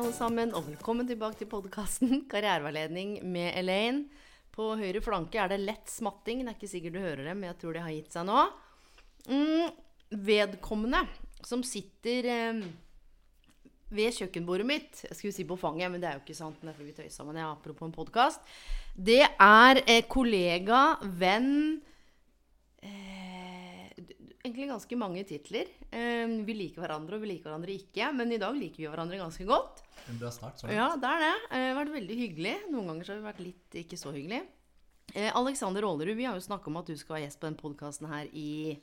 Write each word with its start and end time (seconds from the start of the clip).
Alle 0.00 0.16
sammen, 0.16 0.52
og 0.56 0.64
velkommen 0.64 1.04
tilbake 1.04 1.36
til 1.36 1.48
podkasten 1.50 2.22
Karriereveiledning 2.30 3.18
med 3.28 3.52
Elaine. 3.58 4.06
På 4.54 4.70
høyre 4.78 5.02
flanke 5.04 5.36
er 5.42 5.50
det 5.52 5.58
lett 5.60 5.90
smatting. 5.92 6.40
Det 6.40 6.48
er 6.48 6.56
ikke 6.56 6.70
sikkert 6.70 6.94
du 6.94 7.00
hører 7.02 7.26
det, 7.26 7.34
men 7.36 7.50
jeg 7.50 7.58
tror 7.60 7.76
det 7.76 7.82
har 7.84 7.92
gitt 7.92 8.16
seg 8.16 8.24
nå. 8.24 8.44
Mm, 9.28 9.74
vedkommende 10.24 11.02
som 11.44 11.60
sitter 11.66 12.30
eh, 12.32 12.62
ved 13.92 14.16
kjøkkenbordet 14.16 14.66
mitt 14.70 15.02
Jeg 15.04 15.18
skulle 15.18 15.36
si 15.36 15.44
på 15.48 15.58
fanget, 15.60 15.92
men 15.92 16.00
det 16.00 16.08
er 16.08 16.16
jo 16.16 16.24
ikke 16.24 16.38
sant. 16.38 16.64
Derfor 16.64 16.88
vi 16.88 16.96
tøysa 16.96 17.28
det, 17.28 17.44
apropos 17.44 17.90
en 17.90 17.96
podkast. 17.98 18.56
Det 18.96 19.20
er 19.26 19.82
eh, 19.84 20.06
kollega, 20.08 20.96
venn 21.20 21.82
Egentlig 24.40 24.70
ganske 24.70 24.96
mange 24.96 25.22
titler. 25.28 25.68
Eh, 25.92 26.30
vi 26.46 26.54
liker 26.56 26.80
hverandre, 26.80 27.18
og 27.18 27.24
vi 27.24 27.34
liker 27.34 27.50
hverandre 27.50 27.74
ikke. 27.76 28.06
Men 28.16 28.30
i 28.32 28.38
dag 28.40 28.54
liker 28.56 28.80
vi 28.80 28.86
hverandre 28.88 29.18
ganske 29.20 29.44
godt. 29.44 29.82
En 30.08 30.20
bra 30.20 30.30
start. 30.32 30.62
Så 30.62 30.70
Ja, 30.72 30.94
det 30.96 31.10
er 31.10 31.20
det. 31.26 31.34
Det 31.50 31.58
har 31.66 31.76
vært 31.76 31.92
veldig 31.98 32.16
hyggelig. 32.16 32.54
Noen 32.72 32.88
ganger 32.88 33.04
så 33.04 33.12
har 33.12 33.20
vi 33.20 33.28
vært 33.28 33.42
litt 33.44 33.76
ikke 33.82 33.98
så 34.00 34.14
hyggelig. 34.14 34.40
Eh, 35.12 35.28
Alexander 35.36 35.84
Aalerud, 35.84 36.16
vi 36.16 36.24
har 36.24 36.38
jo 36.38 36.46
snakka 36.46 36.70
om 36.70 36.78
at 36.80 36.88
du 36.88 36.96
skal 36.96 37.18
være 37.18 37.26
gjest 37.26 37.40
på 37.40 37.50
den 37.50 37.58
podkasten 37.60 38.08
her 38.08 38.30
i 38.32 38.78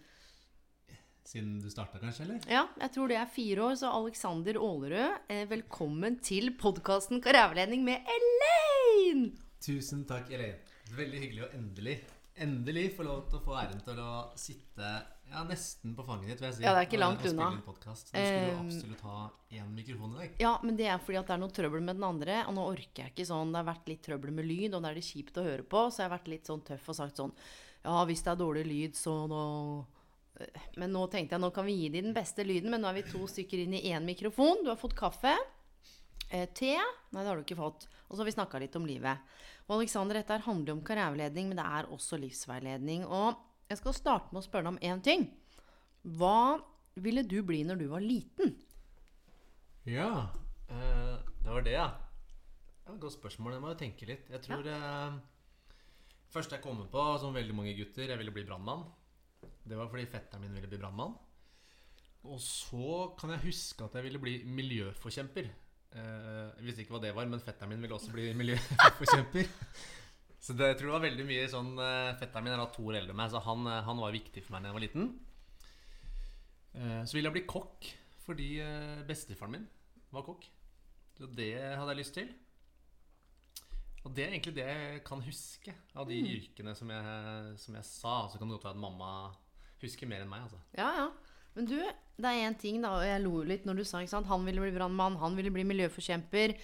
Siden 1.27 1.57
du 1.59 1.67
starta, 1.67 1.99
kanskje? 1.99 2.23
eller? 2.23 2.45
Ja, 2.47 2.61
jeg 2.79 2.91
tror 2.95 3.09
det 3.11 3.17
er 3.19 3.25
fire 3.25 3.63
år. 3.65 3.73
Så 3.81 3.89
Alexander 3.91 4.59
Aalerud, 4.61 5.17
eh, 5.27 5.45
velkommen 5.49 6.21
til 6.21 6.53
podkasten 6.55 7.19
Karriereveiledning 7.19 7.83
med 7.83 8.05
Elaine! 8.05 9.33
Tusen 9.59 10.05
takk, 10.05 10.29
Elaine. 10.31 10.61
Veldig 10.95 11.19
hyggelig 11.19 11.43
å 11.43 11.51
endelig 11.57 11.97
endelig 12.37 12.91
få 12.95 13.05
lov 13.07 13.25
til 13.29 13.39
å 13.39 13.43
få 13.45 13.55
æren 13.59 13.79
til 13.85 13.99
å 14.01 14.11
sitte 14.37 14.91
ja, 15.31 15.43
nesten 15.43 15.95
på 15.95 16.03
fanget 16.07 16.29
ditt. 16.31 16.41
vil 16.41 16.47
jeg 16.47 16.55
si. 16.57 16.63
Ja, 16.63 16.73
det 16.75 16.81
er 16.81 16.87
ikke 16.87 16.99
langt 17.01 17.25
unna. 17.27 17.49
Du 17.59 17.73
skulle 17.83 18.45
jo 18.47 18.55
absolutt 18.61 19.03
ha 19.07 19.17
én 19.51 19.73
mikrofon 19.75 20.15
i 20.15 20.21
dag. 20.21 20.37
Ja, 20.41 20.53
men 20.63 20.79
det 20.79 20.87
er 20.87 21.01
fordi 21.03 21.19
at 21.19 21.27
det 21.27 21.35
er 21.35 21.41
noe 21.41 21.55
trøbbel 21.57 21.83
med 21.83 21.99
den 21.99 22.07
andre. 22.07 22.39
Og 22.47 22.55
nå 22.55 22.67
orker 22.71 23.03
jeg 23.03 23.13
ikke 23.13 23.27
sånn. 23.27 23.51
Det 23.51 23.61
har 23.61 23.67
vært 23.67 23.91
litt 23.91 24.03
trøbbel 24.07 24.33
med 24.39 24.47
lyd, 24.47 24.77
og 24.77 24.85
da 24.85 24.91
er 24.91 24.99
det 24.99 25.05
kjipt 25.07 25.41
å 25.41 25.45
høre 25.47 25.67
på. 25.67 25.83
Så 25.91 26.01
jeg 26.01 26.09
har 26.09 26.15
vært 26.15 26.31
litt 26.31 26.49
sånn 26.49 26.63
tøff 26.67 26.87
og 26.93 26.99
sagt 27.01 27.21
sånn 27.21 27.35
Ja, 27.83 27.99
hvis 28.07 28.23
det 28.23 28.33
er 28.33 28.39
dårlig 28.39 28.65
lyd, 28.67 28.97
så 28.99 29.19
nå 29.31 29.43
Men 30.77 30.91
nå 30.93 31.07
tenkte 31.09 31.33
jeg 31.33 31.41
nå 31.41 31.51
kan 31.53 31.65
vi 31.65 31.75
gi 31.79 31.89
de 31.89 32.01
den 32.05 32.15
beste 32.15 32.43
lyden, 32.45 32.69
men 32.69 32.83
nå 32.83 32.91
er 32.91 32.99
vi 32.99 33.07
to 33.09 33.25
stykker 33.27 33.63
inn 33.63 33.73
i 33.73 33.87
én 33.89 34.05
mikrofon. 34.05 34.63
Du 34.63 34.69
har 34.69 34.77
fått 34.79 34.95
kaffe. 34.97 35.33
Eh, 36.29 36.47
te? 36.53 36.75
Nei, 36.75 37.23
det 37.23 37.29
har 37.29 37.39
du 37.39 37.45
ikke 37.45 37.57
fått. 37.57 37.87
Og 38.07 38.15
så 38.15 38.21
har 38.21 38.29
vi 38.29 38.35
snakka 38.35 38.61
litt 38.61 38.75
om 38.77 38.85
livet. 38.85 39.17
Og 39.67 39.79
Alexander, 39.79 40.19
dette 40.19 40.37
handler 40.45 40.75
om 40.75 40.83
karriereveiledning, 40.85 41.49
men 41.49 41.59
det 41.59 41.65
er 41.65 41.89
også 41.91 42.19
livsveiledning. 42.21 43.07
Og 43.07 43.46
jeg 43.67 43.79
skal 43.81 43.95
starte 43.95 44.31
med 44.31 44.41
å 44.41 44.45
spørre 44.45 44.67
deg 44.67 44.75
om 44.75 44.83
én 44.91 45.03
ting. 45.03 45.27
Hva 46.17 46.57
ville 47.03 47.23
du 47.27 47.39
bli 47.45 47.63
når 47.67 47.81
du 47.81 47.87
var 47.91 48.03
liten? 48.03 48.53
Ja, 49.87 50.29
eh, 50.71 51.15
det 51.43 51.51
var 51.51 51.65
det, 51.65 51.75
ja. 51.75 51.87
Det 52.81 52.91
var 52.91 52.95
et 52.97 53.03
godt 53.03 53.17
spørsmål. 53.17 53.57
Jeg 53.57 53.63
må 53.63 53.73
jo 53.73 53.79
tenke 53.81 54.07
litt. 54.09 54.29
Jeg 54.31 54.43
tror 54.45 54.67
eh, 54.71 55.17
Først 56.27 56.51
jeg 56.51 56.63
kommer 56.63 56.89
på, 56.91 57.03
som 57.21 57.35
veldig 57.35 57.55
mange 57.55 57.75
gutter, 57.77 58.09
jeg 58.11 58.19
ville 58.19 58.33
bli 58.35 58.43
brannmann. 58.47 58.83
Det 59.39 59.77
var 59.79 59.87
fordi 59.91 60.07
fetteren 60.11 60.43
min 60.43 60.57
ville 60.57 60.67
bli 60.67 60.79
brannmann. 60.81 61.15
Og 62.27 62.41
så 62.43 63.13
kan 63.19 63.31
jeg 63.31 63.45
huske 63.45 63.85
at 63.85 63.95
jeg 63.95 64.07
ville 64.09 64.19
bli 64.19 64.33
miljøforkjemper. 64.43 65.47
Eh, 65.95 66.47
jeg 66.57 66.65
visste 66.67 66.83
ikke 66.83 66.97
hva 66.97 67.03
det 67.05 67.13
var, 67.15 67.29
men 67.31 67.43
fetteren 67.43 67.71
min 67.71 67.83
ville 67.83 67.95
også 67.95 68.11
bli 68.15 68.27
miljøforkjemper. 68.35 69.47
Så 70.47 70.55
det, 70.55 70.69
jeg 70.69 70.77
tror 70.79 70.87
det 70.87 70.95
var 70.95 71.03
veldig 71.03 71.23
mye 71.27 71.47
sånn 71.51 71.71
eh, 71.83 72.13
Fetteren 72.21 72.45
min 72.45 72.53
er 72.55 72.61
da 72.61 72.69
to 72.71 72.85
år 72.87 73.01
eldre 73.01 73.11
enn 73.11 73.19
meg, 73.19 73.31
så 73.33 73.41
han, 73.43 73.65
eh, 73.67 73.81
han 73.83 73.99
var 73.99 74.13
viktig 74.15 74.43
for 74.45 74.55
meg 74.55 74.63
da 74.63 74.69
jeg 74.69 74.77
var 74.77 74.83
liten. 74.85 75.09
Eh, 76.71 77.01
så 77.03 77.17
ville 77.17 77.27
jeg 77.27 77.35
bli 77.35 77.47
kokk 77.51 77.89
fordi 78.27 78.47
bestefaren 79.07 79.53
min 79.53 79.65
var 80.11 80.23
kokk. 80.27 80.47
Så 81.15 81.27
det 81.35 81.51
hadde 81.55 81.93
jeg 81.93 81.99
lyst 81.99 82.15
til. 82.15 82.31
Og 84.03 84.11
det 84.15 84.25
er 84.25 84.33
egentlig 84.33 84.55
det 84.55 84.65
jeg 84.67 85.03
kan 85.07 85.23
huske 85.23 85.75
av 85.95 86.07
de 86.07 86.17
yrkene 86.35 86.73
som 86.75 86.91
jeg, 86.91 87.53
som 87.63 87.77
jeg 87.79 87.87
sa. 87.87 88.15
Så 88.27 88.39
kan 88.39 88.47
det 88.51 88.57
godt 88.57 88.67
være 88.67 88.75
at 88.75 88.83
mamma 88.83 89.11
husker 89.79 90.11
mer 90.11 90.25
enn 90.25 90.31
meg. 90.31 90.43
altså. 90.43 90.59
Ja, 90.75 90.89
ja. 90.99 91.07
Men 91.55 91.71
du, 91.71 91.77
det 92.19 92.33
er 92.33 92.49
én 92.49 92.59
ting, 92.59 92.83
da, 92.83 92.97
og 92.99 93.07
jeg 93.07 93.23
lo 93.23 93.39
litt 93.47 93.63
når 93.67 93.79
du 93.79 93.85
sa 93.87 94.03
ikke 94.03 94.17
sant? 94.17 94.27
han 94.29 94.43
ville 94.45 94.61
bli 94.61 94.75
brannmann, 94.75 95.17
han 95.23 95.39
ville 95.39 95.55
bli 95.55 95.63
miljøforkjemper. 95.71 96.57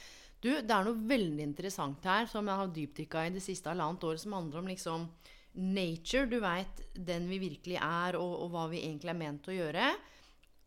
Du, 0.44 0.50
det 0.52 0.76
er 0.76 0.84
noe 0.84 1.08
veldig 1.08 1.46
interessant 1.46 2.04
her 2.04 2.28
som 2.28 2.50
jeg 2.50 2.60
har 2.60 2.72
dypdykka 2.76 3.22
i 3.24 3.32
det 3.32 3.44
siste 3.46 3.72
halvannet 3.72 4.04
året, 4.04 4.20
som 4.20 4.36
handler 4.36 4.60
om 4.60 4.68
liksom 4.68 5.06
nature. 5.54 6.28
Du 6.28 6.42
veit 6.44 6.82
den 6.94 7.30
vi 7.30 7.40
virkelig 7.46 7.78
er, 7.80 8.18
og, 8.20 8.34
og 8.44 8.52
hva 8.52 8.66
vi 8.74 8.82
egentlig 8.84 9.14
er 9.14 9.22
ment 9.22 9.48
å 9.48 9.56
gjøre. 9.56 9.88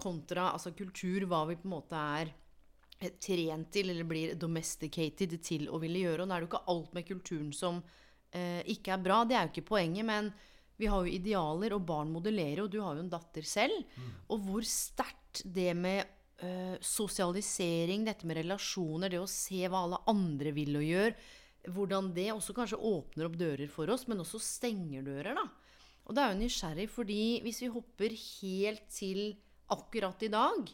Kontra 0.00 0.48
altså 0.54 0.72
kultur, 0.76 1.28
hva 1.28 1.42
vi 1.50 1.58
på 1.60 1.68
en 1.68 1.74
måte 1.74 2.00
er 2.22 2.32
eh, 2.32 3.12
trent 3.20 3.68
til, 3.76 3.92
eller 3.92 4.08
blir 4.08 4.34
domesticated 4.40 5.36
til 5.44 5.68
å 5.68 5.80
ville 5.82 6.06
gjøre. 6.06 6.24
Og 6.24 6.30
da 6.30 6.38
er 6.38 6.40
det 6.40 6.48
jo 6.48 6.52
ikke 6.54 6.74
alt 6.74 6.96
med 6.96 7.08
kulturen 7.12 7.54
som 7.56 7.84
eh, 8.32 8.62
ikke 8.72 8.96
er 8.96 9.04
bra. 9.04 9.22
Det 9.28 9.36
er 9.36 9.44
jo 9.44 9.54
ikke 9.58 9.70
poenget, 9.74 10.08
men 10.08 10.32
vi 10.80 10.88
har 10.88 11.04
jo 11.04 11.18
idealer, 11.20 11.76
og 11.76 11.84
barn 11.88 12.16
modellerer, 12.16 12.64
og 12.64 12.72
du 12.72 12.80
har 12.80 12.96
jo 12.96 13.04
en 13.04 13.12
datter 13.12 13.44
selv. 13.44 13.96
Og 14.32 14.40
hvor 14.48 14.64
sterkt 14.68 15.44
det 15.44 15.72
med 15.76 16.15
eh, 16.44 16.76
sosialisering, 16.84 18.06
dette 18.06 18.28
med 18.28 18.40
relasjoner, 18.40 19.12
det 19.12 19.20
å 19.22 19.30
se 19.30 19.62
hva 19.66 19.84
alle 19.86 20.02
andre 20.12 20.52
vil 20.56 20.80
og 20.80 20.86
gjør, 20.86 21.16
hvordan 21.76 22.12
det 22.14 22.30
også 22.32 22.54
kanskje 22.54 22.78
åpner 22.78 23.28
opp 23.28 23.38
dører 23.40 23.70
for 23.72 23.90
oss, 23.90 24.06
men 24.10 24.22
også 24.22 24.40
stenger 24.42 25.06
dører, 25.06 25.34
da. 25.38 25.46
Og 26.06 26.14
det 26.14 26.22
er 26.22 26.32
jo 26.32 26.40
nysgjerrig, 26.44 26.88
fordi 26.92 27.22
hvis 27.42 27.62
vi 27.64 27.72
hopper 27.74 28.14
helt 28.14 28.84
til 28.94 29.22
akkurat 29.74 30.22
i 30.22 30.30
dag, 30.30 30.68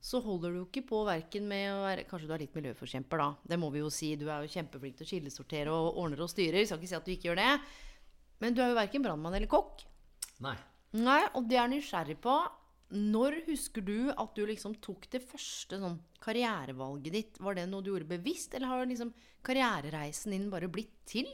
så 0.00 0.20
holder 0.22 0.52
du 0.52 0.60
jo 0.60 0.66
ikke 0.68 0.84
på 0.86 1.00
verken 1.08 1.48
med 1.50 1.72
å 1.72 1.82
være 1.82 2.04
Kanskje 2.08 2.28
du 2.28 2.34
er 2.36 2.42
litt 2.44 2.54
miljøforkjemper, 2.56 3.20
da. 3.20 3.28
Det 3.50 3.58
må 3.58 3.70
vi 3.74 3.82
jo 3.82 3.90
si. 3.92 4.12
Du 4.16 4.28
er 4.30 4.44
jo 4.44 4.52
kjempeflink 4.52 4.98
til 4.98 5.08
å 5.08 5.10
kildesortere 5.10 5.74
og 5.74 5.98
ordner 5.98 6.22
og 6.22 6.30
styrer. 6.30 6.64
Skal 6.64 6.78
ikke 6.78 6.90
si 6.92 6.98
at 6.98 7.08
du 7.08 7.12
ikke 7.14 7.30
gjør 7.30 7.40
det. 7.40 7.50
Men 8.44 8.54
du 8.54 8.62
er 8.62 8.70
jo 8.70 8.78
verken 8.78 9.04
brannmann 9.04 9.34
eller 9.34 9.50
kokk. 9.50 9.82
Nei. 10.44 10.54
Nei, 10.96 11.20
og 11.36 11.48
det 11.50 11.58
er 11.58 11.72
nysgjerrig 11.72 12.16
på. 12.22 12.36
Når 12.88 13.42
husker 13.50 13.84
du 13.84 14.08
at 14.14 14.30
du 14.36 14.46
liksom 14.48 14.78
tok 14.80 15.10
det 15.12 15.20
første 15.20 15.76
sånn 15.80 15.98
karrierevalget 16.24 17.12
ditt? 17.12 17.40
Var 17.44 17.58
det 17.58 17.66
noe 17.68 17.84
du 17.84 17.90
gjorde 17.92 18.08
bevisst, 18.08 18.54
eller 18.56 18.72
har 18.72 18.88
liksom 18.88 19.12
karrierereisen 19.44 20.32
din 20.32 20.48
bare 20.52 20.70
blitt 20.72 20.94
til? 21.08 21.28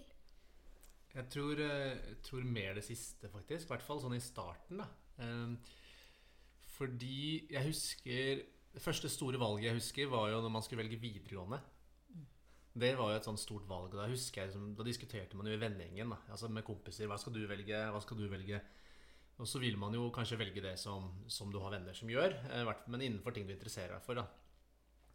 Jeg 1.15 1.29
tror, 1.31 1.61
eh, 1.63 1.95
jeg 1.95 2.19
tror 2.27 2.43
mer 2.43 2.75
det 2.75 2.83
siste, 2.85 3.31
faktisk. 3.31 3.69
I 3.69 3.73
hvert 3.75 3.87
fall 3.87 4.01
sånn 4.03 4.17
i 4.17 4.21
starten. 4.21 4.83
da. 4.83 4.89
Eh, 5.19 5.55
Fordi 6.75 7.47
jeg 7.51 7.67
husker 7.67 8.43
Det 8.75 8.83
første 8.83 9.09
store 9.09 9.39
valget 9.39 9.67
jeg 9.67 9.75
husker, 9.75 10.07
var 10.11 10.31
jo 10.31 10.41
når 10.43 10.51
man 10.51 10.63
skulle 10.63 10.83
velge 10.83 10.99
videregående. 10.99 11.61
Det 12.75 12.97
var 12.99 13.13
jo 13.13 13.17
et 13.21 13.25
sånn 13.25 13.39
stort 13.39 13.69
valg. 13.69 13.93
Da 13.93 14.09
jeg 14.09 14.75
da 14.75 14.83
diskuterte 14.83 15.37
man 15.37 15.47
jo 15.47 15.53
i 15.53 15.61
vennegjengen 15.61 16.11
altså 16.29 16.49
med 16.49 16.65
kompiser. 16.65 17.07
Hva 17.07 17.17
skal 17.17 17.33
du 17.33 17.47
velge? 17.47 17.71
Hva 17.71 18.03
skal 18.03 18.17
du 18.19 18.27
velge? 18.27 18.61
Og 19.43 19.49
så 19.51 19.59
vil 19.59 19.77
man 19.81 19.95
jo 19.97 20.13
kanskje 20.15 20.39
velge 20.39 20.63
det 20.63 20.77
som, 20.79 21.09
som 21.27 21.51
du 21.51 21.59
har 21.63 21.75
venner 21.75 21.97
som 21.97 22.11
gjør, 22.11 22.37
eh, 22.55 22.73
men 22.87 23.03
innenfor 23.03 23.35
ting 23.35 23.49
du 23.49 23.55
interesserer 23.55 23.97
deg 23.97 24.05
for. 24.07 24.21
da. 24.21 24.29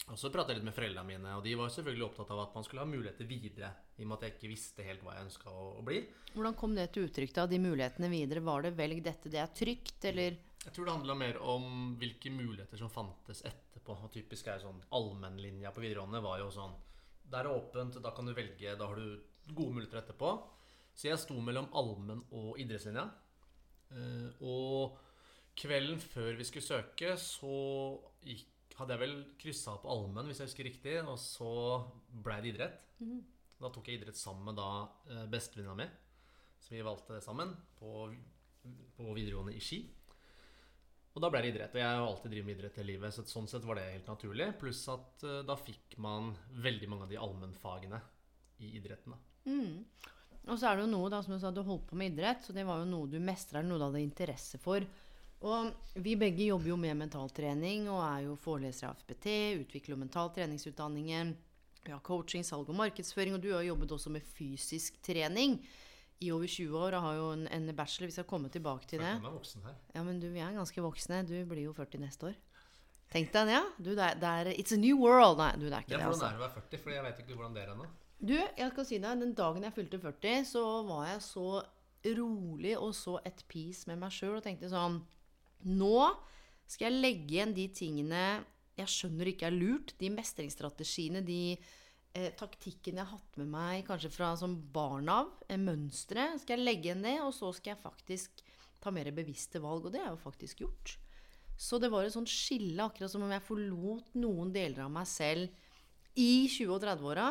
Og 0.09 0.17
så 0.17 0.31
pratet 0.33 0.55
jeg 0.55 0.59
litt 0.59 0.69
med 0.69 0.75
foreldrene 0.75 1.05
mine, 1.05 1.31
og 1.37 1.43
de 1.45 1.53
var 1.59 1.71
selvfølgelig 1.73 2.05
opptatt 2.07 2.31
av 2.33 2.41
at 2.47 2.55
man 2.57 2.65
skulle 2.65 2.81
ha 2.81 2.89
muligheter 2.89 3.27
videre. 3.29 3.69
I 3.99 4.05
og 4.05 4.09
med 4.09 4.17
at 4.17 4.25
jeg 4.25 4.35
ikke 4.35 4.51
visste 4.51 4.85
helt 4.87 5.03
hva 5.05 5.15
jeg 5.15 5.27
ønska 5.27 5.53
å, 5.53 5.65
å 5.77 5.85
bli. 5.85 5.99
Hvordan 6.33 6.55
kom 6.57 6.73
det 6.77 6.87
til 6.95 7.05
uttrykk, 7.05 7.33
da? 7.35 7.45
De 7.51 7.59
mulighetene 7.61 8.09
videre? 8.11 8.43
Var 8.47 8.65
det 8.65 8.73
'velg 8.79 9.03
dette, 9.05 9.29
det 9.29 9.41
er 9.43 9.53
trygt', 9.53 10.05
eller 10.11 10.37
Jeg 10.65 10.73
tror 10.75 10.85
det 10.85 10.93
handla 10.97 11.15
mer 11.15 11.37
om 11.39 11.95
hvilke 11.99 12.31
muligheter 12.33 12.77
som 12.77 12.89
fantes 12.89 13.43
etterpå. 13.47 13.95
Og 14.03 14.11
typisk 14.11 14.47
er 14.47 14.59
sånn 14.59 14.81
allmennlinja 14.91 15.71
på 15.71 15.83
videregående 15.85 16.23
var 16.25 16.39
jo 16.39 16.49
sånn 16.51 16.75
Det 17.29 17.37
er 17.39 17.47
åpent, 17.47 18.01
da 18.01 18.11
kan 18.11 18.25
du 18.25 18.33
velge, 18.33 18.75
da 18.75 18.87
har 18.89 18.95
du 18.95 19.21
gode 19.53 19.77
muligheter 19.77 20.01
etterpå. 20.01 20.31
Så 20.95 21.07
jeg 21.07 21.21
sto 21.21 21.37
mellom 21.39 21.69
allmenn 21.77 22.25
og 22.33 22.57
idrettslinja. 22.57 23.05
Eh, 23.95 24.43
og 24.45 24.97
kvelden 25.59 25.99
før 26.03 26.37
vi 26.39 26.47
skulle 26.47 26.65
søke, 26.65 27.15
så 27.19 27.53
gikk, 28.23 28.47
hadde 28.79 28.95
jeg 28.95 29.01
vel 29.01 29.15
kryssa 29.41 29.75
på 29.81 29.91
allmenn, 29.91 30.29
hvis 30.29 30.39
jeg 30.39 30.51
husker 30.51 30.69
riktig, 30.69 30.95
og 31.03 31.17
så 31.19 31.53
blei 32.23 32.39
det 32.45 32.53
idrett. 32.53 32.83
Da 33.59 33.71
tok 33.75 33.89
jeg 33.89 33.99
idrett 33.99 34.15
sammen 34.15 34.45
med 34.47 34.59
da 34.59 34.69
eh, 35.11 35.25
bestevenninna 35.31 35.75
mi, 35.81 35.87
som 36.63 36.75
vi 36.77 36.85
valgte 36.85 37.19
sammen 37.23 37.51
på, 37.79 38.05
på 38.95 39.15
videregående 39.17 39.55
i 39.57 39.63
Ski. 39.63 39.81
Og 41.15 41.23
da 41.23 41.31
ble 41.33 41.41
det 41.43 41.49
idrett. 41.51 41.73
Og 41.75 41.81
jeg 41.81 41.89
har 41.89 42.05
alltid 42.05 42.31
drevet 42.31 42.47
med 42.47 42.55
idrett 42.55 42.77
hele 42.79 42.93
livet, 42.93 43.15
så 43.15 43.25
sånn 43.27 43.49
sett 43.51 43.65
var 43.67 43.79
det 43.79 43.89
helt 43.89 44.07
naturlig. 44.07 44.53
Pluss 44.61 44.85
at 44.93 45.25
eh, 45.27 45.41
da 45.47 45.57
fikk 45.59 45.97
man 45.99 46.31
veldig 46.63 46.87
mange 46.91 47.07
av 47.07 47.11
de 47.11 47.19
allmennfagene 47.19 47.99
i 48.63 48.75
idretten. 48.79 49.17
da. 49.17 49.19
Og 50.47 50.57
så 50.57 50.69
er 50.69 50.79
det 50.79 50.85
jo 50.85 50.91
noe, 50.93 51.09
da, 51.11 51.19
som 51.25 51.35
du 51.35 51.41
sa, 51.41 51.51
du 51.53 51.61
holdt 51.65 51.89
på 51.89 51.97
med 51.99 52.13
idrett, 52.13 52.45
så 52.45 52.55
det 52.55 52.65
var 52.65 52.79
jo 52.81 52.87
noe 52.89 53.09
du 53.11 53.19
mestra, 53.21 53.61
noe 53.61 53.77
du 53.77 53.85
hadde 53.85 54.01
interesse 54.01 54.59
for. 54.61 54.85
Og 55.45 55.99
vi 56.03 56.15
begge 56.19 56.49
jobber 56.49 56.73
jo 56.73 56.79
med 56.79 56.97
mentaltrening 56.99 57.85
og 57.87 58.01
er 58.03 58.25
jo 58.25 58.39
forelesere 58.39 58.91
av 58.91 59.03
FPT, 59.03 59.27
utvikler 59.61 59.95
jo 59.95 59.99
mental 60.01 60.31
treningsutdanningen. 60.35 61.35
Vi 61.85 61.93
har 61.93 62.01
coaching, 62.03 62.43
salg 62.43 62.67
og 62.67 62.75
markedsføring, 62.75 63.37
og 63.37 63.43
du 63.43 63.53
har 63.53 63.63
jobbet 63.63 63.93
også 63.95 64.11
med 64.11 64.25
fysisk 64.35 64.99
trening 65.05 65.59
i 66.19 66.33
over 66.35 66.51
20 66.51 66.75
år 66.75 66.97
og 66.97 67.05
har 67.05 67.15
jo 67.15 67.27
en, 67.37 67.45
en 67.55 67.75
bachelor. 67.75 68.09
Vi 68.11 68.17
skal 68.17 68.27
komme 68.27 68.51
tilbake 68.51 68.89
til 68.89 68.99
det. 68.99 69.13
Ja, 69.95 70.03
men 70.03 70.19
du, 70.19 70.27
vi 70.33 70.43
er 70.43 70.57
ganske 70.57 70.83
voksne. 70.83 71.21
Du 71.27 71.37
blir 71.47 71.69
jo 71.69 71.75
40 71.77 72.03
neste 72.03 72.33
år. 72.33 72.35
Tenk 73.09 73.31
deg 73.33 73.49
ja. 73.55 73.63
Du, 73.79 73.91
det 73.97 74.05
er, 74.05 74.19
det 74.21 74.29
er 74.29 74.51
It's 74.53 74.75
a 74.75 74.79
new 74.79 74.99
world. 75.01 75.39
Nei, 75.41 75.51
du, 75.57 75.65
det 75.67 75.73
er 75.73 75.85
ikke 75.87 75.95
Ja, 75.95 76.03
det, 76.03 76.11
hvordan 76.11 76.13
altså. 76.13 76.29
er 76.29 76.37
det 76.37 76.39
å 76.39 76.45
være 76.45 76.65
40? 76.69 76.83
For 76.83 76.95
jeg 76.95 77.05
vet 77.07 77.21
ikke 77.23 77.37
hvordan 77.39 77.57
det 77.57 77.63
er 77.63 77.73
ennå. 77.73 77.89
Du, 78.19 78.35
jeg 78.35 78.71
skal 78.73 78.85
si 78.85 78.99
deg, 78.99 79.21
den 79.23 79.35
dagen 79.37 79.65
jeg 79.65 79.75
fylte 79.75 80.01
40, 80.03 80.45
så 80.49 80.63
var 80.89 81.05
jeg 81.07 81.21
så 81.25 81.49
rolig 82.19 82.75
og 82.79 82.93
så 82.95 83.17
at 83.27 83.43
peace 83.51 83.89
med 83.89 83.99
meg 83.99 84.13
sjøl 84.15 84.37
og 84.37 84.45
tenkte 84.45 84.69
sånn 84.71 85.01
Nå 85.67 86.05
skal 86.69 86.87
jeg 86.87 87.01
legge 87.03 87.33
igjen 87.33 87.51
de 87.57 87.65
tingene 87.75 88.21
jeg 88.79 88.91
skjønner 88.93 89.31
ikke 89.31 89.49
er 89.49 89.55
lurt. 89.55 89.93
De 89.99 90.11
mestringsstrategiene, 90.13 91.23
de 91.25 91.57
eh, 91.57 92.29
taktikkene 92.39 93.01
jeg 93.01 93.09
har 93.09 93.17
hatt 93.17 93.39
med 93.41 93.51
meg 93.51 93.83
kanskje 93.89 94.11
fra 94.13 94.31
som 94.39 94.55
barn 94.73 95.11
av, 95.11 95.33
eh, 95.49 95.59
mønstre. 95.59 96.29
Skal 96.39 96.57
jeg 96.57 96.67
legge 96.67 96.89
igjen 96.89 97.03
det, 97.03 97.17
og 97.25 97.33
så 97.35 97.51
skal 97.55 97.73
jeg 97.73 97.83
faktisk 97.83 98.43
ta 98.79 98.93
mer 98.95 99.11
bevisste 99.15 99.59
valg. 99.63 99.87
Og 99.87 99.91
det 99.91 99.99
har 100.03 100.13
jeg 100.13 100.17
jo 100.17 100.23
faktisk 100.23 100.63
gjort. 100.63 100.95
Så 101.59 101.79
det 101.81 101.89
var 101.91 102.07
et 102.07 102.15
sånt 102.15 102.31
skille, 102.31 102.79
akkurat 102.85 103.11
som 103.11 103.25
om 103.25 103.33
jeg 103.33 103.43
forlot 103.43 104.13
noen 104.15 104.53
deler 104.55 104.85
av 104.85 104.93
meg 104.93 105.07
selv 105.09 105.49
i 106.15 106.47
20- 106.47 106.71
og 106.71 106.83
30-åra 106.85 107.29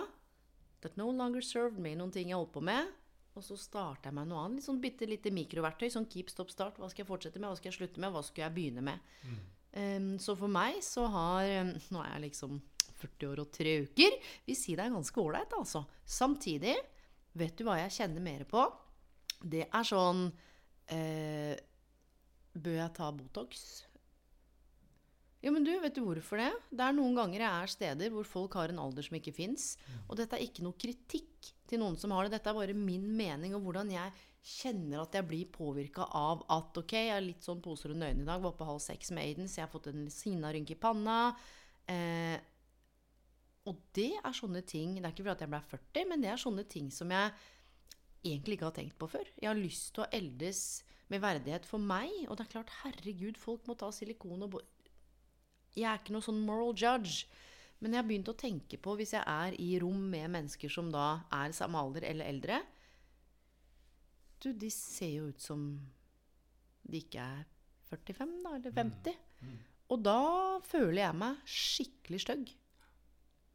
that 0.83 0.97
no 0.97 1.11
longer 1.11 1.43
served 1.43 1.81
me, 1.83 1.95
noen 1.99 2.13
ting 2.15 2.31
jeg 2.31 2.39
holdt 2.39 2.55
på 2.55 2.63
med. 2.65 2.91
Og 3.39 3.45
så 3.45 3.55
starta 3.59 4.11
jeg 4.11 4.17
meg 4.19 4.27
noe 4.31 4.45
annet. 4.45 4.59
Litt 4.59 4.67
sånn 4.67 4.81
bitte 4.83 5.07
lite 5.07 5.31
mikroverktøy. 5.35 5.87
Sånn 5.95 6.09
keep, 6.11 6.31
stop, 6.33 6.51
start. 6.51 6.79
Hva 6.81 6.89
skal 6.91 7.05
jeg 7.05 7.11
fortsette 7.11 7.39
med? 7.39 7.51
Hva 7.51 7.59
skal 7.61 7.71
jeg 7.71 7.79
slutte 7.79 8.03
med? 8.03 8.11
Hva 8.15 8.23
skal 8.27 8.45
jeg 8.45 8.55
begynne 8.57 8.85
med? 8.89 9.13
Um, 9.79 10.11
så 10.23 10.35
for 10.39 10.51
meg 10.51 10.81
så 10.83 11.05
har 11.13 11.45
um, 11.61 11.75
Nå 11.93 12.01
er 12.01 12.15
jeg 12.15 12.23
liksom 12.25 12.57
40 12.99 13.29
år 13.31 13.43
og 13.45 13.51
tre 13.55 13.75
uker. 13.87 14.19
Vil 14.49 14.59
si 14.59 14.75
det 14.75 14.87
er 14.87 14.95
ganske 14.95 15.23
ålreit, 15.23 15.55
altså. 15.55 15.85
Samtidig, 16.03 16.75
vet 17.39 17.59
du 17.59 17.67
hva 17.69 17.79
jeg 17.85 17.95
kjenner 18.01 18.25
mer 18.25 18.43
på? 18.51 18.65
Det 19.39 19.69
er 19.69 19.87
sånn 19.87 20.25
uh, 20.33 21.55
Bør 22.59 22.81
jeg 22.81 22.95
ta 22.97 23.13
Botox? 23.15 23.69
Ja, 25.45 25.53
men 25.55 25.63
du, 25.63 25.71
vet 25.79 25.95
du 25.95 26.03
hvorfor 26.03 26.41
det? 26.41 26.51
Det 26.75 26.83
er 26.83 26.97
noen 26.97 27.15
ganger 27.15 27.45
jeg 27.45 27.49
er 27.49 27.71
steder 27.71 28.11
hvor 28.11 28.27
folk 28.27 28.57
har 28.59 28.73
en 28.73 28.81
alder 28.83 29.07
som 29.07 29.19
ikke 29.21 29.35
fins. 29.37 29.77
Og 30.09 30.19
dette 30.19 30.35
er 30.35 30.43
ikke 30.43 30.65
noe 30.67 30.75
kritikk 30.75 31.53
til 31.71 31.83
noen 31.83 31.99
som 32.01 32.15
har 32.17 32.27
det. 32.27 32.35
Dette 32.35 32.51
er 32.51 32.59
bare 32.59 32.75
min 32.75 33.07
mening 33.19 33.55
og 33.55 33.63
hvordan 33.69 33.93
jeg 33.95 34.17
kjenner 34.49 35.03
at 35.03 35.15
jeg 35.15 35.27
blir 35.29 35.51
påvirka 35.53 36.09
av 36.17 36.43
at 36.51 36.81
ok, 36.81 36.95
jeg 36.97 37.15
er 37.15 37.25
litt 37.25 37.47
sånn 37.47 37.63
poser 37.63 37.93
under 37.95 38.11
øynene 38.11 38.25
i 38.25 38.31
dag, 38.31 38.43
var 38.43 38.57
på 38.59 38.67
halv 38.67 38.83
seks 38.83 39.13
med 39.13 39.27
Aiden, 39.27 39.51
så 39.51 39.61
jeg 39.61 39.67
har 39.67 39.73
fått 39.73 39.91
en 39.93 40.07
sinnarynke 40.13 40.75
i 40.75 40.81
panna. 40.81 41.19
Eh, 41.91 42.39
og 43.69 43.79
det 43.97 44.15
er 44.17 44.35
sånne 44.37 44.61
ting 44.69 44.95
Det 44.97 45.03
er 45.03 45.13
ikke 45.13 45.25
fordi 45.25 45.35
at 45.35 45.43
jeg 45.45 45.53
ble 45.53 45.61
40, 45.71 46.09
men 46.11 46.25
det 46.25 46.31
er 46.33 46.41
sånne 46.41 46.65
ting 46.69 46.91
som 46.95 47.13
jeg 47.13 47.33
egentlig 48.27 48.59
ikke 48.59 48.69
har 48.71 48.77
tenkt 48.77 48.99
på 48.99 49.09
før. 49.11 49.29
Jeg 49.39 49.51
har 49.51 49.59
lyst 49.59 49.93
til 49.95 50.05
å 50.05 50.11
eldes 50.19 50.63
med 51.13 51.23
verdighet 51.23 51.69
for 51.69 51.83
meg. 51.83 52.11
Og 52.27 52.37
det 52.37 52.47
er 52.47 52.55
klart, 52.57 52.73
herregud, 52.83 53.39
folk 53.41 53.69
må 53.69 53.77
ta 53.79 53.91
silikon 53.95 54.47
og 54.49 54.59
Jeg 55.77 55.89
er 55.91 56.01
ikke 56.01 56.15
noe 56.15 56.25
sånn 56.25 56.41
moral 56.47 56.73
judge. 56.77 57.27
Men 57.79 57.95
jeg 57.95 58.03
har 58.03 58.09
begynt 58.09 58.31
å 58.33 58.39
tenke 58.39 58.79
på, 58.83 58.97
hvis 58.99 59.13
jeg 59.15 59.23
er 59.23 59.55
i 59.63 59.69
rom 59.79 60.01
med 60.11 60.33
mennesker 60.35 60.73
som 60.73 60.89
da 60.91 61.21
er 61.35 61.55
samme 61.55 61.79
alder 61.79 62.09
eller 62.09 62.27
eldre 62.27 62.57
Du, 64.43 64.53
de 64.53 64.71
ser 64.71 65.13
jo 65.13 65.29
ut 65.31 65.43
som 65.43 65.63
de 66.89 67.03
ikke 67.03 67.23
er 67.23 67.45
45, 67.91 68.35
da, 68.45 68.55
eller 68.57 68.75
50. 68.75 69.19
Og 69.89 70.03
da 70.05 70.21
føler 70.69 71.03
jeg 71.03 71.17
meg 71.17 71.39
skikkelig 71.49 72.21
stygg. 72.25 72.51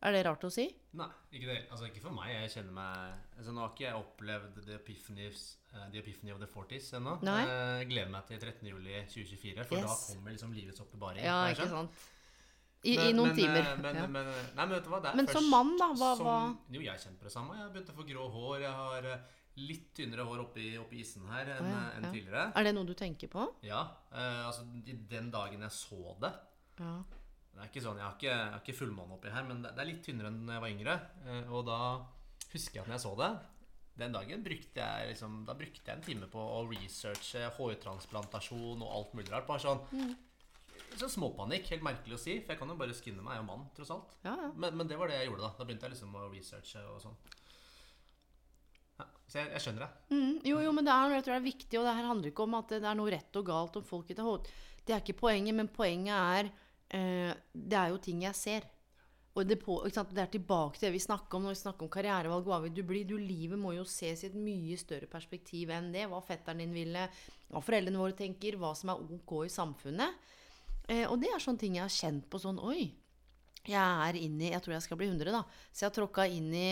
Er 0.03 0.11
det 0.11 0.21
rart 0.27 0.41
å 0.44 0.50
si? 0.51 0.65
Nei, 1.00 1.07
ikke 1.31 1.47
det. 1.47 1.57
Altså, 1.71 1.85
ikke 1.88 2.01
for 2.03 2.11
meg. 2.11 2.29
Jeg 2.33 2.50
kjenner 2.57 2.73
meg 2.75 3.38
altså, 3.38 3.53
Nå 3.55 3.61
har 3.63 3.69
ikke 3.71 3.85
jeg 3.85 4.00
opplevd 4.01 4.57
the 4.65 4.73
epiphanies, 4.75 5.44
eh, 5.71 5.85
the 5.94 6.01
epiphany 6.01 6.33
of 6.35 6.41
the 6.41 6.50
40s 6.51 6.89
ennå. 7.00 7.13
Jeg 7.23 7.88
gleder 7.89 8.09
meg 8.11 8.25
til 8.27 8.41
13. 8.41 8.67
juli 8.73 8.97
2024, 9.07 9.63
for 9.69 9.75
da 9.88 9.95
kommer 10.09 10.35
liksom 10.35 10.51
livets 10.57 10.83
oppbevaring. 10.83 11.23
Ja, 11.23 11.38
ikke 11.53 11.69
sant? 11.71 12.01
I, 12.83 12.97
Men- 12.97 13.07
I 13.07 13.13
noen 13.15 13.27
men, 13.31 13.35
timer. 13.38 13.61
eh, 13.63 13.77
Men, 13.79 13.95
ja. 13.95 14.07
men, 14.07 14.25
nei, 14.27 14.65
men 14.65 14.69
vet 14.75 14.83
du 14.83 14.89
hva? 14.91 15.00
Det 15.01 15.09
er 15.13 15.15
Men 15.15 15.27
som 15.27 15.50
mann, 15.50 15.77
da, 15.79 15.88
hva- 15.94 16.17
som, 16.17 16.25
hva- 16.27 16.57
Jo, 16.75 16.81
jeg 16.81 17.00
kjenner 17.00 17.17
på 17.21 17.23
det 17.23 17.31
samme. 17.31 17.55
Jeg 17.55 17.63
har 17.63 17.69
begynt 17.71 17.89
å 17.94 17.95
få 17.95 18.07
grå 18.09 18.25
hår. 18.33 18.59
Jeg 18.59 18.71
har 18.73 19.05
eh, 19.05 19.19
litt 19.55 19.94
tynnere 19.95 20.25
hår 20.27 20.39
oppi, 20.44 20.77
oppi 20.81 21.00
isen 21.00 21.25
her 21.31 21.45
enn 21.45 21.69
ja, 21.71 21.81
en 21.95 22.11
tidligere. 22.11 22.51
Er 22.57 22.63
det 22.63 22.73
noe 22.75 22.83
du 22.85 22.94
tenker 22.94 23.29
på? 23.29 23.47
Ja. 23.63 23.83
Uh, 24.11 24.47
altså, 24.50 24.65
den 24.83 25.31
dagen 25.31 25.61
jeg 25.61 25.71
så 25.71 26.19
det 26.19 26.33
Ja. 26.79 27.03
Det 27.53 27.61
er 27.61 27.69
ikke 27.69 27.83
sånn, 27.85 28.00
Jeg 28.01 28.05
har 28.07 28.17
ikke, 28.17 28.29
jeg 28.33 28.51
har 28.51 28.61
ikke 28.63 28.77
fullmåne 28.79 29.15
oppi 29.15 29.31
her, 29.33 29.45
men 29.45 29.61
det, 29.61 29.71
det 29.77 29.83
er 29.83 29.89
litt 29.91 30.03
tynnere 30.05 30.31
enn 30.31 30.44
da 30.47 30.55
jeg 30.55 30.63
var 30.63 30.73
yngre. 30.73 30.95
Eh, 31.27 31.51
og 31.53 31.65
da 31.69 31.79
husker 32.53 32.79
jeg 32.79 32.83
at 32.83 32.89
når 32.89 32.97
jeg 32.97 33.05
så 33.05 33.13
det 33.19 33.31
Den 34.01 34.15
dagen 34.15 34.44
brukte 34.45 34.81
jeg 34.81 35.09
liksom, 35.11 35.39
da 35.45 35.53
brukte 35.57 35.85
jeg 35.85 36.00
en 36.00 36.05
time 36.05 36.29
på 36.33 36.41
å 36.41 36.63
researche 36.71 37.45
hårtransplantasjon 37.59 38.81
og 38.81 38.94
alt 38.97 39.13
mulig 39.13 39.29
rart. 39.29 39.50
Bare 39.50 39.61
sånn 39.61 39.83
Sånn 40.94 41.09
småpanikk. 41.09 41.71
Helt 41.73 41.85
merkelig 41.85 42.17
å 42.17 42.21
si, 42.21 42.35
for 42.44 42.53
jeg 42.53 42.59
kan 42.59 42.69
jo 42.69 42.77
bare 42.77 42.94
skinne 42.94 43.23
meg. 43.25 43.33
Jeg 43.33 43.41
er 43.41 43.44
jo 43.44 43.47
mann, 43.47 43.63
tross 43.77 43.94
alt. 43.95 44.11
Ja, 44.25 44.33
ja. 44.38 44.50
Men, 44.53 44.75
men 44.77 44.89
det 44.89 44.97
var 45.00 45.09
det 45.09 45.17
jeg 45.17 45.29
gjorde 45.31 45.47
da. 45.47 45.50
Da 45.57 45.65
begynte 45.65 45.88
jeg 45.88 45.95
liksom 45.95 46.17
å 46.19 46.27
researche 46.29 46.83
og 46.91 47.00
sånn. 47.01 47.15
Ja, 49.00 49.07
så 49.25 49.39
jeg, 49.39 49.50
jeg 49.55 49.63
skjønner 49.63 49.85
det. 49.88 50.03
Mm, 50.13 50.35
jo, 50.51 50.59
jo, 50.67 50.73
men 50.77 50.85
det 50.85 50.94
er, 50.94 51.15
jeg 51.17 51.25
tror 51.25 51.33
det 51.33 51.39
er 51.39 51.47
viktig, 51.47 51.79
og 51.79 51.88
det 51.88 51.95
her 51.97 52.09
handler 52.11 52.29
ikke 52.29 52.45
om 52.45 52.59
at 52.59 52.75
det 52.75 52.91
er 52.91 53.00
noe 53.00 53.13
rett 53.15 53.39
og 53.41 53.47
galt 53.50 53.79
om 53.79 53.88
folk 53.88 54.05
ikke 54.05 54.19
tar 54.19 54.53
Det 54.83 54.94
er 54.94 55.01
ikke 55.01 55.17
poenget, 55.23 55.57
men 55.57 55.71
poenget 55.73 56.13
er 56.13 56.51
Det 56.93 57.77
er 57.79 57.89
jo 57.89 57.99
ting 58.01 58.21
jeg 58.21 58.37
ser. 58.37 58.69
Og 59.33 59.47
det, 59.49 59.57
på, 59.63 59.79
det 59.89 60.21
er 60.21 60.29
tilbake 60.29 60.77
til 60.77 60.87
det 60.87 60.93
vi 60.93 61.01
snakker 61.01 61.39
om 61.39 61.47
når 61.47 61.55
vi 61.55 61.61
snakker 61.63 61.87
om 61.87 61.91
karrierevalg. 61.93 62.45
Hva 62.45 62.59
vil 62.61 62.73
du 62.77 62.83
bli? 62.85 63.01
Du, 63.09 63.15
livet 63.17 63.57
må 63.57 63.71
jo 63.73 63.85
ses 63.89 64.21
i 64.21 64.29
et 64.29 64.38
mye 64.38 64.77
større 64.77 65.09
perspektiv 65.09 65.71
enn 65.73 65.89
det. 65.95 66.05
Hva 66.12 66.19
fetteren 66.25 66.62
din 66.62 66.75
ville, 66.75 67.07
hva 67.50 67.62
foreldrene 67.65 68.01
våre 68.01 68.13
tenker, 68.17 68.59
hva 68.62 68.75
som 68.77 68.93
er 68.93 69.01
ok 69.17 69.39
i 69.47 69.53
samfunnet. 69.53 70.27
Eh, 70.85 71.07
og 71.07 71.17
det 71.23 71.31
er 71.33 71.41
sånne 71.41 71.63
ting 71.63 71.79
jeg 71.79 71.88
har 71.88 71.95
kjent 71.95 72.27
på 72.29 72.41
sånn 72.43 72.59
Oi, 72.62 72.91
jeg 73.63 73.79
er 73.79 74.17
inn 74.19 74.35
i 74.41 74.50
Jeg 74.50 74.59
tror 74.59 74.73
jeg 74.75 74.83
skal 74.85 75.00
bli 75.00 75.09
100, 75.09 75.33
da. 75.33 75.41
Så 75.71 75.85
jeg 75.85 75.89
har 75.89 75.97
tråkka 75.97 76.29
inn 76.29 76.53
i 76.53 76.69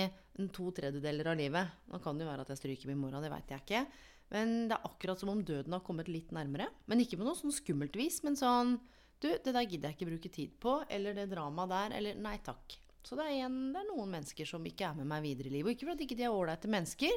to 0.54 0.70
tredjedeler 0.76 1.34
av 1.34 1.42
livet. 1.42 1.76
Nå 1.90 2.02
kan 2.04 2.18
det 2.18 2.28
jo 2.28 2.32
være 2.32 2.46
at 2.46 2.54
jeg 2.54 2.62
stryker 2.62 2.92
min 2.92 3.02
mora, 3.02 3.24
det 3.24 3.34
veit 3.34 3.56
jeg 3.56 3.66
ikke. 3.66 3.86
Men 4.32 4.56
det 4.70 4.78
er 4.78 4.88
akkurat 4.88 5.20
som 5.20 5.34
om 5.34 5.42
døden 5.44 5.74
har 5.74 5.82
kommet 5.88 6.12
litt 6.12 6.30
nærmere. 6.36 6.70
Men 6.86 7.02
ikke 7.02 7.18
på 7.18 7.26
noe 7.26 7.40
sånn 7.40 7.56
skummelt 7.56 7.98
vis, 7.98 8.22
men 8.22 8.38
sånn 8.38 8.78
Du, 9.22 9.28
det 9.30 9.54
der 9.54 9.68
gidder 9.68 9.92
jeg 9.92 10.00
ikke 10.00 10.10
bruke 10.10 10.32
tid 10.34 10.56
på. 10.62 10.80
Eller 10.90 11.18
det 11.18 11.30
dramaet 11.32 11.74
der. 11.74 11.98
Eller 12.00 12.22
nei 12.22 12.38
takk. 12.44 12.78
Så 13.06 13.18
det 13.18 13.28
er, 13.28 13.48
en, 13.48 13.72
det 13.74 13.82
er 13.82 13.90
noen 13.90 14.12
mennesker 14.14 14.48
som 14.48 14.66
ikke 14.68 14.92
er 14.92 14.98
med 15.00 15.10
meg 15.10 15.24
videre 15.26 15.50
i 15.50 15.56
livet. 15.56 15.72
Og 15.72 15.76
ikke 15.76 15.90
fordi 15.90 16.06
ikke 16.08 16.20
de 16.20 16.28
er 16.28 16.36
ålreite 16.36 16.70
mennesker, 16.70 17.16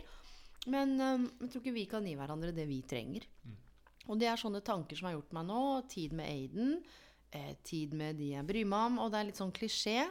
men 0.72 0.94
um, 0.96 1.26
jeg 1.42 1.50
tror 1.52 1.60
ikke 1.60 1.74
vi 1.76 1.88
kan 1.90 2.06
gi 2.08 2.14
hverandre 2.16 2.54
det 2.56 2.64
vi 2.70 2.78
trenger. 2.88 3.26
Og 4.08 4.20
det 4.20 4.28
er 4.30 4.40
sånne 4.40 4.62
tanker 4.64 4.96
som 4.96 5.08
har 5.08 5.18
gjort 5.18 5.34
meg 5.36 5.48
nå. 5.48 5.64
Tid 5.92 6.14
med 6.16 6.28
Aiden. 6.28 6.78
Eh, 7.34 7.52
tid 7.66 7.92
med 7.96 8.16
de 8.20 8.30
jeg 8.34 8.48
bryr 8.48 8.68
meg 8.68 8.86
om. 8.92 9.00
Og 9.04 9.12
det 9.12 9.20
er 9.20 9.28
litt 9.28 9.40
sånn 9.40 9.52
klisjé. 9.54 10.06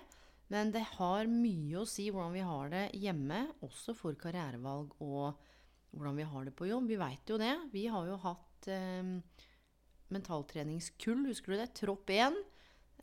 Men 0.53 0.73
det 0.73 0.83
har 0.97 1.29
mye 1.29 1.81
å 1.81 1.87
si 1.89 2.09
hvordan 2.11 2.35
vi 2.35 2.45
har 2.45 2.69
det 2.69 2.83
hjemme, 2.99 3.39
også 3.65 3.95
for 3.97 4.17
karrierevalg 4.19 4.91
og 5.01 5.39
hvordan 5.93 6.19
vi 6.19 6.27
har 6.29 6.45
det 6.45 6.53
på 6.57 6.67
jobb. 6.69 6.89
Vi 6.91 6.99
veit 7.01 7.29
jo 7.29 7.39
det. 7.41 7.53
Vi 7.73 7.87
har 7.89 8.09
jo 8.09 8.19
hatt 8.25 8.69
eh, 8.69 9.13
mentaltreningskull, 10.11 11.27
husker 11.29 11.53
du 11.53 11.61
det? 11.61 11.69
Tropp 11.79 12.09
1. 12.11 12.35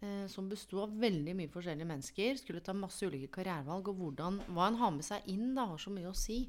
Eh, 0.00 0.26
som 0.33 0.49
besto 0.49 0.80
av 0.80 0.92
veldig 0.97 1.35
mye 1.37 1.52
forskjellige 1.52 1.88
mennesker. 1.88 2.38
Skulle 2.40 2.64
ta 2.64 2.75
masse 2.76 3.04
ulike 3.04 3.30
karrierevalg. 3.35 3.92
Og 3.92 4.00
hvordan, 4.00 4.40
hva 4.49 4.71
en 4.71 4.80
har 4.80 4.95
med 4.97 5.07
seg 5.07 5.28
inn, 5.33 5.54
da, 5.57 5.69
har 5.73 5.80
så 5.80 5.92
mye 5.92 6.11
å 6.11 6.16
si. 6.16 6.42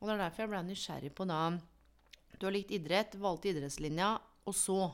Og 0.00 0.08
det 0.08 0.16
er 0.16 0.24
derfor 0.24 0.44
jeg 0.44 0.52
ble 0.52 0.62
nysgjerrig 0.68 1.14
på 1.16 1.26
da 1.30 1.40
Du 2.34 2.48
har 2.48 2.52
likt 2.52 2.72
idrett, 2.74 3.14
valgte 3.14 3.52
idrettslinja, 3.52 4.08
og 4.44 4.54
så 4.58 4.90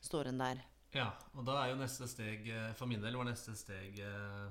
står 0.00 0.30
en 0.30 0.40
der. 0.40 0.62
Ja, 0.94 1.10
og 1.34 1.44
da 1.46 1.58
er 1.60 1.72
jo 1.72 1.80
neste 1.80 2.06
steg 2.08 2.46
eh, 2.48 2.70
For 2.78 2.86
min 2.86 3.02
del 3.02 3.16
var 3.18 3.26
neste 3.26 3.54
steg 3.58 3.98
eh, 3.98 4.44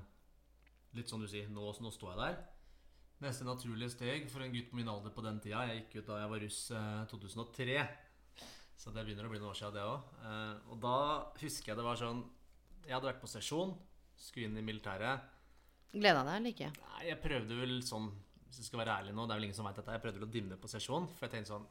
litt 0.97 1.09
sånn 1.09 1.23
du 1.23 1.29
sier 1.31 1.47
Nå, 1.51 1.69
nå 1.79 1.91
står 1.93 2.13
jeg 2.13 2.19
der. 2.21 2.41
Neste 3.23 3.47
naturlige 3.47 3.93
steg 3.93 4.27
for 4.31 4.43
en 4.43 4.51
gutt 4.53 4.69
på 4.69 4.77
min 4.77 4.91
alder 4.91 5.13
på 5.15 5.23
den 5.23 5.39
tida 5.43 5.63
Jeg 5.69 5.83
gikk 5.83 6.01
ut 6.01 6.09
da 6.11 6.19
jeg 6.21 6.31
var 6.33 6.43
russ 6.43 6.59
eh, 6.75 7.03
2003. 7.11 7.77
Så 8.79 8.91
det 8.91 9.05
begynner 9.05 9.27
å 9.27 9.31
bli 9.31 9.39
noen 9.39 9.51
år 9.51 9.59
siden, 9.59 9.75
det 9.77 9.83
òg. 9.85 10.13
Eh, 10.25 10.71
og 10.73 10.79
da 10.83 10.97
husker 11.39 11.71
jeg 11.71 11.79
det 11.79 11.85
var 11.85 11.99
sånn 11.99 12.23
Jeg 12.83 12.95
hadde 12.97 13.07
vært 13.07 13.21
på 13.23 13.31
sesjon, 13.31 13.71
skulle 14.19 14.49
inn 14.49 14.59
i 14.59 14.65
militæret. 14.65 15.29
Gleda 15.93 16.23
deg 16.25 16.39
eller 16.39 16.55
ikke? 16.55 16.71
Nei, 16.81 17.03
jeg 17.11 17.21
prøvde 17.21 17.57
vel 17.59 17.75
sånn 17.85 18.09
Hvis 18.47 18.63
jeg 18.63 18.67
skal 18.71 18.81
være 18.81 18.95
ærlig 19.03 19.13
nå, 19.13 19.27
det 19.27 19.35
er 19.35 19.39
vel 19.39 19.47
ingen 19.47 19.57
som 19.59 19.67
vet 19.69 19.77
dette, 19.77 19.93
jeg 19.93 20.03
prøvde 20.03 20.19
vel 20.19 20.27
å 20.27 20.33
dimme 20.33 20.57
på 20.59 20.71
sesjon. 20.71 21.05
For 21.13 21.27
jeg 21.27 21.35
tenkte 21.35 21.53
sånn 21.53 21.67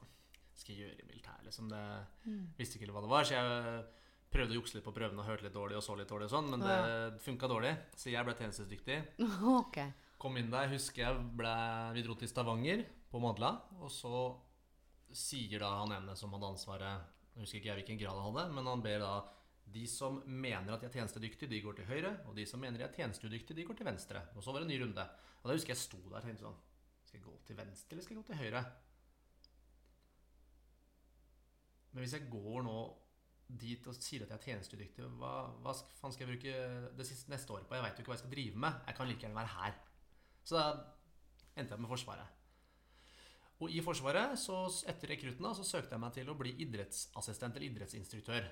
Skal 0.54 0.74
jeg 0.74 0.86
gjøre 0.86 1.02
i 1.02 1.08
militæret, 1.10 1.44
liksom? 1.48 1.72
Det 1.72 1.82
visste 2.60 2.78
ikke 2.78 2.94
hva 2.94 3.04
det 3.04 3.12
var. 3.12 3.26
Så 3.26 3.36
jeg 3.36 3.82
prøvde 4.32 4.54
å 4.54 4.60
jukse 4.60 4.78
litt 4.78 4.86
på 4.86 4.94
prøvene 4.96 5.20
og 5.20 5.28
hørte 5.28 5.46
litt 5.46 5.56
dårlig 5.56 5.76
og 5.76 5.84
så 5.84 5.96
litt 5.98 6.08
dårlig 6.08 6.30
og 6.30 6.32
sånn, 6.32 6.48
men 6.54 6.62
det 6.64 7.20
funka 7.24 7.50
dårlig. 7.50 7.72
Så 7.98 8.12
jeg 8.12 8.24
ble 8.24 8.36
tjenestedyktig. 8.38 8.98
ok. 9.58 9.78
Kom 10.22 10.38
inn 10.38 10.52
der, 10.52 10.70
husker 10.72 11.02
jeg 11.02 11.26
ble, 11.36 11.52
Vi 11.96 12.04
dro 12.06 12.16
til 12.16 12.30
Stavanger 12.30 12.84
på 13.10 13.20
Madla, 13.20 13.56
og 13.82 13.90
så 13.92 14.22
sier 15.16 15.62
da 15.62 15.70
han 15.80 15.94
ene 15.96 16.16
som 16.18 16.32
hadde 16.34 16.50
ansvaret 16.54 17.18
Jeg 17.32 17.44
husker 17.44 17.58
ikke 17.58 17.70
jeg 17.70 17.78
hvilken 17.80 18.00
grad 18.02 18.18
han 18.18 18.28
hadde, 18.28 18.54
men 18.56 18.68
han 18.68 18.84
ber 18.84 19.02
da 19.02 19.12
de 19.72 19.86
som 19.88 20.18
mener 20.26 20.74
at 20.74 20.82
de 20.82 20.88
er 20.88 20.96
tjenestedyktige, 20.98 21.48
de 21.48 21.60
går 21.64 21.78
til 21.78 21.88
høyre. 21.88 22.12
Og 22.28 22.36
de 22.36 22.44
som 22.48 22.60
mener 22.60 22.80
de 22.80 22.84
er 22.84 22.96
tjenesteudyktige, 22.96 23.56
de 23.56 23.64
går 23.64 23.78
til 23.78 23.88
venstre. 23.88 24.24
Og 24.36 24.44
så 24.44 24.52
var 24.52 24.60
det 24.60 24.68
en 24.68 24.72
ny 24.74 24.80
runde. 24.82 25.04
Og 25.42 25.48
da 25.48 25.56
husker 25.56 25.72
jeg 25.72 25.80
sto 25.80 26.00
der 26.08 26.18
og 26.18 26.26
tenkte 26.26 26.44
sånn 26.44 26.58
Skal 27.06 27.18
jeg 27.18 27.26
gå 27.26 27.36
til 27.46 27.58
venstre, 27.58 27.94
eller 27.94 28.04
skal 28.04 28.16
jeg 28.16 28.22
gå 28.22 28.26
til 28.28 28.42
høyre? 28.42 28.64
Men 31.92 32.04
hvis 32.04 32.16
jeg 32.16 32.28
går 32.32 32.66
nå 32.66 32.76
dit 33.62 33.88
og 33.90 33.96
sier 33.98 34.24
at 34.24 34.30
jeg 34.32 34.38
er 34.38 34.44
tjenestedyktig, 34.46 35.08
hva, 35.20 35.32
hva 35.60 35.74
faen 35.98 36.14
skal 36.14 36.24
jeg 36.24 36.36
bruke 36.36 36.92
det 36.96 37.06
siste, 37.08 37.28
neste 37.32 37.52
året 37.52 37.68
på? 37.68 37.76
Jeg 37.76 37.84
veit 37.84 37.98
jo 37.98 38.04
ikke 38.04 38.12
hva 38.12 38.16
jeg 38.16 38.24
skal 38.24 38.34
drive 38.36 38.62
med. 38.64 38.78
Jeg 38.88 38.98
kan 38.98 39.10
like 39.10 39.26
gjerne 39.26 39.40
være 39.40 39.56
her. 39.58 39.80
Så 40.42 40.56
da 40.56 40.68
endte 41.52 41.68
jeg 41.68 41.76
opp 41.76 41.84
med 41.84 41.92
Forsvaret. 41.92 42.41
Og 43.62 43.70
i 43.70 43.82
Forsvaret, 43.84 44.34
så 44.40 44.64
etter 44.90 45.12
rekruttene, 45.14 45.54
så 45.54 45.64
søkte 45.66 45.94
jeg 45.94 46.02
meg 46.02 46.14
til 46.16 46.30
å 46.32 46.36
bli 46.38 46.54
idrettsassistent 46.64 47.54
eller 47.54 47.68
idrettsinstruktør. 47.68 48.48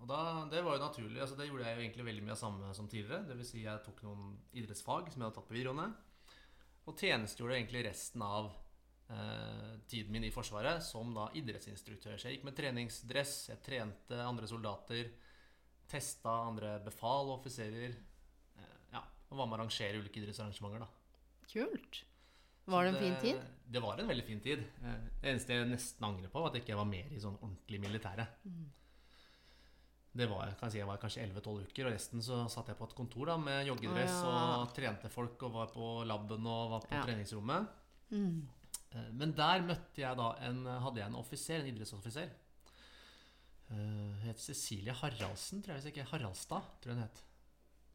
Og 0.00 0.08
da, 0.10 0.20
Det 0.50 0.62
var 0.62 0.76
jo 0.76 0.84
naturlig. 0.84 1.20
altså 1.20 1.36
Det 1.36 1.48
gjorde 1.48 1.64
jeg 1.66 1.76
jo 1.76 1.82
egentlig 1.82 2.04
veldig 2.04 2.24
mye 2.26 2.34
av 2.36 2.42
samme 2.42 2.74
som 2.74 2.88
tidligere. 2.88 3.24
Dvs. 3.28 3.50
Si 3.50 3.62
jeg 3.64 3.84
tok 3.86 4.02
noen 4.06 4.36
idrettsfag 4.52 5.10
som 5.10 5.20
jeg 5.20 5.26
hadde 5.26 5.38
tatt 5.38 5.48
på 5.48 5.56
videregående. 5.56 5.88
Og 6.84 7.00
tjenestegjorde 7.00 7.56
egentlig 7.56 7.84
resten 7.86 8.22
av 8.22 8.50
eh, 9.08 9.74
tiden 9.88 10.12
min 10.12 10.28
i 10.28 10.32
Forsvaret 10.34 10.84
som 10.84 11.14
da 11.16 11.30
idrettsinstruktør. 11.40 12.18
Så 12.18 12.28
jeg 12.28 12.38
gikk 12.38 12.48
med 12.50 12.58
treningsdress, 12.58 13.36
jeg 13.48 13.62
trente 13.64 14.20
andre 14.20 14.50
soldater, 14.50 15.14
testa 15.88 16.36
andre 16.50 16.76
befal 16.84 17.30
og 17.30 17.38
offiserer. 17.38 17.96
Eh, 18.60 18.82
ja, 18.92 19.02
og 19.30 19.40
var 19.40 19.48
med 19.48 19.56
å 19.56 19.62
arrangere 19.62 20.02
ulike 20.02 20.20
idrettsarrangementer. 20.20 20.84
da 20.84 20.92
Kult. 21.54 22.04
Var 22.66 22.84
det 22.84 22.94
en 22.94 23.00
fin 23.02 23.16
tid? 23.20 23.42
Det 23.74 23.80
var 23.82 23.98
en 24.00 24.08
veldig 24.08 24.24
fin 24.26 24.40
tid. 24.40 24.60
Eh, 24.84 24.96
Det 25.20 25.30
eneste 25.32 25.52
jeg 25.56 25.68
nesten 25.68 26.04
angrer 26.06 26.28
på, 26.32 26.40
var 26.40 26.48
at 26.50 26.54
jeg 26.58 26.62
ikke 26.64 26.76
var 26.78 26.84
mer 26.88 27.12
i 27.12 27.20
sånn 27.20 27.36
ordentlig 27.40 27.80
militære. 27.80 28.26
Mm. 28.44 28.64
Det 30.14 30.28
var, 30.30 30.46
jeg 30.46 30.56
kan 30.60 30.70
si 30.70 30.78
jeg 30.78 30.86
var 30.86 31.00
kanskje 31.02 31.24
11-12 31.26 31.64
uker, 31.66 31.86
og 31.88 31.92
resten 31.96 32.22
så 32.22 32.36
satt 32.48 32.68
jeg 32.70 32.76
på 32.78 32.86
et 32.86 32.94
kontor 32.94 33.26
da 33.32 33.36
med 33.36 33.66
joggedress 33.66 34.12
ja. 34.22 34.34
og 34.62 34.74
trente 34.76 35.08
folk 35.10 35.42
og 35.42 35.52
var 35.56 35.72
på 35.74 35.88
laben 36.06 36.46
og 36.46 36.70
var 36.70 36.84
på 36.84 36.94
Ja. 36.94 37.02
treningsrommet. 37.02 37.66
Mm. 38.10 38.48
Eh, 38.92 39.10
Men 39.12 39.32
der 39.34 39.60
møtte 39.66 39.98
jeg 40.04 40.16
da 40.16 40.28
en, 40.46 40.64
hadde 40.66 41.00
jeg 41.02 41.06
en 41.08 41.16
offiser, 41.18 41.58
en 41.60 41.66
idrettsoffiser. 41.72 42.30
Eh, 43.70 43.74
Hun 43.74 44.28
het 44.28 44.38
Cecilie 44.38 44.92
Haraldsen, 44.92 45.62
tror 45.62 45.74
jeg, 45.74 45.82
hvis 45.82 45.92
ikke 45.92 46.06
Haraldstad, 46.12 46.62
tror 46.80 46.92
jeg 46.92 46.94
hun 46.94 47.02
het. 47.08 47.22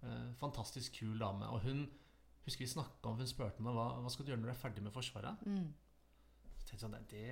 Eh, 0.04 0.34
Fantastisk 0.42 1.00
kul 1.00 1.18
dame. 1.20 1.46
Og 1.48 1.62
hun 1.62 1.86
husker 2.46 2.66
vi 2.66 2.72
snakket 2.72 3.10
om, 3.10 3.18
hun 3.20 3.30
spurte 3.30 3.64
meg 3.66 3.76
hva, 3.76 3.88
hva 4.04 4.12
skal 4.14 4.26
du 4.26 4.32
gjøre 4.32 4.42
når 4.42 4.52
du 4.52 4.54
er 4.56 4.62
ferdig 4.62 4.84
med 4.86 4.96
Forsvaret. 4.96 5.44
Mm. 5.46 5.68
Så 6.60 6.70
tenkte 6.70 6.78
jeg 6.78 6.84
sånn, 6.86 6.96
det, 7.12 7.26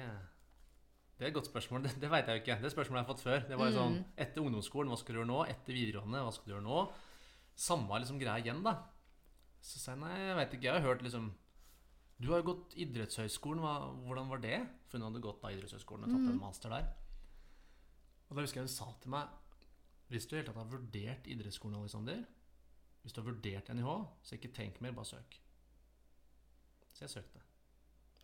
det 1.17 1.25
er 1.25 1.31
et 1.31 1.37
godt 1.37 1.49
spørsmål. 1.49 1.85
Det, 1.85 1.95
det 2.01 2.11
veit 2.13 2.29
jeg 2.29 2.37
jo 2.37 2.43
ikke. 2.43 2.59
Det 2.61 2.73
spørsmålet 2.73 2.99
har 2.99 3.05
jeg 3.05 3.11
fått 3.13 3.25
før. 3.25 3.47
Det 3.49 3.57
var 3.57 3.71
jo 3.71 3.79
sånn, 3.79 3.97
Etter 4.25 4.43
ungdomsskolen, 4.43 4.91
hva 4.93 4.99
skal 5.01 5.15
du 5.15 5.21
gjøre 5.21 5.31
nå? 5.31 5.39
Etter 5.53 5.77
videregående, 5.77 6.21
hva 6.27 6.35
skal 6.35 6.49
du 6.49 6.53
gjøre 6.53 6.67
nå? 6.67 6.83
Samme 7.57 7.99
liksom 8.03 8.21
greia 8.21 8.43
igjen, 8.43 8.61
da. 8.65 8.75
Så 9.65 9.81
sa 9.81 9.95
jeg 9.95 10.03
nei, 10.03 10.13
jeg 10.21 10.37
veit 10.37 10.55
ikke. 10.57 10.67
Jeg 10.69 10.77
har 10.77 10.85
hørt 10.85 11.03
liksom 11.05 11.31
Du 12.21 12.31
har 12.31 12.41
jo 12.41 12.51
gått 12.51 12.77
idrettshøyskolen. 12.85 13.63
Hva, 13.65 13.73
hvordan 14.05 14.29
var 14.29 14.45
det? 14.45 14.61
For 14.87 14.99
hun 14.99 15.09
hadde 15.09 15.25
gått 15.25 15.41
da 15.41 15.53
idrettshøyskolen 15.55 16.05
og 16.05 16.13
tatt 16.13 16.31
en 16.31 16.41
master 16.41 16.73
der. 16.73 16.87
Og 18.27 18.37
da 18.37 18.43
husker 18.43 18.61
jeg 18.61 18.67
hun 18.67 18.73
sa 18.73 18.87
til 19.01 19.13
meg 19.13 19.35
Hvis 20.11 20.25
du 20.27 20.33
i 20.33 20.37
det 20.37 20.41
hele 20.41 20.51
tatt 20.51 20.61
har 20.61 20.71
vurdert 20.71 21.29
idrettsskolen, 21.33 21.79
Alexander 21.81 22.21
Hvis 23.07 23.15
du 23.15 23.21
har 23.21 23.29
vurdert 23.29 23.69
NIH, 23.71 23.91
så 24.19 24.35
ikke 24.35 24.49
tenk 24.51 24.81
mer, 24.83 24.91
bare 24.91 25.07
søk. 25.07 25.37
Så 26.91 27.05
jeg 27.05 27.13
søkte. 27.13 27.39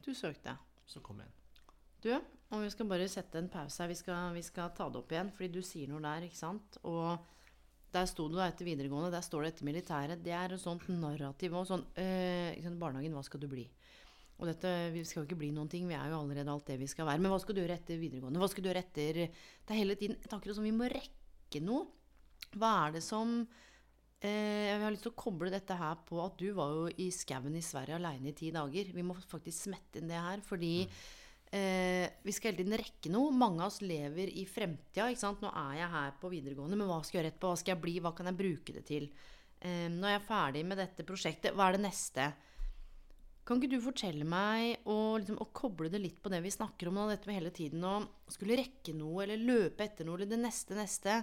Du 0.03 0.09
søkte. 0.11 0.57
Så 0.83 0.99
kom 0.99 1.21
jeg 1.23 1.29
inn. 1.31 1.37
Du, 2.03 2.09
og 2.51 2.65
vi 2.65 2.71
skal 2.73 2.89
bare 2.91 3.05
sette 3.07 3.39
en 3.39 3.47
pause 3.47 3.79
her. 3.79 3.87
Vi 3.87 3.95
skal, 3.95 4.33
vi 4.35 4.43
skal 4.43 4.73
ta 4.75 4.89
det 4.91 4.99
opp 4.99 5.15
igjen, 5.15 5.31
fordi 5.31 5.49
du 5.55 5.61
sier 5.63 5.87
noe 5.87 6.03
der, 6.03 6.27
ikke 6.27 6.41
sant? 6.41 6.75
Og 6.83 7.15
der 7.95 8.11
sto 8.11 8.27
du 8.27 8.35
da 8.35 8.49
etter 8.49 8.67
videregående, 8.67 9.13
der 9.13 9.23
står 9.23 9.45
det 9.45 9.53
etter 9.53 9.69
militæret. 9.69 10.25
Det 10.25 10.35
er 10.35 10.51
et 10.51 10.65
sånt 10.65 10.83
narrativ 10.91 11.55
og 11.55 11.69
sånn 11.71 11.87
øh, 12.03 12.69
Barnehagen, 12.75 13.15
hva 13.15 13.23
skal 13.23 13.39
du 13.39 13.47
bli? 13.47 13.63
Og 14.41 14.49
dette, 14.51 14.69
vi 14.91 15.07
skal 15.07 15.21
jo 15.21 15.29
ikke 15.29 15.39
bli 15.45 15.55
noen 15.55 15.71
ting, 15.71 15.87
vi 15.87 15.95
er 15.95 16.11
jo 16.11 16.19
allerede 16.19 16.51
alt 16.51 16.67
det 16.67 16.81
vi 16.83 16.91
skal 16.91 17.07
være. 17.07 17.23
Men 17.23 17.31
hva 17.31 17.39
skal 17.39 17.55
du 17.55 17.63
gjøre 17.63 17.79
etter 17.79 18.03
videregående? 18.03 18.43
Hva 18.43 18.51
skal 18.51 18.65
du 18.65 18.73
gjøre 18.73 18.83
etter 18.83 19.21
Det 19.23 19.71
er 19.71 19.79
hele 19.79 19.95
tiden 19.95 20.19
er 20.19 20.35
akkurat 20.35 20.59
som 20.59 20.67
vi 20.67 20.75
må 20.75 20.91
rekke 20.91 21.63
noe. 21.63 21.87
Hva 22.57 22.73
er 22.81 22.97
det 22.97 23.07
som 23.07 23.45
Jeg 24.23 24.79
har 24.79 24.93
lyst 24.93 25.03
til 25.03 25.11
å 25.11 25.19
koble 25.19 25.49
dette 25.51 25.75
her 25.75 25.97
på 26.07 26.21
at 26.23 26.37
du 26.39 26.53
var 26.55 26.71
jo 26.71 26.85
i 27.03 27.09
skauen 27.11 27.57
i 27.59 27.63
Sverige 27.65 27.97
aleine 27.97 28.31
i 28.31 28.37
ti 28.37 28.53
dager. 28.55 28.93
Vi 28.95 29.03
må 29.03 29.17
faktisk 29.19 29.65
smette 29.67 29.99
inn 29.99 30.07
det 30.11 30.21
her, 30.21 30.39
fordi 30.47 30.77
Eh, 31.53 32.09
vi 32.25 32.33
skal 32.33 32.49
hele 32.49 32.63
tiden 32.63 32.79
rekke 32.81 33.11
noe. 33.13 33.33
Mange 33.37 33.61
av 33.61 33.69
oss 33.69 33.83
lever 33.85 34.31
i 34.41 34.45
fremtida. 34.49 35.11
ikke 35.11 35.21
sant? 35.21 35.43
Nå 35.43 35.51
er 35.53 35.83
jeg 35.83 35.91
her 35.91 36.15
på 36.17 36.31
videregående, 36.31 36.79
men 36.79 36.89
hva 36.89 36.97
skal 37.03 37.19
jeg 37.19 37.21
gjøre 37.21 37.33
etterpå? 37.33 37.51
Hva 37.51 37.59
skal 37.61 37.73
jeg 37.75 37.83
bli? 37.83 37.93
Hva 38.01 38.13
kan 38.17 38.29
jeg 38.29 38.39
bruke 38.39 38.73
det 38.73 38.83
til? 38.89 39.05
Eh, 39.61 39.85
når 39.93 40.09
jeg 40.09 40.19
er 40.19 40.25
ferdig 40.31 40.63
med 40.65 40.81
dette 40.81 41.05
prosjektet, 41.05 41.53
hva 41.53 41.69
er 41.69 41.77
det 41.77 41.83
neste? 41.85 42.31
Kan 43.45 43.61
ikke 43.61 43.75
du 43.75 43.85
fortelle 43.85 44.25
meg, 44.25 44.81
og, 44.87 45.19
liksom, 45.21 45.37
og 45.43 45.53
koble 45.53 45.91
det 45.93 46.01
litt 46.01 46.17
på 46.23 46.31
det 46.33 46.41
vi 46.41 46.55
snakker 46.57 46.89
om 46.89 46.97
nå, 46.97 47.05
dette 47.11 47.29
med 47.29 47.37
hele 47.37 47.53
tiden 47.53 47.85
å 47.85 47.99
skulle 48.31 48.57
rekke 48.57 48.95
noe, 48.97 49.27
eller 49.27 49.45
løpe 49.45 49.85
etter 49.85 50.07
noe, 50.07 50.17
eller 50.17 50.31
det 50.31 50.41
neste, 50.41 50.73
neste 50.79 51.19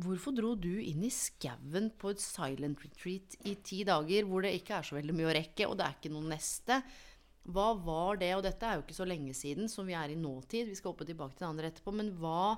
Hvorfor 0.00 0.32
dro 0.32 0.54
du 0.56 0.72
inn 0.80 1.02
i 1.04 1.10
skauen 1.12 1.90
på 2.00 2.14
et 2.14 2.22
silent 2.24 2.80
retreat 2.80 3.34
i 3.44 3.58
ti 3.60 3.82
dager, 3.84 4.24
hvor 4.24 4.44
det 4.44 4.54
ikke 4.56 4.78
er 4.78 4.86
så 4.88 4.96
veldig 4.96 5.16
mye 5.18 5.28
å 5.28 5.34
rekke, 5.36 5.66
og 5.68 5.76
det 5.76 5.84
er 5.84 5.98
ikke 5.98 6.12
noe 6.14 6.30
neste? 6.30 6.78
Hva 7.52 7.72
var 7.76 8.20
det? 8.22 8.30
Og 8.38 8.44
dette 8.46 8.64
er 8.64 8.78
jo 8.78 8.84
ikke 8.86 8.96
så 8.96 9.06
lenge 9.08 9.34
siden 9.36 9.68
som 9.68 9.88
vi 9.88 9.96
er 9.98 10.14
i 10.14 10.18
nåtid. 10.18 10.70
Vi 10.70 10.78
skal 10.78 10.94
opp 10.94 11.02
tilbake 11.04 11.36
til 11.36 11.44
det 11.44 11.50
andre 11.50 11.68
etterpå. 11.72 11.92
Men 11.98 12.12
hva, 12.22 12.54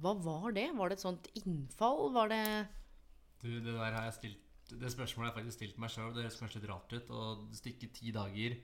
hva 0.00 0.14
var 0.24 0.56
det? 0.56 0.70
Var 0.74 0.90
det 0.90 0.96
et 0.96 1.04
sånt 1.04 1.28
innfall? 1.38 2.08
Var 2.16 2.32
det 2.32 2.42
Du, 3.42 3.50
det 3.60 3.74
der 3.76 3.92
har 3.92 4.08
jeg 4.08 4.16
stilt 4.16 4.72
Det 4.72 4.90
spørsmålet 4.90 5.28
har 5.28 5.34
jeg 5.34 5.38
faktisk 5.42 5.58
stilt 5.60 5.78
meg 5.78 5.92
sjøl. 5.92 6.14
Det 6.16 6.24
høres 6.24 6.40
kanskje 6.40 6.62
litt 6.62 6.70
rart 6.72 6.96
ut 6.96 7.12
å 7.12 7.26
stikke 7.54 7.92
ti 7.94 8.10
dager 8.16 8.56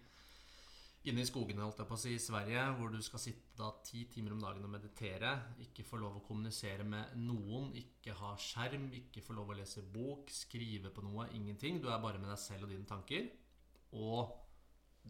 inne 1.11 1.23
i 1.23 1.27
skogene 1.27 1.65
holdt 1.65 1.81
jeg 1.83 1.89
på 1.89 1.97
å 1.97 2.01
si, 2.01 2.13
i 2.15 2.23
Sverige, 2.23 2.63
hvor 2.79 2.93
du 2.93 3.01
skal 3.03 3.23
sitte 3.23 3.57
da 3.59 3.71
ti 3.85 4.05
timer 4.11 4.37
om 4.37 4.43
dagen 4.43 4.67
og 4.67 4.71
meditere, 4.71 5.33
ikke 5.65 5.85
få 5.87 5.99
lov 5.99 6.21
å 6.21 6.25
kommunisere 6.27 6.87
med 6.87 7.17
noen, 7.19 7.73
ikke 7.79 8.15
ha 8.21 8.33
skjerm, 8.39 8.89
ikke 9.01 9.25
få 9.25 9.35
lov 9.37 9.51
å 9.51 9.59
lese 9.59 9.83
bok, 9.83 10.31
skrive 10.33 10.93
på 10.95 11.05
noe, 11.07 11.27
ingenting. 11.35 11.81
Du 11.83 11.89
er 11.91 12.03
bare 12.03 12.23
med 12.23 12.31
deg 12.31 12.41
selv 12.41 12.69
og 12.69 12.75
dine 12.75 12.87
tanker. 12.89 13.27
Og 13.99 14.31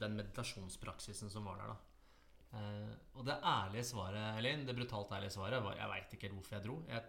den 0.00 0.16
meditasjonspraksisen 0.16 1.32
som 1.32 1.48
var 1.48 1.60
der, 1.60 1.74
da. 1.74 1.80
Uh, 2.52 2.92
og 3.16 3.24
det 3.24 3.38
ærlige 3.48 3.86
svaret, 3.88 4.38
Elin, 4.40 4.64
det 4.68 4.76
brutalt 4.76 5.12
ærlige 5.16 5.32
svaret, 5.36 5.62
var 5.64 5.76
jeg 5.76 5.88
veit 5.92 6.16
ikke 6.16 6.32
hvorfor 6.34 6.56
jeg 6.56 6.66
dro. 6.66 6.78
Jeg 6.88 7.04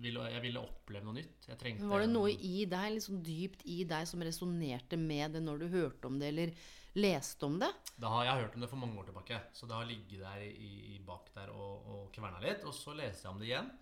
ville, 0.00 0.26
jeg 0.32 0.44
ville 0.44 0.62
oppleve 0.62 1.04
noe 1.08 1.16
nytt. 1.18 1.48
Var 1.48 2.04
det 2.04 2.10
noe 2.12 2.30
i 2.32 2.66
deg, 2.68 3.00
sånn 3.04 3.24
dypt 3.24 3.64
i 3.68 3.80
deg, 3.88 4.06
som 4.08 4.22
resonnerte 4.24 5.00
med 5.00 5.36
det 5.36 5.42
når 5.44 5.64
du 5.64 5.66
hørte 5.72 6.08
om 6.08 6.20
det, 6.20 6.30
eller 6.32 6.54
leste 6.98 7.46
om 7.46 7.58
det? 7.60 7.70
Da 8.00 8.10
har 8.16 8.26
jeg 8.26 8.44
hørt 8.44 8.54
om 8.56 8.64
det 8.64 8.70
for 8.70 8.80
mange 8.80 8.98
år 8.98 9.10
tilbake. 9.10 9.40
Så 9.54 9.68
det 9.68 9.76
har 9.76 9.88
ligget 9.88 10.22
der 10.24 10.44
i, 10.46 10.70
i 10.96 11.00
bak 11.06 11.30
der 11.34 11.52
og, 11.54 11.86
og 11.86 12.06
kverna 12.14 12.40
litt. 12.42 12.64
Og 12.66 12.74
så 12.74 12.94
leste 12.98 13.26
jeg 13.26 13.34
om 13.34 13.42
det 13.42 13.50
igjen. 13.50 13.72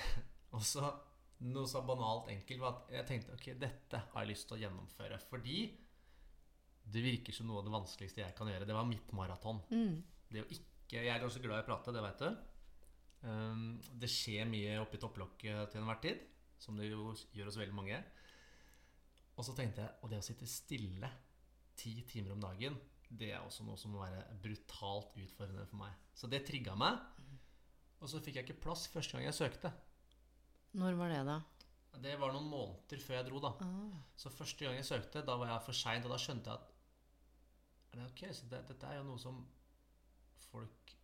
og 0.54 0.66
så 0.66 0.90
noe 1.40 1.68
så 1.68 1.80
banalt 1.88 2.28
enkelt 2.28 2.60
var 2.60 2.74
at 2.74 2.90
jeg 2.98 3.08
tenkte 3.08 3.36
ok, 3.36 3.46
dette 3.60 4.02
har 4.12 4.24
jeg 4.24 4.32
lyst 4.34 4.46
til 4.50 4.58
å 4.58 4.60
gjennomføre. 4.60 5.20
Fordi 5.30 5.62
det 6.90 7.04
virker 7.04 7.36
som 7.36 7.48
noe 7.48 7.62
av 7.62 7.68
det 7.68 7.74
vanskeligste 7.74 8.24
jeg 8.24 8.36
kan 8.36 8.50
gjøre. 8.50 8.68
Det 8.68 8.76
var 8.76 8.88
mitt 8.88 9.14
maraton. 9.16 9.62
Det 10.30 10.44
å 10.44 10.50
ikke 10.50 10.66
Jeg 10.90 11.06
er 11.14 11.22
også 11.22 11.38
glad 11.38 11.60
i 11.60 11.62
å 11.62 11.66
prate, 11.68 11.92
det 11.94 12.00
vet 12.02 12.22
du. 12.24 12.38
Um, 13.20 13.66
det 14.00 14.08
skjer 14.10 14.48
mye 14.48 14.80
oppi 14.82 14.98
topplokket 14.98 15.70
til 15.70 15.82
enhver 15.82 16.00
tid. 16.02 16.24
Som 16.60 16.76
det 16.76 16.90
jo 16.90 17.14
gjør 17.32 17.48
hos 17.48 17.60
veldig 17.60 17.76
mange. 17.76 18.00
Og 19.38 19.46
så 19.46 19.54
tenkte 19.56 19.86
jeg 19.86 20.02
Og 20.02 20.10
det 20.12 20.18
å 20.20 20.26
sitte 20.26 20.48
stille 20.50 21.08
ti 21.80 21.94
timer 22.08 22.34
om 22.36 22.42
dagen, 22.44 22.76
det 23.10 23.32
er 23.34 23.42
også 23.42 23.64
noe 23.66 23.78
som 23.80 23.94
må 23.94 24.04
være 24.04 24.36
brutalt 24.42 25.16
utfordrende 25.18 25.66
for 25.66 25.80
meg. 25.82 25.94
Så 26.14 26.30
det 26.30 26.44
trigga 26.46 26.76
meg. 26.78 27.00
Og 28.00 28.08
så 28.08 28.20
fikk 28.22 28.38
jeg 28.38 28.46
ikke 28.46 28.62
plass 28.66 28.86
første 28.88 29.16
gang 29.16 29.26
jeg 29.26 29.36
søkte. 29.36 29.72
Når 30.80 30.98
var 31.00 31.10
det, 31.12 31.24
da? 31.26 31.40
Det 32.00 32.12
var 32.20 32.32
noen 32.32 32.46
måneder 32.48 33.02
før 33.02 33.18
jeg 33.18 33.26
dro, 33.26 33.40
da. 33.42 33.50
Så 34.16 34.30
første 34.32 34.64
gang 34.64 34.78
jeg 34.78 34.86
søkte, 34.86 35.24
da 35.26 35.34
var 35.40 35.50
jeg 35.50 35.64
for 35.66 35.76
sein, 35.76 36.04
og 36.06 36.14
da 36.14 36.20
skjønte 36.22 36.52
jeg 36.52 36.60
at 36.60 36.76
er 37.90 38.06
Ok, 38.06 38.22
så 38.30 38.46
det, 38.46 38.62
dette 38.68 38.86
er 38.86 39.00
jo 39.00 39.08
noe 39.08 39.18
som 39.18 39.40
folk 40.50 40.94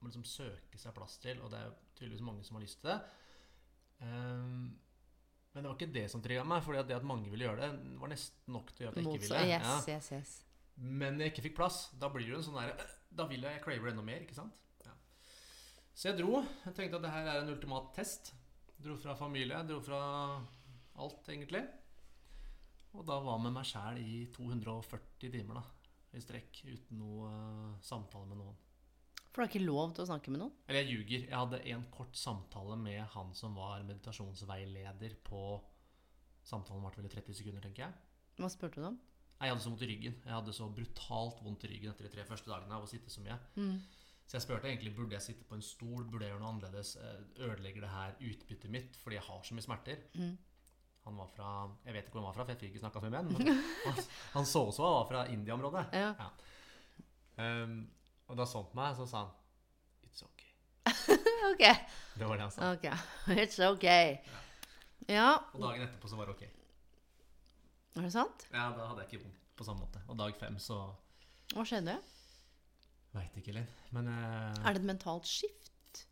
må 0.00 0.08
liksom 0.08 0.26
søke 0.28 0.80
seg 0.80 0.94
plass 0.96 1.16
til, 1.20 1.40
og 1.40 1.52
det 1.52 1.60
er 1.60 1.68
jo 1.68 1.76
tydeligvis 1.96 2.24
mange 2.24 2.44
som 2.44 2.56
har 2.56 2.64
lyst 2.64 2.80
til 2.82 2.90
det. 2.90 2.98
Ehm, 4.04 4.66
men 5.52 5.64
det 5.64 5.70
var 5.70 5.76
ikke 5.78 5.94
det 5.94 6.04
som 6.12 6.22
trigga 6.22 6.44
meg, 6.46 6.62
for 6.62 6.78
det 6.78 6.94
at 6.94 7.06
mange 7.06 7.30
ville 7.32 7.48
gjøre 7.48 7.66
det, 7.66 7.98
var 7.98 8.12
nesten 8.12 8.54
nok 8.54 8.70
til 8.70 8.84
å 8.84 8.86
gjøre 8.86 8.92
at 8.92 9.00
jeg 9.00 9.06
ikke 9.06 9.24
ville. 9.24 9.40
Yes, 9.50 9.66
Ja. 9.66 9.96
yes, 9.96 10.10
yes. 10.14 10.34
Men 10.80 11.18
jeg 11.20 11.32
ikke 11.32 11.42
fikk 11.48 11.56
plass. 11.58 11.78
Da 12.00 12.08
blir 12.08 12.28
det 12.30 12.38
en 12.38 12.46
sånn 12.46 12.60
der, 12.60 12.86
Da 13.10 13.26
vil 13.26 13.42
jeg 13.42 13.62
crave 13.64 13.90
enda 13.90 14.04
mer, 14.06 14.22
ikke 14.22 14.36
sant? 14.36 14.54
Ja. 14.86 14.92
Så 15.92 16.08
jeg 16.08 16.20
dro. 16.20 16.44
Jeg 16.64 16.76
tenkte 16.76 17.00
at 17.00 17.02
det 17.02 17.10
her 17.10 17.26
er 17.26 17.40
en 17.42 17.50
ultimat 17.50 17.90
test. 17.96 18.30
Dro 18.80 18.94
fra 18.96 19.16
familie, 19.18 19.58
dro 19.66 19.80
fra 19.82 19.98
alt, 20.96 21.26
egentlig. 21.28 21.64
Og 22.94 23.04
da 23.06 23.18
var 23.22 23.42
med 23.42 23.52
meg 23.52 23.66
sjæl 23.66 23.98
i 23.98 24.22
240 24.34 25.34
timer, 25.34 25.58
da. 25.58 25.64
I 26.14 26.22
strekk. 26.22 26.62
Uten 26.70 27.02
noe 27.02 27.26
uh, 27.26 27.74
samtale 27.82 28.30
med 28.30 28.38
noen. 28.38 28.56
For 29.30 29.40
du 29.40 29.44
har 29.44 29.50
ikke 29.52 29.62
lov 29.62 29.92
til 29.94 30.02
å 30.04 30.08
snakke 30.10 30.32
med 30.34 30.42
noen? 30.42 30.54
Eller 30.66 30.82
jeg 30.82 30.96
ljuger. 30.96 31.26
Jeg 31.28 31.36
hadde 31.38 31.60
en 31.72 31.84
kort 31.94 32.16
samtale 32.18 32.74
med 32.80 32.98
han 33.14 33.30
som 33.38 33.54
var 33.58 33.84
meditasjonsveileder 33.86 35.14
på 35.26 35.44
Samtalen 36.50 36.82
varte 36.82 36.98
vel 36.98 37.06
i 37.06 37.12
30 37.12 37.36
sekunder, 37.36 37.60
tenker 37.62 37.84
jeg. 37.84 37.92
Hva 38.40 38.48
spurte 38.50 38.80
du 38.80 38.86
om? 38.88 38.94
Nei, 39.38 39.46
Jeg 39.46 39.52
hadde 39.52 39.62
så 39.62 39.70
vondt 39.70 39.82
i 39.84 39.88
ryggen. 39.90 40.14
Jeg 40.24 40.32
hadde 40.34 40.54
så 40.56 40.68
brutalt 40.72 41.42
vondt 41.44 41.66
i 41.66 41.70
ryggen 41.74 41.92
etter 41.92 42.06
de 42.08 42.12
tre 42.14 42.24
første 42.26 42.48
dagene 42.50 42.74
av 42.78 42.86
å 42.86 42.88
sitte 42.90 43.12
så 43.12 43.20
mye. 43.22 43.36
Så 44.24 44.38
jeg 44.38 44.44
spurte 44.46 44.70
egentlig 44.70 44.94
burde 44.96 45.16
jeg 45.18 45.24
sitte 45.26 45.46
på 45.46 45.56
en 45.58 45.62
stol, 45.64 46.04
burde 46.08 46.24
jeg 46.26 46.32
gjøre 46.32 46.42
noe 46.42 46.52
annerledes. 46.54 46.94
Eh, 46.96 47.20
Ødelegger 47.44 47.84
det 47.84 47.92
her 47.92 48.16
utbyttet 48.30 48.72
mitt 48.72 48.98
fordi 49.02 49.18
jeg 49.18 49.26
har 49.28 49.44
så 49.46 49.56
mye 49.58 49.66
smerter? 49.68 50.02
Han 51.04 51.16
var 51.20 51.30
fra 51.36 51.52
Jeg 51.84 51.96
vet 51.96 52.08
ikke 52.08 52.16
hvor 52.18 52.24
han 52.24 52.28
var 52.30 52.36
fra, 52.38 52.44
for 52.48 52.54
jeg 52.54 52.60
fikk 52.64 52.74
ikke 52.74 52.82
snakka 52.84 53.00
så 53.00 53.06
mye 53.06 53.14
med 53.16 53.46
ham. 53.52 53.62
Han, 53.86 54.02
han 54.34 54.46
så 54.48 54.64
også 54.68 54.84
han 54.84 54.96
var 54.98 55.08
fra 55.12 55.22
India-området. 55.32 55.84
Ja. 55.96 56.30
Um, 57.40 57.78
og 58.30 58.38
da 58.38 58.46
så 58.46 58.62
han 58.62 58.70
på 58.70 58.78
meg, 58.78 58.94
så 58.98 59.06
sa 59.10 59.24
han 59.26 59.36
It's 60.06 60.22
okay. 60.26 60.50
Ok. 61.50 61.64
Det 62.20 62.26
var 62.28 62.36
det 62.38 62.46
han 62.46 62.54
sa. 62.54 62.70
ok. 62.76 62.86
It's 63.42 63.58
ok. 63.66 63.86
Ja, 65.10 65.30
Og 65.54 65.60
dagen 65.64 65.82
etterpå 65.86 66.08
så 66.12 66.16
var 66.20 66.28
det 66.30 66.36
ok. 66.36 66.42
er 67.96 68.06
det 68.06 68.12
sant? 68.14 68.46
Ja, 68.52 68.68
da 68.76 68.86
hadde 68.90 69.02
jeg 69.04 69.12
ikke 69.12 69.24
vondt 69.26 69.40
på 69.58 69.66
samme 69.66 69.82
måte. 69.84 70.02
Og 70.08 70.18
dag 70.20 70.36
fem 70.40 70.58
så 70.62 70.76
Hva 71.54 71.64
skjedde? 71.66 71.96
Veit 73.12 73.34
ikke, 73.40 73.52
Linn. 73.56 73.66
Men 73.96 74.06
eh, 74.12 74.60
Er 74.62 74.76
det 74.76 74.84
et 74.84 74.90
mentalt 74.94 75.26
skift? 75.28 75.56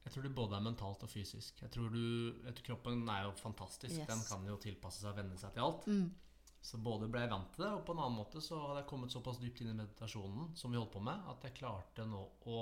jeg 0.05 0.11
tror 0.11 0.25
det 0.27 0.33
både 0.35 0.57
er 0.57 0.63
mentalt 0.65 1.03
og 1.07 1.11
fysisk. 1.13 1.61
Jeg 1.63 1.71
tror, 1.71 1.93
du, 1.95 2.01
jeg 2.45 2.55
tror 2.57 2.65
Kroppen 2.67 3.05
er 3.15 3.29
jo 3.29 3.35
fantastisk. 3.39 3.95
Yes. 3.95 4.09
Den 4.09 4.25
kan 4.27 4.47
jo 4.51 4.57
tilpasse 4.59 4.99
seg 5.05 5.13
og 5.13 5.21
venne 5.21 5.37
seg 5.39 5.53
til 5.55 5.63
alt. 5.63 5.87
Mm. 5.87 6.09
Så 6.61 6.79
både 6.83 7.07
ble 7.09 7.21
jeg 7.23 7.31
vant 7.31 7.53
til 7.55 7.65
det, 7.65 7.71
og 7.73 7.85
på 7.87 7.95
en 7.95 8.01
annen 8.03 8.19
måte 8.19 8.41
så 8.43 8.59
hadde 8.61 8.81
jeg 8.83 8.89
kommet 8.91 9.13
såpass 9.15 9.39
dypt 9.41 9.61
inn 9.63 9.71
i 9.71 9.77
meditasjonen 9.79 10.51
som 10.59 10.73
vi 10.73 10.79
holdt 10.81 10.93
på 10.93 11.01
med, 11.07 11.21
at 11.31 11.45
jeg 11.47 11.55
klarte 11.61 12.05
nå 12.07 12.23
å 12.51 12.57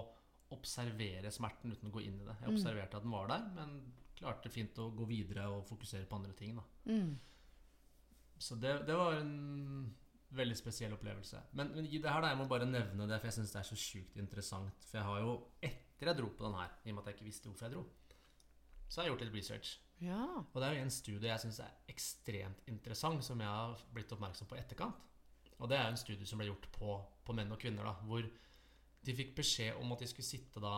observere 0.53 1.33
smerten 1.35 1.73
uten 1.73 1.89
å 1.89 1.95
gå 1.95 2.03
inn 2.05 2.21
i 2.21 2.25
det. 2.27 2.37
Jeg 2.41 2.49
Mm. 2.51 2.55
observerte 2.55 2.97
at 2.97 3.03
den 3.03 3.11
var 3.11 3.27
der, 3.29 3.47
men 3.57 3.81
klarte 4.17 4.51
fint 4.53 4.77
å 4.79 4.91
gå 4.95 5.07
videre 5.09 5.49
og 5.49 5.65
fokusere 5.67 6.07
på 6.07 6.17
andre 6.17 6.33
ting. 6.33 6.59
Mm. 6.85 7.19
Så 8.39 8.55
det, 8.61 8.87
det 8.87 8.95
var 8.97 9.15
en 9.17 9.95
veldig 10.37 10.57
spesiell 10.59 10.93
opplevelse. 10.93 11.41
Men, 11.57 11.73
men 11.75 11.87
i 11.87 11.99
det 11.99 12.11
her 12.13 12.21
da, 12.21 12.29
jeg 12.29 12.39
må 12.39 12.47
bare 12.51 12.67
nevne 12.69 13.07
det, 13.09 13.19
for 13.21 13.31
jeg 13.31 13.39
syns 13.39 13.53
det 13.53 13.61
er 13.63 13.69
så 13.71 13.79
sjukt 13.81 14.17
interessant. 14.21 14.85
For 14.91 14.99
jeg 15.01 15.07
har 15.09 15.21
jo, 15.25 15.35
etter 15.63 16.11
jeg 16.13 16.19
dro 16.19 16.29
på 16.37 16.45
den 16.45 16.55
her, 16.61 16.71
i 16.85 16.91
og 16.93 16.97
med 16.99 17.03
at 17.03 17.07
jeg 17.11 17.17
ikke 17.19 17.29
visste 17.31 17.49
hvorfor 17.49 17.67
jeg 17.69 17.75
dro, 17.77 17.85
så 18.89 19.01
har 19.01 19.07
jeg 19.09 19.15
gjort 19.15 19.25
litt 19.27 19.35
research. 19.41 19.79
Ja. 20.05 20.23
Og 20.53 20.57
det 20.61 20.67
er 20.69 20.75
jo 20.77 20.83
en 20.85 20.93
studie 20.93 21.31
jeg 21.31 21.41
syns 21.47 21.61
er 21.65 21.77
ekstremt 21.89 22.67
interessant, 22.69 23.25
som 23.25 23.41
jeg 23.41 23.49
har 23.49 23.81
blitt 23.97 24.13
oppmerksom 24.13 24.49
på 24.51 24.59
i 24.59 24.61
etterkant. 24.61 24.99
Og 25.57 25.71
det 25.71 25.79
er 25.79 25.87
jo 25.87 25.95
en 25.95 26.01
studie 26.03 26.27
som 26.29 26.39
ble 26.43 26.51
gjort 26.51 26.67
på, 26.75 26.99
på 27.25 27.33
menn 27.37 27.53
og 27.55 27.61
kvinner, 27.63 27.87
da, 27.89 27.95
hvor 28.05 28.27
de 29.07 29.15
fikk 29.17 29.33
beskjed 29.39 29.79
om 29.81 29.95
at 29.95 30.03
de 30.05 30.09
skulle 30.11 30.27
sitte 30.29 30.61
da 30.61 30.75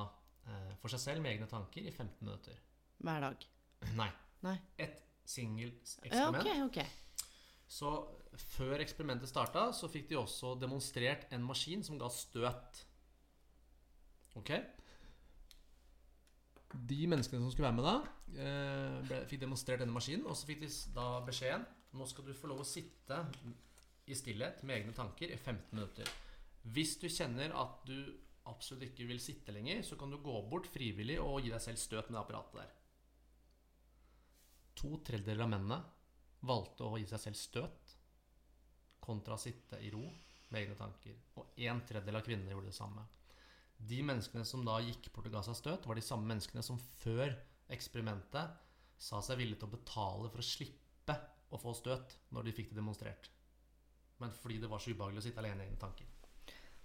eh, 0.46 0.72
for 0.78 0.92
seg 0.92 1.02
selv 1.02 1.24
med 1.24 1.32
egne 1.34 1.48
tanker 1.50 1.82
i 1.82 1.90
15 1.90 2.22
minutter. 2.22 2.60
Hver 3.02 3.24
dag. 3.26 3.46
Nei. 3.98 4.10
Nei. 4.46 4.54
Et 4.78 5.00
singelt 5.28 5.96
Ja, 6.04 6.28
eksperiment. 6.30 6.70
ok, 6.70 6.78
ok. 6.78 7.26
Så 7.68 7.90
før 8.54 8.80
eksperimentet 8.80 9.28
starta, 9.28 9.66
så 9.76 9.90
fikk 9.92 10.06
de 10.12 10.16
også 10.20 10.54
demonstrert 10.62 11.26
en 11.34 11.42
maskin 11.44 11.82
som 11.84 11.98
ga 12.00 12.08
støt. 12.12 12.84
Ok? 14.38 14.54
De 16.68 17.00
menneskene 17.08 17.40
som 17.40 17.52
skulle 17.52 17.70
være 17.70 17.78
med 17.78 17.86
da, 17.86 17.96
eh, 18.36 18.96
ble, 19.08 19.22
fikk 19.30 19.40
demonstrert 19.40 19.80
denne 19.80 19.94
maskinen, 19.94 20.26
og 20.28 20.36
så 20.36 20.48
fikk 20.48 20.62
de 20.66 20.70
da 20.94 21.10
beskjeden 21.26 21.66
Nå 21.96 22.04
skal 22.04 22.26
du 22.26 22.34
få 22.36 22.50
lov 22.50 22.58
å 22.60 22.68
sitte 22.68 23.16
i 24.04 24.16
stillhet 24.16 24.60
med 24.68 24.76
egne 24.76 24.92
tanker 24.92 25.30
i 25.32 25.38
15 25.38 25.72
minutter. 25.72 26.10
Hvis 26.68 26.98
du 27.00 27.06
kjenner 27.08 27.54
at 27.56 27.80
du 27.88 27.96
absolutt 28.48 28.90
ikke 28.90 29.06
vil 29.08 29.20
sitte 29.24 29.54
lenger, 29.56 29.80
så 29.80 29.96
kan 29.96 30.12
du 30.12 30.18
gå 30.20 30.34
bort 30.50 30.68
frivillig 30.68 31.16
og 31.22 31.40
gi 31.40 31.52
deg 31.52 31.62
selv 31.64 31.80
støt 31.80 32.10
med 32.10 32.18
det 32.18 32.22
apparatet 32.22 32.60
der. 32.60 32.74
To 34.82 34.98
tredjedeler 35.00 35.46
av 35.46 35.52
mennene 35.54 35.80
valgte 36.48 36.86
å 36.86 37.00
gi 37.00 37.08
seg 37.08 37.24
selv 37.24 37.40
støt 37.40 37.94
kontra 39.08 39.38
å 39.38 39.40
sitte 39.40 39.80
i 39.80 39.90
ro 39.94 40.04
med 40.52 40.60
egne 40.60 40.76
tanker. 40.78 41.16
Og 41.40 41.56
en 41.64 41.80
tredjedel 41.88 42.20
av 42.20 42.26
kvinnene 42.26 42.52
gjorde 42.52 42.70
det 42.70 42.76
samme. 42.76 43.04
De 43.78 44.00
menneskene 44.02 44.44
som 44.46 44.64
da 44.66 44.80
gikk 44.82 45.10
bort 45.14 45.28
og 45.30 45.36
ga 45.36 45.42
seg 45.46 45.58
støt, 45.58 45.86
var 45.86 45.98
de 45.98 46.04
samme 46.04 46.26
menneskene 46.30 46.64
som 46.66 46.80
før 46.98 47.34
eksperimentet 47.72 48.56
sa 48.98 49.20
seg 49.22 49.38
villige 49.38 49.60
til 49.60 49.68
å 49.68 49.76
betale 49.76 50.30
for 50.32 50.42
å 50.42 50.46
slippe 50.46 51.16
å 51.54 51.60
få 51.60 51.74
støt 51.76 52.16
når 52.34 52.48
de 52.48 52.54
fikk 52.56 52.72
det 52.72 52.80
demonstrert. 52.80 53.30
Men 54.18 54.34
fordi 54.34 54.58
det 54.62 54.70
var 54.70 54.82
så 54.82 54.90
ubehagelig 54.90 55.22
å 55.22 55.26
sitte 55.28 55.42
alene 55.44 55.62
i 55.62 55.68
egne 55.68 55.80
tanker. 55.80 56.10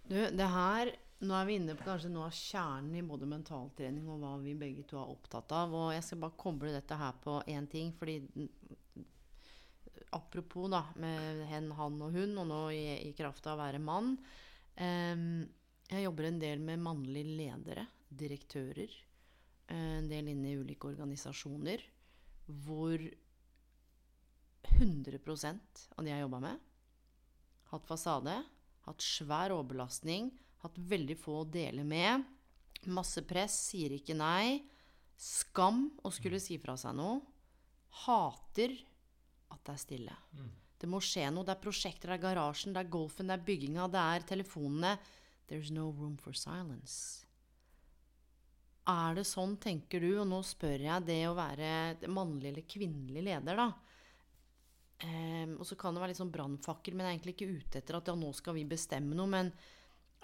Du, 0.03 0.19
det 0.35 0.51
her 0.51 0.93
Nå 1.23 1.31
er 1.37 1.45
vi 1.47 1.53
inne 1.55 1.71
på 1.79 1.85
kanskje 1.87 2.09
noe 2.11 2.25
av 2.27 2.33
kjernen 2.35 2.97
i 2.99 3.03
både 3.07 3.27
mentaltrening 3.31 4.09
og 4.11 4.17
hva 4.19 4.33
vi 4.41 4.57
begge 4.59 4.83
to 4.89 4.97
er 4.99 5.11
opptatt 5.13 5.53
av. 5.55 5.71
Og 5.71 5.93
jeg 5.95 6.03
skal 6.03 6.19
bare 6.19 6.35
koble 6.35 6.73
dette 6.73 6.97
her 6.99 7.13
på 7.23 7.37
én 7.47 7.69
ting, 7.71 7.93
fordi 7.95 8.17
Apropos 10.13 10.67
da, 10.69 10.83
med 10.99 11.45
hen, 11.49 11.71
han 11.73 11.95
og 12.03 12.11
hun, 12.13 12.35
og 12.37 12.49
nå 12.49 12.59
i, 12.75 12.83
i 13.07 13.13
kraft 13.17 13.47
av 13.47 13.55
å 13.55 13.63
være 13.63 13.79
mann. 13.81 14.11
Em, 14.75 15.45
jeg 15.89 16.05
jobber 16.05 16.29
en 16.29 16.39
del 16.41 16.61
med 16.63 16.81
mannlige 16.83 17.35
ledere, 17.37 17.87
direktører. 18.09 18.91
eh, 19.67 19.97
En 19.99 20.07
del 20.09 20.27
inne 20.27 20.51
i 20.51 20.57
ulike 20.57 20.87
organisasjoner. 20.87 21.81
Hvor 22.47 22.99
100 24.63 25.19
av 25.97 26.03
de 26.03 26.09
jeg 26.09 26.23
jobba 26.23 26.39
med, 26.39 26.59
hatt 27.71 27.85
fasade, 27.87 28.35
hatt 28.85 29.01
svær 29.01 29.53
overbelastning, 29.55 30.31
hatt 30.63 30.77
veldig 30.77 31.17
få 31.19 31.41
å 31.41 31.49
dele 31.49 31.83
med, 31.83 32.23
masse 32.87 33.21
press, 33.27 33.55
sier 33.69 33.91
ikke 33.95 34.15
nei, 34.15 34.63
skam 35.19 35.85
å 36.03 36.11
skulle 36.11 36.39
si 36.41 36.57
fra 36.59 36.75
seg 36.79 36.95
noe, 36.97 37.21
hater 38.03 38.73
at 39.53 39.61
det 39.63 39.73
er 39.73 39.81
stille. 39.81 40.15
Det 40.79 40.89
må 40.89 40.99
skje 40.99 41.29
noe. 41.31 41.45
Det 41.47 41.53
er 41.53 41.61
prosjekter, 41.63 42.09
det 42.09 42.17
er 42.17 42.23
garasjen, 42.25 42.73
det 42.75 42.81
er 42.81 42.91
golfen, 42.91 43.29
det 43.29 43.37
er 43.37 43.45
bygginga, 43.47 43.87
det 43.93 44.01
er 44.01 44.25
telefonene. 44.33 44.97
There's 45.53 45.69
no 45.69 45.91
room 45.93 46.17
for 46.17 46.33
silence. 46.33 47.27
Er 48.89 49.13
det 49.13 49.27
sånn, 49.29 49.53
tenker 49.61 50.01
du, 50.01 50.09
og 50.17 50.25
nå 50.31 50.39
spør 50.43 50.81
jeg 50.81 51.05
det 51.05 51.19
å 51.29 51.35
være 51.37 52.09
mannlig 52.09 52.49
eller 52.49 52.65
kvinnelig 52.65 53.21
leder, 53.29 53.59
da. 53.61 53.67
Um, 55.03 55.53
og 55.59 55.67
så 55.69 55.77
kan 55.77 55.93
det 55.93 56.01
være 56.01 56.13
litt 56.13 56.19
sånn 56.23 56.33
brannfakkel, 56.33 56.95
men 56.95 57.05
jeg 57.05 57.11
er 57.11 57.17
egentlig 57.19 57.35
ikke 57.35 57.59
ute 57.59 57.79
etter 57.83 57.99
at 57.99 58.09
ja, 58.09 58.15
nå 58.17 58.31
skal 58.33 58.57
vi 58.57 58.65
bestemme 58.65 59.13
noe. 59.19 59.29
Men 59.29 59.53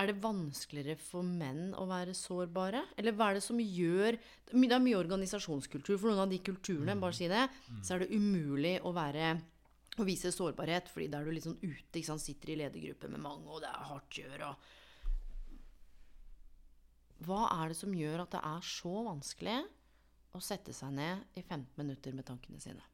er 0.01 0.09
det 0.09 0.17
vanskeligere 0.23 0.97
for 1.03 1.27
menn 1.27 1.75
å 1.77 1.85
være 1.91 2.17
sårbare? 2.17 2.81
Eller 2.97 3.13
hva 3.13 3.29
er 3.29 3.37
det 3.37 3.45
som 3.45 3.61
gjør 3.61 4.17
Det 4.17 4.57
er 4.57 4.81
mye 4.81 4.97
organisasjonskultur. 4.97 5.93
For 5.93 6.09
noen 6.09 6.25
av 6.25 6.33
de 6.33 6.41
kulturene, 6.41 6.97
bare 6.97 7.19
si 7.19 7.29
det, 7.29 7.45
så 7.83 7.99
er 7.99 8.07
det 8.07 8.17
umulig 8.17 8.79
å 8.81 8.95
være 8.97 9.35
å 9.99 10.07
vise 10.07 10.31
sårbarhet, 10.33 10.89
fordi 10.89 11.09
da 11.11 11.19
er 11.19 11.27
du 11.27 11.35
litt 11.35 11.45
sånn 11.45 11.59
ute. 11.61 11.93
Ikke 11.93 12.09
sant? 12.09 12.23
Sitter 12.23 12.53
i 12.55 12.59
ledergruppe 12.63 13.11
med 13.11 13.23
mange, 13.23 13.47
og 13.51 13.63
det 13.63 13.69
er 13.69 13.89
hardt 13.91 14.21
gjør. 14.23 14.45
Og 14.49 14.69
hva 17.25 17.41
er 17.51 17.71
det 17.71 17.79
som 17.79 17.95
gjør 17.95 18.23
at 18.23 18.35
det 18.35 18.41
er 18.47 18.65
så 18.65 18.93
vanskelig 19.07 19.57
å 20.37 20.41
sette 20.43 20.75
seg 20.75 20.93
ned 20.95 21.39
i 21.39 21.43
15 21.43 21.75
minutter 21.79 22.15
med 22.15 22.27
tankene 22.27 22.61
sine? 22.63 22.85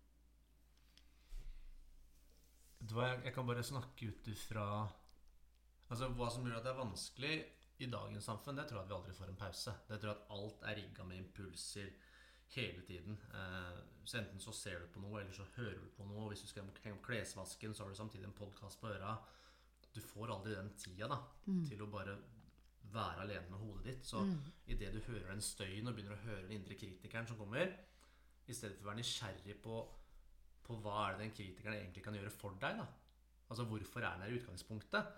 Jeg, 2.85 3.33
kan 3.33 3.47
bare 3.47 3.65
snakke 3.65 4.11
ut 4.11 4.27
ifra 4.29 4.65
Altså, 5.89 6.09
Hva 6.17 6.27
som 6.33 6.45
gjør 6.45 6.59
at 6.59 6.65
det 6.65 6.71
er 6.71 6.81
vanskelig 6.81 7.35
i 7.83 7.87
dagens 7.91 8.25
samfunn, 8.25 8.57
det 8.57 8.65
tror 8.69 8.79
jeg 8.79 8.85
at 8.85 8.89
vi 8.89 8.95
aldri 8.95 9.13
får 9.13 9.29
en 9.29 9.37
pause. 9.37 9.73
Det 9.85 9.97
tror 9.99 10.09
jeg 10.09 10.17
at 10.17 10.29
alt 10.33 10.63
er 10.65 10.77
rigga 10.79 11.05
med 11.05 11.19
impulser 11.19 11.89
hele 12.55 12.81
tiden. 12.87 13.17
Eh, 13.35 13.81
så 14.07 14.17
enten 14.21 14.41
så 14.41 14.53
ser 14.55 14.79
du 14.81 14.87
på 14.93 15.01
noe, 15.03 15.19
eller 15.21 15.35
så 15.35 15.45
hører 15.57 15.81
du 15.83 15.89
på 15.93 16.07
noe. 16.07 16.29
Hvis 16.31 16.45
du 16.45 16.49
skal 16.49 16.65
henge 16.81 16.97
opp 16.97 17.05
klesvasken, 17.05 17.75
så 17.75 17.83
har 17.83 17.91
du 17.91 17.99
samtidig 17.99 18.25
en 18.29 18.37
podkast 18.37 18.79
på 18.81 18.89
øra. 18.95 19.17
Du 19.93 20.01
får 20.01 20.33
aldri 20.33 20.55
den 20.55 20.71
tida 20.79 21.11
da, 21.11 21.19
til 21.67 21.83
å 21.83 21.91
bare 21.91 22.15
være 22.93 23.21
alene 23.25 23.49
med 23.51 23.59
hodet 23.59 23.83
ditt. 23.89 24.05
Så 24.05 24.21
idet 24.67 24.93
du 24.93 24.99
hører 25.07 25.31
den 25.31 25.41
støyen 25.41 25.87
og 25.87 25.95
begynner 25.95 26.15
å 26.15 26.23
høre 26.25 26.41
den 26.47 26.57
indre 26.59 26.75
kritikeren 26.79 27.27
som 27.27 27.37
kommer, 27.37 27.71
i 28.47 28.53
stedet 28.53 28.77
for 28.77 28.85
å 28.85 28.89
være 28.91 28.99
nysgjerrig 29.01 29.55
på, 29.63 29.79
på 30.65 30.75
hva 30.83 30.95
er 31.07 31.15
det 31.17 31.23
den 31.25 31.31
kritikeren 31.37 31.79
egentlig 31.79 32.03
kan 32.05 32.13
gjøre 32.17 32.29
for 32.33 32.57
deg, 32.61 32.77
da. 32.77 32.85
Altså 33.49 33.65
hvorfor 33.69 34.01
er 34.01 34.15
den 34.15 34.21
her 34.25 34.33
i 34.33 34.39
utgangspunktet? 34.39 35.09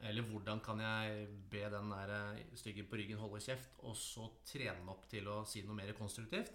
Eller 0.00 0.22
hvordan 0.24 0.60
kan 0.64 0.80
jeg 0.80 1.26
be 1.52 1.60
den 1.70 1.90
der 1.92 2.10
eh, 2.14 2.38
styggen 2.56 2.86
på 2.88 2.96
ryggen 2.96 3.18
holde 3.20 3.40
kjeft, 3.44 3.74
og 3.84 3.92
så 4.00 4.30
trene 4.48 4.78
den 4.80 4.88
opp 4.88 5.04
til 5.10 5.26
å 5.28 5.42
si 5.46 5.60
noe 5.66 5.76
mer 5.76 5.92
konstruktivt? 5.98 6.54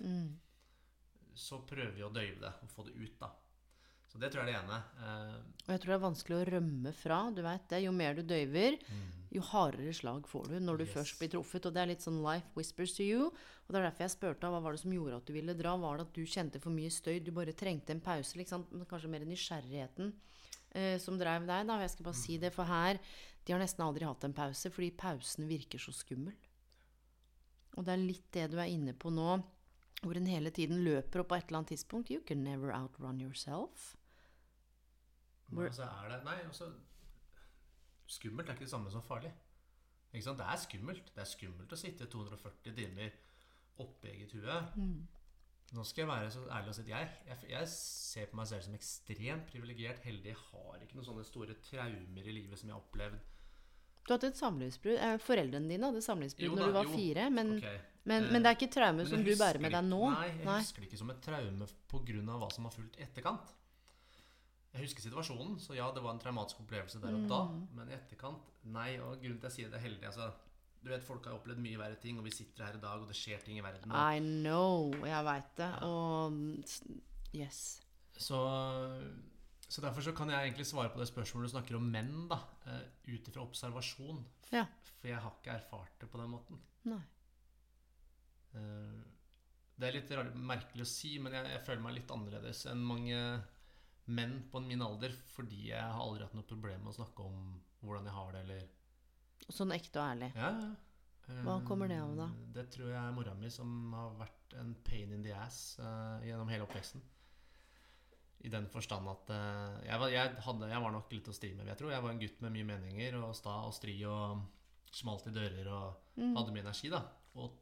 så 1.35 1.59
prøver 1.67 1.91
vi 1.97 2.03
å 2.05 2.09
døyve 2.15 2.39
det 2.39 2.51
og 2.63 2.69
få 2.71 2.85
det 2.87 2.93
ut, 2.95 3.15
da. 3.19 3.27
Så 4.07 4.19
det 4.21 4.29
tror 4.31 4.45
jeg 4.47 4.55
er 4.55 4.61
det 4.61 4.63
ene. 4.63 4.77
Eh, 5.03 5.35
Og 5.65 5.71
jeg 5.73 5.81
tror 5.83 5.91
det 5.91 5.95
er 5.97 6.03
vanskelig 6.05 6.37
å 6.37 6.45
rømme 6.53 6.93
fra. 6.95 7.17
Du 7.35 7.41
vet 7.43 7.65
det. 7.73 7.79
Jo 7.83 7.91
mer 7.91 8.13
du 8.15 8.21
døyver, 8.23 8.77
jo 9.35 9.41
hardere 9.51 9.91
slag 9.93 10.27
får 10.31 10.47
du 10.49 10.55
når 10.63 10.77
du 10.79 10.83
Yes. 10.85 10.93
først 10.93 11.19
blir 11.19 11.29
truffet. 11.33 11.65
Og 11.67 11.73
det 11.75 11.81
er 11.81 11.89
litt 11.91 12.01
sånn 12.05 12.21
life 12.23 12.47
whispers 12.55 12.93
to 12.95 13.03
you. 13.03 13.25
Og 13.27 13.69
det 13.73 13.79
er 13.81 13.89
derfor 13.89 14.05
jeg 14.05 14.13
spurte 14.15 14.49
hva 14.51 14.61
var 14.63 14.71
det 14.75 14.81
som 14.81 14.91
gjorde 14.95 15.17
at 15.19 15.25
du 15.27 15.33
ville 15.33 15.53
dra. 15.57 15.75
Var 15.77 15.97
det 15.97 16.05
at 16.07 16.13
du 16.13 16.23
kjente 16.25 16.61
for 16.61 16.71
mye 16.71 16.89
støy? 16.93 17.19
Du 17.23 17.31
bare 17.35 17.53
trengte 17.53 17.91
en 17.91 18.01
pause? 18.01 18.35
Liksom. 18.39 18.65
Kanskje 18.87 19.09
mer 19.11 19.25
nysgjerrigheten 19.27 20.13
eh, 20.75 20.97
som 20.99 21.17
drev 21.19 21.45
deg. 21.47 21.67
da. 21.67 21.79
Jeg 21.81 21.89
skal 21.95 22.05
bare 22.05 22.21
si 22.21 22.37
det, 22.37 22.53
for 22.53 22.65
her 22.65 22.99
De 23.45 23.53
har 23.53 23.59
nesten 23.61 23.83
aldri 23.85 24.05
hatt 24.07 24.23
en 24.25 24.33
pause, 24.33 24.71
fordi 24.73 24.89
pausen 24.97 25.45
virker 25.47 25.77
så 25.77 25.91
skummel. 25.93 26.33
Og 27.77 27.83
det 27.85 27.93
er 27.93 28.01
litt 28.01 28.31
det 28.33 28.47
du 28.49 28.57
er 28.57 28.71
inne 28.71 28.93
på 28.97 29.11
nå, 29.13 29.35
hvor 30.01 30.17
en 30.17 30.25
hele 30.25 30.49
tiden 30.49 30.79
løper 30.83 31.19
opp 31.21 31.27
på 31.29 31.35
et 31.37 31.45
eller 31.49 31.59
annet 31.59 31.73
tidspunkt. 31.75 32.09
You 32.09 32.21
can 32.25 32.43
never 32.43 32.71
outrun 32.73 33.19
yourself. 33.21 33.95
Men 35.51 35.67
altså 35.67 35.83
er 35.85 36.09
det 36.09 36.23
Nei, 36.25 36.39
altså 36.47 36.71
Skummelt 38.07 38.49
er 38.49 38.57
ikke 38.57 38.67
det 38.67 38.73
samme 38.73 38.93
som 38.93 39.03
farlig. 39.05 39.33
Det 40.15 40.21
er 40.23 40.59
skummelt. 40.61 41.11
Det 41.11 41.21
er 41.21 41.27
skummelt 41.27 41.73
å 41.73 41.79
sitte 41.79 42.07
240 42.07 42.75
timer 42.77 43.15
oppe 43.83 44.07
i 44.07 44.13
eget 44.15 44.35
hue. 44.37 44.59
Nå 45.75 45.83
skal 45.83 46.05
jeg 46.05 46.11
være 46.11 46.31
så 46.31 46.43
ærlig 46.53 46.71
og 46.71 46.75
si 46.77 46.83
at 46.85 46.91
jeg, 46.93 47.07
jeg, 47.27 47.37
jeg 47.51 47.69
ser 47.71 48.29
på 48.31 48.37
meg 48.39 48.47
selv 48.47 48.67
som 48.67 48.75
ekstremt 48.77 49.47
privilegert, 49.49 50.03
heldig. 50.05 50.31
Jeg 50.31 50.43
har 50.51 50.85
ikke 50.85 50.99
noen 50.99 51.09
sånne 51.09 51.25
store 51.27 51.57
traumer 51.65 52.29
i 52.29 52.35
livet 52.37 52.61
som 52.61 52.69
jeg 52.69 52.77
har 52.77 52.85
opplevd. 52.85 53.17
Du 54.05 54.13
hadde 54.13 54.29
et 54.29 54.39
samlivsbrudd. 54.39 55.01
Eh, 55.01 55.17
foreldrene 55.25 55.71
dine 55.73 55.89
hadde 55.89 56.05
samlivsbrudd 56.05 56.53
da, 56.53 56.61
når 56.61 56.71
du 56.71 56.77
var 56.77 56.87
jo. 56.87 56.95
fire. 56.95 57.27
Men, 57.33 57.51
okay. 57.57 57.81
men, 58.05 58.23
Eh, 58.23 58.31
men 58.31 58.43
det 58.43 58.51
er 58.51 58.57
ikke 58.59 58.73
traume 58.75 59.05
som 59.09 59.23
du 59.25 59.31
bærer 59.33 59.61
med 59.63 59.73
deg 59.73 59.87
nå? 59.87 60.01
Nei, 60.13 60.27
jeg 60.29 60.47
husker 60.47 60.83
det 60.83 60.89
ikke 60.91 61.01
som 61.01 61.13
et 61.13 61.21
traume 61.25 61.69
pga. 61.89 62.37
hva 62.37 62.49
som 62.53 62.67
har 62.69 62.75
fulgt 62.75 62.99
etterkant. 63.01 63.55
Jeg 64.75 64.83
husker 64.89 65.05
situasjonen, 65.05 65.53
så 65.63 65.75
ja, 65.77 65.85
det 65.95 66.01
var 66.03 66.11
en 66.11 66.19
traumatisk 66.19 66.59
opplevelse 66.65 66.99
der 66.99 67.15
og 67.15 67.29
da. 67.31 67.37
Mm. 67.47 67.61
Men 67.77 67.89
i 67.89 67.95
etterkant, 67.95 68.49
nei. 68.75 68.97
Og 68.99 69.21
grunnen 69.21 69.39
til 69.39 69.47
at 69.47 69.53
jeg 69.53 69.55
sier 69.61 69.69
det 69.71 69.77
er 69.79 69.85
heldig 69.87 70.09
altså, 70.09 70.31
Du 70.83 70.89
vet, 70.91 71.01
Folk 71.07 71.25
har 71.25 71.33
opplevd 71.37 71.61
mye 71.63 71.79
verre 71.79 71.95
ting, 72.01 72.19
og 72.19 72.25
vi 72.27 72.33
sitter 72.35 72.65
her 72.67 72.75
i 72.77 72.81
dag, 72.83 72.99
og 73.01 73.07
det 73.09 73.15
skjer 73.17 73.39
ting 73.45 73.57
i 73.57 73.63
verden. 73.63 73.89
og- 73.91 74.13
I 74.13 74.19
know. 74.19 74.91
Jeg 75.07 75.23
veit 75.25 75.55
det. 75.57 75.71
Og 75.87 76.35
Yes. 77.35 77.81
Så, 78.17 78.37
så 79.67 79.81
derfor 79.81 80.01
så 80.01 80.11
kan 80.15 80.29
jeg 80.29 80.43
egentlig 80.51 80.65
svare 80.67 80.89
på 80.93 80.99
det 80.99 81.07
spørsmålet 81.09 81.49
du 81.49 81.55
snakker 81.55 81.75
om 81.79 81.89
menn, 81.91 82.27
da. 82.29 82.37
eh, 82.67 82.85
Ut 83.15 83.27
ifra 83.31 83.41
observasjon. 83.47 84.23
Ja. 84.51 84.65
For 84.99 85.07
jeg 85.07 85.17
har 85.23 85.31
ikke 85.41 85.55
erfart 85.57 85.99
det 85.99 86.09
på 86.11 86.17
den 86.21 86.29
måten. 86.35 86.59
Nei. 86.85 87.01
Eh, 88.55 89.01
Det 89.77 89.89
er 89.89 89.91
litt 89.97 90.35
merkelig 90.39 90.85
å 90.85 90.87
si, 90.87 91.17
men 91.19 91.33
jeg, 91.35 91.49
jeg 91.51 91.65
føler 91.65 91.81
meg 91.83 91.95
litt 91.97 92.11
annerledes 92.13 92.61
enn 92.71 92.79
mange 92.87 93.17
menn 94.07 94.35
på 94.51 94.59
min 94.61 94.81
alder, 94.85 95.13
fordi 95.33 95.69
jeg 95.71 95.81
har 95.81 96.01
aldri 96.01 96.23
hatt 96.27 96.35
noe 96.37 96.45
problem 96.47 96.83
med 96.85 96.91
å 96.93 96.97
snakke 96.99 97.23
om 97.25 97.61
hvordan 97.81 98.05
jeg 98.09 98.13
har 98.17 98.31
det, 98.35 98.41
eller 98.45 98.67
Sånn 99.53 99.71
ekte 99.75 99.99
og 100.01 100.05
ærlig. 100.09 100.31
Ja, 100.35 100.49
ja. 100.57 101.41
Hva 101.45 101.55
kommer 101.65 101.89
det 101.89 101.97
av, 102.01 102.11
da? 102.17 102.25
Det 102.53 102.63
tror 102.73 102.87
jeg 102.91 102.97
er 103.01 103.11
mora 103.13 103.33
mi 103.37 103.49
som 103.49 103.93
har 103.93 104.11
vært 104.19 104.53
en 104.61 104.71
pain 104.85 105.11
in 105.13 105.23
the 105.25 105.33
ass 105.33 105.75
uh, 105.81 106.21
gjennom 106.25 106.49
hele 106.49 106.65
oppveksten. 106.65 107.01
I 108.45 108.49
den 108.53 108.67
forstand 108.69 109.09
at 109.09 109.29
uh, 109.33 109.79
jeg, 109.85 109.99
var, 110.01 110.09
jeg, 110.13 110.33
hadde, 110.45 110.69
jeg 110.69 110.81
var 110.85 110.93
nok 110.93 111.13
litt 111.13 111.29
å 111.29 111.33
stri 111.33 111.51
med, 111.57 111.65
jeg 111.71 111.77
tror. 111.79 111.91
Jeg 111.95 112.05
var 112.05 112.13
en 112.13 112.21
gutt 112.21 112.41
med 112.45 112.53
mye 112.53 112.67
meninger 112.69 113.17
og 113.21 113.33
sta 113.37 113.55
og 113.65 113.73
stri 113.73 113.95
og 114.05 114.43
smalt 114.95 115.27
i 115.31 115.35
dører 115.35 115.69
og 115.73 116.01
Mm. 116.15 116.31
hadde 116.37 116.53
mye 116.55 116.61
energi, 116.63 116.87
da. 116.93 117.01
Og 117.35 117.57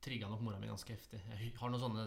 trigga 0.00 0.30
nok 0.30 0.40
mora 0.40 0.56
mi 0.62 0.70
ganske 0.70 0.94
heftig. 0.94 1.18
Jeg 1.28 1.50
har 1.58 1.68
noen 1.68 1.82
sånne 1.82 2.06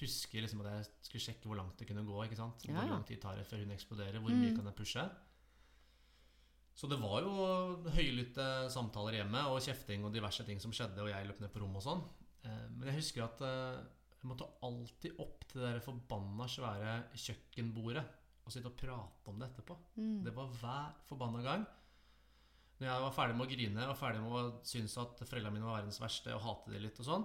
Husker 0.00 0.42
liksom 0.44 0.60
at 0.60 0.72
jeg 0.74 0.88
skulle 1.06 1.24
sjekke 1.24 1.48
hvor 1.48 1.56
langt 1.56 1.78
det 1.80 1.86
kunne 1.88 2.04
gå. 2.04 2.16
ikke 2.26 2.36
sant? 2.36 2.60
Hvor 2.66 2.76
ja. 2.76 2.88
lang 2.90 3.04
tid 3.08 3.20
tar 3.22 3.36
det 3.38 3.46
før 3.48 3.62
hun 3.64 3.72
eksploderer? 3.72 4.18
Hvor 4.20 4.30
mye 4.34 4.50
Mm. 4.52 4.56
kan 4.58 4.66
jeg 4.68 4.76
pushe? 4.76 5.04
Så 6.76 6.88
det 6.90 6.98
var 7.00 7.22
jo 7.24 7.30
høylytte 7.96 8.46
samtaler 8.70 9.16
hjemme 9.22 9.40
og 9.48 9.62
kjefting 9.64 10.04
og 10.04 10.12
diverse 10.12 10.44
ting 10.44 10.60
som 10.60 10.74
skjedde, 10.76 11.00
og 11.00 11.08
jeg 11.08 11.26
løp 11.26 11.40
ned 11.40 11.48
på 11.54 11.62
rommet 11.62 11.80
og 11.80 11.86
sånn. 11.86 12.02
Eh, 12.44 12.66
Men 12.76 12.88
jeg 12.90 12.98
husker 13.00 13.24
at 13.24 13.40
eh, 13.40 13.78
jeg 14.20 14.28
måtte 14.28 14.48
alltid 14.62 15.16
opp 15.24 15.46
til 15.48 15.62
det 15.62 15.70
der 15.72 15.80
forbanna 15.80 16.44
svære 16.52 16.92
kjøkkenbordet 17.16 18.04
og 18.44 18.52
sitte 18.52 18.68
og 18.68 18.76
prate 18.76 19.32
om 19.32 19.38
det 19.40 19.48
etterpå. 19.48 19.76
Mm. 19.96 20.20
Det 20.26 20.34
var 20.36 20.52
hver 20.60 20.92
forbanna 21.08 21.40
gang. 21.42 21.64
Når 22.78 22.86
jeg 22.90 23.00
var 23.06 23.12
ferdig 23.16 23.36
med 23.38 23.46
å 23.46 23.50
grine 23.56 23.88
og 23.88 23.96
ferdig 23.96 24.20
med 24.20 24.36
å 24.36 24.60
synes 24.68 24.98
at 25.00 25.22
foreldrene 25.24 25.54
mine 25.56 25.64
var 25.64 25.78
verdens 25.80 25.98
verste 26.02 26.34
og 26.36 26.42
hate 26.44 26.74
det 26.74 26.82
litt 26.84 27.00
og 27.00 27.06
sånn, 27.08 27.24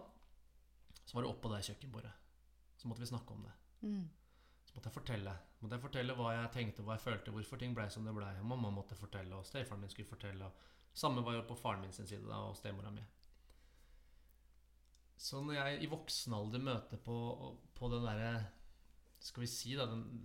så 1.06 1.14
var 1.18 1.26
det 1.26 1.32
oppå 1.34 1.52
det 1.52 1.66
kjøkkenbordet. 1.68 2.14
Så 2.82 2.90
måtte 2.90 3.04
vi 3.04 3.12
snakke 3.12 3.36
om 3.36 3.46
det. 3.46 3.54
Mm. 3.86 4.10
Så 4.66 4.76
måtte 4.76 4.90
jeg 4.90 4.96
fortelle 4.96 5.38
Måtte 5.62 5.78
jeg 5.78 5.84
fortelle 5.84 6.14
hva 6.18 6.32
jeg 6.34 6.52
tenkte, 6.56 6.84
hva 6.86 6.96
jeg 6.96 7.04
følte, 7.04 7.32
hvorfor 7.36 7.60
ting 7.62 7.76
ble 7.78 7.84
som 7.94 8.08
det 8.08 8.14
ble. 8.18 8.30
Mamma 8.42 8.72
måtte 8.74 8.98
fortelle, 8.98 9.38
og 9.38 9.46
stefaren 9.46 9.84
min 9.84 9.92
skulle 9.94 10.10
fortelle. 10.10 10.48
Og 10.48 11.02
samme 11.04 11.22
var 11.22 11.36
jo 11.36 11.44
på 11.46 11.58
faren 11.60 11.84
min 11.86 11.94
sin 11.94 12.10
side 12.10 12.26
da, 12.26 12.40
og 12.48 12.56
stemora 12.58 12.90
mi. 12.96 13.04
Så 15.22 15.44
når 15.46 15.60
jeg 15.60 15.84
i 15.86 15.90
voksen 15.92 16.34
alder 16.34 16.64
møter 16.66 16.98
på, 17.06 17.16
på 17.78 17.90
den 17.94 18.08
derre 18.08 18.32
Skal 19.22 19.44
vi 19.44 19.50
si 19.54 19.76
da 19.78 19.86
den, 19.86 20.24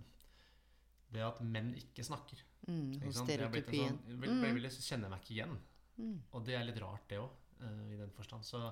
Det 1.13 1.21
at 1.21 1.43
menn 1.45 1.75
ikke 1.77 2.07
snakker. 2.07 2.41
Mm. 2.65 2.95
ikke 2.97 3.11
Og 3.11 3.13
sant? 3.19 3.29
Det 3.29 3.37
har 3.43 3.53
blitt 3.53 3.69
en 3.69 3.75
stereotypien. 3.75 3.99
Sånn, 4.01 4.21
vel, 4.23 4.33
jeg, 4.41 4.55
vel, 4.57 4.69
kjenner 4.89 5.13
meg 5.13 5.21
ikke 5.21 5.35
igjen. 5.35 5.53
Mm. 6.01 6.17
Og 6.33 6.47
det 6.49 6.57
er 6.57 6.65
litt 6.65 6.81
rart, 6.81 7.05
det 7.13 7.21
òg, 7.21 7.37
i 7.93 7.99
den 8.01 8.17
forstand. 8.17 8.49
Så, 8.49 8.63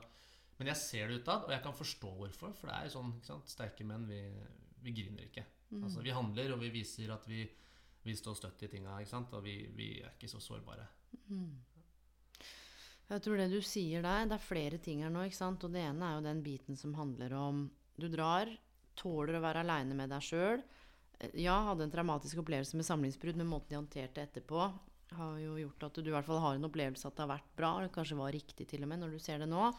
men 0.58 0.72
jeg 0.72 0.80
ser 0.80 1.12
det 1.12 1.20
utad, 1.22 1.46
og 1.48 1.52
jeg 1.52 1.64
kan 1.66 1.76
forstå 1.76 2.12
hvorfor. 2.20 2.54
For 2.56 2.72
det 2.72 2.78
er 2.78 2.88
jo 2.88 3.04
sånn, 3.26 3.44
sterke 3.50 3.88
menn, 3.88 4.08
vi, 4.08 4.22
vi 4.86 4.96
griner 4.96 5.28
ikke. 5.28 5.44
Mm. 5.72 5.84
Altså, 5.84 6.04
vi 6.06 6.14
handler, 6.16 6.54
og 6.56 6.62
vi 6.64 6.72
viser 6.74 7.12
at 7.16 7.26
vi, 7.28 7.44
vi 8.06 8.16
står 8.16 8.38
støtt 8.40 8.64
i 8.68 8.72
tinga, 8.72 8.96
og 8.96 9.40
vi, 9.44 9.58
vi 9.76 9.90
er 10.00 10.14
ikke 10.14 10.32
så 10.32 10.40
sårbare. 10.44 10.88
Jeg 13.06 13.22
tror 13.22 13.38
det 13.38 13.52
du 13.52 13.60
sier 13.62 14.06
der, 14.06 14.30
det 14.30 14.38
er 14.38 14.48
flere 14.48 14.80
ting 14.82 15.04
her 15.06 15.12
nå. 15.14 15.26
Og 15.28 15.68
det 15.74 15.84
ene 15.84 16.08
er 16.08 16.16
jo 16.16 16.26
den 16.26 16.42
biten 16.46 16.80
som 16.80 16.96
handler 16.98 17.36
om 17.38 17.68
Du 17.96 18.08
drar, 18.12 18.50
tåler 18.98 19.38
å 19.38 19.44
være 19.44 19.62
aleine 19.64 19.96
med 19.96 20.10
deg 20.12 20.24
sjøl. 20.24 20.64
Ja, 21.40 21.62
hadde 21.70 21.86
en 21.86 21.94
traumatisk 21.94 22.42
opplevelse 22.42 22.76
med 22.76 22.88
samlingsbrudd, 22.88 23.38
men 23.40 23.48
måten 23.48 23.72
de 23.72 23.80
håndterte 23.80 24.24
etterpå, 24.26 24.66
har 25.16 25.38
jo 25.40 25.54
gjort 25.60 25.86
at 25.88 26.00
du 26.02 26.10
i 26.10 26.16
hvert 26.16 26.28
fall 26.28 26.42
har 26.44 26.58
en 26.58 26.68
opplevelse 26.68 27.08
at 27.08 27.16
det 27.16 27.24
har 27.24 27.32
vært 27.38 27.54
bra, 27.56 27.70
eller 27.78 27.94
kanskje 27.94 28.18
var 28.20 28.34
riktig 28.36 28.68
til 28.68 28.84
og 28.84 28.90
med, 28.92 29.04
når 29.04 29.16
du 29.16 29.22
ser 29.24 29.40
det 29.40 29.48
nå. 29.48 29.70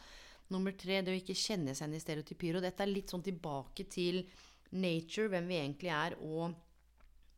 Nummer 0.54 0.74
tre, 0.78 1.00
det 1.02 1.12
å 1.12 1.18
ikke 1.18 1.34
kjenne 1.34 1.74
seg 1.74 1.88
igjen 1.88 1.98
i 1.98 2.02
stereotypier. 2.02 2.58
Og 2.58 2.66
dette 2.66 2.84
er 2.84 2.92
litt 2.92 3.12
sånn 3.12 3.24
tilbake 3.26 3.86
til 3.90 4.22
nature, 4.76 5.30
hvem 5.32 5.48
vi 5.50 5.60
egentlig 5.60 5.92
er, 5.94 6.16
og, 6.22 6.54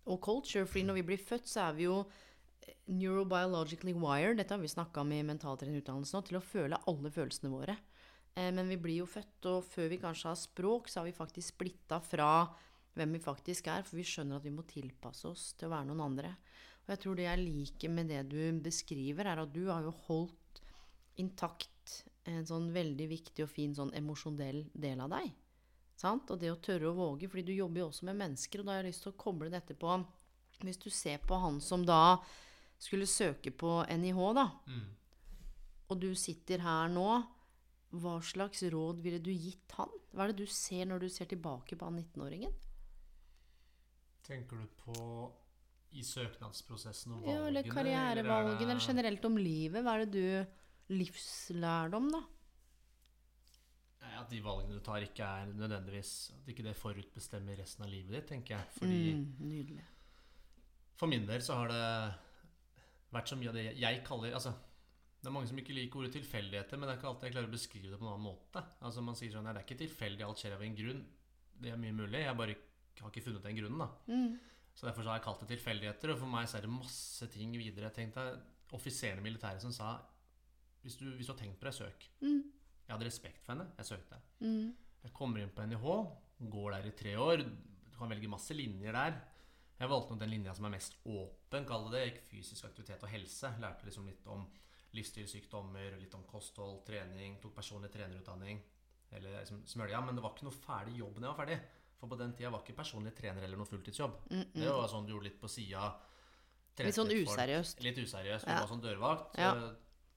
og 0.09 0.21
culture. 0.25 0.67
Fordi 0.69 0.87
når 0.89 1.01
vi 1.01 1.07
blir 1.13 1.23
født, 1.23 1.49
så 1.49 1.69
er 1.69 1.79
vi 1.79 1.89
jo 1.89 2.03
neurobiologically 2.89 3.95
wired, 3.97 4.39
dette 4.41 4.55
har 4.55 4.61
vi 4.61 4.71
snakka 4.71 5.03
om 5.03 5.13
i 5.13 5.25
mentaltrenerutdannelsen 5.27 6.19
nå, 6.19 6.25
til 6.25 6.39
å 6.39 6.45
føle 6.45 6.81
alle 6.89 7.13
følelsene 7.13 7.53
våre. 7.53 7.77
Eh, 8.35 8.51
men 8.55 8.69
vi 8.73 8.79
blir 8.81 9.03
jo 9.03 9.09
født, 9.09 9.49
og 9.51 9.67
før 9.69 9.91
vi 9.93 10.01
kanskje 10.03 10.31
har 10.31 10.41
språk, 10.41 10.89
så 10.89 11.01
har 11.01 11.09
vi 11.09 11.17
faktisk 11.17 11.55
splitta 11.55 12.01
fra 12.05 12.31
hvem 12.99 13.15
vi 13.15 13.23
faktisk 13.23 13.69
er, 13.71 13.85
for 13.87 14.01
vi 14.01 14.07
skjønner 14.09 14.41
at 14.41 14.47
vi 14.47 14.55
må 14.55 14.65
tilpasse 14.69 15.29
oss 15.31 15.53
til 15.59 15.69
å 15.69 15.75
være 15.77 15.91
noen 15.91 16.07
andre. 16.09 16.33
Og 16.87 16.95
jeg 16.95 17.03
tror 17.05 17.19
det 17.19 17.29
jeg 17.29 17.45
liker 17.45 17.93
med 17.93 18.11
det 18.11 18.23
du 18.33 18.41
beskriver, 18.65 19.29
er 19.29 19.43
at 19.45 19.53
du 19.55 19.67
har 19.69 19.85
jo 19.85 19.95
holdt 20.09 20.63
intakt 21.21 21.71
en 22.29 22.49
sånn 22.49 22.69
veldig 22.75 23.07
viktig 23.11 23.45
og 23.45 23.51
fin 23.51 23.75
sånn 23.77 23.95
emosjonell 23.97 24.65
del 24.75 25.01
av 25.05 25.13
deg. 25.17 25.33
Sant? 25.99 26.31
Og 26.31 26.39
det 26.39 26.53
å 26.53 26.61
tørre 26.63 26.91
å 26.91 26.97
våge, 26.97 27.29
fordi 27.31 27.49
du 27.49 27.55
jobber 27.57 27.83
jo 27.83 27.89
også 27.89 28.07
med 28.07 28.21
mennesker, 28.21 28.61
og 28.61 28.69
da 28.69 28.77
har 28.77 28.85
jeg 28.85 28.93
lyst 28.93 29.07
til 29.07 29.15
å 29.15 29.19
koble 29.19 29.51
dette 29.51 29.75
på 29.75 29.99
Hvis 30.59 30.81
du 30.83 30.91
ser 30.91 31.19
på 31.23 31.37
han 31.39 31.61
som 31.63 31.85
da 31.87 32.19
skulle 32.79 33.07
søke 33.07 33.53
på 33.55 33.85
NIH, 33.87 34.21
da, 34.35 34.47
og 35.89 36.01
du 36.03 36.15
sitter 36.19 36.59
her 36.59 36.89
nå, 36.91 37.09
hva 37.91 38.19
slags 38.21 38.63
råd 38.63 38.99
ville 39.01 39.21
du 39.23 39.31
gitt 39.33 39.73
han? 39.79 39.89
Hva 40.13 40.27
er 40.27 40.33
det 40.33 40.45
du 40.45 40.51
ser 40.51 40.85
når 40.91 41.07
du 41.07 41.09
ser 41.09 41.31
tilbake 41.31 41.79
på 41.79 41.87
han 41.87 41.97
19-åringen? 42.03 42.53
Tenker 44.27 44.61
du 44.61 44.67
på 44.83 45.33
i 45.97 46.03
søknadsprosessen 46.05 47.15
og 47.15 47.23
valgene? 47.23 47.39
Ja, 47.39 47.47
eller 47.49 47.65
er 47.65 47.73
karrierevalgene, 47.73 48.67
eller 48.67 48.85
generelt 48.85 49.25
om 49.25 49.39
livet. 49.41 49.81
Hva 49.87 49.95
er 49.97 50.05
det 50.05 50.13
du 50.19 50.59
Livslærdom, 50.89 52.11
da? 52.15 52.21
At 54.19 54.31
de 54.33 54.41
valgene 54.43 54.79
du 54.79 54.83
tar, 54.83 55.03
ikke 55.05 55.27
er 55.27 55.51
nødvendigvis 55.53 56.33
At 56.35 56.49
ikke 56.51 56.65
det 56.67 56.75
forutbestemmer 56.79 57.59
resten 57.61 57.85
av 57.85 57.91
livet 57.93 58.15
ditt, 58.17 58.29
tenker 58.31 58.57
jeg. 58.57 58.71
Fordi 58.79 59.01
Mm, 59.15 59.27
nydelig. 59.51 59.85
For 60.99 61.07
min 61.07 61.27
del 61.27 61.43
så 61.45 61.55
har 61.55 61.69
det 61.69 62.15
vært 63.13 63.29
så 63.31 63.37
mye 63.39 63.49
av 63.53 63.55
det 63.55 63.67
jeg 63.79 64.03
kaller 64.05 64.35
Altså, 64.35 64.53
det 65.21 65.27
er 65.29 65.35
mange 65.35 65.49
som 65.51 65.59
ikke 65.59 65.75
liker 65.75 66.01
ordet 66.01 66.13
tilfeldigheter, 66.17 66.77
men 66.77 66.89
det 66.89 66.95
er 66.95 66.99
ikke 66.99 67.09
alltid 67.11 67.29
jeg 67.29 67.33
klarer 67.37 67.49
å 67.49 67.55
beskrive 67.55 67.91
det 67.91 67.99
på 67.99 68.07
en 68.07 68.13
annen 68.13 68.27
måte. 68.27 68.65
Altså 68.83 69.03
Man 69.03 69.15
sier 69.19 69.33
sånn 69.33 69.45
Nei, 69.45 69.53
det 69.53 69.63
er 69.63 69.67
ikke 69.69 69.83
tilfeldig, 69.87 70.25
alt 70.27 70.43
skjer 70.43 70.55
av 70.57 70.63
en 70.67 70.77
grunn. 70.79 71.07
Det 71.59 71.73
er 71.73 71.81
mye 71.83 71.93
mulig. 71.93 72.21
Jeg 72.23 72.37
bare 72.39 72.55
har 73.01 73.11
ikke 73.11 73.25
funnet 73.25 73.43
den 73.43 73.57
grunnen, 73.59 73.79
da. 73.79 73.89
Mm. 74.07 74.39
Så 74.75 74.87
derfor 74.87 75.03
så 75.03 75.11
har 75.11 75.19
jeg 75.19 75.25
kalt 75.27 75.41
det 75.43 75.49
tilfeldigheter. 75.57 76.13
Og 76.15 76.19
for 76.19 76.31
meg 76.31 76.47
så 76.49 76.59
er 76.59 76.67
det 76.67 76.71
masse 76.71 77.27
ting 77.35 77.53
videre. 77.59 77.91
Jeg 77.91 77.95
tenkte 77.95 78.29
Offiserene 78.77 79.23
i 79.23 79.25
militæret 79.25 79.63
som 79.63 79.73
sa 79.73 79.95
hvis 80.89 80.99
du, 81.01 81.07
hvis 81.15 81.29
du 81.29 81.33
har 81.35 81.41
tenkt 81.41 81.61
på 81.61 81.69
det, 81.69 81.75
søk. 81.77 82.07
Mm. 82.25 82.39
Jeg 82.89 82.95
hadde 82.95 83.07
respekt 83.09 83.43
for 83.45 83.53
henne. 83.55 83.69
Jeg 83.77 83.87
søkte. 83.91 84.19
Mm. 84.41 84.71
Jeg 85.05 85.13
kommer 85.15 85.43
inn 85.45 85.53
på 85.55 85.67
NIH, 85.69 85.89
går 86.51 86.71
der 86.75 86.87
i 86.89 86.95
tre 86.97 87.17
år. 87.21 87.43
Du 87.45 87.99
kan 87.99 88.09
velge 88.11 88.31
masse 88.33 88.57
linjer 88.57 88.97
der. 88.97 89.19
Jeg 89.79 89.91
valgte 89.93 90.11
nok 90.15 90.23
den 90.25 90.33
linja 90.33 90.55
som 90.57 90.67
er 90.67 90.73
mest 90.75 90.97
åpen, 91.07 91.67
kall 91.69 91.85
det 91.87 91.93
det. 91.95 92.07
Gikk 92.09 92.23
fysisk 92.33 92.65
aktivitet 92.67 93.05
og 93.07 93.13
helse. 93.13 93.53
Lærte 93.63 93.87
liksom 93.87 94.09
litt 94.11 94.27
om 94.33 94.47
livsstilssykdommer, 94.97 95.99
litt 96.01 96.15
om 96.19 96.25
kosthold, 96.27 96.81
trening. 96.89 97.37
Tok 97.43 97.55
personlig 97.61 97.91
trenerutdanning. 97.95 98.63
Eller 99.15 99.39
liksom 99.39 99.63
smølja. 99.69 100.01
Men 100.05 100.19
det 100.19 100.25
var 100.25 100.35
ikke 100.35 100.49
noe 100.49 100.57
ferdig 100.57 100.97
jobb 100.99 101.21
når 101.21 101.29
jeg 101.29 101.35
var 101.37 101.43
ferdig. 101.45 101.59
For 101.99 102.11
på 102.11 102.19
den 102.19 102.35
tida 102.39 102.51
var 102.55 102.63
ikke 102.65 102.79
personlig 102.79 103.15
trener 103.19 103.43
eller 103.45 103.59
noe 103.59 103.69
fulltidsjobb. 103.69 104.19
Det 104.31 104.69
var 104.71 104.89
sånn 104.91 105.07
du 105.07 105.13
gjorde 105.15 105.29
litt 105.31 105.41
på 105.41 105.51
sida. 105.51 105.93
Litt 106.79 106.95
sånn 106.95 107.11
useriøst. 107.11 107.81
Litt 107.83 107.99
useriøst. 107.99 108.47
Du 108.47 108.53
Ja. 108.53 108.61
var 108.63 108.69
sånn 108.71 108.83
dørvakt. 108.83 109.39
Ja. 109.39 109.53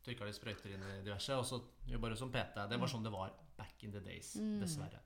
Trykka 0.01 0.25
litt 0.25 0.35
sprøyter 0.35 0.71
inn 0.73 0.83
i 0.83 1.01
diverse, 1.05 1.35
og 1.37 1.45
så 1.45 1.59
jobba 1.85 2.09
du 2.09 2.15
som 2.17 2.31
PT. 2.33 2.55
Det 2.69 2.79
var 2.81 2.87
sånn 2.89 3.03
det 3.05 3.11
var 3.13 3.33
back 3.57 3.83
in 3.83 3.91
the 3.93 3.99
days, 4.01 4.33
dessverre. 4.59 4.99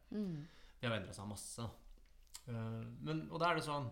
Det 0.80 0.88
har 0.88 0.96
endra 0.98 1.14
seg 1.14 1.28
masse. 1.28 1.66
Eh, 2.48 2.84
Men, 3.04 3.26
og 3.32 3.40
da 3.40 3.50
er 3.52 3.56
det 3.56 3.64
sånn 3.66 3.90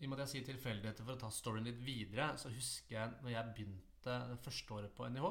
I 0.00 0.04
og 0.06 0.10
med 0.10 0.20
at 0.20 0.28
jeg 0.28 0.44
sier 0.44 0.52
tilfeldigheter 0.54 1.02
for 1.04 1.16
å 1.16 1.18
ta 1.18 1.30
storyen 1.30 1.64
litt 1.66 1.80
videre, 1.82 2.36
så 2.38 2.48
husker 2.54 2.94
jeg 2.94 3.10
når 3.22 3.30
jeg 3.32 3.54
begynte 3.56 4.18
det 4.30 4.38
første 4.44 4.74
året 4.76 4.94
på 4.94 5.08
NIH, 5.10 5.26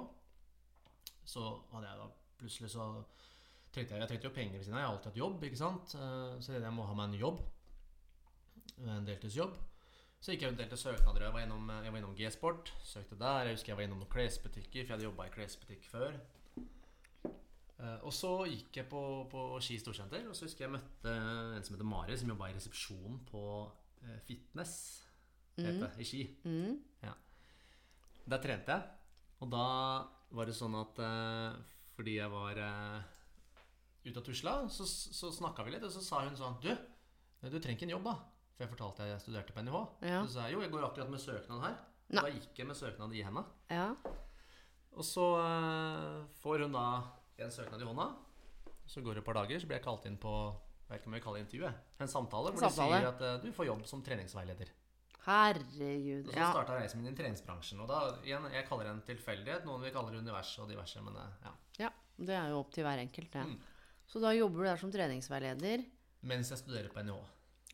så 1.24 1.44
hadde 1.72 1.88
jeg 1.88 1.98
da 2.02 2.08
plutselig 2.38 2.70
så 2.74 2.88
trengte 3.72 3.94
jeg, 3.96 4.02
jeg 4.02 4.10
trengte 4.10 4.28
jo 4.28 4.34
penger 4.36 4.58
ved 4.60 4.66
siden 4.66 4.76
av. 4.76 4.82
Jeg 4.82 4.88
har 4.88 4.96
alltid 4.98 5.12
hatt 5.12 5.22
jobb, 5.22 5.44
ikke 5.48 5.58
sant. 5.62 5.96
Eh, 5.96 6.40
Så 6.44 6.54
jeg 6.60 6.74
må 6.74 6.84
ha 6.86 6.94
meg 6.94 7.14
en 7.14 7.20
jobb. 7.22 7.40
En 8.84 9.06
deltidsjobb. 9.08 9.56
Så 10.20 10.34
gikk 10.34 10.44
jeg 10.44 10.52
rundt 10.52 10.64
til 10.72 10.80
søknader. 10.82 11.28
Jeg 11.28 11.34
var 11.36 11.46
innom, 11.46 11.70
jeg 11.70 11.94
var 11.94 12.00
innom 12.02 12.16
G-sport. 12.18 12.74
Søkte 12.84 13.20
der. 13.20 13.48
Jeg 13.48 13.58
husker 13.58 13.72
jeg 13.72 13.78
var 13.80 13.86
innom 13.88 14.02
noen 14.02 14.12
klesbutikker, 14.12 14.82
for 14.82 14.88
jeg 14.88 14.96
hadde 14.96 15.08
jobba 15.08 15.28
i 15.28 15.34
klesbutikk 15.36 15.86
før. 15.88 16.18
Eh, 17.78 18.00
og 18.02 18.14
så 18.16 18.32
gikk 18.50 18.80
jeg 18.80 18.90
på, 18.90 19.02
på 19.30 19.44
Ski 19.62 19.78
storsenter, 19.82 20.26
og 20.26 20.36
så 20.36 20.48
husker 20.48 20.66
jeg 20.66 20.74
møtte 20.74 21.14
en 21.14 21.66
som 21.66 21.76
heter 21.76 21.88
Mari, 21.88 22.18
som 22.18 22.32
jobba 22.34 22.50
i 22.50 22.56
resepsjonen 22.58 23.20
på 23.30 23.44
eh, 24.02 24.18
Fitness, 24.26 24.74
mm. 25.60 25.68
det, 25.68 25.92
i 26.02 26.08
Ski. 26.10 26.24
Mm. 26.48 26.80
Ja. 27.06 27.14
Der 28.34 28.42
trente 28.44 28.74
jeg. 28.74 28.96
Og 29.46 29.52
da 29.54 29.68
var 30.34 30.50
det 30.50 30.58
sånn 30.58 30.76
at 30.80 30.98
eh, 31.06 31.60
fordi 31.94 32.18
jeg 32.18 32.34
var 32.34 32.58
eh, 32.66 33.14
ute 34.08 34.18
og 34.18 34.26
tusla, 34.26 34.58
så, 34.74 34.88
så 34.90 35.30
snakka 35.34 35.66
vi 35.68 35.76
litt, 35.76 35.86
og 35.86 35.94
så 35.94 36.02
sa 36.02 36.24
hun 36.26 36.36
sånn 36.40 36.58
Du, 36.64 36.74
du 36.74 37.60
trenger 37.60 37.78
ikke 37.78 37.88
en 37.92 37.96
jobb, 38.00 38.10
da. 38.10 38.18
For 38.58 38.66
jeg 38.66 38.74
fortalte 38.74 39.06
at 39.06 39.12
jeg 39.14 39.22
studerte 39.22 39.54
på 39.54 39.62
NIH. 39.62 39.80
Ja. 40.10 40.22
Så 40.26 40.34
sa 40.34 40.48
jeg 40.48 40.58
jo, 40.58 40.64
jeg 40.66 40.74
går 40.74 40.88
akkurat 40.90 41.12
med 41.14 41.22
søknad 41.22 41.62
her. 41.62 41.76
Nei. 42.10 42.24
Da 42.24 42.32
gikk 42.34 42.58
jeg 42.58 42.68
med 42.68 42.78
søknad 42.80 43.14
i 43.14 43.22
henda. 43.22 43.44
Ja. 43.70 43.92
Og 44.98 45.06
så 45.06 45.26
eh, 45.44 46.24
får 46.42 46.64
hun 46.66 46.74
da 46.74 46.86
en 47.46 47.54
søknad 47.54 47.84
i 47.84 47.86
hånda. 47.86 48.08
Så 48.90 49.04
går 49.06 49.20
det 49.20 49.22
et 49.22 49.28
par 49.28 49.38
dager, 49.38 49.62
så 49.62 49.70
blir 49.70 49.78
jeg 49.78 49.86
kalt 49.86 50.08
inn 50.10 50.18
på 50.18 50.34
jeg 50.88 50.94
vet 50.94 51.02
ikke 51.02 51.10
om 51.12 51.16
jeg 51.18 51.24
kaller 51.26 51.42
det 51.42 51.46
intervju. 51.46 51.70
En 52.00 52.08
samtale 52.12 52.52
hvor 52.54 52.62
Samtale. 52.64 52.88
de 52.96 53.00
sier 53.02 53.08
at 53.10 53.24
uh, 53.28 53.42
du 53.44 53.50
får 53.52 53.66
jobb 53.68 53.82
som 53.90 54.04
treningsveileder. 54.08 54.70
Herregud. 55.26 56.30
Og 56.30 56.32
så 56.32 56.40
Ja. 56.40 56.52
starta 56.54 56.78
reisen 56.80 57.02
min 57.02 57.12
i 57.12 57.18
treningsbransjen. 57.18 57.82
Og 57.84 57.90
da, 57.92 57.98
igjen, 58.24 58.46
jeg 58.54 58.66
kaller 58.70 58.88
det 58.88 58.94
en 58.94 59.02
tilfeldighet. 59.10 59.66
Noen 59.68 59.84
vil 59.84 59.92
kalle 59.92 60.14
det 60.16 60.22
univers 60.24 60.54
og 60.64 60.70
diverse, 60.72 61.04
men 61.04 61.18
eh, 61.20 61.34
ja. 61.44 61.52
ja. 61.84 61.90
Det 62.16 62.38
er 62.40 62.54
jo 62.54 62.62
opp 62.62 62.72
til 62.72 62.88
hver 62.88 63.02
enkelt, 63.04 63.34
det. 63.36 63.44
Mm. 63.52 63.58
Så 64.08 64.22
da 64.24 64.32
jobber 64.32 64.64
du 64.64 64.70
der 64.70 64.80
som 64.80 64.94
treningsveileder. 64.96 65.84
Mens 66.32 66.54
jeg 66.56 66.62
studerer 66.64 66.88
på 66.96 67.04
NIH. 67.04 67.20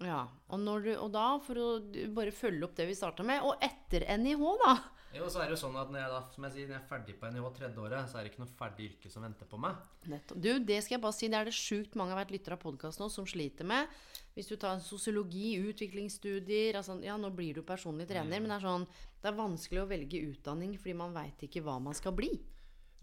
Ja. 0.02 0.24
Og, 0.50 0.58
når 0.60 0.86
du, 0.88 0.92
og 0.98 1.12
da, 1.14 1.28
for 1.44 1.60
å 1.62 1.68
bare 2.16 2.34
følge 2.34 2.66
opp 2.66 2.74
det 2.80 2.88
vi 2.90 2.98
starta 2.98 3.26
med, 3.26 3.44
og 3.46 3.62
etter 3.64 4.08
NIH, 4.18 4.42
da 4.64 4.74
Jo, 5.14 5.28
så 5.30 5.44
er 5.44 5.52
det 5.52 5.54
jo 5.54 5.60
sånn 5.62 5.78
at 5.78 5.92
når 5.94 6.02
jeg 6.02 6.12
da, 6.16 6.22
som 6.34 6.48
jeg 6.48 6.56
sier, 6.56 6.70
når 6.70 6.76
jeg 6.76 6.82
er 6.82 6.90
ferdig 6.90 7.16
på 7.20 7.30
NIH 7.30 7.50
tredje 7.60 7.84
året, 7.84 8.10
så 8.10 8.18
er 8.18 8.26
det 8.26 8.32
ikke 8.32 8.42
noe 8.42 8.56
ferdig 8.58 8.88
yrke 8.90 9.12
som 9.14 9.26
venter 9.28 9.50
på 9.52 9.60
meg. 9.62 9.84
Nettopp. 10.10 10.40
Du, 10.42 10.50
det 10.66 10.80
skal 10.82 10.98
jeg 10.98 11.04
bare 11.04 11.18
si, 11.20 11.30
det 11.30 11.38
er 11.38 11.50
det 11.52 11.56
sjukt 11.58 11.98
mange 12.00 12.16
har 12.16 12.24
vært 12.24 12.34
lyttere 12.34 12.58
av 12.58 12.64
podkast 12.66 13.04
nå 13.04 13.12
som 13.14 13.28
sliter 13.30 13.70
med. 13.70 13.94
Hvis 14.34 14.50
du 14.50 14.56
tar 14.58 14.82
sosiologi, 14.82 15.54
utviklingsstudier 15.62 16.80
altså, 16.80 16.98
Ja, 17.06 17.20
nå 17.22 17.30
blir 17.38 17.60
du 17.60 17.62
personlig 17.68 18.10
trener, 18.10 18.42
men 18.42 18.50
det 18.50 18.56
er 18.58 18.66
sånn 18.66 18.88
Det 19.22 19.30
er 19.30 19.38
vanskelig 19.38 19.84
å 19.84 19.90
velge 19.92 20.24
utdanning 20.32 20.74
fordi 20.80 20.96
man 20.98 21.14
veit 21.14 21.46
ikke 21.46 21.62
hva 21.62 21.78
man 21.78 21.94
skal 21.94 22.18
bli. 22.18 22.32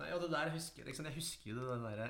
Nei, 0.01 0.09
og 0.17 0.21
det 0.25 0.31
der 0.33 0.49
husker, 0.55 0.85
liksom, 0.89 1.05
Jeg 1.11 1.15
husker 1.19 1.47
jo 1.53 1.57
den 1.75 1.85
der 1.85 2.01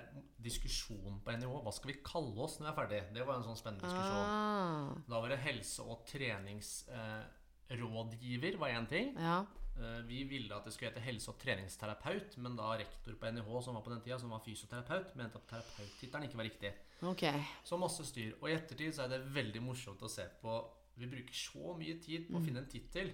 diskusjonen 0.42 1.16
på 1.24 1.29
NIH. 1.37 1.55
Hva 1.64 1.72
skal 1.74 1.90
vi 1.92 1.96
kalle 2.07 2.38
oss 2.44 2.55
når 2.61 2.66
vi 2.66 2.70
er 2.72 2.79
ferdig? 2.81 3.00
Det 3.16 3.22
var 3.26 3.35
en 3.40 3.46
sånn 3.48 3.59
spennende 3.59 3.87
diskusjon. 3.88 4.24
Ah, 4.24 4.87
Da 5.11 5.16
var 5.20 5.29
det 5.35 5.40
helse- 5.42 5.83
og 5.83 5.96
treningsrådgiver 6.07 8.55
var 8.59 8.68
én 8.68 8.87
ting. 8.88 9.14
ja. 9.18 9.44
Eh, 9.81 10.03
Vi 10.07 10.24
ville 10.24 10.55
at 10.55 10.64
det 10.64 10.72
skulle 10.74 10.90
hete 10.92 11.00
helse- 11.00 11.29
og 11.31 11.38
treningsterapeut, 11.38 12.37
men 12.38 12.57
da 12.57 12.76
rektor 12.76 13.12
på 13.14 13.26
NIH, 13.33 13.62
som 13.64 13.74
var 13.74 13.83
på 13.83 13.90
den 13.90 14.00
tida, 14.03 14.18
som 14.18 14.31
var 14.31 14.40
fysioterapeut, 14.44 15.14
mente 15.16 15.37
at 15.37 15.46
terapeuttittelen 15.48 16.22
ikke 16.29 16.37
var 16.37 16.44
riktig. 16.44 16.72
Okay. 17.03 17.42
Så 17.64 17.76
masse 17.79 18.05
styr. 18.05 18.33
Og 18.42 18.48
i 18.50 18.55
ettertid 18.55 18.92
så 18.92 19.03
er 19.05 19.09
det 19.09 19.24
veldig 19.33 19.62
morsomt 19.62 20.03
å 20.03 20.09
se 20.11 20.26
på 20.42 20.64
Vi 20.98 21.07
bruker 21.07 21.33
så 21.33 21.74
mye 21.79 21.98
tid 22.03 22.29
på 22.29 22.35
å 22.37 22.40
finne 22.44 22.59
en 22.59 22.66
tittel, 22.68 23.12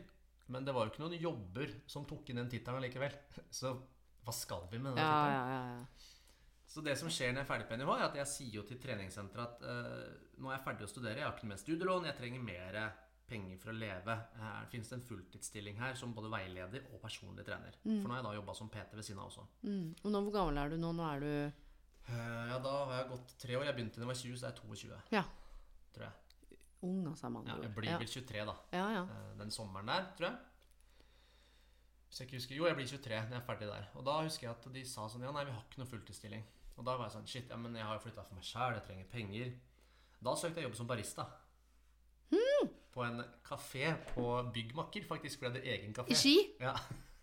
men 0.48 0.64
det 0.64 0.74
var 0.74 0.84
jo 0.86 0.90
ikke 0.90 1.00
noen 1.08 1.20
jobber 1.20 1.70
som 1.86 2.04
tok 2.04 2.28
inn 2.30 2.36
den 2.36 2.48
tittelen 2.50 2.76
allikevel. 2.82 3.12
Så 3.50 3.76
hva 4.26 4.34
skal 4.34 4.66
vi 4.72 4.78
med 4.82 4.92
den 4.96 5.02
Ja, 5.04 5.12
tittelen? 5.14 5.32
ja, 5.32 5.46
ja, 5.54 5.78
ja. 5.78 5.86
Så 6.76 6.82
det 6.84 6.96
som 7.00 7.08
skjer 7.08 7.30
når 7.32 7.40
jeg 7.40 7.46
er 7.46 7.50
ferdig 7.54 7.66
på 7.70 7.76
NIH, 7.78 7.90
er 7.96 8.04
at 8.10 8.16
jeg 8.20 8.28
sier 8.28 8.54
jo 8.58 8.62
til 8.68 8.78
treningssenteret 8.82 9.46
at 9.46 9.62
uh, 9.64 10.40
nå 10.42 10.50
er 10.50 10.56
jeg 10.58 10.64
ferdig 10.66 10.84
å 10.84 10.90
studere, 10.90 11.20
jeg 11.22 11.24
har 11.28 11.36
ikke 11.38 11.48
mer 11.48 11.60
studielån, 11.62 12.08
jeg 12.10 12.16
trenger 12.18 12.42
mer 12.44 12.78
penger 13.26 13.56
for 13.58 13.72
å 13.72 13.76
leve. 13.78 14.16
Her 14.38 14.66
finnes 14.70 14.90
det 14.90 14.98
en 14.98 15.06
fulltidsstilling 15.08 15.78
her 15.80 15.94
som 15.98 16.12
både 16.14 16.28
veileder 16.30 16.84
og 16.92 17.00
personlig 17.02 17.46
trener. 17.46 17.78
For 17.82 18.04
nå 18.06 18.12
har 18.12 18.20
jeg 18.20 18.26
da 18.28 18.34
jobba 18.36 18.54
som 18.54 18.68
PT 18.70 18.92
ved 18.98 19.06
siden 19.08 19.22
av 19.22 19.30
også. 19.32 19.46
Mm. 19.66 19.88
Og 20.04 20.12
nå, 20.14 20.20
hvor 20.26 20.34
gammel 20.36 20.60
er 20.62 20.74
du 20.74 20.76
nå? 20.82 20.92
Nå 20.94 21.06
er 21.14 21.24
du 21.24 21.30
uh, 22.10 22.44
ja, 22.52 22.58
da 22.62 22.74
har 22.84 22.92
jeg 23.00 23.08
gått 23.14 23.34
tre 23.46 23.56
år. 23.58 23.64
Jeg 23.70 23.78
begynte 23.80 23.98
da 23.98 24.04
jeg 24.06 24.12
var 24.12 24.20
20, 24.20 24.36
så 24.42 24.46
er 24.46 24.52
jeg 24.52 24.60
22, 24.60 25.00
Ja. 25.16 25.24
tror 25.96 26.06
jeg. 26.10 26.58
ung, 26.86 27.00
altså. 27.08 27.28
med 27.32 27.40
andre 27.40 27.56
Ja, 27.56 27.62
jeg 27.66 27.74
blir 27.80 27.98
vel 28.04 28.12
23, 28.12 28.44
da. 28.52 28.56
ja, 28.76 28.86
ja. 28.98 29.02
Uh, 29.10 29.32
den 29.40 29.50
sommeren 29.50 29.86
der, 29.90 30.06
tror 30.18 30.28
jeg. 30.28 30.38
Hvis 32.06 32.20
jeg 32.20 32.28
ikke 32.28 32.38
husker 32.40 32.58
Jo, 32.58 32.66
jeg 32.68 32.78
blir 32.78 32.90
23 32.90 33.22
når 33.26 33.34
jeg 33.36 33.40
er 33.40 33.46
ferdig 33.46 33.70
der. 33.70 33.88
Og 33.94 34.06
da 34.06 34.18
husker 34.22 34.48
jeg 34.48 34.54
at 34.54 34.68
de 34.76 34.84
sa 34.88 35.08
sånn 35.10 35.26
Ja, 35.26 35.32
nei, 35.34 35.46
vi 35.48 35.54
har 35.54 35.64
ikke 35.64 35.82
noe 35.82 35.90
fulltidsstilling. 35.90 36.44
Og 36.76 36.84
da 36.86 36.94
var 36.94 37.08
jeg 37.08 37.16
sånn 37.16 37.30
Shit, 37.30 37.48
ja, 37.50 37.58
men 37.60 37.76
jeg 37.78 37.88
har 37.88 37.98
jo 37.98 38.04
flytta 38.04 38.26
for 38.26 38.38
meg 38.38 38.46
sjæl, 38.46 38.76
jeg 38.78 38.86
trenger 38.86 39.10
penger. 39.12 39.50
Da 40.26 40.36
søkte 40.38 40.62
jeg 40.62 40.68
jobb 40.68 40.78
som 40.78 40.90
barista. 40.90 41.26
Mm. 42.32 42.70
På 42.94 43.04
en 43.04 43.24
kafé 43.46 43.90
på 44.12 44.28
Byggmakker, 44.54 45.04
faktisk. 45.08 45.42
Jeg 45.42 45.52
hadde 45.52 45.66
egen 45.74 45.92
kafé. 45.96 46.14
I 46.14 46.20
Ski? 46.20 46.36
Ja. 46.62 46.74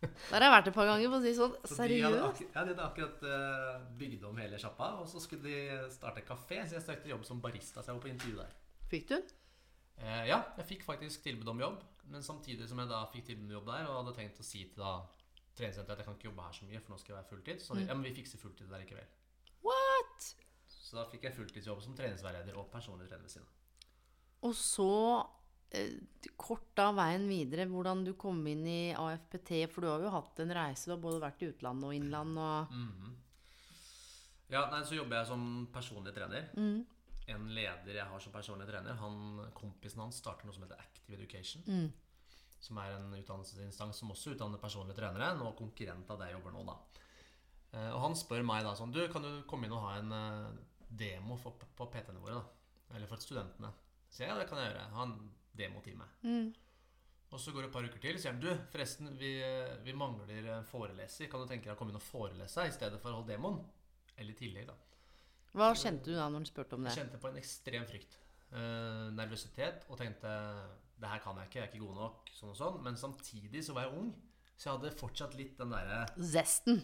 Der 0.03 0.35
har 0.35 0.43
jeg 0.43 0.53
vært 0.53 0.67
et 0.67 0.75
par 0.75 0.89
ganger, 0.89 1.07
for 1.09 1.17
å 1.17 1.23
si 1.23 1.31
sånn. 1.37 1.53
sånn. 1.55 1.69
Så 1.69 1.75
de 1.77 1.79
Seriøst? 1.79 2.41
ja, 2.43 2.63
de 2.65 2.73
hadde 2.73 2.85
akkurat 2.85 3.23
uh, 3.23 3.85
bygd 3.99 4.25
om 4.27 4.41
hele 4.41 4.59
sjappa, 4.59 4.89
og 4.99 5.07
så 5.09 5.21
skulle 5.23 5.47
de 5.47 5.87
starte 5.93 6.25
kafé, 6.27 6.59
så 6.67 6.77
jeg 6.77 6.85
søkte 6.87 7.11
jobb 7.13 7.23
som 7.27 7.39
barista. 7.43 7.81
Så 7.81 7.91
jeg 7.91 7.99
var 7.99 8.03
på 8.03 8.11
intervju 8.11 8.35
der. 8.41 8.57
Fikk 8.91 9.07
du? 9.13 9.15
Eh, 10.03 10.23
ja, 10.27 10.41
jeg 10.59 10.67
fikk 10.73 10.85
faktisk 10.87 11.23
tilbud 11.25 11.53
om 11.53 11.63
jobb. 11.63 11.83
Men 12.11 12.23
samtidig 12.23 12.67
som 12.69 12.79
jeg 12.79 12.89
da 12.89 13.05
fikk 13.11 13.25
tilbud 13.29 13.45
om 13.47 13.51
jobb 13.57 13.65
der, 13.71 13.87
og 13.89 13.99
hadde 14.01 14.15
tenkt 14.17 14.39
å 14.39 14.45
si 14.45 14.65
til 14.65 14.83
da 14.83 14.95
treningssenteret 15.55 15.93
at 15.93 16.01
jeg 16.01 16.07
kan 16.09 16.17
ikke 16.17 16.29
jobbe 16.31 16.47
her 16.47 16.57
så 16.57 16.65
mye, 16.65 16.79
for 16.81 16.93
nå 16.93 16.97
skal 16.99 17.13
jeg 17.13 17.19
være 17.21 17.29
fulltid, 17.29 17.61
så 17.61 17.75
de 17.77 17.85
ja, 17.85 17.93
men 17.93 18.03
vi 18.07 18.15
fikser 18.17 18.41
fulltid 18.41 18.69
der 18.71 18.81
likevel. 18.83 19.05
What? 19.63 20.27
Så 20.67 20.97
da 20.97 21.05
fikk 21.09 21.23
jeg 21.29 21.35
fulltidsjobb 21.37 21.81
som 21.85 21.95
treningsveileder 21.97 22.57
og 22.59 22.67
personlig 22.73 23.07
trener 23.09 23.23
ved 23.27 23.33
siden. 23.33 23.47
Og 24.43 24.55
så 24.59 24.89
eh, 25.71 25.93
kort 26.37 26.77
av 26.83 26.97
veien 26.99 27.25
videre, 27.29 27.65
hvordan 27.71 28.03
du 28.05 28.11
kom 28.19 28.41
inn 28.51 28.65
i 28.67 28.93
AFPT. 28.97 29.53
For 29.71 29.81
du 29.85 29.87
har 29.87 30.03
jo 30.03 30.11
hatt 30.13 30.41
en 30.43 30.51
reise. 30.57 30.89
Du 30.89 30.95
har 30.97 31.01
både 31.05 31.21
vært 31.23 31.45
i 31.45 31.49
utlandet 31.53 31.87
og 31.87 31.95
innland 31.95 32.37
og 32.37 32.73
Mhm. 32.75 33.13
Ja, 34.53 34.67
nei, 34.69 34.83
så 34.85 34.93
jobber 34.93 35.17
jeg 35.17 35.27
som 35.31 35.67
personlig 35.73 36.13
trener. 36.13 36.49
Mm. 36.59 36.83
En 37.31 37.45
leder 37.55 37.95
jeg 37.99 38.05
har 38.09 38.19
som 38.19 38.33
personlig 38.33 38.67
trener, 38.67 38.97
han, 38.99 39.43
kompisen 39.55 40.01
hans 40.03 40.17
starter 40.19 40.47
noe 40.47 40.55
som 40.55 40.65
heter 40.65 40.81
Active 40.81 41.15
Education. 41.15 41.63
Mm. 41.67 41.91
Som 42.63 42.79
er 42.79 42.95
en 42.97 43.13
utdannelsesinstans 43.15 44.01
som 44.01 44.11
også 44.11 44.33
utdanner 44.35 44.59
personlige 44.59 44.97
trenere. 44.99 45.33
Nå 45.39 45.53
konkurrent 45.59 46.09
av 46.11 46.19
det 46.19 46.29
jeg 46.31 46.37
jobber 46.37 46.55
nå, 46.55 46.65
da. 46.67 46.75
Eh, 47.73 47.89
Og 47.93 48.01
han 48.05 48.17
spør 48.19 48.43
meg 48.45 48.63
da 48.65 48.75
sånn 48.77 48.91
Du, 48.93 49.01
kan 49.11 49.23
du 49.25 49.31
komme 49.49 49.67
inn 49.67 49.75
og 49.75 49.85
ha 49.85 49.95
en 49.99 50.11
eh, 50.13 50.59
demo 50.89 51.37
for, 51.41 51.57
på 51.75 51.87
PT-ene 51.91 52.21
våre, 52.23 52.41
da? 52.41 52.95
Eller 52.97 53.09
for 53.09 53.23
studentene? 53.23 53.71
Så 54.09 54.23
jeg, 54.23 54.29
ja, 54.29 54.37
det 54.37 54.45
kan 54.49 54.59
jeg 54.61 54.69
gjøre. 54.71 54.89
Ha 54.93 55.07
en 55.07 55.15
demotime. 55.57 56.05
Mm. 56.21 56.51
Og 57.33 57.39
så 57.41 57.49
går 57.51 57.63
det 57.65 57.69
et 57.71 57.73
par 57.73 57.87
uker 57.87 58.01
til, 58.03 58.17
så 58.19 58.27
sier 58.27 58.35
han 58.35 58.43
du, 58.43 58.51
forresten, 58.69 59.07
vi, 59.17 59.31
eh, 59.41 59.77
vi 59.85 59.95
mangler 59.97 60.51
en 60.59 60.67
foreleser. 60.69 61.31
Kan 61.31 61.41
du 61.41 61.49
tenke 61.49 61.65
deg 61.71 61.73
å 61.73 61.79
komme 61.79 61.95
inn 61.95 61.97
og 61.97 62.05
forelese 62.05 62.67
i 62.69 62.75
stedet 62.75 62.99
for 63.01 63.09
å 63.09 63.21
holde 63.21 63.33
demoen? 63.33 63.57
Eller 64.13 64.35
i 64.35 64.37
tillegg, 64.37 64.67
da. 64.69 64.75
Hva 65.53 65.69
kjente 65.77 66.09
du 66.09 66.15
da 66.17 66.25
når 66.33 66.45
du 66.45 66.49
spurte 66.49 66.77
om 66.77 66.83
det? 66.85 66.93
Jeg 66.95 67.03
kjente 67.03 67.19
på 67.21 67.29
en 67.29 67.37
ekstrem 67.41 67.83
frykt. 67.89 68.17
Uh, 68.53 69.09
nervøsitet. 69.17 69.85
Og 69.89 69.97
tenkte 70.01 70.31
det 71.03 71.09
her 71.09 71.21
kan 71.23 71.37
jeg 71.41 71.49
ikke, 71.49 71.59
jeg 71.59 71.67
er 71.67 71.71
ikke 71.73 71.85
god 71.85 71.97
nok. 71.99 72.31
Sånn 72.37 72.51
og 72.53 72.57
sånn. 72.57 72.81
Men 72.85 72.97
samtidig 72.97 73.63
så 73.65 73.75
var 73.77 73.87
jeg 73.87 73.97
ung, 73.99 74.11
så 74.57 74.69
jeg 74.69 74.73
hadde 74.77 74.91
fortsatt 74.99 75.37
litt 75.37 75.55
den 75.59 75.73
derre 75.73 76.03
Zesten. 76.33 76.81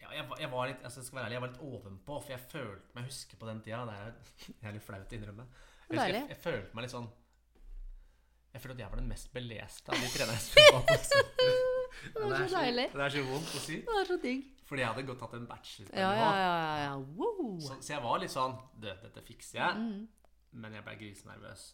ja, 0.00 0.12
jeg, 0.14 0.26
var- 0.30 0.38
jeg 0.40 0.50
var 0.52 0.68
litt 0.70 0.84
altså, 0.86 1.00
jeg 1.02 1.06
skal 1.08 1.18
være 1.18 1.26
ærlig, 1.28 1.36
jeg 1.38 1.42
var 1.44 1.50
litt 1.52 1.64
ovenpå, 1.66 2.18
for 2.22 2.30
jeg 2.34 2.44
følte 2.52 2.94
meg 2.94 3.08
husker 3.10 3.40
på 3.40 3.48
den 3.50 3.60
tida 3.66 3.80
Det 3.90 4.68
er 4.70 4.76
litt 4.76 4.86
flaut 4.86 5.10
å 5.12 5.18
innrømme. 5.18 5.46
Jeg, 5.90 5.98
husker, 5.98 6.14
jeg, 6.14 6.28
jeg 6.30 6.38
følte 6.44 6.78
meg 6.78 6.86
litt 6.86 6.94
sånn 6.94 7.08
Jeg 8.54 8.62
følte 8.62 8.76
at 8.76 8.82
jeg 8.84 8.92
var 8.94 9.00
den 9.02 9.10
mest 9.10 9.32
beleste 9.34 9.90
av 9.90 9.98
de 9.98 10.10
trenerne 10.14 10.38
jeg 10.38 10.46
spilte 10.46 10.72
på. 10.78 11.50
Det 12.14 12.22
er 12.40 12.48
så 12.54 12.60
deilig. 12.62 12.86
Det 12.94 13.04
er 13.08 13.14
så 13.18 13.24
vondt 13.26 13.54
å 13.58 13.62
si. 13.66 13.80
Det 13.90 13.98
er 14.00 14.08
så 14.14 14.16
digg. 14.22 14.46
Fordi 14.70 14.84
jeg 14.84 14.92
hadde 14.92 15.06
godt 15.08 15.18
tatt 15.24 15.32
en 15.34 15.50
bachelor. 15.50 15.90
Ja, 15.98 16.10
ja, 16.14 16.30
ja. 16.38 16.50
ja, 16.62 16.74
ja. 16.84 16.96
Wow. 17.18 17.58
Så, 17.58 17.80
så 17.82 17.96
jeg 17.96 18.02
var 18.04 18.20
litt 18.22 18.30
sånn 18.30 18.54
Du, 18.78 18.86
dette 18.86 19.22
fikser 19.26 19.58
jeg. 19.58 19.86
Men 20.62 20.76
jeg 20.76 20.86
ble 20.86 20.94
grisenervøs. 21.00 21.64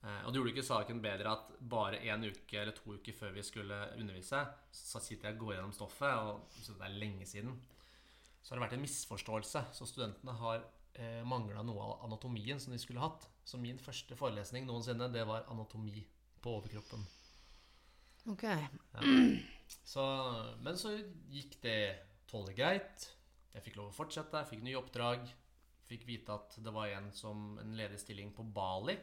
Eh, 0.00 0.22
og 0.24 0.32
det 0.32 0.40
gjorde 0.40 0.52
ikke 0.54 0.64
saken 0.64 1.02
bedre 1.04 1.34
at 1.36 1.52
bare 1.70 2.00
en 2.08 2.24
uke 2.24 2.58
eller 2.58 2.74
to 2.74 2.96
uker 2.96 3.14
før 3.14 3.34
vi 3.36 3.44
skulle 3.44 3.78
undervise, 3.94 4.40
så 4.72 5.02
sitter 5.02 5.28
jeg 5.28 5.36
og 5.36 5.44
går 5.44 5.54
gjennom 5.58 5.74
stoffet, 5.76 6.22
og 6.24 6.62
så 6.64 6.76
det 6.78 6.86
er 6.86 6.98
lenge 7.02 7.28
siden. 7.28 7.58
Så 8.40 8.54
har 8.54 8.58
det 8.58 8.64
vært 8.64 8.76
en 8.78 8.86
misforståelse. 8.86 9.64
Så 9.76 9.88
studentene 9.90 10.34
har 10.40 10.64
eh, 10.96 11.20
mangla 11.28 11.62
noe 11.66 11.84
av 11.84 12.06
anatomien 12.08 12.58
som 12.62 12.72
de 12.74 12.80
skulle 12.80 13.02
hatt. 13.02 13.28
Så 13.44 13.60
min 13.60 13.78
første 13.78 14.16
forelesning 14.16 14.66
noensinne, 14.66 15.10
det 15.12 15.26
var 15.28 15.46
anatomi 15.52 16.06
på 16.40 16.56
overkroppen. 16.58 17.04
Ok. 18.28 18.44
Så, 19.86 20.02
men 20.60 20.76
så 20.78 20.92
gikk 21.30 21.56
det 21.62 21.78
tålelig 22.30 22.56
greit. 22.58 23.06
Jeg 23.54 23.64
fikk 23.64 23.78
lov 23.78 23.90
å 23.90 23.94
fortsette, 23.94 24.42
jeg 24.42 24.50
fikk 24.52 24.64
nye 24.66 24.78
oppdrag. 24.78 25.24
Fikk 25.90 26.04
vite 26.06 26.34
at 26.34 26.54
det 26.62 26.72
var 26.74 26.90
en 26.94 27.08
som 27.14 27.56
en 27.58 27.72
ledig 27.78 27.98
stilling 28.02 28.30
på 28.34 28.44
Bali. 28.54 28.96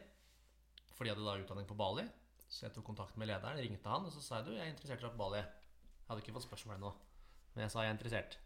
For 0.96 1.04
de 1.04 1.12
hadde 1.12 1.24
da 1.26 1.36
utdanning 1.40 1.68
på 1.68 1.76
Bali. 1.76 2.04
Så 2.48 2.64
jeg 2.66 2.72
tok 2.76 2.86
kontakt 2.88 3.16
med 3.20 3.28
lederen, 3.28 3.60
ringte 3.60 3.92
han, 3.92 4.06
og 4.08 4.12
så 4.14 4.22
sa 4.24 4.38
jeg 4.38 4.46
du, 4.48 4.54
jeg 4.56 4.64
er 4.64 4.72
interessert 4.72 5.04
i 5.04 5.10
Bali. 5.20 5.42
Jeg 5.42 6.08
hadde 6.08 6.22
ikke 6.24 6.32
fått 6.38 6.46
spørsmål 6.46 6.78
ennå, 6.78 6.92
men 7.54 7.64
jeg 7.66 7.72
sa 7.74 7.82
jeg 7.84 7.90
er 7.92 7.96
interessert. 7.98 8.38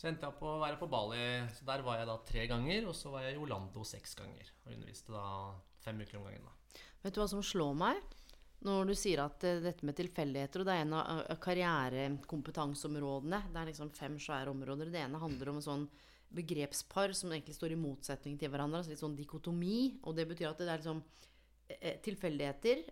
Så 0.00 0.08
endte 0.08 0.24
jeg 0.26 0.32
opp 0.32 0.42
å 0.42 0.56
være 0.62 0.78
på 0.80 0.88
Bali. 0.90 1.20
Så 1.54 1.66
der 1.68 1.84
var 1.86 2.00
jeg 2.00 2.08
da 2.08 2.16
tre 2.26 2.46
ganger, 2.50 2.86
og 2.90 2.96
så 2.98 3.12
var 3.14 3.26
jeg 3.26 3.36
i 3.36 3.42
Orlando 3.42 3.84
seks 3.86 4.16
ganger. 4.18 4.50
Og 4.64 4.72
underviste 4.74 5.12
da 5.14 5.24
fem 5.84 6.00
uker 6.02 6.18
om 6.18 6.26
gangen. 6.26 6.46
da. 6.48 6.82
Vet 7.04 7.14
du 7.14 7.20
hva 7.22 7.28
som 7.30 7.42
slår 7.44 7.76
meg? 7.78 8.16
Når 8.66 8.90
du 8.90 8.94
sier 8.98 9.22
at 9.24 9.44
eh, 9.48 9.62
dette 9.64 9.86
med 9.88 9.96
tilfeldigheter, 9.96 10.60
og 10.60 10.68
det 10.68 10.76
er 10.76 10.84
en 10.84 10.96
av 10.98 11.20
karrierekompetanseområdene 11.40 13.42
Det 13.48 13.60
er 13.60 13.70
liksom 13.70 13.92
fem 13.96 14.18
svære 14.20 14.52
områder. 14.52 14.92
Det 14.92 15.00
ene 15.00 15.22
handler 15.22 15.52
om 15.52 15.60
en 15.60 15.68
sånn 15.68 15.86
begrepspar 16.30 17.14
som 17.16 17.32
egentlig 17.32 17.56
står 17.56 17.74
i 17.74 17.80
motsetning 17.80 18.36
til 18.38 18.52
hverandre. 18.52 18.82
Altså 18.82 18.92
litt 18.92 19.02
sånn 19.02 19.18
dikotomi. 19.18 19.78
Og 20.04 20.18
det 20.18 20.28
betyr 20.30 20.50
at 20.50 20.60
det 20.60 20.68
er 20.68 20.82
liksom 20.82 21.00
eh, 21.78 21.96
tilfeldigheter 22.04 22.84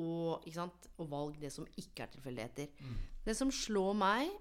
og, 0.00 0.48
og 0.96 1.10
valg 1.10 1.36
det 1.42 1.52
som 1.52 1.68
ikke 1.76 2.06
er 2.06 2.14
tilfeldigheter. 2.14 2.72
Det 3.26 3.36
som 3.36 3.52
slår 3.52 3.92
meg, 4.00 4.32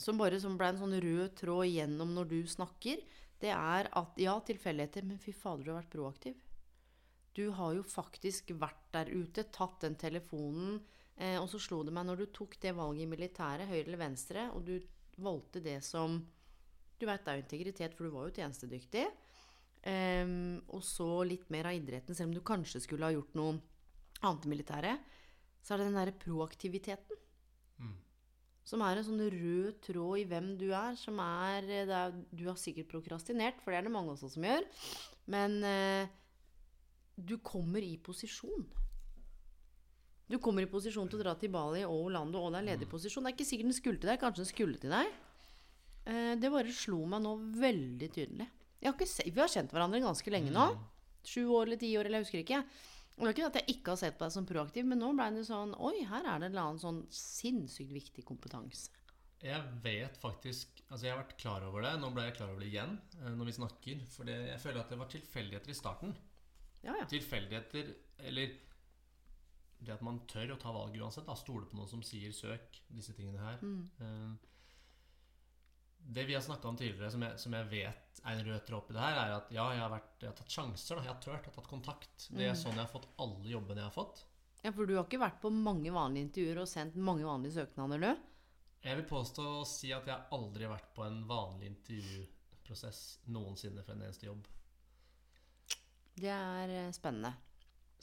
som 0.00 0.16
bare 0.18 0.40
som 0.42 0.56
ble 0.58 0.72
en 0.72 0.80
sånn 0.80 0.96
rød 1.04 1.36
tråd 1.38 1.68
gjennom 1.68 2.16
når 2.16 2.32
du 2.32 2.40
snakker, 2.48 3.04
det 3.44 3.52
er 3.52 3.90
at 3.92 4.18
ja, 4.22 4.38
tilfeldigheter, 4.46 5.04
men 5.06 5.20
fy 5.20 5.34
fader, 5.36 5.66
du 5.66 5.74
har 5.74 5.82
vært 5.82 5.92
proaktiv. 5.92 6.40
Du 7.34 7.48
har 7.56 7.74
jo 7.74 7.82
faktisk 7.86 8.52
vært 8.60 8.84
der 8.94 9.10
ute, 9.10 9.46
tatt 9.54 9.80
den 9.82 9.96
telefonen, 9.98 10.78
eh, 11.16 11.36
og 11.40 11.48
så 11.50 11.58
slo 11.62 11.82
det 11.86 11.94
meg 11.94 12.06
når 12.06 12.22
du 12.22 12.26
tok 12.36 12.54
det 12.62 12.74
valget 12.76 13.06
i 13.06 13.10
militæret, 13.10 13.68
høyre 13.70 13.86
eller 13.88 14.02
venstre, 14.04 14.48
og 14.54 14.66
du 14.68 14.76
valgte 15.22 15.62
det 15.62 15.80
som 15.86 16.22
Du 16.94 17.08
vet, 17.08 17.24
det 17.24 17.30
er 17.32 17.36
jo 17.36 17.42
integritet, 17.42 17.94
for 17.96 18.06
du 18.06 18.12
var 18.14 18.28
jo 18.28 18.36
tjenestedyktig. 18.36 19.02
Em, 19.84 20.62
og 20.70 20.80
så 20.86 21.08
litt 21.26 21.48
mer 21.50 21.66
av 21.66 21.74
idretten, 21.74 22.14
selv 22.14 22.30
om 22.30 22.36
du 22.36 22.40
kanskje 22.46 22.80
skulle 22.84 23.08
ha 23.08 23.12
gjort 23.12 23.34
noe 23.34 23.56
annet 24.22 24.46
i 24.46 24.52
militæret. 24.52 25.10
Så 25.60 25.74
er 25.74 25.82
det 25.82 25.88
den 25.90 25.98
derre 25.98 26.14
proaktiviteten. 26.22 27.18
Som 28.64 28.80
er 28.80 28.96
en 28.96 29.04
sånn 29.04 29.20
rød 29.20 29.80
tråd 29.84 30.22
i 30.22 30.26
hvem 30.28 30.54
du 30.60 30.70
er. 30.72 30.94
Som 30.96 31.18
er, 31.20 31.66
det 31.68 31.82
er 31.92 32.14
Du 32.32 32.46
har 32.48 32.56
sikkert 32.60 32.88
prokrastinert, 32.94 33.60
for 33.60 33.72
det 33.74 33.82
er 33.82 33.88
det 33.88 33.92
mange 33.92 34.14
også 34.14 34.30
som 34.32 34.46
gjør. 34.46 34.64
Men 35.34 35.58
eh, 35.68 36.14
du 37.16 37.36
kommer 37.38 37.84
i 37.84 37.96
posisjon. 38.02 38.64
Du 40.26 40.38
kommer 40.40 40.64
i 40.64 40.70
posisjon 40.70 41.08
til 41.10 41.20
å 41.20 41.24
dra 41.24 41.34
til 41.38 41.52
Bali 41.52 41.84
og 41.84 42.08
Orlando, 42.08 42.40
og 42.40 42.54
det 42.54 42.62
er 42.62 42.68
ledig 42.72 42.88
posisjon. 42.90 43.26
Det 43.26 43.34
er 43.34 43.36
ikke 43.36 43.48
sikkert 43.50 43.70
den 43.70 43.76
skulle 43.76 44.00
til 44.00 44.10
deg, 44.10 44.20
kanskje 44.22 44.42
den 44.42 44.50
skulle 44.50 44.80
til 44.80 44.94
deg. 44.94 45.12
Eh, 46.08 46.32
det 46.40 46.52
bare 46.52 46.72
slo 46.74 47.04
meg 47.08 47.22
nå 47.24 47.36
veldig 47.60 48.08
tydelig. 48.14 48.48
Jeg 48.84 48.92
har 48.92 49.30
vi 49.30 49.40
har 49.40 49.52
kjent 49.52 49.72
hverandre 49.72 50.02
ganske 50.04 50.32
lenge 50.32 50.52
nå. 50.52 50.66
Sju 51.24 51.46
år 51.46 51.68
eller 51.68 51.80
ti 51.80 51.92
år, 51.96 52.08
eller 52.08 52.20
jeg 52.20 52.26
husker 52.26 52.42
ikke. 52.42 52.64
Og 53.14 53.22
det 53.22 53.30
er 53.30 53.36
ikke 53.36 53.46
at 53.46 53.60
jeg 53.60 53.76
ikke 53.76 53.92
har 53.94 54.00
sett 54.00 54.18
på 54.18 54.26
deg 54.26 54.34
som 54.34 54.48
proaktiv, 54.48 54.86
men 54.90 55.00
nå 55.00 55.12
ble 55.14 55.30
det 55.36 55.46
sånn 55.46 55.72
Oi, 55.78 56.02
her 56.08 56.24
er 56.24 56.42
det 56.42 56.48
en 56.48 56.50
eller 56.50 56.64
annen 56.64 56.82
sånn 56.82 57.00
sinnssykt 57.14 57.94
viktig 57.94 58.24
kompetanse. 58.26 58.90
Jeg 59.44 59.60
vet 59.84 60.16
faktisk 60.16 60.80
Altså, 60.88 61.04
jeg 61.06 61.12
har 61.14 61.20
vært 61.20 61.36
klar 61.40 61.64
over 61.66 61.84
det. 61.84 61.94
Nå 62.00 62.10
ble 62.14 62.26
jeg 62.28 62.36
klar 62.38 62.52
over 62.52 62.62
det 62.64 62.70
igjen 62.72 62.96
eh, 63.20 63.32
når 63.34 63.48
vi 63.48 63.56
snakker. 63.56 64.04
For 64.12 64.28
jeg 64.30 64.60
føler 64.62 64.82
at 64.82 64.92
det 64.92 64.98
var 65.00 65.10
tilfeldigheter 65.12 65.72
i 65.72 65.76
starten. 65.78 66.12
Ja, 66.84 66.94
ja. 67.00 67.06
Tilfeldigheter 67.08 67.94
Eller 68.28 68.52
det 69.84 69.92
at 69.94 70.04
man 70.04 70.22
tør 70.30 70.54
å 70.54 70.58
ta 70.60 70.72
valget 70.72 71.02
uansett. 71.02 71.26
Da 71.28 71.36
Stole 71.36 71.68
på 71.68 71.76
noen 71.76 71.90
som 71.90 72.02
sier 72.04 72.32
'søk', 72.32 72.80
disse 72.88 73.12
tingene 73.16 73.40
her. 73.42 73.58
Mm. 73.60 74.38
Det 76.04 76.24
vi 76.28 76.34
har 76.34 76.42
snakka 76.44 76.68
om 76.68 76.76
tidligere, 76.76 77.10
som 77.10 77.22
jeg, 77.22 77.38
som 77.40 77.52
jeg 77.56 77.68
vet 77.70 78.20
er 78.24 78.32
en 78.32 78.44
rød 78.46 78.66
tråd 78.66 78.78
oppi 78.82 78.94
det 78.96 79.00
her, 79.00 79.18
er 79.22 79.32
at 79.38 79.50
ja, 79.52 79.64
jeg 79.72 79.80
har, 79.80 79.90
vært, 79.92 80.12
jeg 80.20 80.28
har 80.28 80.36
tatt 80.36 80.56
sjanser. 80.56 80.96
Da. 80.96 81.02
Jeg 81.02 81.12
har 81.12 81.20
turt, 81.20 81.34
jeg 81.34 81.50
har 81.50 81.56
tatt 81.56 81.70
kontakt. 81.70 82.28
Det 82.30 82.48
er 82.48 82.58
sånn 82.58 82.76
jeg 82.76 82.84
har 82.84 82.92
fått 82.92 83.08
alle 83.24 83.48
jobbene 83.48 83.80
jeg 83.80 83.88
har 83.88 83.96
fått. 83.96 84.24
Ja, 84.64 84.72
For 84.72 84.88
du 84.88 84.94
har 84.96 85.04
ikke 85.04 85.20
vært 85.20 85.40
på 85.42 85.52
mange 85.52 85.92
vanlige 85.92 86.28
intervjuer 86.28 86.62
og 86.62 86.68
sendt 86.68 86.96
mange 86.96 87.24
vanlige 87.28 87.58
søknader, 87.58 88.00
du? 88.00 88.30
Jeg 88.84 89.00
vil 89.00 89.08
påstå 89.08 89.44
å 89.60 89.64
si 89.68 89.92
at 89.96 90.08
jeg 90.08 90.28
aldri 90.36 90.66
har 90.66 90.74
vært 90.74 90.92
på 90.96 91.04
en 91.06 91.22
vanlig 91.28 91.70
intervjuprosess 91.72 93.00
noensinne 93.32 93.84
for 93.84 93.96
en 93.96 94.04
eneste 94.04 94.28
jobb. 94.28 94.48
Det 96.14 96.30
er 96.30 96.70
eh, 96.70 96.90
spennende. 96.94 97.34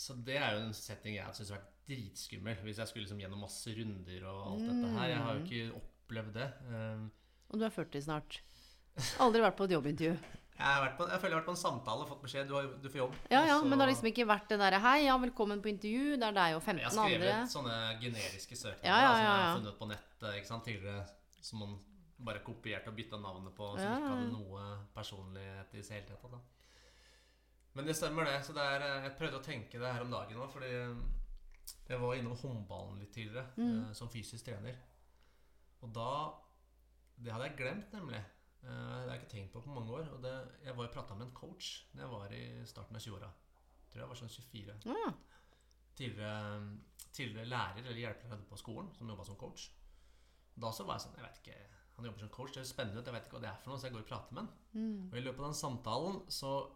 Så 0.02 0.16
det 0.26 0.38
er 0.42 0.56
jo 0.58 0.66
en 0.66 0.74
setting 0.76 1.16
jeg 1.16 1.36
syns 1.38 1.52
har 1.54 1.60
vært 1.62 1.72
dritskummel. 1.88 2.60
Hvis 2.66 2.80
jeg 2.82 2.88
skulle 2.90 3.06
liksom 3.06 3.22
gjennom 3.22 3.44
masse 3.46 3.74
runder 3.78 4.28
og 4.32 4.44
alt 4.52 4.68
dette 4.68 4.92
her. 4.98 5.08
Jeg 5.14 5.24
har 5.26 5.34
jo 5.40 5.44
ikke 5.46 5.82
opplevd 5.82 6.34
det. 6.40 6.48
Um, 6.68 7.10
Og 7.52 7.60
du 7.62 7.66
er 7.68 7.74
40 7.76 8.06
snart. 8.08 8.40
Aldri 9.24 9.42
vært 9.44 9.58
på 9.60 9.68
et 9.70 9.76
jobbintervju. 9.78 10.16
Jeg, 10.62 10.90
på, 10.94 11.08
jeg 11.10 11.18
føler 11.18 11.32
jeg 11.32 11.34
har 11.34 11.40
vært 11.40 11.48
på 11.48 11.54
en 11.56 11.58
samtale 11.58 12.04
og 12.04 12.10
fått 12.12 12.20
beskjed 12.22 12.46
du, 12.46 12.52
har, 12.54 12.66
du 12.84 12.84
får 12.92 13.00
jobb. 13.00 13.14
Ja, 13.32 13.40
ja, 13.48 13.56
så- 13.58 13.66
Men 13.66 13.80
det 13.80 13.86
har 13.86 13.90
liksom 13.90 14.10
ikke 14.12 14.26
vært 14.30 14.52
det 14.52 14.58
derre 14.62 14.78
Hei, 14.84 14.98
ja, 15.08 15.16
velkommen 15.18 15.62
på 15.64 15.72
intervju. 15.72 16.18
Det 16.22 16.28
er 16.28 16.36
deg 16.36 16.58
og 16.58 16.62
15 16.62 16.68
andre. 16.68 16.84
Jeg 16.84 16.92
har 16.92 17.08
skrevet 17.08 17.32
andre. 17.32 17.48
sånne 17.56 17.78
generiske 18.04 18.58
søknader 18.60 18.86
Ja, 18.92 19.00
ja, 19.02 19.08
som 19.16 19.24
jeg 19.24 19.32
har 19.32 19.56
funnet 19.58 19.80
på 19.80 19.88
nettet 19.90 20.52
tidligere. 20.68 21.08
Som 21.42 21.64
man 21.64 21.74
bare 22.30 22.44
kopierte 22.46 22.94
og 22.94 23.00
bytta 23.00 23.18
navnet 23.24 23.56
på, 23.58 23.72
som 23.74 23.96
ikke 23.96 24.12
hadde 24.12 24.30
noe 24.36 24.68
personlighet 24.94 25.74
i 25.74 25.82
det 25.82 25.90
hele 25.96 26.06
tatt. 26.12 26.38
Men 27.76 27.86
det 27.88 27.96
stemmer, 27.96 28.26
det. 28.28 28.40
Så 28.46 28.54
det 28.54 28.64
er, 28.68 28.82
eh, 28.84 29.04
jeg 29.08 29.18
prøvde 29.18 29.40
å 29.40 29.44
tenke 29.46 29.80
det 29.80 29.94
her 29.94 30.02
om 30.02 30.12
dagen 30.12 30.38
òg, 30.44 30.50
fordi 30.52 30.72
jeg 31.88 32.00
var 32.02 32.16
innom 32.16 32.36
håndballen 32.38 33.00
litt 33.00 33.14
tidligere 33.14 33.48
Mm. 33.58 33.84
eh, 33.90 33.94
som 33.94 34.10
fysisk 34.10 34.46
trener. 34.46 34.76
Og 35.82 35.94
da 35.94 36.34
Det 37.22 37.32
hadde 37.32 37.50
jeg 37.50 37.58
glemt, 37.58 37.92
nemlig. 37.94 38.18
Eh, 38.64 38.68
det 38.68 39.10
har 39.10 39.16
jeg 39.16 39.22
ikke 39.22 39.30
tenkt 39.36 39.52
på 39.54 39.62
på 39.62 39.70
mange 39.76 39.92
år. 39.92 40.08
Og 40.14 40.22
det, 40.24 40.32
jeg 40.66 40.76
var 40.76 40.88
jo 40.88 40.94
prata 40.94 41.14
med 41.16 41.28
en 41.28 41.34
coach 41.34 41.84
da 41.94 42.02
jeg 42.02 42.10
var 42.10 42.28
i 42.34 42.66
starten 42.66 42.96
av 42.96 43.02
20-åra. 43.02 43.30
Tror 43.92 44.00
jeg 44.02 44.08
var 44.08 44.16
sånn 44.16 44.30
24 44.30 44.74
Mm. 44.86 45.14
tidligere, 45.96 46.78
tidligere 47.14 47.46
lærer 47.46 47.78
eller 47.86 48.00
hjelpelærer 48.02 48.46
på 48.50 48.58
skolen 48.58 48.90
som 48.96 49.08
jobba 49.10 49.24
som 49.26 49.36
coach. 49.36 49.70
Da 50.58 50.72
så 50.72 50.86
var 50.86 50.96
jeg 50.98 51.02
sånn 51.06 51.16
Jeg 51.16 51.24
vet 51.24 51.38
ikke 51.44 51.58
Han 51.98 52.06
jobber 52.06 52.20
som 52.20 52.30
coach, 52.30 52.50
det 52.54 52.58
høres 52.62 52.70
spennende 52.74 52.98
ut, 53.00 53.06
jeg 53.06 53.14
vet 53.14 53.26
ikke 53.28 53.38
hva 53.38 53.42
det 53.42 53.50
er 53.50 53.58
for 53.62 53.70
noe, 53.70 53.78
så 53.78 53.84
jeg 53.84 53.94
går 53.94 54.00
og 54.00 54.08
prater 54.08 54.34
med 54.34 54.42
han. 54.44 54.54
Og 55.12 55.18
i 55.18 55.22
løpet 55.22 55.40
av 55.40 55.46
den 55.46 55.60
samtalen 55.62 56.22
så 56.30 56.72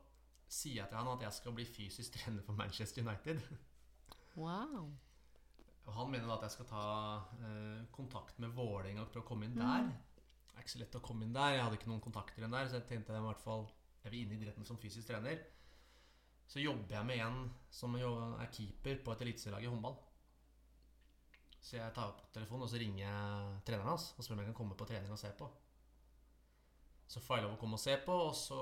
sier 0.48 0.82
jeg 0.82 0.90
til 0.90 1.00
han 1.00 1.12
at 1.16 1.26
jeg 1.26 1.38
skal 1.40 1.56
bli 1.58 1.66
fysisk 1.68 2.18
trener 2.18 2.46
for 2.46 2.58
Manchester 2.58 3.06
United. 3.06 3.42
Wow. 4.36 4.92
Og 5.86 5.94
han 5.94 6.10
mener 6.12 6.28
da 6.28 6.38
at 6.40 6.48
jeg 6.48 6.56
skal 6.56 6.68
ta 6.70 6.86
eh, 7.46 7.86
kontakt 7.94 8.40
med 8.42 8.54
Vålerenga 8.56 9.06
prøve 9.06 9.26
å 9.26 9.28
komme 9.28 9.48
inn 9.48 9.58
der. 9.58 9.90
Det 10.50 10.56
er 10.56 10.64
ikke 10.64 10.74
så 10.74 10.82
lett 10.82 10.98
å 10.98 11.04
komme 11.06 11.28
inn 11.28 11.36
der. 11.36 11.58
Jeg 11.58 11.66
hadde 11.66 11.78
ikke 11.80 11.92
noen 11.92 12.04
kontakter 12.04 12.42
igjen 12.42 12.56
der, 12.56 12.70
så 12.70 12.80
jeg 12.80 12.88
tenkte 12.90 13.14
jeg 13.14 13.22
i 13.22 13.28
hvert 13.28 13.44
fall 13.44 13.68
Jeg 14.06 14.14
vil 14.14 14.24
inn 14.24 14.34
i 14.34 14.40
idretten 14.40 14.68
som 14.68 14.80
fysisk 14.82 15.10
trener. 15.10 15.40
Så 16.46 16.62
jobber 16.62 16.94
jeg 16.94 17.10
med 17.10 17.22
en 17.26 17.38
som 17.74 17.96
er 17.98 18.52
keeper 18.54 19.00
på 19.02 19.14
et 19.14 19.24
eliteserielag 19.26 19.66
i 19.66 19.72
håndball. 19.72 19.96
Så 21.66 21.80
jeg 21.80 21.94
tar 21.96 22.12
opp 22.12 22.22
telefonen 22.34 22.68
og 22.68 22.70
så 22.70 22.78
ringer 22.78 23.02
jeg 23.02 23.62
treneren 23.66 23.90
hans 23.90 24.12
og 24.14 24.22
spør 24.22 24.38
om 24.38 24.44
jeg 24.44 24.52
kan 24.52 24.58
komme 24.60 24.78
på 24.78 24.86
trening 24.86 25.14
og 25.14 25.18
se 25.18 25.32
på. 25.38 25.48
Så 27.10 27.22
får 27.22 27.40
jeg 27.40 27.46
lov 27.48 27.56
å 27.56 27.62
komme 27.62 27.80
og 27.80 27.82
se 27.82 27.96
på, 28.06 28.14
og 28.28 28.36
så 28.38 28.60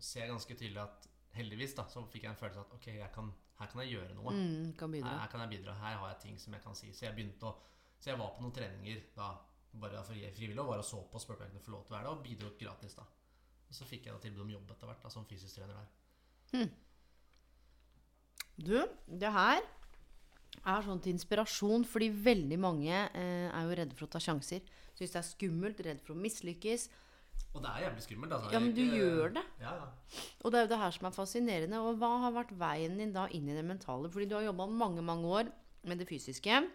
ser 0.00 0.24
jeg 0.24 0.32
ganske 0.32 0.56
tydelig 0.56 0.80
at 0.82 1.09
heldigvis 1.36 1.76
da, 1.78 1.86
så 1.90 2.02
fikk 2.10 2.26
jeg 2.26 2.32
en 2.32 2.40
følelse 2.40 2.62
av 2.62 2.66
at 2.66 2.74
ok, 2.78 2.88
kan, 3.14 3.30
her 3.60 3.70
kan 3.70 3.82
jeg 3.84 3.94
gjøre 3.94 4.16
noe. 4.18 4.34
Mm, 4.34 4.72
kan 4.78 4.96
Her, 4.96 5.20
her 5.22 5.30
kan 5.32 5.44
jeg 5.44 5.52
bidra, 5.54 5.76
her 5.78 6.00
har 6.02 6.12
jeg 6.14 6.20
ting 6.26 6.40
som 6.42 6.56
jeg 6.56 6.64
kan 6.64 6.78
si. 6.78 6.90
Så 6.96 7.06
jeg 7.06 7.16
begynte 7.18 7.50
å 7.50 7.56
Så 8.00 8.08
jeg 8.08 8.16
var 8.16 8.30
på 8.32 8.40
noen 8.40 8.54
treninger 8.56 9.00
da 9.12 9.34
bare 9.80 10.02
for 10.02 10.16
frivillig 10.16 10.58
og 10.58 10.70
bare 10.70 10.82
og 10.82 10.86
så 10.88 11.02
på 11.04 11.18
og 11.18 11.22
spurte 11.22 11.44
om 11.44 11.46
jeg 11.46 11.52
kunne 11.52 11.66
få 11.66 11.74
lov 11.74 11.82
til 11.84 11.92
å 11.92 11.96
være 11.98 12.06
der, 12.06 12.14
og 12.14 12.22
bidro 12.24 12.52
gratis 12.58 12.96
da. 12.96 13.04
Og 13.68 13.76
så 13.76 13.86
fikk 13.86 14.06
jeg 14.06 14.14
da 14.14 14.22
tilbud 14.24 14.44
om 14.46 14.54
jobb 14.54 14.72
etter 14.72 14.88
hvert 14.88 15.04
da, 15.04 15.10
som 15.12 15.26
fysisk 15.28 15.58
trener 15.58 15.76
der. 15.76 15.90
Du, 18.60 18.74
det 19.06 19.30
her 19.30 19.60
er 20.60 20.84
sånn 20.84 21.00
til 21.00 21.14
inspirasjon, 21.14 21.86
fordi 21.88 22.10
veldig 22.24 22.58
mange 22.60 22.90
eh, 22.92 23.46
er 23.46 23.68
jo 23.68 23.76
redde 23.78 23.96
for 23.96 24.08
å 24.08 24.12
ta 24.16 24.20
sjanser. 24.22 24.64
Syns 24.98 25.14
det 25.14 25.20
er 25.20 25.28
skummelt, 25.28 25.84
redd 25.86 26.02
for 26.04 26.16
å 26.16 26.20
mislykkes. 26.20 26.88
Og 27.54 27.62
det 27.64 27.70
er 27.70 27.84
jævlig 27.88 28.02
skummelt, 28.04 28.32
altså. 28.32 28.52
Ja, 28.52 28.58
men 28.62 28.74
du 28.74 28.80
Ikke- 28.82 28.98
gjør 29.00 29.34
det. 29.34 29.44
Ja, 29.60 29.74
ja. 29.74 29.86
Og 30.44 30.52
det 30.52 30.58
er 30.58 30.66
jo 30.66 30.72
det 30.74 30.78
her 30.78 30.90
som 30.90 31.06
er 31.06 31.16
fascinerende. 31.16 31.80
Og 31.82 31.98
hva 31.98 32.10
har 32.20 32.32
vært 32.32 32.52
veien 32.56 32.96
din 32.98 33.12
da 33.12 33.26
inn 33.26 33.48
i 33.48 33.54
det 33.54 33.64
mentale? 33.64 34.10
Fordi 34.10 34.28
du 34.28 34.36
har 34.36 34.44
jobba 34.44 34.66
mange, 34.66 35.02
mange 35.02 35.26
år 35.26 35.52
med 35.84 35.98
det 35.98 36.06
fysiske. 36.08 36.70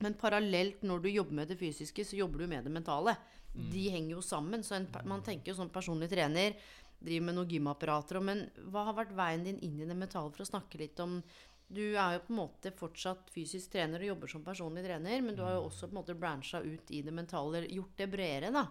Men 0.00 0.14
parallelt 0.14 0.82
når 0.82 1.02
du 1.02 1.08
jobber 1.08 1.32
med 1.32 1.48
det 1.48 1.58
fysiske, 1.58 2.04
så 2.04 2.16
jobber 2.16 2.38
du 2.38 2.46
med 2.46 2.64
det 2.64 2.72
mentale. 2.72 3.16
De 3.54 3.88
henger 3.90 4.16
jo 4.16 4.20
sammen. 4.20 4.62
Så 4.62 4.76
en, 4.76 4.88
man 5.04 5.22
tenker 5.22 5.52
jo 5.52 5.54
som 5.54 5.70
personlig 5.70 6.08
trener, 6.10 6.56
driver 7.00 7.26
med 7.26 7.34
noen 7.36 7.48
gymapparater 7.48 8.22
Men 8.22 8.50
hva 8.72 8.86
har 8.86 8.94
vært 8.94 9.14
veien 9.16 9.44
din 9.44 9.58
inn 9.60 9.80
i 9.80 9.88
det 9.88 9.96
mentale 9.96 10.30
for 10.32 10.44
å 10.44 10.48
snakke 10.48 10.78
litt 10.80 10.98
om 11.00 11.22
Du 11.68 11.82
er 11.96 12.14
jo 12.14 12.20
på 12.24 12.32
en 12.32 12.38
måte 12.38 12.70
fortsatt 12.72 13.28
fysisk 13.34 13.72
trener 13.72 14.00
og 14.00 14.06
jobber 14.06 14.28
som 14.28 14.44
personlig 14.44 14.84
trener, 14.84 15.20
men 15.20 15.34
du 15.34 15.42
har 15.42 15.56
jo 15.56 15.64
også 15.66 15.88
på 15.88 15.96
en 15.96 15.98
måte 15.98 16.14
brancha 16.14 16.60
ut 16.62 16.90
i 16.94 17.02
det 17.02 17.12
mentale, 17.12 17.66
gjort 17.68 17.96
det 17.96 18.06
bredere, 18.12 18.52
da. 18.54 18.68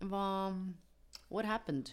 Hva 0.00 0.26
What 1.30 1.46
happened? 1.46 1.92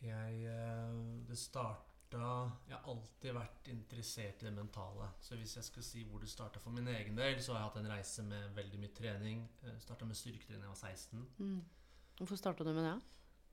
Jeg 0.00 0.44
eh, 0.46 0.92
Det 1.28 1.38
starta 1.38 2.20
Jeg 2.68 2.76
har 2.76 2.86
alltid 2.88 3.34
vært 3.36 3.68
interessert 3.68 4.42
i 4.42 4.46
det 4.46 4.54
mentale. 4.54 5.10
Så 5.20 5.36
hvis 5.36 5.56
jeg 5.58 5.66
skal 5.66 5.84
si 5.84 6.04
hvor 6.08 6.22
det 6.22 6.30
starta 6.30 6.62
for 6.62 6.72
min 6.72 6.88
egen 6.88 7.18
del, 7.18 7.42
så 7.42 7.52
har 7.52 7.60
jeg 7.60 7.68
hatt 7.68 7.80
en 7.82 7.90
reise 7.92 8.22
med 8.24 8.54
veldig 8.56 8.80
mye 8.80 8.94
trening. 8.96 9.42
Starta 9.82 10.08
med 10.08 10.16
styrketrening 10.16 10.62
da 10.62 10.70
jeg 10.70 10.76
var 10.76 10.94
16. 10.94 11.26
Hvorfor 12.18 12.40
starta 12.40 12.64
du 12.64 12.72
med 12.72 12.86
det? 12.86 12.96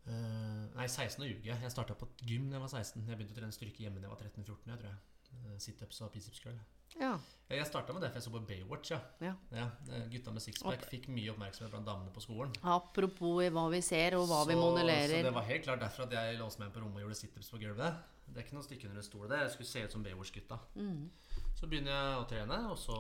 Uh, 0.06 0.70
nei, 0.78 0.86
16 0.88 1.24
og 1.24 1.28
ljuge. 1.28 1.50
jeg. 1.50 1.62
Jeg 1.62 1.72
starta 1.74 1.98
på 1.98 2.06
et 2.06 2.24
gym 2.30 2.48
da 2.48 2.60
jeg 2.60 2.62
var 2.64 2.72
16. 2.72 3.04
Jeg 3.10 3.18
begynte 3.18 3.36
å 3.36 3.40
trene 3.42 3.58
styrke 3.58 3.84
hjemme 3.84 4.00
da 4.00 4.08
jeg 4.08 4.14
var 4.14 4.24
13-14. 4.24 4.72
jeg 4.72 4.80
tror 4.80 4.90
jeg. 4.94 5.15
Eh, 5.46 5.58
Situps 5.62 6.02
og 6.02 6.12
biceps 6.14 6.40
curl. 6.44 6.58
Ja. 7.00 7.18
Jeg 7.50 7.66
starta 7.68 7.94
med 7.94 8.02
det 8.02 8.10
for 8.14 8.20
jeg 8.22 8.24
så 8.24 8.32
på 8.32 8.40
Baywatch. 8.48 8.92
ja. 8.94 9.00
ja. 9.22 9.34
ja 9.52 9.66
eh, 9.92 10.06
gutta 10.14 10.32
med 10.32 10.42
sixpack 10.42 10.86
fikk 10.90 11.10
mye 11.14 11.34
oppmerksomhet 11.34 11.74
blant 11.74 11.88
damene 11.90 12.14
på 12.16 12.24
skolen. 12.24 12.54
Apropos 12.64 13.44
hva 13.52 13.66
vi 13.74 13.82
ser, 13.86 14.16
og 14.16 14.28
hva 14.30 14.46
vi 14.48 14.56
Så- 14.56 14.62
modellerer. 14.62 15.18
Så 15.20 15.28
det 15.28 15.34
var 15.36 15.48
helt 15.50 15.64
klart 15.68 15.84
derfor 15.84 16.08
at 16.08 16.16
jeg 16.18 16.40
låste 16.40 16.64
meg 16.64 16.72
på 16.74 16.82
rommet 16.84 17.02
og 17.02 17.08
gjorde 17.08 17.20
situps 17.20 17.52
på 17.52 17.62
gulvet. 17.62 18.00
Det 18.26 18.40
er 18.42 18.46
ikke 18.48 18.56
noe 18.58 18.66
stikke 18.66 18.88
under 18.88 18.98
en 19.04 19.06
stol. 19.06 19.28
Jeg 19.30 19.52
skulle 19.54 19.70
se 19.70 19.84
ut 19.86 19.92
som 19.92 20.04
Baywatch-gutta. 20.04 20.58
Mm. 20.76 21.12
Så 21.56 21.68
begynner 21.70 21.92
jeg 21.94 22.18
å 22.22 22.26
trene, 22.32 22.58
og 22.72 22.78
så 22.82 22.96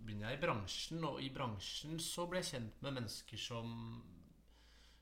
begynner 0.00 0.30
jeg 0.30 0.38
i 0.38 0.42
bransjen. 0.46 1.04
Og 1.04 1.20
i 1.20 1.28
bransjen 1.34 2.00
så 2.00 2.24
ble 2.30 2.40
jeg 2.40 2.48
kjent 2.54 2.80
med 2.82 2.96
mennesker 2.96 3.38
som 3.38 3.74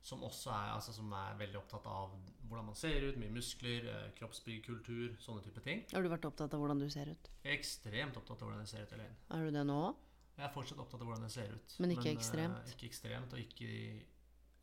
som 0.08 0.24
også 0.24 0.50
er, 0.54 0.72
altså, 0.72 0.94
som 0.96 1.12
er 1.12 1.36
veldig 1.38 1.58
opptatt 1.60 1.86
av 1.90 2.12
hvordan 2.48 2.70
man 2.70 2.76
ser 2.78 3.04
ut, 3.04 3.18
mye 3.20 3.32
muskler, 3.32 3.86
kroppsbygg, 4.16 4.62
kroppsbyggkultur, 4.64 5.16
sånne 5.22 5.44
type 5.44 5.62
ting. 5.64 5.82
Har 5.92 6.04
du 6.04 6.10
vært 6.12 6.28
opptatt 6.28 6.54
av 6.56 6.62
hvordan 6.62 6.80
du 6.80 6.88
ser 6.92 7.10
ut? 7.12 7.30
Ekstremt 7.48 8.16
opptatt 8.16 8.40
av 8.40 8.48
hvordan 8.48 8.64
jeg 8.64 8.72
ser 8.72 8.86
ut, 8.86 8.94
Elaine. 8.96 9.18
Er 9.36 9.44
du 9.44 9.58
det 9.58 9.64
nå 9.68 9.80
òg? 9.90 10.04
Jeg 10.38 10.46
er 10.46 10.54
fortsatt 10.54 10.80
opptatt 10.80 11.02
av 11.02 11.10
hvordan 11.10 11.26
jeg 11.26 11.34
ser 11.34 11.52
ut. 11.52 11.76
Men 11.82 11.92
ikke 11.96 12.06
men, 12.06 12.20
ekstremt? 12.20 12.72
ikke 12.74 12.88
ekstremt, 12.88 13.34
og 13.34 13.42
ikke 13.42 13.70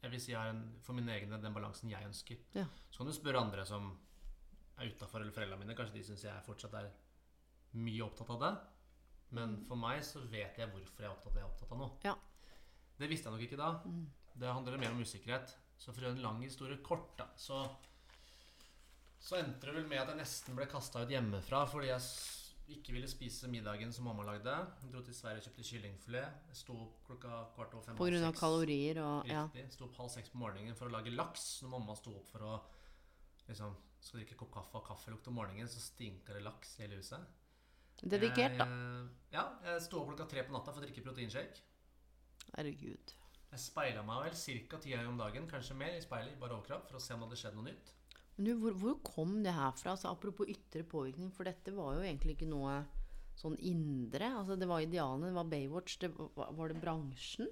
Jeg 0.05 0.11
vil 0.13 0.21
si 0.21 0.31
jeg 0.31 0.37
har 0.37 0.51
en, 0.53 0.61
for 0.85 0.93
min 0.93 1.07
egen 1.09 1.31
del 1.33 1.41
den 1.41 1.53
balansen 1.55 1.89
jeg 1.89 2.05
ønsker. 2.05 2.41
Ja. 2.53 2.67
Så 2.93 3.01
kan 3.01 3.07
du 3.09 3.13
spørre 3.15 3.41
andre 3.41 3.63
som 3.65 3.87
er 4.77 4.91
utafor, 4.91 5.23
eller 5.23 5.33
foreldrene 5.33 5.63
mine. 5.63 5.75
Kanskje 5.77 5.95
de 5.97 6.03
syns 6.05 6.25
jeg 6.27 6.45
fortsatt 6.45 6.75
er 6.77 6.91
mye 7.81 8.03
opptatt 8.05 8.29
av 8.35 8.43
det. 8.43 8.51
Men 9.33 9.57
for 9.65 9.81
meg 9.81 10.03
så 10.05 10.21
vet 10.29 10.59
jeg 10.61 10.69
hvorfor 10.69 11.01
jeg 11.01 11.09
er 11.09 11.15
opptatt 11.15 11.31
av 11.31 11.39
det 11.39 11.41
jeg 11.41 11.47
er 11.47 11.53
opptatt 11.53 11.73
av 11.73 11.81
nå. 11.81 11.89
Ja. 12.05 12.13
Det 13.01 13.09
visste 13.11 13.27
jeg 13.27 13.35
nok 13.35 13.47
ikke 13.47 13.59
da. 13.59 13.71
Det 14.35 14.51
handler 14.51 14.77
mer 14.81 14.91
om 14.91 15.01
usikkerhet. 15.03 15.55
Så 15.79 15.91
for 15.93 16.01
å 16.01 16.07
gjøre 16.07 16.17
en 16.17 16.25
lang 16.25 16.41
historie 16.43 16.79
kort, 16.83 17.11
da, 17.19 17.29
så 17.39 17.65
Så 19.25 19.39
endte 19.39 19.65
det 19.65 19.73
vel 19.73 19.87
med 19.89 19.97
at 20.03 20.11
jeg 20.11 20.19
nesten 20.19 20.57
ble 20.57 20.67
kasta 20.69 21.01
ut 21.01 21.09
hjemmefra 21.09 21.63
fordi 21.65 21.87
jeg 21.89 22.75
ikke 22.75 22.93
ville 22.93 23.07
spise 23.09 23.47
middagen 23.49 23.91
som 23.93 24.05
mamma 24.05 24.21
lagde. 24.27 24.53
Jeg 24.83 24.91
dro 24.91 25.01
til 25.05 25.15
Sverige 25.17 25.41
og 25.41 25.47
kjøpte 25.47 25.65
kyllingfilet. 25.65 26.43
Jeg 26.51 26.59
sto 26.59 26.75
opp 26.83 26.99
klokka 27.07 27.39
kvart 27.55 27.73
over 27.73 27.87
fem. 27.87 27.97
Seks. 27.97 28.39
kalorier 28.39 28.99
og 29.01 29.25
Ja. 29.29 29.47
Riktig. 29.47 29.73
Sto 29.73 29.85
opp 29.85 29.97
halv 29.97 30.11
seks 30.13 30.29
på 30.29 30.37
morgenen 30.37 30.75
for 30.75 30.87
å 30.87 30.91
lage 30.93 31.09
laks. 31.13 31.61
Når 31.63 31.73
mamma 31.73 31.95
sto 31.95 32.13
opp 32.15 32.27
for 32.27 32.39
å 32.45 32.61
liksom 33.47 33.75
Skal 34.05 34.19
drikke 34.19 34.37
kopp 34.37 34.51
kaffe 34.53 34.77
og 34.77 34.85
kaffelukt 34.85 35.27
om 35.27 35.33
morgenen, 35.33 35.67
så 35.67 35.79
stinker 35.81 36.35
det 36.35 36.43
laks 36.43 36.75
i 36.77 36.83
hele 36.83 36.97
huset. 36.99 37.25
Dedikert, 38.03 38.57
da. 38.59 38.65
Jeg, 38.65 39.09
ja, 39.31 39.45
jeg 39.63 39.81
sto 39.81 40.01
opp 40.03 40.11
klokka 40.11 40.27
tre 40.29 40.43
på 40.45 40.53
natta 40.53 40.71
for 40.71 40.77
å 40.77 40.85
drikke 40.85 41.01
proteinshake. 41.01 41.63
Herregud. 42.53 43.15
Jeg 43.55 43.63
speila 43.63 44.01
meg 44.03 44.25
vel 44.25 44.33
ca. 44.67 44.77
ti 44.83 44.91
ganger 44.91 45.07
om 45.13 45.19
dagen, 45.21 45.45
kanskje 45.47 45.77
mer, 45.79 45.93
i 45.95 46.03
speilet, 46.03 46.33
i 46.35 46.39
bare 46.41 46.57
overkropp, 46.57 46.89
for 46.89 46.99
å 46.99 47.03
se 47.03 47.15
om 47.15 47.21
det 47.23 47.29
hadde 47.29 47.37
skjedd 47.39 47.55
noe 47.55 47.69
nytt. 47.69 47.91
Men 48.35 48.49
du, 48.49 48.51
hvor, 48.59 48.75
hvor 48.81 48.97
kom 49.07 49.37
det 49.45 49.53
her 49.55 49.71
fra? 49.79 49.93
Altså, 49.93 50.09
apropos 50.11 50.49
ytre 50.51 50.83
påvirkning, 50.83 51.29
for 51.31 51.47
dette 51.47 51.71
var 51.71 51.95
jo 51.95 52.03
egentlig 52.03 52.35
ikke 52.35 52.49
noe 52.51 52.81
sånn 53.39 53.55
indre. 53.63 54.27
Altså, 54.41 54.57
det 54.59 54.67
var 54.67 54.83
idealene, 54.83 55.29
det 55.31 55.37
var 55.39 55.47
Baywatch. 55.53 55.95
Det 56.03 56.11
var, 56.17 56.51
var 56.57 56.73
det 56.73 56.81
bransjen, 56.83 57.47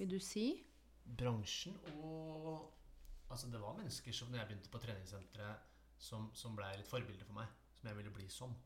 vil 0.00 0.10
du 0.16 0.18
si? 0.24 0.50
Bransjen 1.06 1.78
og 1.94 2.76
Altså, 3.30 3.46
det 3.46 3.60
var 3.62 3.76
mennesker 3.78 4.10
som 4.10 4.32
når 4.32 4.40
jeg 4.40 4.48
begynte 4.48 4.70
på 4.72 4.78
treningssenteret, 4.82 5.66
som, 6.02 6.24
som 6.34 6.56
blei 6.58 6.72
litt 6.74 6.88
forbilder 6.90 7.28
for 7.28 7.36
meg. 7.36 7.52
Som 7.78 7.86
jeg 7.86 7.98
ville 8.00 8.10
bli 8.16 8.24
som. 8.26 8.56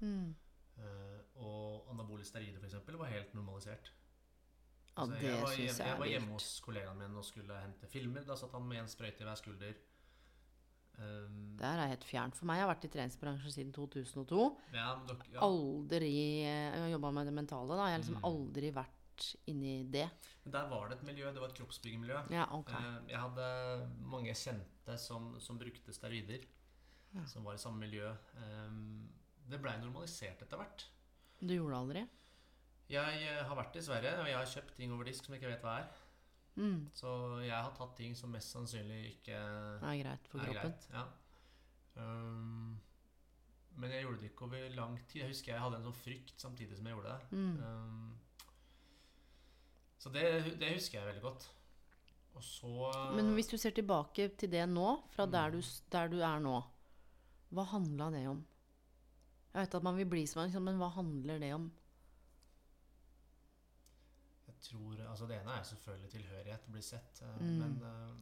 Mm. 0.00 0.30
Uh, 0.78 1.18
og 1.44 1.90
anabole 1.92 2.24
steroider, 2.24 2.56
f.eks., 2.62 2.78
var 2.88 3.12
helt 3.12 3.34
normalisert. 3.36 3.92
Ja, 4.98 5.04
Altså, 5.04 5.14
det 5.20 5.28
jeg 5.30 5.42
var, 5.42 5.52
syns 5.54 5.78
jeg 5.78 5.86
jeg 5.92 5.98
var 6.00 6.08
hjemme 6.10 6.32
hos 6.34 6.48
kollegaen 6.64 6.98
min 6.98 7.16
og 7.20 7.24
skulle 7.24 7.54
hente 7.62 7.86
filmer. 7.92 8.24
Da 8.26 8.34
satt 8.40 8.52
han 8.58 8.64
med 8.68 8.80
en 8.82 8.88
sprøyte 8.90 9.22
i 9.22 9.28
hver 9.28 9.38
skulder. 9.38 9.76
Um, 10.98 11.56
Det 11.58 11.62
her 11.68 11.78
er 11.84 11.92
helt 11.92 12.04
fjernt 12.06 12.34
for 12.34 12.48
meg. 12.50 12.58
Jeg 12.58 12.66
har 12.66 12.72
vært 12.74 12.86
i 12.88 12.90
treningsbransjen 12.90 13.52
siden 13.54 13.72
2002. 13.76 14.46
ja, 14.74 14.88
men 14.98 15.06
dere, 15.06 15.28
ja. 15.32 15.40
Aldri 15.46 16.08
Jeg 16.42 16.80
har 16.82 16.88
jobba 16.90 17.12
med 17.14 17.26
det 17.30 17.34
mentale, 17.36 17.68
da. 17.78 17.84
Jeg 17.86 17.94
har 17.94 17.98
Mm. 17.98 18.02
liksom 18.02 18.24
aldri 18.24 18.72
vært 18.74 19.36
inni 19.46 19.84
det. 19.90 20.08
Men 20.44 20.52
der 20.52 20.68
var 20.68 20.88
det 20.88 20.98
et 20.98 21.04
miljø. 21.06 21.30
Det 21.32 21.40
var 21.40 21.48
et 21.48 21.54
kroppsbyggemiljø. 21.54 22.18
Ja, 22.30 22.46
ok. 22.50 22.70
Eh, 22.70 23.00
Jeg 23.08 23.18
hadde 23.18 23.90
mange 24.02 24.34
kjente 24.34 24.98
som, 24.98 25.38
som 25.40 25.58
brukte 25.58 25.92
steroider, 25.94 26.44
som 27.26 27.44
var 27.44 27.54
i 27.54 27.58
samme 27.58 27.78
miljø. 27.78 28.10
Um, 28.36 29.08
Det 29.48 29.60
blei 29.62 29.78
normalisert 29.80 30.42
etter 30.42 30.56
hvert. 30.58 30.84
Du 31.40 31.54
gjorde 31.54 31.70
det 31.70 31.78
aldri? 31.78 32.08
Jeg 32.88 33.22
eh, 33.28 33.40
har 33.44 33.56
vært 33.58 33.76
i 33.76 33.82
Sverige, 33.84 34.14
og 34.22 34.28
jeg 34.30 34.36
har 34.38 34.46
kjøpt 34.54 34.76
ting 34.78 34.92
over 34.94 35.04
disk 35.04 35.24
som 35.26 35.34
jeg 35.34 35.42
ikke 35.42 35.50
vet 35.52 35.64
hva 35.66 35.74
er. 35.82 35.88
Mm. 36.58 36.78
Så 36.96 37.10
jeg 37.44 37.54
har 37.54 37.74
tatt 37.76 37.96
ting 37.96 38.14
som 38.18 38.32
mest 38.34 38.50
sannsynlig 38.54 39.00
ikke 39.12 39.36
er 39.38 39.98
greit 40.02 40.28
for 40.30 40.38
kroppen. 40.42 40.72
greit. 40.72 40.88
Ja. 40.94 41.04
Um, 41.98 42.78
men 43.78 43.92
jeg 43.94 44.02
gjorde 44.02 44.20
det 44.22 44.30
ikke 44.32 44.46
over 44.48 44.74
lang 44.74 44.96
tid. 45.06 45.20
Jeg 45.20 45.28
husker 45.34 45.52
jeg 45.52 45.62
hadde 45.62 45.78
en 45.78 45.86
sånn 45.86 46.00
frykt 46.00 46.40
samtidig 46.42 46.78
som 46.78 46.88
jeg 46.88 46.96
gjorde 46.96 47.12
det. 47.14 47.38
Mm. 47.38 47.62
Um, 47.62 48.18
så 49.98 50.10
det, 50.14 50.24
det 50.58 50.72
husker 50.76 50.98
jeg 51.00 51.08
veldig 51.12 51.22
godt. 51.28 51.48
Og 52.38 52.44
så 52.46 52.90
Men 53.16 53.32
hvis 53.34 53.50
du 53.50 53.56
ser 53.58 53.74
tilbake 53.74 54.28
til 54.38 54.50
det 54.50 54.64
nå, 54.70 54.88
fra 55.14 55.26
Mm. 55.26 55.32
der 55.32 55.50
du, 55.50 55.60
der 55.90 56.08
du 56.08 56.18
er 56.22 56.38
nå, 56.40 56.58
hva 57.50 57.64
handla 57.70 58.10
det 58.14 58.28
om? 58.30 58.44
Jeg 59.54 59.62
vet 59.64 59.74
at 59.74 59.82
man 59.82 59.96
vil 59.96 60.06
bli 60.06 60.26
som 60.26 60.42
man, 60.42 60.62
men 60.62 60.78
hva 60.78 60.90
handler 60.94 61.38
det 61.42 61.54
om? 61.54 61.70
Tror, 64.60 64.98
altså 65.08 65.26
Det 65.28 65.36
ene 65.40 65.54
er 65.58 65.62
selvfølgelig 65.68 66.10
tilhørighet, 66.10 66.64
bli 66.72 66.82
sett. 66.82 67.20
eh, 67.22 67.36
Mm. 67.40 67.58
Men 67.58 67.76
eh, 67.82 68.16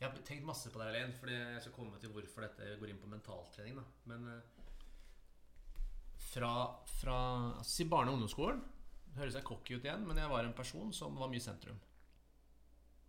jeg 0.00 0.10
har 0.10 0.18
tenkt 0.26 0.44
masse 0.44 0.70
på 0.70 0.78
det, 0.78 0.88
Elaine, 0.90 1.12
fordi 1.16 1.32
jeg 1.32 1.60
skal 1.62 1.72
komme 1.72 1.98
til 2.00 2.10
hvorfor 2.12 2.42
dette 2.44 2.76
går 2.80 2.90
inn 2.92 2.98
på 3.00 3.08
mentaltrening. 3.08 3.76
da 3.76 3.84
Men 4.06 4.28
eh, 4.28 4.42
fra, 6.18 6.52
fra 7.00 7.16
altså, 7.58 7.70
Si 7.70 7.84
barne- 7.88 8.10
og 8.10 8.18
ungdomsskolen. 8.18 8.62
Høres 9.16 9.34
jeg 9.38 9.44
cocky 9.46 9.76
ut 9.76 9.84
igjen, 9.84 10.06
men 10.06 10.16
jeg 10.18 10.28
var 10.30 10.44
en 10.44 10.52
person 10.56 10.92
som 10.92 11.14
var 11.16 11.28
mye 11.30 11.40
sentrum. 11.40 11.78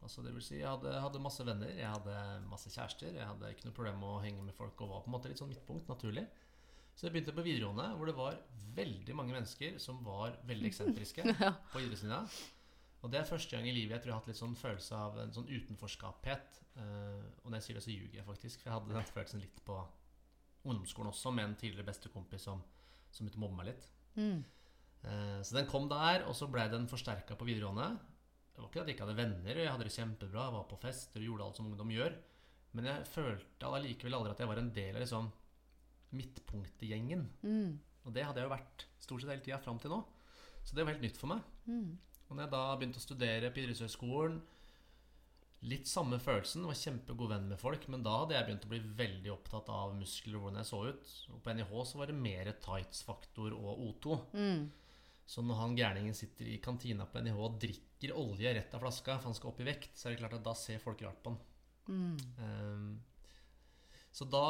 Altså 0.05 0.22
det 0.22 0.34
vil 0.36 0.43
si, 0.45 0.59
Jeg 0.59 0.68
hadde, 0.70 0.91
hadde 1.01 1.20
masse 1.24 1.41
venner, 1.45 1.68
jeg 1.74 1.89
hadde 1.89 2.16
masse 2.49 2.70
kjærester. 2.70 3.11
Jeg 3.16 3.26
hadde 3.26 3.49
ikke 3.55 3.66
noe 3.66 3.74
problem 3.74 3.97
med 3.99 4.09
å 4.11 4.20
henge 4.22 4.43
med 4.45 4.53
folk 4.53 4.80
og 4.86 4.89
var 4.91 5.01
på 5.01 5.09
en 5.09 5.16
måte 5.16 5.32
litt 5.32 5.39
sånn 5.41 5.49
midtpunkt, 5.49 5.88
naturlig. 5.89 6.28
Så 6.95 7.07
jeg 7.07 7.15
begynte 7.15 7.35
på 7.35 7.43
videregående, 7.43 7.89
hvor 7.99 8.09
det 8.09 8.15
var 8.15 8.37
veldig 8.75 9.15
mange 9.15 9.35
mennesker 9.35 9.79
som 9.83 9.99
var 10.05 10.37
veldig 10.47 10.69
eksentriske 10.69 11.25
på 11.73 11.81
idrettslinja. 11.83 12.21
Og 13.03 13.11
det 13.11 13.19
er 13.19 13.27
første 13.29 13.53
gang 13.53 13.67
i 13.69 13.75
livet 13.75 13.97
jeg 13.97 14.03
tror 14.03 14.11
jeg 14.11 14.15
har 14.15 14.23
hatt 14.23 14.31
litt 14.31 14.39
sånn 14.39 14.55
følelse 14.57 14.97
av 14.97 15.19
en 15.21 15.33
sånn 15.35 15.51
utenforskaphet. 15.51 16.61
Eh, 16.81 17.27
og 17.43 17.51
når 17.51 17.59
jeg 17.59 17.67
sier 17.67 17.77
det, 17.77 17.83
så 17.85 17.93
ljuger 17.93 18.17
jeg 18.19 18.27
faktisk. 18.27 18.61
For 18.61 18.71
jeg 18.71 18.77
hadde 18.79 18.95
den 18.95 19.11
følelsen 19.11 19.43
litt 19.43 19.61
på 19.67 19.77
ungdomsskolen 20.65 21.11
også, 21.11 21.33
med 21.35 21.49
en 21.49 21.59
tidligere 21.59 21.85
bestekompis 21.91 22.47
som, 22.47 22.63
som 23.11 23.27
begynte 23.27 23.41
å 23.41 23.45
mobbe 23.45 23.59
meg 23.59 23.69
litt. 23.69 23.87
Mm. 24.15 24.39
Eh, 25.05 25.39
så 25.45 25.59
den 25.59 25.69
kom 25.69 25.89
der, 25.91 26.25
og 26.25 26.33
så 26.37 26.49
blei 26.49 26.65
den 26.71 26.89
forsterka 26.89 27.37
på 27.37 27.47
videregående. 27.47 27.91
Det 28.55 28.63
var 28.63 28.71
ikke 28.71 28.81
at 28.81 28.89
jeg 28.89 28.95
ikke 28.95 29.05
hadde 29.05 29.19
venner, 29.19 29.59
jeg 29.59 29.71
hadde 29.71 29.85
det 29.85 29.93
kjempebra, 29.93 30.47
jeg 30.47 30.55
var 30.55 30.69
på 30.71 30.79
fester 30.79 31.21
og 31.21 31.29
gjorde 31.29 31.49
alt 31.49 31.59
som 31.59 31.69
ungdom 31.69 31.91
gjør. 31.91 32.15
Men 32.75 32.87
jeg 32.89 33.07
følte 33.11 33.71
allikevel 33.77 34.17
aldri 34.17 34.31
at 34.31 34.41
jeg 34.41 34.49
var 34.49 34.61
en 34.61 34.71
del 34.75 34.95
av 34.95 35.03
liksom 35.03 35.27
midtpunktgjengen. 36.16 37.28
Mm. 37.45 37.78
Og 38.05 38.13
det 38.16 38.26
hadde 38.26 38.41
jeg 38.41 38.49
jo 38.49 38.55
vært 38.55 38.86
stort 39.01 39.24
sett 39.24 39.34
hele 39.34 39.45
tida 39.45 39.61
fram 39.61 39.80
til 39.82 39.93
nå. 39.93 40.01
Så 40.66 40.76
det 40.76 40.86
var 40.86 40.95
helt 40.95 41.05
nytt 41.05 41.20
for 41.20 41.32
meg. 41.32 41.45
Mm. 41.70 41.95
Og 42.26 42.36
når 42.36 42.45
jeg 42.45 42.53
da 42.55 42.66
begynte 42.76 43.01
å 43.01 43.05
studere 43.05 43.53
på 43.53 43.63
idrettshøyskolen 43.63 44.43
Litt 45.66 45.88
samme 45.89 46.20
følelsen. 46.22 46.66
Var 46.68 46.78
kjempegod 46.78 47.32
venn 47.32 47.47
med 47.49 47.57
folk. 47.57 47.88
Men 47.89 48.03
da 48.05 48.20
hadde 48.22 48.36
jeg 48.36 48.47
begynt 48.49 48.66
å 48.68 48.72
bli 48.74 48.82
veldig 48.99 49.32
opptatt 49.34 49.72
av 49.74 49.95
muskler 49.97 50.38
og 50.38 50.45
hvordan 50.45 50.61
jeg 50.61 50.70
så 50.70 50.82
ut. 50.86 51.13
Og 51.34 51.39
på 51.41 51.55
NIH 51.57 51.72
så 51.89 52.01
var 52.01 52.11
det 52.11 52.18
mer 52.20 52.51
tights-faktor 52.61 53.55
og 53.57 53.82
O2. 53.88 54.20
Mm. 54.36 54.66
Så 55.26 55.41
når 55.41 55.61
han 55.63 55.78
gærningen 55.80 56.18
sitter 56.18 56.51
i 56.51 56.59
kantina 56.61 57.07
på 57.09 57.24
NIH 57.26 57.41
og 57.47 57.57
drikker 57.61 58.13
olje 58.13 58.51
rett 58.59 58.76
av 58.78 58.84
flaska 58.84 59.18
for 59.18 59.32
han 59.32 59.38
skal 59.38 59.53
opp 59.53 59.63
i 59.63 59.66
vekt, 59.72 59.95
så 59.97 60.07
er 60.07 60.13
det 60.13 60.22
klart 60.22 60.38
at 60.38 60.45
da 60.45 60.53
ser 60.59 60.84
folk 60.84 61.01
rart 61.01 61.24
på 61.24 61.34
han. 61.34 61.39
Mm. 61.89 62.18
Um, 62.41 62.91
så 64.13 64.28
da 64.30 64.45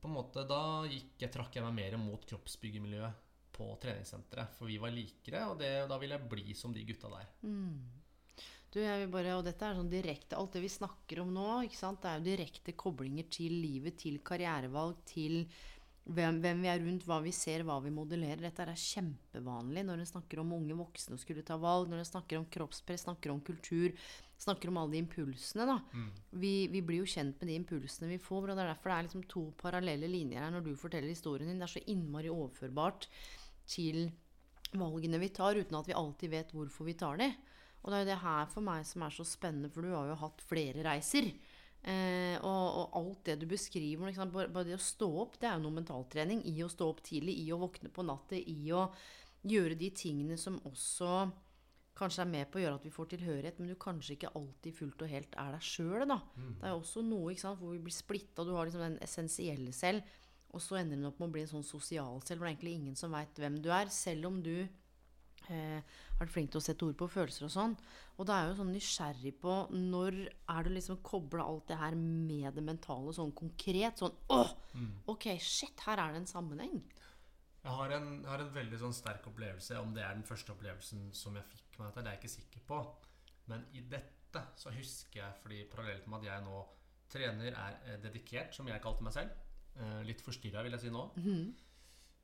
på 0.00 0.08
en 0.08 0.16
måte, 0.16 0.44
da 0.48 0.86
gikk 0.88 1.20
jeg, 1.24 1.32
trakk 1.34 1.56
jeg 1.56 1.64
meg 1.66 1.76
mer 1.76 1.98
mot 2.00 2.24
kroppsbyggemiljøet 2.28 3.26
på 3.56 3.66
treningssenteret. 3.82 4.54
For 4.56 4.70
vi 4.70 4.78
var 4.80 4.94
likere, 4.94 5.46
og 5.52 5.58
det, 5.60 5.72
da 5.90 5.98
ville 6.00 6.16
jeg 6.16 6.30
bli 6.32 6.54
som 6.56 6.74
de 6.74 6.84
gutta 6.88 7.10
der. 7.12 7.32
Du, 8.70 8.78
jeg 8.78 9.02
vil 9.02 9.10
bare, 9.10 9.34
og 9.34 9.42
dette 9.42 9.66
er 9.66 9.74
sånn 9.74 9.90
direkte 9.90 10.38
Alt 10.38 10.54
det 10.54 10.62
vi 10.62 10.70
snakker 10.70 11.24
om 11.24 11.32
nå, 11.34 11.48
ikke 11.66 11.78
sant? 11.80 12.04
det 12.04 12.10
er 12.10 12.20
jo 12.20 12.28
direkte 12.28 12.74
koblinger 12.78 13.26
til 13.32 13.56
livet, 13.58 13.98
til 13.98 14.20
karrierevalg, 14.22 15.00
til 15.10 15.42
hvem, 16.06 16.38
hvem 16.42 16.62
vi 16.62 16.70
er 16.70 16.80
rundt, 16.84 17.04
hva 17.06 17.18
vi 17.24 17.32
ser, 17.34 17.64
hva 17.66 17.80
vi 17.82 17.92
modellerer. 17.94 18.44
Dette 18.46 18.64
er 18.64 18.78
kjempevanlig 18.78 19.84
når 19.86 20.02
en 20.02 20.10
snakker 20.12 20.42
om 20.42 20.54
unge 20.56 20.78
voksne 20.78 21.18
og 21.18 21.22
skulle 21.22 21.44
ta 21.46 21.58
valg, 21.60 21.90
når 21.90 22.04
en 22.04 22.10
snakker 22.12 22.38
om 22.38 22.46
kroppspress, 22.54 23.08
snakker 23.08 23.34
om 23.34 23.42
kultur, 23.44 23.90
snakker 24.40 24.70
om 24.70 24.78
alle 24.80 24.96
de 24.96 25.02
impulsene. 25.04 25.66
da. 25.68 25.76
Vi, 26.40 26.54
vi 26.72 26.82
blir 26.86 27.02
jo 27.02 27.12
kjent 27.12 27.40
med 27.40 27.50
de 27.50 27.58
impulsene 27.60 28.08
vi 28.10 28.20
får, 28.22 28.48
og 28.48 28.56
det 28.56 28.64
er 28.64 28.72
derfor 28.72 28.92
det 28.92 28.96
er 28.96 29.06
liksom 29.08 29.28
to 29.28 29.44
parallelle 29.60 30.08
linjer 30.10 30.44
her 30.44 30.54
når 30.54 30.66
du 30.66 30.72
forteller 30.80 31.12
historien 31.12 31.50
din. 31.50 31.60
Det 31.60 31.68
er 31.68 31.74
så 31.76 31.86
innmari 31.92 32.32
overførbart 32.32 33.08
til 33.70 34.08
valgene 34.70 35.20
vi 35.20 35.30
tar, 35.34 35.58
uten 35.58 35.78
at 35.78 35.88
vi 35.88 35.96
alltid 35.98 36.32
vet 36.32 36.52
hvorfor 36.54 36.88
vi 36.88 36.96
tar 36.98 37.20
de. 37.20 37.30
Og 37.80 37.90
det 37.90 37.96
er 37.96 38.04
jo 38.04 38.10
det 38.10 38.20
her 38.24 38.50
for 38.52 38.64
meg 38.64 38.84
som 38.88 39.04
er 39.06 39.14
så 39.14 39.24
spennende, 39.26 39.70
for 39.72 39.84
du 39.84 39.94
har 39.94 40.10
jo 40.10 40.20
hatt 40.20 40.44
flere 40.48 40.84
reiser. 40.84 41.30
Eh, 41.80 42.36
og, 42.44 42.64
og 42.82 42.98
alt 43.00 43.22
det 43.30 43.38
du 43.40 43.46
beskriver? 43.48 44.12
Bare, 44.32 44.50
bare 44.52 44.68
det 44.68 44.76
å 44.76 44.82
stå 44.84 45.08
opp, 45.22 45.38
det 45.40 45.48
er 45.48 45.56
jo 45.56 45.64
noe 45.64 45.78
mentaltrening. 45.80 46.42
I 46.48 46.60
å 46.64 46.68
stå 46.72 46.90
opp 46.92 47.00
tidlig, 47.06 47.38
i 47.40 47.48
å 47.52 47.60
våkne 47.60 47.92
på 47.92 48.04
natta, 48.04 48.36
i 48.36 48.72
å 48.76 48.88
gjøre 49.48 49.78
de 49.80 49.88
tingene 49.96 50.36
som 50.40 50.58
også 50.68 51.30
kanskje 51.98 52.22
er 52.24 52.30
med 52.30 52.48
på 52.50 52.60
å 52.60 52.62
gjøre 52.62 52.78
at 52.80 52.86
vi 52.86 52.92
får 52.94 53.10
tilhørighet, 53.12 53.60
men 53.60 53.70
du 53.72 53.76
kanskje 53.80 54.16
ikke 54.16 54.32
alltid 54.38 54.76
fullt 54.76 55.04
og 55.04 55.12
helt 55.12 55.38
er 55.42 55.54
deg 55.56 55.66
sjøl. 55.66 56.06
Det 56.06 56.68
er 56.68 56.74
også 56.74 57.04
noe 57.04 57.34
sant, 57.40 57.60
hvor 57.60 57.74
vi 57.74 57.82
blir 57.84 57.94
splitta. 57.94 58.46
Du 58.46 58.54
har 58.56 58.68
liksom 58.68 58.84
den 58.86 59.00
essensielle 59.04 59.74
selv, 59.76 60.06
og 60.50 60.62
så 60.64 60.80
ender 60.80 60.96
den 60.96 61.08
opp 61.10 61.20
med 61.20 61.28
å 61.28 61.34
bli 61.36 61.44
en 61.44 61.54
sånn 61.54 61.66
sosial 61.66 62.22
selv, 62.24 62.40
hvor 62.40 62.48
det 62.48 62.52
er 62.52 62.56
egentlig 62.56 62.76
ingen 62.78 62.96
som 62.98 63.12
veit 63.14 63.36
hvem 63.38 63.58
du 63.62 63.68
er, 63.74 63.90
selv 63.94 64.30
om 64.30 64.40
du 64.42 64.54
eh, 64.60 65.82
har 65.82 66.22
vært 66.22 66.32
flink 66.34 66.50
til 66.54 66.62
å 66.62 66.64
sette 66.64 66.86
ord 66.88 66.96
på 66.98 67.10
følelser 67.10 67.46
og 67.46 67.52
sånn. 67.54 67.76
Og 68.16 68.26
da 68.28 68.36
er 68.36 68.46
jeg 68.46 68.54
jo 68.54 68.58
sånn 68.62 68.72
nysgjerrig 68.74 69.34
på 69.40 69.58
når 69.76 70.18
er 70.26 70.66
du 70.66 70.72
liksom 70.74 70.98
kobla 71.06 71.46
alt 71.46 71.68
det 71.70 71.78
her 71.80 71.94
med 71.98 72.56
det 72.56 72.64
mentale 72.66 73.14
sånn 73.16 73.30
konkret? 73.36 74.02
Sånn 74.02 74.16
åh, 74.34 74.56
ok, 75.12 75.30
shit, 75.38 75.86
her 75.86 76.02
er 76.02 76.16
det 76.16 76.24
en 76.24 76.32
sammenheng. 76.32 76.80
Jeg 77.60 77.76
har 77.76 77.92
en, 77.92 78.12
har 78.24 78.40
en 78.40 78.54
veldig 78.54 78.78
sånn 78.80 78.94
sterk 78.96 79.26
opplevelse. 79.28 79.76
Om 79.78 79.92
det 79.96 80.04
er 80.04 80.14
den 80.16 80.24
første 80.24 80.54
opplevelsen 80.54 81.10
som 81.16 81.36
jeg 81.36 81.44
fikk 81.52 81.69
dette, 81.88 82.02
det 82.02 82.10
er 82.10 82.16
jeg 82.16 82.22
ikke 82.22 82.36
sikker 82.36 82.66
på. 82.68 82.80
Men 83.50 83.64
i 83.74 83.82
dette 83.90 84.44
så 84.60 84.72
husker 84.74 85.22
jeg, 85.22 85.38
fordi 85.42 85.64
parallelt 85.72 86.06
med 86.06 86.20
at 86.20 86.28
jeg 86.30 86.44
nå 86.46 86.60
trener, 87.10 87.56
er 87.58 87.78
eh, 87.86 87.98
dedikert, 88.02 88.54
som 88.54 88.68
jeg 88.70 88.82
kalte 88.84 89.06
meg 89.06 89.14
selv. 89.16 89.34
Eh, 89.80 90.00
litt 90.06 90.22
forstyrra, 90.22 90.62
vil 90.66 90.76
jeg 90.76 90.84
si 90.84 90.92
nå. 90.94 91.04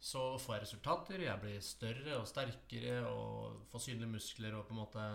Så 0.06 0.22
får 0.42 0.54
jeg 0.56 0.64
resultater. 0.66 1.22
Jeg 1.24 1.42
blir 1.42 1.62
større 1.64 2.18
og 2.20 2.28
sterkere 2.30 2.98
og 3.08 3.62
får 3.72 3.86
synlige 3.88 4.12
muskler 4.12 4.54
og 4.58 4.66
på 4.68 4.76
en 4.76 4.82
måte 4.82 5.06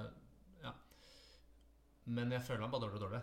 Ja. 0.64 0.74
Men 2.06 2.34
jeg 2.34 2.42
føler 2.42 2.66
meg 2.66 2.74
bare 2.74 2.88
dårlig 2.88 3.00
og 3.00 3.06
dårlig. 3.06 3.22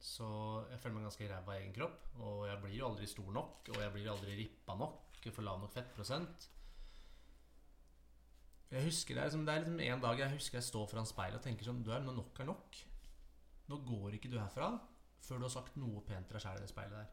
Så 0.00 0.28
jeg 0.70 0.78
føler 0.80 0.94
meg 0.96 1.08
ganske 1.08 1.28
ræva 1.28 1.56
i 1.56 1.62
egen 1.62 1.74
kropp. 1.76 2.06
Og 2.22 2.46
jeg 2.48 2.62
blir 2.62 2.78
jo 2.78 2.88
aldri 2.88 3.06
stor 3.10 3.30
nok, 3.34 3.68
og 3.74 3.80
jeg 3.82 3.92
blir 3.94 4.10
aldri 4.10 4.38
rippa 4.40 4.78
nok. 4.78 5.04
For 5.28 5.44
lav 5.44 5.58
nok 5.60 5.74
fettprosent. 5.74 6.48
Jeg 8.68 8.84
husker 8.84 9.16
Det 9.16 9.22
er 9.22 9.30
liksom, 9.30 9.44
det 9.46 9.54
er 9.54 9.62
liksom 9.64 9.80
en 9.80 10.02
dag 10.04 10.18
jeg 10.20 10.34
husker 10.34 10.58
jeg 10.58 10.66
står 10.66 10.88
foran 10.90 11.08
speilet 11.08 11.40
og 11.40 11.44
tenker 11.44 11.68
sånn 11.68 11.84
Du 11.84 11.92
er 11.94 12.02
nå 12.04 12.14
nok 12.16 12.40
er 12.42 12.50
nok. 12.50 12.80
Nå 13.68 13.80
går 13.84 14.18
ikke 14.18 14.30
du 14.32 14.38
herfra 14.40 14.74
før 15.24 15.40
du 15.40 15.48
har 15.48 15.52
sagt 15.52 15.78
noe 15.80 16.02
pent 16.06 16.28
til 16.28 16.36
deg 16.36 16.44
sjæl 16.44 16.60
i 16.60 16.62
det 16.62 16.70
speilet 16.70 16.94
der. 16.94 17.08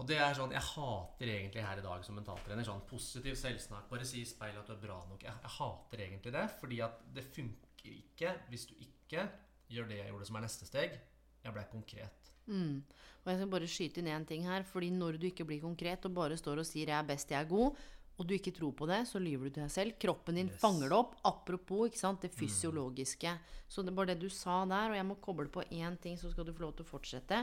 Og 0.00 0.08
det 0.08 0.16
er 0.22 0.34
sånn 0.38 0.54
Jeg 0.54 0.64
hater 0.70 1.32
egentlig 1.34 1.66
her 1.66 1.82
i 1.82 1.84
dag 1.84 2.06
som 2.06 2.16
mentaltrener 2.18 2.66
sånn 2.66 2.82
positiv 2.88 3.36
selvsnakk. 3.38 3.90
Bare 3.90 4.06
si 4.08 4.22
i 4.22 4.28
speilet 4.28 4.62
at 4.62 4.70
du 4.70 4.74
er 4.76 4.82
bra 4.86 4.98
nok. 5.10 5.22
Jeg, 5.26 5.34
jeg 5.44 5.54
hater 5.58 6.04
egentlig 6.06 6.34
det, 6.34 6.46
fordi 6.62 6.80
at 6.86 7.02
det 7.14 7.26
funker 7.28 7.96
ikke 7.98 8.36
hvis 8.48 8.68
du 8.70 8.74
ikke 8.80 9.26
gjør 9.72 9.88
det 9.90 10.00
jeg 10.00 10.12
gjorde 10.12 10.28
som 10.28 10.38
er 10.38 10.46
neste 10.46 10.68
steg. 10.68 10.98
Jeg 11.42 11.54
ble 11.54 11.64
konkret. 11.70 12.30
Mm. 12.46 12.82
Og 13.22 13.30
jeg 13.30 13.38
skal 13.38 13.50
bare 13.52 13.70
skyte 13.70 14.02
inn 14.02 14.10
én 14.10 14.26
ting 14.26 14.46
her. 14.48 14.64
Fordi 14.66 14.90
når 14.94 15.20
du 15.20 15.28
ikke 15.28 15.46
blir 15.46 15.62
konkret 15.62 16.08
og 16.08 16.16
bare 16.16 16.38
står 16.38 16.62
og 16.62 16.66
sier 16.66 16.88
'jeg 16.88 16.98
er 16.98 17.06
best, 17.06 17.30
jeg 17.30 17.40
er 17.40 17.48
god', 17.50 17.76
og 18.22 18.28
du 18.30 18.36
ikke 18.36 18.52
tror 18.54 18.70
på 18.78 18.86
det, 18.86 19.00
så 19.10 19.18
lyver 19.18 19.48
du 19.50 19.56
til 19.56 19.64
deg 19.64 19.72
selv. 19.74 19.96
Kroppen 20.00 20.36
din 20.38 20.48
Yes. 20.52 20.60
fanger 20.62 20.88
det 20.92 20.96
opp. 20.96 21.16
Apropos 21.26 21.88
ikke 21.90 21.98
sant, 21.98 22.20
det 22.22 22.30
fysiologiske. 22.38 23.32
Så 23.68 23.82
det 23.84 23.94
var 23.96 24.06
det 24.06 24.18
du 24.20 24.28
sa 24.30 24.64
der, 24.68 24.90
og 24.92 24.96
jeg 24.96 25.06
må 25.08 25.16
koble 25.20 25.48
på 25.50 25.64
én 25.74 25.98
ting, 26.00 26.16
så 26.16 26.30
skal 26.30 26.44
du 26.46 26.52
få 26.54 26.62
lov 26.68 26.76
til 26.76 26.84
å 26.86 26.90
fortsette. 26.92 27.42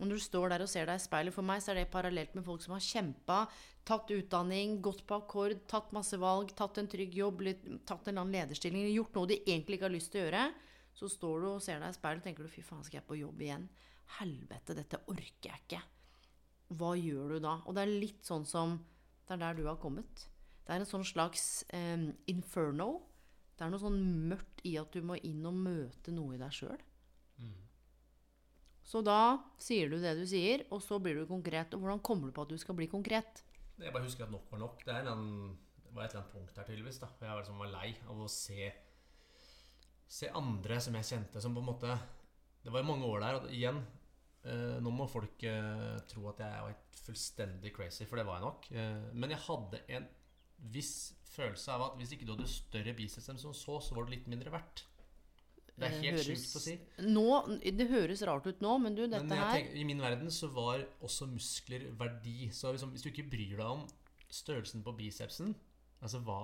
Og 0.00 0.06
når 0.08 0.16
du 0.16 0.24
står 0.24 0.48
der 0.54 0.62
og 0.64 0.68
ser 0.72 0.86
deg 0.88 0.96
i 0.96 1.02
speilet 1.02 1.34
For 1.34 1.42
meg 1.44 1.60
så 1.60 1.72
er 1.72 1.80
det 1.82 1.90
parallelt 1.92 2.34
med 2.34 2.44
folk 2.46 2.62
som 2.64 2.72
har 2.72 2.80
kjempa, 2.80 3.48
tatt 3.84 4.08
utdanning, 4.14 4.78
gått 4.80 5.02
på 5.06 5.18
akkord, 5.18 5.58
tatt 5.68 5.90
masse 5.92 6.16
valg, 6.16 6.54
tatt 6.56 6.78
en 6.78 6.88
trygg 6.88 7.12
jobb, 7.18 7.42
tatt 7.84 8.06
en 8.08 8.14
eller 8.14 8.22
annen 8.22 8.32
lederstilling, 8.38 8.86
gjort 8.94 9.14
noe 9.18 9.26
de 9.26 9.40
egentlig 9.44 9.76
ikke 9.76 9.88
har 9.90 9.96
lyst 9.98 10.12
til 10.12 10.22
å 10.22 10.24
gjøre. 10.30 10.44
Så 10.94 11.08
står 11.10 11.40
du 11.42 11.46
og 11.50 11.62
ser 11.62 11.80
deg 11.80 11.90
i 11.90 11.98
speilet 11.98 12.22
og 12.22 12.24
tenker 12.24 12.42
du, 12.44 12.48
fy 12.48 12.62
faen, 12.62 12.84
skal 12.84 13.00
jeg 13.00 13.06
på 13.10 13.18
jobb 13.20 13.40
igjen? 13.44 13.68
Helvete, 14.20 14.74
dette 14.74 15.02
orker 15.06 15.50
jeg 15.52 15.60
ikke. 15.66 15.82
Hva 16.80 16.94
gjør 16.96 17.34
du 17.36 17.38
da? 17.44 17.58
Og 17.66 17.74
det 17.76 17.82
er 17.82 17.92
litt 18.00 18.24
sånn 18.26 18.46
som 18.46 18.78
Det 19.30 19.36
er 19.36 19.44
der 19.44 19.60
du 19.60 19.68
har 19.68 19.78
kommet. 19.78 20.26
Det 20.66 20.74
er 20.74 20.82
en 20.82 20.88
sånn 20.90 21.06
slags 21.06 21.62
eh, 21.70 22.08
inferno. 22.32 22.88
Det 23.54 23.62
er 23.62 23.70
noe 23.70 23.78
sånn 23.78 24.00
mørkt 24.26 24.64
i 24.66 24.72
at 24.80 24.90
du 24.90 25.04
må 25.06 25.20
inn 25.22 25.44
og 25.46 25.54
møte 25.54 26.10
noe 26.10 26.34
i 26.34 26.40
deg 26.40 26.50
sjøl. 26.56 26.80
Så 28.90 29.04
da 29.06 29.38
sier 29.62 29.86
du 29.86 30.00
det 30.02 30.16
du 30.18 30.24
sier, 30.26 30.64
og 30.74 30.80
så 30.82 30.98
blir 30.98 31.20
du 31.20 31.28
konkret. 31.30 31.76
Og 31.76 31.84
hvordan 31.84 32.00
kommer 32.02 32.26
du 32.26 32.34
på 32.34 32.42
at 32.42 32.50
du 32.50 32.58
skal 32.58 32.74
bli 32.74 32.88
konkret? 32.90 33.44
Jeg 33.78 33.94
bare 33.94 34.02
husker 34.02 34.26
at 34.26 34.32
nok 34.34 34.48
var 34.50 34.64
nok. 34.64 34.80
Det, 34.82 34.96
en 34.98 35.10
annen, 35.12 35.52
det 35.84 35.92
var 35.94 36.08
et 36.08 36.10
eller 36.10 36.24
annet 36.24 36.34
punkt 36.34 36.56
der 36.58 36.66
tydeligvis. 36.66 36.98
da 36.98 37.12
Jeg 37.20 37.28
var, 37.28 37.38
liksom 37.38 37.62
var 37.62 37.70
lei 37.76 37.92
av 38.10 38.24
å 38.24 38.30
se 38.30 38.72
Se 40.10 40.26
andre 40.34 40.80
som 40.82 40.96
jeg 40.98 41.06
kjente, 41.06 41.38
som 41.38 41.54
på 41.54 41.62
en 41.62 41.68
måte 41.68 41.94
Det 42.64 42.72
var 42.74 42.82
mange 42.82 43.06
år 43.06 43.22
der. 43.22 43.38
Og 43.38 43.52
igjen, 43.54 43.78
eh, 44.44 44.76
nå 44.82 44.92
må 44.94 45.06
folk 45.10 45.44
uh, 45.48 45.98
tro 46.10 46.28
at 46.32 46.42
jeg 46.44 46.66
var 46.66 46.76
fullstendig 47.04 47.72
crazy, 47.76 48.04
for 48.08 48.20
det 48.20 48.26
var 48.28 48.40
jeg 48.40 48.46
nok. 48.46 48.68
Uh, 48.74 49.10
men 49.14 49.34
jeg 49.34 49.44
hadde 49.46 49.82
en 49.96 50.06
viss 50.74 50.94
følelse 51.30 51.72
av 51.72 51.86
at 51.88 51.98
hvis 52.00 52.14
ikke 52.16 52.26
du 52.28 52.34
hadde 52.34 52.50
større 52.50 52.94
biceps 52.96 53.30
enn 53.32 53.40
som 53.40 53.54
så, 53.56 53.78
så 53.80 53.96
var 53.96 54.06
du 54.06 54.14
litt 54.14 54.28
mindre 54.30 54.52
verdt. 54.52 54.84
Det 55.80 55.88
er 55.88 55.94
helt 56.02 56.18
høres- 56.18 56.42
sjukt 56.42 56.58
å 56.58 56.60
si. 56.60 56.74
Nå, 57.06 57.26
det 57.78 57.86
høres 57.88 58.22
rart 58.28 58.48
ut 58.50 58.60
nå, 58.60 58.74
men 58.82 58.96
du, 58.98 59.06
dette 59.06 59.24
Men 59.24 59.40
her 59.40 59.54
tenker, 59.56 59.78
i 59.80 59.86
min 59.88 60.02
verden 60.02 60.28
så 60.34 60.50
var 60.52 60.82
også 61.00 61.30
muskler 61.30 61.86
verdi. 61.96 62.50
Så 62.52 62.74
liksom, 62.74 62.92
hvis 62.92 63.06
du 63.06 63.08
ikke 63.12 63.30
bryr 63.32 63.54
deg 63.56 63.64
om 63.64 63.86
størrelsen 64.30 64.84
på 64.84 64.92
bicepsen, 64.98 65.54
altså 66.04 66.20
hva 66.26 66.42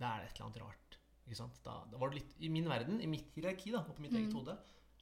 Da 0.00 0.14
er 0.14 0.22
det 0.22 0.30
et 0.30 0.36
eller 0.36 0.46
annet 0.48 0.60
rart. 0.64 0.98
Ikke 1.26 1.38
sant? 1.38 1.56
Da, 1.64 1.78
da 1.92 2.00
var 2.00 2.10
det 2.10 2.20
litt 2.20 2.36
I 2.44 2.50
min 2.52 2.68
verden, 2.68 3.00
i 3.00 3.08
mitt 3.08 3.32
hierarki, 3.36 3.72
da, 3.72 3.84
og 3.86 3.96
på 3.96 4.04
mitt 4.04 4.16
eget 4.16 4.36
hode, 4.36 4.56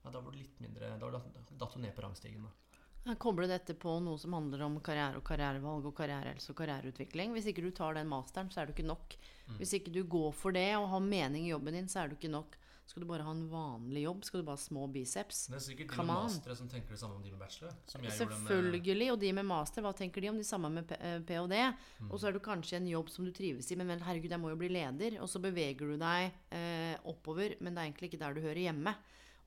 ja, 0.09 0.15
da 0.17 0.25
var 0.25 0.33
det 0.35 0.41
litt 0.47 0.61
mindre 0.65 0.95
Da 0.99 1.09
var 1.11 1.21
datt 1.61 1.75
du 1.77 1.81
ned 1.85 1.95
på 1.97 2.05
rangstigen. 2.07 2.49
da 2.49 3.11
Jeg 3.13 3.19
kobler 3.23 3.49
dette 3.49 3.75
på 3.79 3.99
noe 4.05 4.19
som 4.21 4.35
handler 4.37 4.65
om 4.67 4.81
karriere 4.85 5.21
og 5.21 5.25
karrierevalg 5.25 5.87
og 5.89 5.95
karrierehelse 5.97 6.51
og 6.53 6.59
karriereutvikling. 6.59 7.33
Hvis 7.37 7.47
ikke 7.53 7.63
du 7.65 7.71
tar 7.71 7.95
den 7.97 8.09
masteren, 8.11 8.51
så 8.53 8.61
er 8.63 8.67
du 8.69 8.73
ikke 8.75 8.89
nok. 8.89 9.15
Hvis 9.61 9.73
ikke 9.79 9.93
du 9.95 10.03
går 10.05 10.33
for 10.37 10.53
det 10.53 10.71
og 10.77 10.89
har 10.93 11.01
mening 11.05 11.47
i 11.47 11.53
jobben 11.55 11.73
din, 11.79 11.89
så 11.89 12.03
er 12.03 12.09
du 12.11 12.17
ikke 12.19 12.33
nok. 12.33 12.57
Skal 12.89 13.03
du 13.05 13.09
bare 13.09 13.21
ha 13.25 13.33
en 13.37 13.43
vanlig 13.53 14.03
jobb? 14.07 14.23
Skal 14.25 14.41
du 14.41 14.47
bare 14.49 14.57
ha 14.57 14.63
små 14.63 14.87
biceps? 14.89 15.43
Det 15.53 15.59
er 15.59 15.61
sikkert 15.61 15.91
de 15.93 15.97
med 16.01 16.09
mastere 16.09 16.55
som 16.57 16.69
tenker 16.73 16.95
det 16.97 17.01
samme 17.03 17.19
om 17.19 17.23
de 17.23 17.31
med 17.35 17.41
bachelor. 17.43 17.75
Som 17.85 18.01
jeg 18.01 18.15
gjorde 18.17 18.39
med 18.39 18.49
Selvfølgelig. 18.49 19.11
Og 19.13 19.19
de 19.21 19.33
med 19.37 19.45
master, 19.45 19.85
hva 19.85 19.93
tenker 19.97 20.25
de 20.25 20.31
om 20.31 20.39
de 20.41 20.47
samme 20.49 20.71
med 20.73 20.87
P- 20.89 20.97
eh, 20.97 21.19
ph.d.? 21.21 21.59
Mm. 22.01 22.09
Og 22.11 22.17
så 22.19 22.29
er 22.31 22.33
du 22.33 22.41
kanskje 22.41 22.81
en 22.81 22.89
jobb 22.89 23.11
som 23.13 23.29
du 23.29 23.33
trives 23.37 23.69
i, 23.73 23.77
men 23.77 23.93
vel, 23.93 24.01
herregud, 24.01 24.33
jeg 24.33 24.41
må 24.41 24.49
jo 24.55 24.57
bli 24.57 24.71
leder. 24.73 25.19
Og 25.21 25.29
så 25.29 25.39
beveger 25.45 25.85
du 25.85 25.99
deg 26.01 26.33
eh, 26.57 26.97
oppover, 27.05 27.59
men 27.61 27.75
det 27.77 27.83
er 27.83 27.91
egentlig 27.91 28.09
ikke 28.09 28.23
der 28.25 28.39
du 28.39 28.41
hører 28.41 28.63
hjemme. 28.65 28.97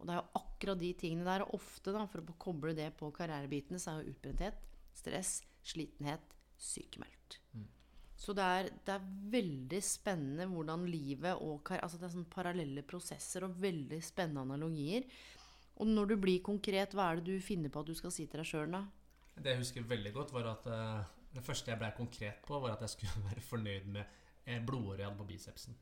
Og 0.02 0.08
det 0.08 0.16
er 0.16 0.20
jo 0.20 0.42
akkurat 0.42 0.82
de 0.82 0.92
tingene 0.98 1.28
der. 1.28 1.46
Og 1.46 1.60
ofte, 1.60 1.94
da, 1.94 2.08
for 2.10 2.26
å 2.26 2.38
koble 2.42 2.74
det 2.78 2.90
på 2.98 3.12
karrierebitene, 3.16 3.80
så 3.82 3.94
er 3.94 4.02
jo 4.02 4.16
utbrenthet, 4.16 4.58
stress, 4.98 5.36
slitenhet 5.66 6.34
sykemeldt. 6.62 7.38
Mm. 7.54 7.68
Så 8.22 8.36
det 8.38 8.46
er, 8.46 8.70
det 8.86 8.96
er 8.96 9.06
veldig 9.34 9.82
spennende 9.82 10.46
hvordan 10.50 10.84
livet 10.90 11.40
og 11.42 11.64
kar 11.66 11.82
Altså 11.82 11.98
det 11.98 12.06
er 12.06 12.14
sånne 12.14 12.30
parallelle 12.30 12.84
prosesser 12.86 13.48
og 13.48 13.56
veldig 13.62 13.98
spennende 14.06 14.44
analogier. 14.46 15.08
Og 15.82 15.90
når 15.90 16.12
du 16.12 16.16
blir 16.22 16.44
konkret, 16.46 16.94
hva 16.94 17.10
er 17.10 17.22
det 17.22 17.34
du 17.34 17.42
finner 17.42 17.74
på 17.74 17.82
at 17.82 17.90
du 17.90 17.96
skal 17.98 18.14
si 18.14 18.28
til 18.30 18.44
deg 18.44 18.50
sjøl, 18.50 18.76
da? 18.76 18.84
Det 19.42 19.56
jeg 19.56 19.62
husker 19.64 19.88
veldig 19.90 20.12
godt, 20.14 20.34
var 20.36 20.52
at 20.52 20.68
uh, 20.70 21.22
det 21.34 21.42
første 21.46 21.72
jeg 21.72 21.80
ble 21.82 21.90
konkret 21.98 22.44
på, 22.46 22.60
var 22.62 22.76
at 22.76 22.84
jeg 22.86 22.94
skulle 22.98 23.24
være 23.32 23.46
fornøyd 23.48 23.90
med 23.96 24.04
eh, 24.46 24.62
blodåret 24.66 25.02
jeg 25.02 25.10
hadde 25.10 25.22
på 25.24 25.30
bicepsen. 25.32 25.80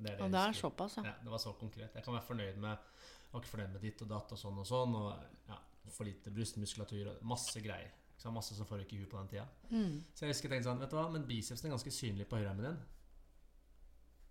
Det 0.00 0.14
er 0.14 0.22
det 0.22 0.32
det 0.32 0.40
er 0.40 0.56
såpass, 0.56 0.96
ja. 0.96 1.10
Ja, 1.10 1.16
det 1.20 1.32
var 1.34 1.42
så 1.42 1.52
konkret. 1.60 1.92
Jeg 1.94 2.04
kan 2.06 2.16
være 2.16 2.24
fornøyd 2.24 2.60
med 2.62 2.88
var 3.30 3.42
ikke 3.42 3.52
fornøyd 3.52 3.74
med 3.74 3.84
ditt 3.84 4.02
og 4.04 4.10
datt 4.10 4.32
og 4.34 4.40
sånn 4.40 4.58
og 4.60 4.66
sånn. 4.68 4.96
Og 4.98 5.50
ja, 5.50 5.58
for 5.90 6.08
lite 6.08 6.32
brystmuskulatur 6.34 7.12
og 7.12 7.26
masse 7.30 7.62
greier. 7.64 7.94
Sant? 8.20 8.34
Masse 8.36 8.56
som 8.56 8.68
foregikk 8.68 8.96
i 8.96 9.00
huet 9.00 9.10
på 9.12 9.20
den 9.20 9.30
tida. 9.32 9.46
Mm. 9.70 10.00
Så 10.12 10.26
jeg 10.26 10.34
husker 10.34 10.50
jeg 10.50 10.58
tenkte 10.58 10.68
sånn 10.68 10.82
Vet 10.82 10.92
du 10.92 10.98
hva, 10.98 11.06
men 11.14 11.28
bicepsen 11.28 11.70
er 11.70 11.76
ganske 11.76 11.94
synlig 11.94 12.26
på 12.28 12.40
høyrearmen 12.40 12.66
din. 12.66 12.82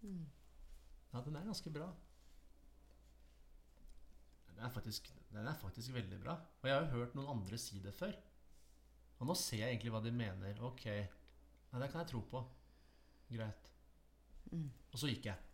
Mm. 0.04 0.28
Ja, 1.14 1.24
den 1.26 1.40
er 1.40 1.48
ganske 1.50 1.74
bra. 1.74 1.90
Den 4.50 4.68
er, 4.68 4.72
faktisk, 4.76 5.08
den 5.32 5.48
er 5.48 5.56
faktisk 5.56 5.94
veldig 5.96 6.20
bra. 6.22 6.36
Og 6.60 6.68
jeg 6.68 6.76
har 6.76 6.86
jo 6.86 7.00
hørt 7.00 7.16
noen 7.16 7.32
andre 7.32 7.58
si 7.62 7.80
det 7.82 7.96
før. 7.96 8.14
Og 9.20 9.28
nå 9.28 9.36
ser 9.40 9.64
jeg 9.64 9.74
egentlig 9.74 9.94
hva 9.96 10.04
de 10.04 10.12
mener. 10.16 10.62
Ok, 10.68 10.86
ja, 10.86 11.80
det 11.80 11.90
kan 11.92 12.04
jeg 12.04 12.12
tro 12.12 12.22
på. 12.28 12.44
Greit. 13.32 13.72
Og 14.92 15.00
så 15.00 15.10
gikk 15.12 15.30
jeg. 15.32 15.49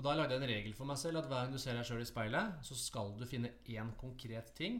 Og 0.00 0.04
da 0.06 0.14
lagde 0.16 0.32
jeg 0.32 0.40
en 0.40 0.48
regel 0.48 0.72
for 0.72 0.88
meg 0.88 0.96
selv 0.96 1.20
at 1.20 1.26
hver 1.28 1.42
gang 1.44 1.52
du 1.52 1.60
ser 1.60 1.76
deg 1.76 1.84
sjøl 1.84 2.00
i 2.00 2.08
speilet, 2.08 2.54
så 2.64 2.76
skal 2.78 3.10
du 3.20 3.26
finne 3.28 3.50
én 3.68 3.90
konkret 4.00 4.54
ting 4.56 4.78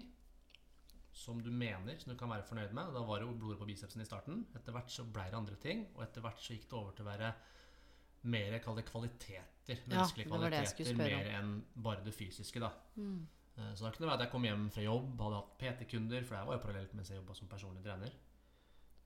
som 1.12 1.42
du 1.44 1.50
mener, 1.52 1.98
som 2.00 2.14
du 2.14 2.16
kan 2.16 2.30
være 2.32 2.46
fornøyd 2.48 2.72
med. 2.72 2.88
Og 2.88 2.94
da 2.96 3.02
var 3.04 3.20
det 3.20 3.26
jo 3.26 3.34
blodet 3.42 3.58
på 3.60 3.66
bicepsen 3.68 4.00
i 4.00 4.06
starten. 4.08 4.46
Etter 4.56 4.72
hvert 4.72 4.88
så 4.88 5.04
ble 5.04 5.26
det 5.28 5.36
andre 5.36 5.58
ting, 5.60 5.82
og 5.92 6.06
etter 6.06 6.24
hvert 6.24 6.40
så 6.40 6.56
gikk 6.56 6.64
det 6.70 6.78
over 6.78 6.96
til 6.96 7.04
å 7.04 7.10
være 7.10 7.28
mer 8.32 8.56
kall 8.64 8.80
det 8.80 8.86
kvaliteter. 8.88 9.82
Menneskelige 9.90 10.24
det 10.24 10.50
det 10.54 10.62
kvaliteter 10.62 10.98
mer 11.02 11.28
enn 11.34 11.52
bare 11.76 12.06
det 12.06 12.16
fysiske, 12.16 12.64
da. 12.64 12.72
Mm. 12.96 13.20
Så 13.74 13.84
da 13.84 13.92
kunne 13.92 14.06
det 14.06 14.10
være 14.14 14.18
at 14.22 14.24
jeg 14.24 14.32
kom 14.38 14.48
hjem 14.48 14.64
fra 14.72 14.86
jobb, 14.86 15.12
hadde 15.20 15.42
hatt 15.42 15.52
PT-kunder, 15.60 16.24
for 16.24 16.38
jeg 16.38 16.48
var 16.48 16.56
jo 16.56 16.64
parallelt 16.64 16.96
mens 16.96 17.12
jeg 17.12 17.20
jobba 17.20 17.36
som 17.36 17.52
personlig 17.52 17.84
trener. 17.84 18.16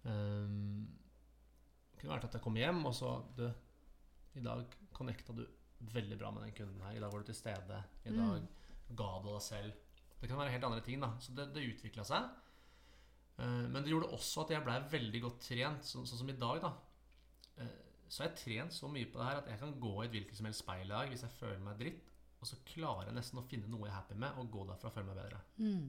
Um, 0.06 0.86
det 1.90 1.98
kunne 1.98 2.14
vært 2.14 2.30
at 2.30 2.38
jeg 2.38 2.46
kom 2.46 2.62
hjem, 2.62 2.84
og 2.86 2.94
så 2.94 3.16
Du, 3.34 3.48
i 4.38 4.46
dag 4.46 4.78
connecta 4.94 5.34
du 5.34 5.42
veldig 5.94 6.18
bra 6.20 6.30
med 6.34 6.46
den 6.46 6.54
kunden 6.56 6.84
her. 6.86 6.96
I 6.96 7.02
dag 7.02 7.12
var 7.12 7.22
du 7.22 7.30
til 7.30 7.38
stede. 7.38 7.80
I 8.04 8.14
dag 8.14 8.46
ga 8.96 9.10
du 9.22 9.28
deg 9.30 9.42
selv. 9.44 9.82
Det 10.20 10.30
kan 10.30 10.40
være 10.40 10.54
helt 10.54 10.66
andre 10.70 10.84
ting, 10.84 11.02
da. 11.02 11.10
Så 11.20 11.34
det, 11.36 11.50
det 11.54 11.66
utvikla 11.74 12.06
seg. 12.08 12.28
Eh, 13.38 13.64
men 13.68 13.82
det 13.82 13.92
gjorde 13.92 14.12
også 14.14 14.44
at 14.44 14.54
jeg 14.54 14.64
blei 14.66 14.78
veldig 14.92 15.22
godt 15.26 15.40
trent, 15.48 15.86
så, 15.86 16.04
sånn 16.06 16.22
som 16.22 16.30
i 16.30 16.38
dag, 16.38 16.62
da. 16.64 16.70
Eh, 17.60 17.74
så 18.08 18.22
har 18.22 18.30
jeg 18.30 18.40
trent 18.42 18.76
så 18.76 18.88
mye 18.90 19.08
på 19.10 19.20
det 19.20 19.26
her 19.28 19.40
at 19.40 19.50
jeg 19.50 19.60
kan 19.60 19.74
gå 19.82 19.94
i 19.96 20.06
et 20.06 20.14
hvilket 20.14 20.38
som 20.38 20.48
helst 20.48 20.62
speil 20.62 20.86
i 20.86 20.92
dag 20.92 21.10
hvis 21.10 21.24
jeg 21.26 21.36
føler 21.38 21.62
meg 21.64 21.80
dritt, 21.80 22.12
og 22.38 22.48
så 22.48 22.60
klarer 22.68 23.08
jeg 23.08 23.16
nesten 23.16 23.40
å 23.40 23.46
finne 23.48 23.70
noe 23.72 23.88
jeg 23.88 23.94
er 23.94 23.96
happy 23.96 24.16
med, 24.20 24.38
og 24.38 24.50
gå 24.52 24.64
derfra 24.68 24.90
og 24.90 24.96
føle 24.96 25.08
meg 25.08 25.18
bedre. 25.18 25.40
Mm. 25.56 25.86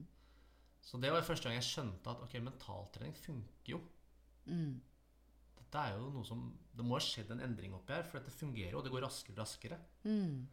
Så 0.86 1.00
det 1.02 1.10
var 1.12 1.26
første 1.26 1.48
gang 1.48 1.58
jeg 1.58 1.68
skjønte 1.68 2.12
at 2.12 2.22
ok, 2.24 2.36
mentaltrening 2.46 3.16
funker 3.18 3.72
jo. 3.74 3.80
Mm. 4.46 4.76
Dette 5.66 5.82
er 5.82 5.96
jo 5.98 6.12
noe 6.14 6.26
som 6.26 6.44
Det 6.76 6.84
må 6.86 6.94
ha 6.94 7.02
skjedd 7.02 7.32
en 7.34 7.42
endring 7.42 7.72
oppi 7.74 7.94
her, 7.96 8.04
for 8.06 8.20
dette 8.20 8.34
fungerer 8.36 8.70
jo, 8.70 8.78
og 8.78 8.84
det 8.86 8.92
går 8.92 9.02
raskere 9.02 9.34
og 9.34 9.42
raskere. 9.42 9.78
Mm. 10.04 10.46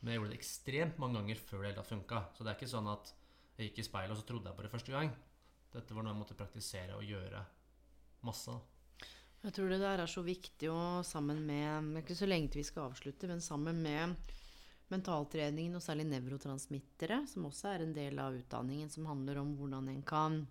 Men 0.00 0.12
jeg 0.12 0.20
gjorde 0.20 0.30
det 0.34 0.38
ekstremt 0.38 0.98
mange 1.00 1.18
ganger 1.18 1.40
før 1.40 1.62
det 1.62 1.70
hele 1.70 1.78
tatt 1.80 1.90
funka. 1.90 2.20
Så 2.36 2.44
det 2.44 2.52
er 2.52 2.58
ikke 2.58 2.68
sånn 2.74 2.90
at 2.92 3.10
jeg 3.56 3.70
gikk 3.70 3.80
i 3.80 3.86
speilet, 3.86 4.12
og 4.12 4.20
så 4.20 4.26
trodde 4.28 4.50
jeg 4.50 4.58
på 4.58 4.66
det 4.66 4.70
første 4.74 4.94
gang. 4.94 5.10
Dette 5.74 5.96
var 5.96 6.04
noe 6.04 6.12
jeg 6.12 6.20
måtte 6.20 6.36
praktisere 6.38 6.98
og 6.98 7.08
gjøre 7.08 7.40
masse. 8.28 8.54
Jeg 9.44 9.56
tror 9.56 9.72
det 9.72 9.80
der 9.82 10.04
er 10.04 10.08
så 10.08 10.22
viktig, 10.24 10.68
og 10.72 11.04
sammen 11.08 11.42
med 11.48 12.02
ikke 12.02 12.16
så 12.16 12.28
lenge 12.28 12.52
til 12.52 12.62
vi 12.62 12.68
skal 12.68 12.90
avslutte, 12.90 13.28
men 13.28 13.42
sammen 13.44 13.80
med 13.84 14.14
mentaltreningen, 14.92 15.74
og 15.76 15.84
særlig 15.84 16.06
nevrotransmittere, 16.12 17.22
som 17.28 17.48
også 17.48 17.72
er 17.72 17.84
en 17.84 17.96
del 17.96 18.20
av 18.20 18.36
utdanningen, 18.36 18.92
som 18.92 19.08
handler 19.08 19.40
om 19.40 19.56
hvordan 19.58 19.88
en 19.92 20.04
kan 20.06 20.42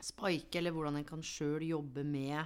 spike, 0.00 0.58
eller 0.58 0.72
hvordan 0.72 1.00
en 1.00 1.08
kan 1.08 1.24
sjøl 1.24 1.64
jobbe 1.68 2.04
med 2.08 2.40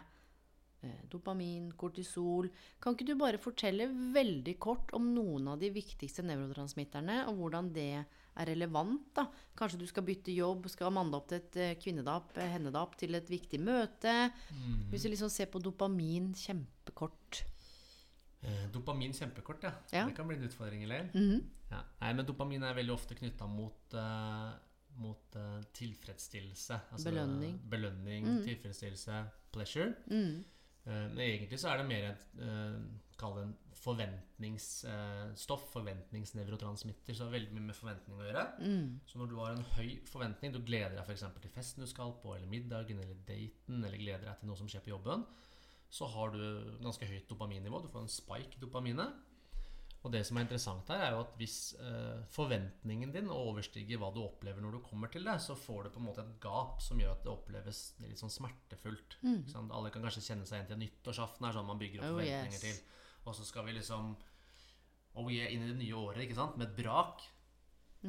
dopamin, 1.11 1.71
kortisol. 1.79 2.49
Kan 2.83 2.97
ikke 2.97 3.07
du 3.07 3.15
bare 3.19 3.41
fortelle 3.43 3.87
veldig 4.15 4.55
kort 4.63 4.91
om 4.97 5.13
noen 5.15 5.53
av 5.53 5.61
de 5.61 5.71
viktigste 5.75 6.25
nevrotransmitterne, 6.27 7.23
og 7.31 7.39
hvordan 7.39 7.71
det 7.75 7.87
er 8.01 8.51
relevant? 8.51 9.05
da? 9.15 9.29
Kanskje 9.59 9.83
du 9.83 9.87
skal 9.91 10.07
bytte 10.07 10.35
jobb, 10.35 10.67
skal 10.73 10.95
manne 10.95 11.19
opp 11.19 11.29
til 11.31 11.39
et 11.39 11.61
eh, 11.61 11.77
kvinnedap, 11.81 12.35
eh, 12.37 12.51
hennedap, 12.55 12.97
til 13.01 13.15
et 13.19 13.31
viktig 13.31 13.61
møte. 13.63 14.17
Hvis 14.91 15.07
du 15.07 15.13
liksom 15.13 15.31
ser 15.33 15.53
på 15.53 15.63
dopamin 15.63 16.33
kjempekort. 16.35 17.45
Eh, 18.43 18.67
dopamin 18.75 19.15
kjempekort, 19.15 19.63
ja. 19.69 19.77
Ja. 19.93 20.07
Det 20.09 20.17
kan 20.19 20.27
bli 20.27 20.41
en 20.41 20.49
utfordring, 20.51 20.83
eller? 20.89 21.11
-hmm. 21.15 21.41
Ja. 21.71 21.85
Nei, 22.01 22.13
men 22.13 22.27
dopamin 22.27 22.63
er 22.63 22.75
veldig 22.75 22.93
ofte 22.93 23.15
knytta 23.15 23.47
mot, 23.47 23.95
uh 23.95 24.53
mot 25.01 25.37
uh, 25.37 25.63
tilfredsstillelse. 25.73 26.81
Altså, 26.93 27.11
Belønning. 27.11 27.61
Belønning, 27.71 28.27
tilfredsstillelse, 28.45 29.25
pleasure. 29.53 29.95
Mm. 30.07 30.45
Eh, 30.87 31.07
men 31.13 31.23
egentlig 31.25 31.61
så 31.61 31.73
er 31.73 31.81
det 31.81 31.89
mer 31.89 32.09
et 32.11 32.25
uh, 32.43 32.79
Kall 33.21 33.37
det 33.37 33.43
en 33.45 33.55
forventningsstoff. 33.83 35.69
forventningsnevrotransmitter. 35.73 37.15
Så 37.15 37.27
har 37.27 37.35
veldig 37.35 37.55
mye 37.55 37.69
med 37.69 37.79
forventning 37.79 38.19
å 38.19 38.27
gjøre. 38.27 38.45
Mm. 38.59 38.89
Så 39.07 39.21
når 39.21 39.31
du 39.31 39.37
har 39.39 39.55
en 39.55 39.67
høy 39.77 39.91
forventning, 40.11 40.55
du 40.55 40.63
gleder 40.63 40.97
deg 40.97 41.07
f.eks. 41.07 41.25
til 41.43 41.55
festen 41.55 41.85
du 41.85 41.91
skal 41.91 42.15
på, 42.23 42.35
eller 42.35 42.51
middagen, 42.51 43.03
eller 43.03 43.21
daten, 43.29 43.79
eller 43.79 44.01
gleder 44.01 44.27
deg 44.27 44.41
til 44.41 44.51
noe 44.51 44.59
som 44.59 44.71
skjer 44.71 44.83
på 44.83 44.95
jobben, 44.95 45.23
så 45.93 46.09
har 46.09 46.33
du 46.35 46.43
ganske 46.83 47.07
høyt 47.07 47.29
dopaminnivå. 47.31 47.83
Du 47.85 47.91
får 47.93 48.07
en 48.07 48.15
spike 48.17 48.59
i 48.59 48.63
dopaminet. 48.63 49.19
Og 50.03 50.11
det 50.11 50.25
som 50.27 50.39
er 50.39 50.47
interessant 50.47 50.89
her, 50.91 51.03
er 51.07 51.13
jo 51.15 51.21
at 51.23 51.35
hvis 51.39 51.57
eh, 51.79 52.23
forventningen 52.35 53.13
din 53.15 53.29
overstiger 53.31 54.01
hva 54.03 54.09
du 54.11 54.19
opplever 54.25 54.65
når 54.65 54.75
du 54.75 54.81
kommer 54.83 55.13
til 55.13 55.23
det, 55.29 55.37
så 55.45 55.55
får 55.55 55.85
du 55.87 55.93
på 55.95 56.01
en 56.03 56.09
måte 56.09 56.25
et 56.25 56.33
gap 56.43 56.83
som 56.83 56.99
gjør 56.99 57.13
at 57.15 57.23
det 57.23 57.31
oppleves 57.31 57.83
litt 58.03 58.19
sånn 58.19 58.33
smertefullt. 58.35 59.21
Mm. 59.23 59.45
Sånn, 59.53 59.71
Alle 59.71 59.93
kan 59.95 60.03
kanskje 60.03 60.25
kjenne 60.27 60.49
seg 60.49 60.59
igjen 60.59 60.73
til 60.73 60.83
nyttårsaften 60.83 61.47
er 61.47 61.55
sånn 61.55 61.71
man 61.71 61.79
bygger 61.79 62.03
opp 62.03 62.09
Oh, 62.11 62.19
forventninger 62.19 62.59
yes. 62.59 62.65
til. 62.67 63.07
Og 63.23 63.39
så 63.39 63.47
skal 63.47 63.69
vi 63.69 63.77
liksom 63.79 64.17
Oh 65.21 65.29
yeah, 65.31 65.53
inn 65.53 65.63
i 65.67 65.71
det 65.71 65.79
nye 65.79 65.95
året, 66.01 66.25
ikke 66.25 66.39
sant? 66.41 66.59
Med 66.59 66.71
et 66.71 66.77
brak. 66.83 67.23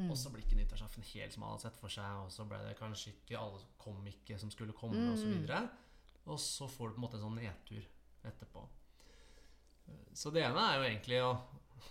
Og 0.08 0.16
så 0.18 0.30
blir 0.32 0.42
ikke 0.42 0.56
nyttårsaften 0.58 1.04
helt 1.12 1.34
som 1.34 1.44
man 1.44 1.52
hadde 1.52 1.68
sett 1.68 1.76
for 1.78 1.92
seg, 1.92 2.16
og 2.24 2.30
så 2.34 2.46
ble 2.50 2.58
det 2.64 2.72
kanskje 2.80 3.12
ikke 3.12 3.38
alle 3.38 3.60
kom 3.78 4.00
ikke 4.10 4.38
som 4.40 4.50
skulle 4.50 4.74
komme, 4.74 5.12
og 5.12 5.20
så 5.20 5.28
videre. 5.28 5.60
Og 6.26 6.40
så 6.42 6.66
får 6.66 6.90
du 6.90 6.96
på 6.96 6.98
en 6.98 7.04
måte 7.04 7.20
en 7.20 7.28
sånn 7.28 7.38
nedtur 7.38 7.84
etterpå. 8.26 8.64
Så 10.16 10.32
det 10.34 10.42
ene 10.48 10.64
er 10.64 10.80
jo 10.80 10.88
egentlig 10.88 11.20
å 11.22 11.30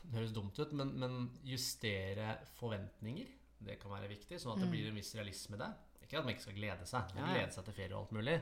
Det 0.02 0.18
høres 0.18 0.34
dumt 0.36 0.60
ut, 0.60 0.74
men, 0.74 0.92
men 1.00 1.16
justere 1.48 2.38
forventninger. 2.60 3.28
Det 3.64 3.78
kan 3.80 3.94
være 3.96 4.10
viktig, 4.12 4.40
sånn 4.42 4.58
at 4.58 4.64
det 4.66 4.70
blir 4.74 4.90
en 4.90 4.98
viss 5.00 5.14
realisme 5.16 5.56
i 5.56 5.62
det. 5.62 5.70
Ikke 6.04 6.20
at 6.20 6.26
man 6.28 6.34
ikke 6.36 6.44
skal 6.50 6.58
glede 6.58 6.86
seg. 6.90 7.14
Man 7.16 7.32
glede 7.32 7.54
seg 7.56 7.66
til 7.70 7.78
ferie 7.78 7.94
og 7.96 8.02
alt 8.04 8.12
mulig. 8.18 8.36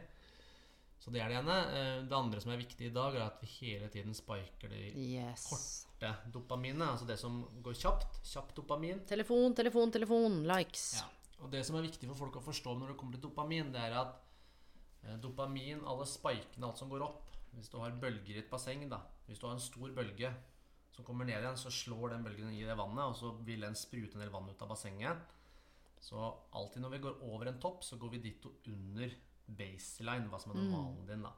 Så 1.02 1.10
det 1.14 1.22
er 1.22 1.30
det 1.34 1.38
ene. 1.42 1.58
Eh, 1.78 2.02
Det 2.10 2.14
andre 2.18 2.42
som 2.42 2.52
er 2.54 2.60
viktig 2.62 2.88
i 2.90 2.94
dag, 2.94 3.16
er 3.18 3.24
at 3.28 3.40
vi 3.42 3.48
hele 3.60 3.88
tiden 3.94 4.14
spiker 4.18 4.70
det 4.70 4.82
Yes. 4.98 5.48
korte 5.50 6.12
dopaminet. 6.34 6.88
Altså 6.88 7.06
det 7.10 7.18
som 7.20 7.40
går 7.66 7.74
kjapt. 7.78 8.20
Kjapt 8.26 8.56
dopamin. 8.56 9.00
Telefon, 9.06 9.56
telefon, 9.56 9.92
telefon. 9.92 10.44
Likes. 10.50 10.96
Ja. 11.00 11.08
Og 11.42 11.50
det 11.52 11.64
som 11.66 11.76
er 11.78 11.82
viktig 11.88 12.06
for 12.10 12.16
folk 12.26 12.36
å 12.38 12.44
forstå 12.46 12.76
når 12.78 12.92
det 12.94 12.98
kommer 12.98 13.14
til 13.18 13.24
dopamin, 13.30 13.72
det 13.74 13.82
er 13.82 13.96
at 13.98 14.18
eh, 15.06 15.18
dopamin, 15.18 15.82
alle 15.90 16.06
spikene, 16.06 16.66
alt 16.68 16.78
som 16.78 16.90
går 16.90 17.02
opp 17.02 17.28
Hvis 17.56 17.70
du 17.70 17.80
har 17.82 17.92
bølger 17.92 18.36
i 18.38 18.40
et 18.44 18.50
basseng, 18.52 18.88
da 18.90 19.00
Hvis 19.28 19.40
du 19.42 19.48
har 19.48 19.54
en 19.58 19.60
stor 19.60 19.90
bølge 19.98 20.30
som 20.92 21.06
kommer 21.08 21.28
ned 21.28 21.40
igjen, 21.40 21.60
så 21.60 21.72
slår 21.72 22.16
den 22.16 22.26
bølgen 22.26 22.52
i 22.56 22.66
det 22.68 22.76
vannet, 22.80 23.06
og 23.06 23.16
så 23.16 23.32
vil 23.48 23.64
den 23.64 23.78
sprute 23.80 24.18
en 24.18 24.26
del 24.26 24.34
vann 24.34 24.50
ut 24.52 24.62
av 24.62 24.74
bassenget. 24.74 25.38
Så 26.02 26.18
alltid 26.58 26.82
når 26.84 26.96
vi 26.96 27.04
går 27.06 27.22
over 27.30 27.48
en 27.52 27.62
topp, 27.62 27.84
så 27.86 28.00
går 28.02 28.16
vi 28.16 28.26
ditto 28.26 28.56
under 28.74 29.14
baseline, 29.46 30.28
hva 30.32 30.40
som 30.42 30.54
er 30.54 30.62
normalen 30.62 31.08
din, 31.08 31.26
da. 31.28 31.34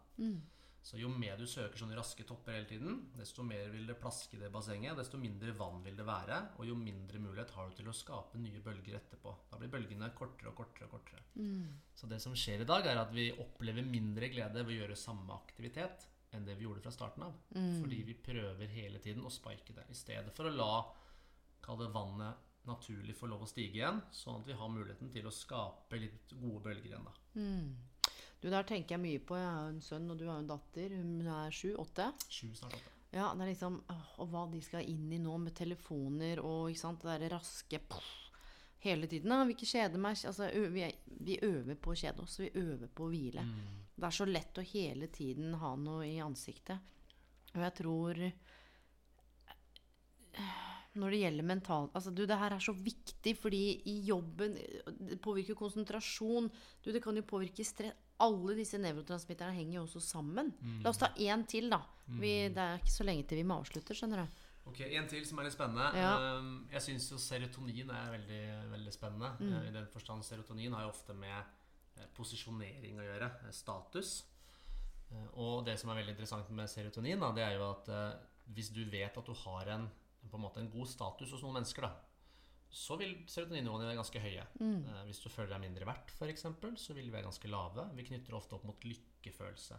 Så 0.83 0.97
jo 0.99 1.07
mer 1.07 1.37
du 1.39 1.45
søker 1.47 1.79
sånne 1.79 1.95
raske 1.95 2.25
topper 2.27 2.57
hele 2.57 2.67
tiden, 2.67 2.97
desto 3.15 3.43
mer 3.47 3.69
vil 3.71 3.85
det 3.87 3.95
plaske 4.01 4.35
i 4.35 4.39
det 4.41 4.49
bassenget, 4.51 4.97
desto 4.99 5.15
mindre 5.21 5.53
vann 5.55 5.79
vil 5.85 5.95
det 5.95 6.05
være, 6.07 6.39
og 6.59 6.67
jo 6.67 6.75
mindre 6.75 7.21
mulighet 7.23 7.53
har 7.55 7.69
du 7.69 7.77
til 7.77 7.87
å 7.87 7.95
skape 7.95 8.41
nye 8.41 8.59
bølger 8.59 8.97
etterpå. 8.99 9.31
Da 9.51 9.59
blir 9.61 9.71
bølgene 9.71 10.09
kortere 10.17 10.51
og 10.51 10.57
kortere 10.59 10.89
og 10.89 10.97
kortere. 10.97 11.23
Så 11.95 12.09
det 12.11 12.19
som 12.19 12.35
skjer 12.35 12.65
i 12.65 12.67
dag, 12.67 12.83
er 12.85 12.99
at 12.99 13.13
vi 13.15 13.29
opplever 13.31 13.85
mindre 13.87 14.27
glede 14.33 14.65
ved 14.65 14.75
å 14.75 14.79
gjøre 14.81 14.99
samme 14.99 15.31
aktivitet 15.37 16.09
enn 16.37 16.45
det 16.47 16.55
vi 16.59 16.65
gjorde 16.67 16.83
fra 16.83 16.91
starten 16.93 17.23
av. 17.27 17.37
Fordi 17.53 18.01
vi 18.07 18.17
prøver 18.25 18.73
hele 18.73 18.99
tiden 19.03 19.25
å 19.25 19.31
spike 19.33 19.75
det, 19.77 19.85
i 19.89 19.97
stedet 19.97 20.33
for 20.35 20.49
å 20.49 20.55
la 20.55 20.73
det 21.79 21.87
vannet 21.93 22.49
naturlig 22.67 23.15
få 23.15 23.27
lov 23.27 23.43
å 23.43 23.47
stige 23.47 23.79
igjen, 23.79 23.99
sånn 24.11 24.41
at 24.41 24.47
vi 24.47 24.55
har 24.55 24.71
muligheten 24.71 25.11
til 25.11 25.27
å 25.27 25.33
skape 25.35 25.99
litt 25.99 26.31
gode 26.39 26.61
bølger 26.63 26.91
igjen. 26.91 27.07
da. 27.09 27.13
Du, 28.43 28.49
der 28.51 28.65
tenker 28.67 28.97
jeg 28.97 29.03
mye 29.03 29.21
på. 29.23 29.37
Jeg 29.39 29.47
har 29.47 29.69
en 29.71 29.83
sønn, 29.83 30.09
og 30.11 30.19
du 30.19 30.25
har 30.27 30.41
en 30.41 30.49
datter. 30.49 30.95
Hun 30.99 31.27
er 31.31 31.53
sju, 31.55 31.69
åtte. 31.79 32.09
Sju 32.27 32.49
snart 32.55 32.75
åtte. 32.75 32.91
Ja, 33.13 33.29
det 33.37 33.45
er 33.45 33.51
liksom 33.51 33.75
Og 34.17 34.29
hva 34.31 34.47
de 34.49 34.59
skal 34.65 34.87
inn 34.89 35.11
i 35.13 35.19
nå 35.21 35.35
med 35.37 35.53
telefoner 35.53 36.39
og 36.41 36.71
ikke 36.71 36.81
sant, 36.81 37.03
det 37.03 37.11
derre 37.11 37.35
raske 37.35 37.79
poff, 37.87 38.11
Hele 38.83 39.07
tiden. 39.07 39.31
Da. 39.31 39.45
Vi 39.47 39.55
ikke 39.55 39.69
kjeder 39.69 40.01
meg. 40.01 40.17
Altså, 40.27 40.49
vi, 40.73 40.83
vi 41.23 41.37
øver 41.39 41.77
på 41.79 41.93
å 41.93 41.95
kjede 41.95 42.25
oss. 42.25 42.35
Vi 42.41 42.49
øver 42.59 42.89
på 42.91 43.05
å 43.05 43.11
hvile. 43.13 43.45
Det 43.93 44.07
er 44.09 44.15
så 44.15 44.25
lett 44.25 44.57
å 44.57 44.65
hele 44.65 45.07
tiden 45.13 45.53
ha 45.61 45.75
noe 45.77 46.07
i 46.07 46.17
ansiktet. 46.23 46.79
Og 47.53 47.61
jeg 47.61 47.75
tror 47.77 48.21
når 50.97 51.13
det 51.13 51.19
gjelder 51.23 51.45
mental 51.45 51.89
Altså, 51.93 52.13
du, 52.13 52.23
det 52.29 52.37
her 52.37 52.55
er 52.55 52.63
så 52.63 52.73
viktig, 52.77 53.35
fordi 53.37 53.61
i 53.89 53.99
jobben 54.07 54.55
Det 55.09 55.19
påvirker 55.21 55.57
konsentrasjon. 55.57 56.49
Du, 56.83 56.91
det 56.93 57.01
kan 57.03 57.17
jo 57.17 57.25
påvirke 57.25 57.65
stress. 57.65 57.95
Alle 58.23 58.53
disse 58.55 58.77
nevrotransmitterne 58.79 59.55
henger 59.57 59.79
jo 59.79 59.81
også 59.87 59.99
sammen. 60.05 60.51
La 60.85 60.91
oss 60.93 60.99
ta 61.01 61.09
én 61.19 61.41
til, 61.49 61.65
da. 61.73 61.81
Vi, 62.21 62.29
det 62.53 62.61
er 62.61 62.77
ikke 62.79 62.93
så 62.93 63.03
lenge 63.07 63.25
til 63.27 63.41
vi 63.41 63.45
må 63.49 63.57
avslutte, 63.59 63.95
skjønner 63.97 64.21
du. 64.21 64.43
Ok, 64.69 64.79
En 64.85 65.09
til 65.11 65.25
som 65.27 65.41
er 65.41 65.49
litt 65.49 65.55
spennende. 65.57 65.89
Ja. 65.97 66.37
Um, 66.37 66.53
Jeg 66.71 66.85
syns 66.85 67.09
jo 67.11 67.17
serotonin 67.19 67.89
er 67.91 68.13
veldig, 68.13 68.43
veldig 68.71 68.93
spennende. 68.95 69.33
Mm. 69.41 69.57
I 69.67 69.73
den 69.75 69.89
forstand 69.91 70.23
serotonin 70.23 70.77
har 70.77 70.85
jo 70.85 70.93
ofte 70.93 71.17
med 71.17 71.35
eh, 71.35 71.49
posisjonering 72.15 72.99
å 72.99 73.07
gjøre. 73.07 73.31
eh, 73.43 73.51
Status. 73.51 74.23
Eh, 75.11 75.27
Og 75.39 75.65
det 75.65 75.79
som 75.79 75.89
er 75.89 76.01
veldig 76.01 76.15
interessant 76.15 76.49
med 76.49 76.69
serotonin, 76.69 77.19
da, 77.19 77.31
det 77.31 77.43
er 77.43 77.57
jo 77.57 77.69
at 77.71 77.89
eh, 77.89 78.15
hvis 78.53 78.71
du 78.75 78.83
vet 78.85 79.17
at 79.17 79.25
du 79.25 79.33
har 79.33 79.67
en, 79.67 79.87
på 80.29 80.35
en, 80.37 80.41
måte 80.41 80.59
en 80.59 80.71
god 80.71 80.87
status 80.87 81.31
hos 81.31 81.43
noen 81.43 81.59
mennesker, 81.61 81.81
da, 81.87 81.93
så 82.73 82.97
vil 82.97 83.13
serotoninnivåene 83.29 83.85
være 83.85 83.99
ganske 83.99 84.19
høye. 84.19 84.43
Mm. 84.59 84.79
hvis 85.05 85.19
du 85.21 85.29
føler 85.29 85.51
deg 85.53 85.61
mindre 85.61 85.85
verdt, 85.85 86.09
f.eks., 86.17 86.47
så 86.81 86.93
vil 86.97 87.05
de 87.05 87.13
være 87.13 87.27
ganske 87.29 87.47
lave. 87.51 87.85
Vi 87.93 88.05
knytter 88.07 88.33
ofte 88.33 88.55
opp 88.57 88.63
mot 88.65 88.87
lykkefølelse. 88.89 89.77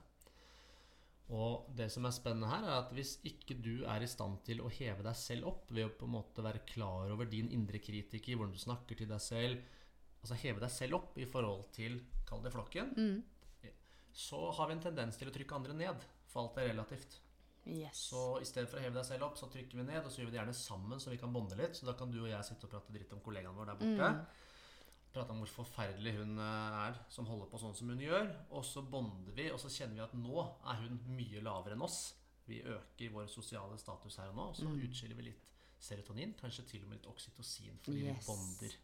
Og 1.34 1.66
det 1.74 1.88
som 1.90 2.04
er 2.04 2.12
spennende 2.14 2.50
her, 2.50 2.62
er 2.68 2.82
at 2.82 2.92
hvis 2.94 3.16
ikke 3.24 3.56
du 3.64 3.84
er 3.88 4.04
i 4.04 4.06
stand 4.10 4.42
til 4.46 4.60
å 4.60 4.70
heve 4.70 5.02
deg 5.02 5.16
selv 5.16 5.48
opp 5.50 5.70
ved 5.72 5.88
å 5.88 5.92
på 5.98 6.06
en 6.06 6.14
måte 6.18 6.44
være 6.44 6.62
klar 6.68 7.10
over 7.10 7.26
din 7.26 7.48
indre 7.50 7.80
kritiker, 7.82 8.36
hvordan 8.36 8.52
du 8.54 8.60
snakker 8.60 9.00
til 9.00 9.08
deg 9.10 9.22
selv, 9.24 9.62
altså 10.24 10.38
heve 10.40 10.62
deg 10.64 10.72
selv 10.72 10.96
opp 11.02 11.18
i 11.20 11.26
forhold 11.28 11.66
til, 11.76 12.00
kall 12.28 12.42
det 12.44 12.52
flokken, 12.54 12.94
så 14.14 14.40
har 14.56 14.70
vi 14.70 14.76
en 14.78 14.82
tendens 14.84 15.18
til 15.20 15.28
å 15.28 15.34
trykke 15.34 15.56
andre 15.58 15.74
ned, 15.76 16.04
for 16.30 16.44
alt 16.46 16.58
er 16.62 16.70
relativt. 16.72 17.18
Yes. 17.64 17.96
Så 18.10 18.20
i 18.42 18.46
stedet 18.48 18.68
for 18.68 18.78
å 18.78 18.82
heve 18.84 18.98
deg 18.98 19.06
selv 19.08 19.24
opp, 19.26 19.38
så 19.40 19.48
trykker 19.52 19.78
vi 19.80 19.86
ned, 19.88 20.02
og 20.04 20.10
så 20.12 20.20
gjør 20.20 20.28
vi 20.28 20.34
det 20.34 20.40
gjerne 20.42 20.56
sammen, 20.56 21.00
så 21.00 21.10
vi 21.12 21.18
kan 21.20 21.32
bonde 21.32 21.56
litt. 21.58 21.76
Så 21.78 21.86
da 21.88 21.94
kan 21.96 22.10
du 22.12 22.18
og 22.22 22.28
jeg 22.28 22.44
sitte 22.44 22.66
og 22.68 22.74
prate 22.74 22.92
dritt 22.92 23.12
om 23.16 23.22
kollegaen 23.24 23.56
vår 23.56 23.70
der 23.72 23.78
borte. 23.80 24.10
Prate 25.14 25.30
om 25.32 25.40
hvor 25.40 25.52
forferdelig 25.62 26.12
hun 26.18 26.38
eh, 26.42 26.76
er 26.88 26.98
som 27.14 27.26
holder 27.30 27.48
på 27.52 27.60
sånn 27.62 27.74
som 27.78 27.88
hun 27.92 28.02
gjør. 28.02 28.28
Og 28.58 28.64
så 28.68 28.82
bonder 28.82 29.32
vi, 29.36 29.48
og 29.54 29.60
så 29.62 29.70
kjenner 29.72 29.96
vi 30.00 30.04
at 30.04 30.16
nå 30.18 30.44
er 30.44 30.82
hun 30.82 30.98
mye 31.16 31.40
lavere 31.46 31.78
enn 31.78 31.86
oss. 31.86 32.00
Vi 32.44 32.60
øker 32.60 33.12
vår 33.14 33.30
sosiale 33.32 33.78
status 33.80 34.18
her 34.20 34.32
og 34.34 34.36
nå, 34.36 34.48
og 34.52 34.58
så 34.58 34.68
utskiller 34.68 35.16
vi 35.16 35.30
litt 35.30 35.52
serotonin, 35.84 36.34
kanskje 36.40 36.66
til 36.68 36.84
og 36.84 36.90
med 36.90 37.00
litt 37.00 37.08
oksytocin, 37.08 37.78
fordi 37.84 38.04
Yes. 38.10 38.20
vi 38.20 38.28
bonder. 38.28 38.76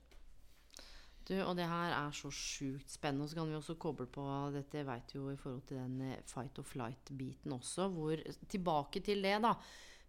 Du, 1.30 1.36
og 1.44 1.54
det 1.54 1.68
her 1.70 1.92
er 1.94 2.14
så 2.16 2.30
sjukt 2.34 2.90
spennende. 2.90 3.26
Og 3.26 3.30
så 3.30 3.38
kan 3.38 3.50
vi 3.50 3.58
også 3.58 3.78
koble 3.78 4.08
på 4.10 4.24
dette, 4.54 4.82
veit 4.86 5.14
jo 5.14 5.28
i 5.30 5.38
forhold 5.38 5.62
til 5.68 5.78
den 5.78 6.00
eh, 6.08 6.22
fight 6.26 6.58
or 6.58 6.66
flight-biten 6.66 7.54
også, 7.54 7.86
hvor 7.94 8.22
Tilbake 8.50 9.02
til 9.06 9.22
det, 9.22 9.36
da. 9.44 9.54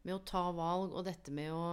Med 0.02 0.16
å 0.18 0.24
ta 0.26 0.48
valg, 0.58 0.96
og 0.98 1.06
dette 1.06 1.34
med 1.36 1.54
å 1.54 1.66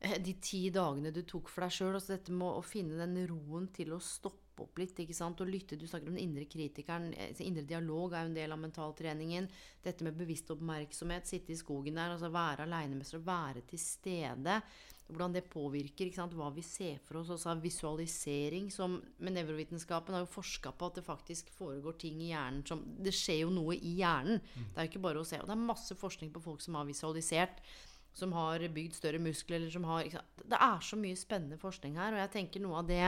eh, 0.00 0.16
De 0.24 0.38
ti 0.40 0.62
dagene 0.72 1.12
du 1.12 1.20
tok 1.28 1.52
for 1.52 1.66
deg 1.66 1.76
sjøl, 1.76 1.98
altså 1.98 2.14
dette 2.14 2.32
med 2.32 2.48
å 2.48 2.64
finne 2.64 2.96
den 3.02 3.20
roen 3.28 3.68
til 3.76 3.92
å 3.92 4.00
stoppe 4.00 4.64
opp 4.64 4.80
litt, 4.80 4.96
ikke 5.04 5.16
sant, 5.16 5.40
og 5.40 5.48
lytte. 5.48 5.76
Du 5.76 5.86
snakker 5.88 6.08
om 6.08 6.16
den 6.16 6.24
indre 6.24 6.46
kritikeren. 6.48 7.12
eh, 7.12 7.36
Indre 7.44 7.66
dialog 7.68 8.14
er 8.14 8.24
jo 8.24 8.32
en 8.32 8.38
del 8.38 8.56
av 8.56 8.62
mentaltreningen. 8.64 9.50
Dette 9.84 10.08
med 10.08 10.16
bevisst 10.16 10.52
oppmerksomhet, 10.56 11.28
sitte 11.28 11.52
i 11.52 11.60
skogen 11.60 12.00
der, 12.00 12.16
altså 12.16 12.32
være 12.32 12.64
alenemester, 12.64 13.20
være 13.28 13.66
til 13.68 13.80
stede 13.80 14.62
hvordan 15.10 15.34
det 15.34 15.44
påvirker 15.50 16.10
hva 16.34 16.48
vi 16.54 16.62
ser 16.64 16.98
for 17.04 17.20
oss. 17.20 17.32
Også 17.34 17.54
visualisering. 17.62 18.70
Som, 18.72 18.98
med 19.18 19.36
nevrovitenskapen 19.36 20.16
har 20.16 20.24
jo 20.24 20.32
forska 20.32 20.72
på 20.72 20.90
at 20.90 21.00
det 21.00 21.06
faktisk 21.06 21.50
foregår 21.56 21.98
ting 22.00 22.22
i 22.22 22.30
hjernen 22.32 22.64
som 22.66 22.82
Det 22.98 23.14
skjer 23.14 23.44
jo 23.44 23.52
noe 23.54 23.76
i 23.76 23.96
hjernen. 24.00 24.40
Det 24.56 24.76
er 24.76 24.88
jo 24.88 24.92
ikke 24.92 25.04
bare 25.06 25.22
å 25.22 25.26
se. 25.26 25.40
Og 25.40 25.50
det 25.50 25.56
er 25.56 25.70
masse 25.70 25.96
forskning 25.98 26.32
på 26.34 26.42
folk 26.44 26.64
som 26.64 26.78
har 26.78 26.88
visualisert. 26.88 27.62
Som 28.16 28.32
har 28.34 28.62
bygd 28.74 28.96
større 28.98 29.20
muskler, 29.22 29.60
eller 29.60 29.70
som 29.70 29.86
har? 29.86 30.08
Det 30.42 30.58
er 30.58 30.80
så 30.82 30.98
mye 30.98 31.18
spennende 31.18 31.60
forskning 31.60 31.98
her. 32.00 32.16
Og 32.16 32.24
jeg 32.24 32.34
tenker 32.38 32.64
noe 32.64 32.82
av 32.82 32.90
det 32.90 33.04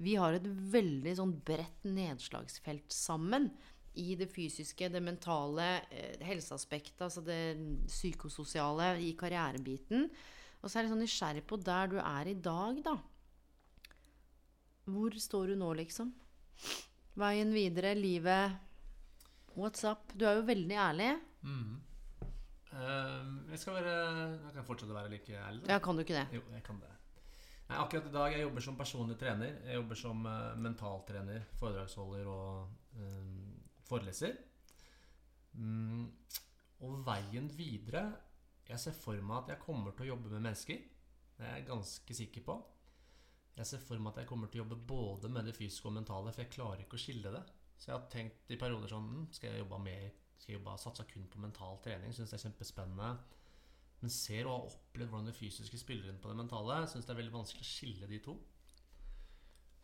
Vi 0.00 0.14
har 0.16 0.32
et 0.32 0.46
veldig 0.72 1.12
sånn 1.18 1.34
bredt 1.44 1.84
nedslagsfelt 1.84 2.88
sammen. 2.88 3.50
I 4.00 4.14
det 4.16 4.30
fysiske, 4.30 4.88
det 4.88 5.02
mentale, 5.02 5.82
eh, 5.90 6.22
helseaspektet, 6.24 7.02
altså 7.02 7.20
det 7.20 7.58
psykososiale, 7.88 8.94
i 9.02 9.12
karrierebiten. 9.18 10.08
Og 10.60 10.68
så 10.68 10.76
er 10.76 10.82
jeg 10.82 10.88
litt 10.88 10.94
sånn 10.94 11.04
nysgjerrig 11.06 11.44
på 11.48 11.58
der 11.64 11.92
du 11.92 11.98
er 12.02 12.28
i 12.28 12.36
dag, 12.36 12.80
da. 12.84 12.96
Hvor 14.90 15.16
står 15.22 15.52
du 15.52 15.60
nå, 15.60 15.70
liksom? 15.78 16.10
Veien 17.20 17.52
videre, 17.54 17.94
livet 17.98 18.58
What's 19.58 19.82
up? 19.88 20.12
Du 20.14 20.24
er 20.28 20.38
jo 20.38 20.44
veldig 20.46 20.76
ærlig. 20.78 21.08
Eh, 22.70 23.30
jeg 23.50 23.58
skal 23.58 23.80
være 23.80 23.94
Jeg 24.30 24.54
kan 24.54 24.66
fortsette 24.68 24.94
å 24.94 24.98
være 24.98 25.10
like 25.10 25.34
ærlig. 25.34 25.64
da. 25.64 25.72
Ja, 25.74 25.80
kan 25.82 25.96
du 25.98 26.04
ikke 26.04 26.16
det? 26.16 26.26
Jo, 26.38 26.42
jeg 26.54 26.62
kan 26.66 26.78
det. 26.80 26.92
Nei, 27.70 27.78
akkurat 27.78 28.06
i 28.06 28.14
dag 28.14 28.32
jeg 28.34 28.44
jobber 28.44 28.66
som 28.66 28.78
personlig 28.78 29.16
trener. 29.18 29.58
Jeg 29.66 29.78
jobber 29.78 29.98
som 29.98 30.24
uh, 30.26 30.54
mentaltrener, 30.58 31.44
foredragsholder 31.58 32.30
og 32.30 32.70
uh, 32.98 33.82
foreleser. 33.86 34.38
Mm, 35.54 36.06
og 36.86 37.04
veien 37.06 37.50
videre 37.58 38.04
Jeg 38.70 38.82
ser 38.82 38.94
for 38.96 39.18
meg 39.26 39.42
at 39.42 39.54
jeg 39.54 39.62
kommer 39.64 39.94
til 39.94 40.06
å 40.06 40.12
jobbe 40.12 40.30
med 40.30 40.44
mennesker. 40.46 40.82
Det 41.38 41.46
er 41.46 41.56
jeg 41.58 41.70
ganske 41.70 42.16
sikker 42.20 42.44
på. 42.46 42.56
Jeg 43.56 43.66
ser 43.66 43.82
for 43.82 44.00
meg 44.00 44.12
at 44.12 44.22
jeg 44.22 44.30
kommer 44.30 44.50
til 44.50 44.60
å 44.60 44.64
jobbe 44.64 44.78
både 44.88 45.30
med 45.32 45.48
det 45.48 45.56
fysiske 45.56 45.90
og 45.90 45.96
mentale, 45.96 46.32
for 46.32 46.44
jeg 46.44 46.52
klarer 46.54 46.84
ikke 46.84 46.96
å 46.96 47.02
skille 47.02 47.32
det. 47.34 47.42
Så 47.80 47.90
jeg 47.90 47.96
har 47.96 48.06
tenkt 48.12 48.52
i 48.52 48.58
perioder 48.60 48.92
sånn 48.92 49.06
hm, 49.08 49.28
Skal 49.32 49.54
jeg 49.54 49.62
jobbe 49.62 49.78
mer 49.80 50.10
Skal 50.36 50.50
jeg 50.52 50.58
jobbe 50.58 50.74
satsa 50.82 51.06
kun 51.08 51.28
på 51.32 51.40
mental 51.40 51.78
trening? 51.84 52.12
Syns 52.12 52.32
det 52.32 52.36
er 52.36 52.42
kjempespennende. 52.44 53.10
Men 54.00 54.12
ser 54.12 54.48
og 54.48 54.52
har 54.52 54.66
opplevd 54.74 55.12
hvordan 55.12 55.28
det 55.28 55.36
fysiske 55.36 55.80
spiller 55.80 56.12
inn 56.12 56.20
på 56.20 56.30
det 56.30 56.38
mentale. 56.38 56.82
Syns 56.88 57.08
det 57.08 57.14
er 57.14 57.20
veldig 57.20 57.34
vanskelig 57.34 57.66
å 57.66 57.70
skille 57.70 58.08
de 58.08 58.20
to. 58.24 58.36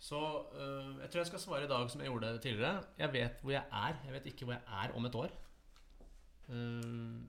Så 0.07 0.21
øh, 0.21 1.01
jeg 1.01 1.11
tror 1.11 1.23
jeg 1.23 1.31
skal 1.31 1.43
svare 1.43 1.65
i 1.65 1.73
dag 1.73 1.91
som 1.91 2.01
jeg 2.01 2.13
gjorde 2.13 2.37
tidligere. 2.39 2.85
Jeg 3.01 3.13
vet 3.17 3.43
hvor 3.43 3.53
jeg 3.57 3.65
er. 3.65 4.01
Jeg 4.05 4.17
vet 4.17 4.31
ikke 4.33 4.49
hvor 4.49 4.57
jeg 4.57 4.81
er 4.85 4.97
om 4.97 5.09
et 5.09 5.21
år. 5.25 5.37
Uh, 6.47 7.21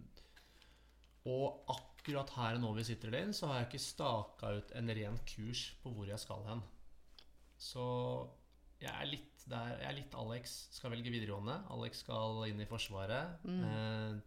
og 1.28 1.64
akkurat 1.74 2.32
her 2.38 2.56
og 2.58 2.62
nå 2.64 2.70
vi 2.78 2.86
sitter 2.88 3.16
inn, 3.20 3.34
så 3.36 3.50
har 3.52 3.62
jeg 3.62 3.68
ikke 3.72 3.84
staka 3.84 4.52
ut 4.62 4.72
en 4.80 4.92
ren 4.96 5.18
kurs 5.28 5.66
på 5.84 5.92
hvor 5.96 6.08
jeg 6.08 6.20
skal 6.24 6.46
hen. 6.48 6.62
Så 7.60 7.84
jeg 8.82 8.94
er 8.94 9.10
litt 9.10 9.34
der 9.48 9.78
Jeg 9.80 9.88
er 9.88 9.96
litt 9.96 10.16
Alex 10.20 10.54
skal 10.76 10.92
velge 10.92 11.12
videregående. 11.14 11.54
Alex 11.72 12.02
skal 12.04 12.42
inn 12.50 12.60
i 12.60 12.68
Forsvaret. 12.68 13.38
Eh, 13.48 14.18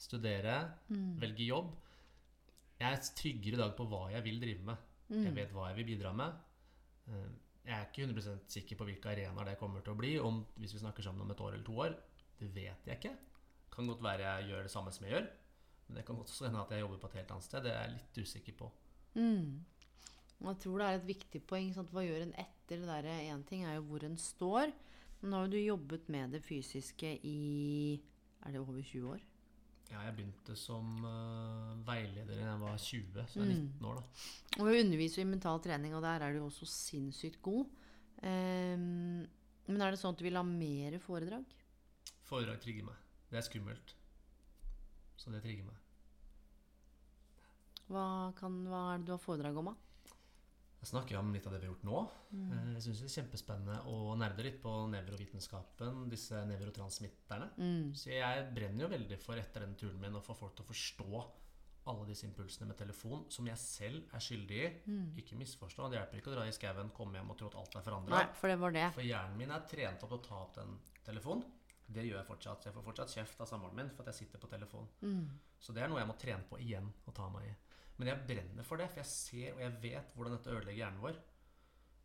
studere. 0.00 0.54
Velge 1.20 1.44
jobb. 1.50 1.74
Jeg 2.80 2.88
er 2.96 3.02
tryggere 3.20 3.58
i 3.58 3.60
dag 3.60 3.74
på 3.76 3.84
hva 3.90 4.06
jeg 4.14 4.24
vil 4.24 4.40
drive 4.40 4.64
med. 4.64 4.76
Jeg 5.26 5.34
vet 5.36 5.52
hva 5.52 5.68
jeg 5.68 5.76
vil 5.82 5.88
bidra 5.96 6.12
med. 6.16 6.32
Eh, 7.12 7.28
Jeg 7.66 7.76
er 7.76 7.86
ikke 7.90 8.06
100% 8.08 8.48
sikker 8.56 8.76
på 8.80 8.84
hvilke 8.88 9.10
arenaer 9.12 9.44
det 9.50 9.58
kommer 9.60 9.82
til 9.84 9.92
å 9.92 9.98
bli 10.00 10.14
om, 10.18 10.46
hvis 10.56 10.72
vi 10.72 10.78
snakker 10.80 11.02
sammen 11.04 11.20
om 11.26 11.30
et 11.30 11.40
år 11.44 11.52
eller 11.58 11.64
to 11.66 11.76
år. 11.76 11.92
Det 12.40 12.48
vet 12.54 12.86
jeg 12.88 12.96
ikke. 12.96 13.12
Kan 13.70 13.86
godt 13.86 14.00
være 14.02 14.24
jeg 14.24 14.48
gjør 14.48 14.62
det 14.64 14.70
samme 14.72 14.90
som 14.96 15.04
jeg 15.04 15.12
gjør. 15.12 15.28
Men 15.90 15.98
det 15.98 16.06
kan 16.06 16.14
godt 16.14 16.30
også 16.30 16.46
hende 16.46 16.62
at 16.62 16.70
jeg 16.70 16.84
jobber 16.84 17.00
på 17.02 17.08
et 17.10 17.18
helt 17.18 17.30
annet 17.34 17.46
sted. 17.48 17.64
Det 17.66 17.70
er 17.74 17.80
jeg 17.82 17.94
litt 17.96 18.18
usikker 18.22 18.54
på. 18.60 18.68
Mm. 19.18 19.46
Jeg 20.40 20.58
tror 20.62 20.78
det 20.78 20.86
er 20.86 20.98
et 21.00 21.08
viktig 21.08 21.40
poeng. 21.50 21.72
Sant? 21.74 21.90
Hva 21.90 22.04
gjør 22.06 22.22
en 22.28 22.36
etter 22.38 22.78
det 22.78 22.86
derre 22.86 23.16
Én 23.26 23.42
ting 23.48 23.64
er 23.66 23.74
jo 23.80 23.88
hvor 23.88 24.06
en 24.06 24.14
står. 24.14 24.70
Men 25.20 25.32
nå 25.32 25.40
har 25.40 25.48
jo 25.48 25.52
du 25.56 25.58
jobbet 25.58 26.06
med 26.14 26.36
det 26.36 26.44
fysiske 26.46 27.10
i 27.26 27.40
Er 28.46 28.54
det 28.54 28.62
over 28.62 28.78
20 28.78 29.10
år? 29.16 29.26
Ja, 29.90 30.04
jeg 30.06 30.14
begynte 30.20 30.54
som 30.54 31.02
uh, 31.02 31.74
veileder 31.82 32.30
da 32.30 32.44
jeg 32.44 32.60
var 32.62 32.76
20, 32.78 33.24
så 33.26 33.40
jeg 33.40 33.48
er 33.48 33.56
19 33.56 33.88
år, 33.90 33.98
da. 33.98 34.26
Og 34.62 34.68
jeg 34.70 34.84
underviser 34.84 35.24
i 35.24 35.26
mental 35.26 35.58
trening, 35.64 35.96
og 35.98 36.04
der 36.04 36.22
er 36.22 36.30
du 36.30 36.38
jo 36.38 36.46
også 36.46 36.68
sinnssykt 36.70 37.40
god. 37.42 37.66
Um, 38.22 39.26
men 39.66 39.82
er 39.82 39.90
det 39.90 39.98
sånn 39.98 40.14
at 40.14 40.22
du 40.22 40.28
vil 40.28 40.38
ha 40.38 40.44
mer 40.46 40.94
foredrag? 41.02 41.56
Foredrag 42.30 42.62
trigger 42.62 42.86
meg. 42.86 43.02
Det 43.32 43.42
er 43.42 43.48
skummelt. 43.48 43.96
Så 45.18 45.34
det 45.34 45.42
trigger 45.42 45.66
meg. 45.66 45.79
Hva, 47.90 48.08
kan, 48.38 48.60
hva 48.70 48.82
er 48.94 49.00
det 49.00 49.10
du 49.10 49.14
har 49.16 49.22
foredrag 49.22 49.56
om, 49.60 49.72
da? 49.72 49.76
Jeg 50.80 50.88
snakker 50.94 51.18
om 51.18 51.28
litt 51.34 51.44
av 51.44 51.52
det 51.52 51.58
vi 51.60 51.66
har 51.66 51.74
gjort 51.74 51.82
nå. 51.84 51.98
Mm. 52.32 52.52
Jeg 52.78 52.84
syns 52.86 53.00
det 53.02 53.08
er 53.10 53.16
kjempespennende 53.18 53.80
å 53.90 54.14
nerde 54.16 54.46
litt 54.46 54.62
på 54.62 54.70
nevrovitenskapen, 54.88 56.06
disse 56.08 56.40
nevrotransmitterne. 56.48 57.50
Så 58.00 58.14
jeg 58.14 58.46
brenner 58.56 58.86
jo 58.86 58.92
veldig 58.94 59.18
for 59.20 59.40
etter 59.40 59.66
den 59.66 59.76
turen 59.76 60.00
min 60.00 60.16
å 60.16 60.24
få 60.24 60.38
folk 60.38 60.56
til 60.56 60.64
å 60.64 60.70
forstå 60.70 61.20
alle 61.90 62.06
disse 62.08 62.24
impulsene 62.28 62.68
med 62.68 62.78
telefon 62.78 63.26
som 63.32 63.46
jeg 63.48 63.60
selv 63.60 64.16
er 64.16 64.24
skyldig 64.24 64.62
i. 64.62 64.72
Ikke 65.20 65.36
misforstå. 65.36 65.90
Det 65.90 65.98
hjelper 66.00 66.20
ikke 66.22 66.32
å 66.32 66.36
dra 66.38 66.48
i 66.48 66.56
skauen, 66.56 66.92
komme 66.96 67.20
hjem 67.20 67.32
og 67.34 67.38
tro 67.40 67.52
at 67.52 67.60
alt 67.60 67.76
er 67.76 67.86
forandra. 67.90 68.24
For 68.40 68.52
det 68.52 68.58
var 68.64 68.76
det. 68.76 68.88
For 68.96 69.04
hjernen 69.04 69.36
min 69.40 69.52
er 69.52 69.68
trent 69.68 70.04
opp 70.06 70.14
til 70.14 70.20
å 70.20 70.26
ta 70.30 70.42
opp 70.46 70.54
den 70.62 70.76
telefonen. 71.04 71.44
Det 71.90 72.04
gjør 72.06 72.20
jeg 72.20 72.28
fortsatt. 72.28 72.68
Jeg 72.68 72.76
får 72.76 72.84
fortsatt 72.86 73.16
kjeft 73.18 73.40
av 73.42 73.48
samboeren 73.50 73.80
min 73.82 73.92
for 73.92 74.04
at 74.04 74.14
jeg 74.14 74.24
sitter 74.24 74.40
på 74.40 74.48
telefon. 74.52 74.88
Så 75.60 75.74
det 75.76 75.82
er 75.84 75.90
noe 75.90 76.00
jeg 76.00 76.08
må 76.08 76.16
trene 76.20 76.46
på 76.48 76.60
igjen 76.62 76.88
å 77.04 77.12
ta 77.16 77.26
meg 77.32 77.50
i. 77.50 77.56
Men 78.00 78.08
jeg 78.08 78.24
brenner 78.30 78.64
for 78.64 78.80
det, 78.80 78.88
for 78.88 79.02
jeg 79.02 79.10
ser 79.10 79.52
og 79.52 79.60
jeg 79.60 79.76
vet 79.82 80.14
hvordan 80.16 80.36
dette 80.38 80.52
ødelegger 80.54 80.80
hjernen 80.80 81.02
vår. 81.04 81.18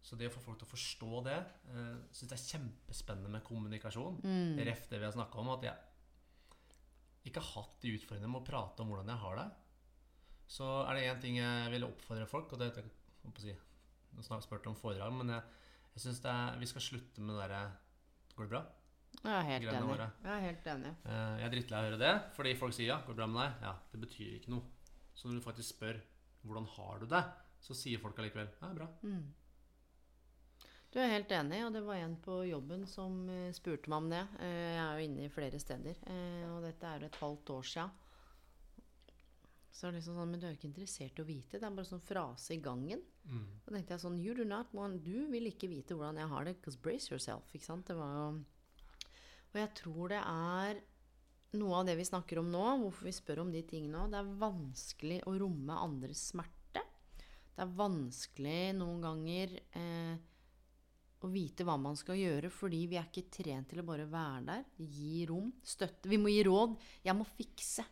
Så 0.05 0.17
det 0.19 0.27
å 0.29 0.33
få 0.35 0.41
folk 0.43 0.59
til 0.61 0.67
å 0.67 0.69
forstå 0.69 1.19
det 1.25 1.37
uh, 1.71 1.95
Syns 2.13 2.29
jeg 2.29 2.35
er 2.35 2.49
kjempespennende 2.51 3.31
med 3.33 3.45
kommunikasjon. 3.47 4.19
Ref 4.67 4.83
det 4.91 4.99
vi 4.99 5.07
har 5.07 5.15
snakka 5.15 5.39
om, 5.41 5.53
at 5.55 5.65
jeg 5.65 7.31
ikke 7.31 7.41
har 7.41 7.63
hatt 7.63 7.79
de 7.81 7.95
utfordringene 7.95 8.29
med 8.29 8.43
å 8.43 8.45
prate 8.45 8.83
om 8.83 8.91
hvordan 8.91 9.09
jeg 9.09 9.23
har 9.23 9.39
det. 9.39 9.47
Så 10.51 10.67
er 10.83 10.93
det 10.99 11.07
én 11.09 11.23
ting 11.23 11.39
jeg 11.39 11.71
vil 11.73 11.87
oppfordre 11.87 12.27
folk, 12.29 12.51
og 12.53 12.61
det 12.61 12.67
er 12.69 12.83
jeg 12.83 13.41
si, 13.41 13.55
Nå 14.15 14.23
snart 14.23 14.45
spurte 14.45 14.69
om 14.69 14.77
foredrag, 14.77 15.11
men 15.15 15.33
jeg, 15.33 15.63
jeg 15.95 16.03
syns 16.05 16.21
vi 16.61 16.69
skal 16.69 16.85
slutte 16.85 17.23
med 17.23 17.33
det 17.35 17.47
derre 17.47 17.63
Går 18.35 18.45
det 18.45 18.51
bra? 18.51 18.61
Jeg 19.15 19.31
er 19.31 19.45
helt 19.47 19.71
enig. 19.71 19.97
Jeg 20.21 20.31
er 20.35 20.41
helt 20.43 20.65
enig. 20.75 20.93
Uh, 21.07 21.35
Jeg 21.39 21.47
er 21.47 21.53
drittlei 21.55 21.79
av 21.79 21.85
å 21.85 21.89
høre 21.89 21.99
det, 22.01 22.13
fordi 22.35 22.53
folk 22.59 22.75
sier 22.75 22.91
ja, 22.91 22.97
går 23.01 23.15
det 23.15 23.21
bra 23.23 23.27
med 23.31 23.41
deg? 23.41 23.61
Ja, 23.63 23.73
det 23.93 24.01
betyr 24.03 24.33
ikke 24.37 24.51
noe. 24.53 24.74
Så 25.15 25.27
når 25.27 25.39
du 25.39 25.47
faktisk 25.47 25.75
spør 25.75 25.99
hvordan 26.45 26.69
har 26.75 27.01
du 27.01 27.09
det, 27.09 27.23
så 27.63 27.73
sier 27.73 28.01
folk 28.01 28.19
allikevel 28.19 28.51
'Det 28.59 28.69
er 28.69 28.77
bra. 28.77 28.87
Du 30.95 31.01
er 31.03 31.11
helt 31.11 31.31
enig, 31.35 31.57
og 31.65 31.73
det 31.75 31.81
var 31.83 31.99
en 31.99 32.15
på 32.23 32.37
jobben 32.47 32.85
som 32.87 33.17
eh, 33.27 33.51
spurte 33.51 33.89
meg 33.91 33.97
om 33.97 34.05
det. 34.13 34.21
Eh, 34.39 34.75
jeg 34.77 34.79
er 34.79 34.93
jo 34.95 35.07
inne 35.09 35.25
i 35.25 35.31
flere 35.33 35.59
steder, 35.59 35.97
eh, 36.07 36.45
og 36.53 36.61
dette 36.63 36.87
er 36.87 37.03
et 37.03 37.17
halvt 37.19 37.51
år 37.51 37.65
sia. 37.67 37.89
Så 39.75 39.91
liksom 39.91 40.15
sånn, 40.15 40.31
Men 40.31 40.39
du 40.39 40.45
er 40.47 40.53
jo 40.53 40.59
ikke 40.61 40.69
interessert 40.69 41.19
i 41.19 41.21
å 41.25 41.27
vite. 41.27 41.59
Det 41.59 41.67
er 41.67 41.75
bare 41.75 41.89
sånn 41.89 41.99
frase 41.99 42.55
i 42.55 42.61
gangen. 42.63 43.01
Mm. 43.27 43.43
Da 43.65 43.73
tenkte 43.75 43.91
jeg 43.91 44.03
sånn 44.05 44.21
You 44.23 44.37
do 44.37 44.45
not 44.47 44.71
want 44.71 45.03
Du 45.03 45.27
vil 45.33 45.49
ikke 45.49 45.67
vite 45.67 45.97
hvordan 45.97 46.21
jeg 46.21 46.31
har 46.31 46.45
det, 46.45 46.55
because 46.61 46.79
brace 46.79 47.11
yourself. 47.11 47.51
Ikke 47.51 47.67
sant? 47.67 47.87
Det 47.87 47.97
var 47.99 48.13
jo 48.15 48.27
Og 49.51 49.59
jeg 49.59 49.73
tror 49.75 50.15
det 50.15 50.21
er 50.23 50.79
noe 51.55 51.79
av 51.79 51.87
det 51.87 51.95
vi 51.99 52.05
snakker 52.07 52.41
om 52.41 52.51
nå, 52.51 52.63
hvorfor 52.81 53.07
vi 53.07 53.15
spør 53.15 53.43
om 53.45 53.51
de 53.53 53.63
tingene 53.67 54.01
òg. 54.01 54.13
Det 54.13 54.21
er 54.21 54.37
vanskelig 54.41 55.19
å 55.29 55.35
romme 55.39 55.79
andres 55.79 56.29
smerte. 56.31 56.83
Det 57.55 57.63
er 57.63 57.75
vanskelig 57.77 58.61
noen 58.75 59.03
ganger 59.03 59.53
eh, 59.79 60.15
å 61.23 61.31
vite 61.31 61.65
hva 61.67 61.77
man 61.79 61.97
skal 61.99 62.19
gjøre, 62.19 62.51
fordi 62.53 62.81
vi 62.91 62.99
er 62.99 63.07
ikke 63.07 63.29
trent 63.37 63.71
til 63.71 63.81
å 63.81 63.87
bare 63.87 64.07
være 64.09 64.41
der. 64.49 64.65
Gi 64.77 65.25
rom, 65.29 65.53
støtte. 65.63 66.11
Vi 66.11 66.19
må 66.21 66.33
gi 66.33 66.43
råd. 66.47 66.75
Jeg 67.05 67.17
må 67.17 67.27
fikse. 67.37 67.85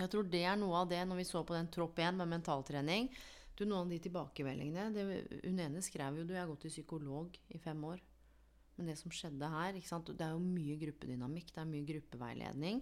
Jeg 0.00 0.10
tror 0.10 0.28
det 0.32 0.42
er 0.48 0.56
noe 0.58 0.80
av 0.80 0.88
det 0.90 1.02
når 1.06 1.20
vi 1.20 1.28
så 1.28 1.44
på 1.44 1.56
den 1.56 1.68
tropp 1.72 1.98
1 2.00 2.18
med 2.18 2.32
mentaltrening. 2.32 3.10
Du, 3.54 3.66
Noen 3.66 3.84
av 3.84 3.90
de 3.92 3.98
tilbakemeldingene 4.00 4.92
det, 4.94 5.02
Hun 5.44 5.58
ene 5.60 5.82
skrev 5.84 6.16
jo 6.16 6.24
du, 6.24 6.32
jeg 6.32 6.40
har 6.40 6.48
gått 6.48 6.64
til 6.64 6.72
psykolog 6.72 7.36
i 7.52 7.60
fem 7.60 7.82
år. 7.84 8.00
Men 8.80 8.88
det 8.88 8.96
som 8.96 9.12
skjedde 9.12 9.48
her? 9.52 9.76
Det 9.76 10.24
er 10.24 10.32
jo 10.32 10.40
mye 10.40 10.78
gruppedynamikk, 10.80 11.50
det 11.52 11.60
er 11.60 11.68
mye 11.68 11.88
gruppeveiledning. 11.90 12.78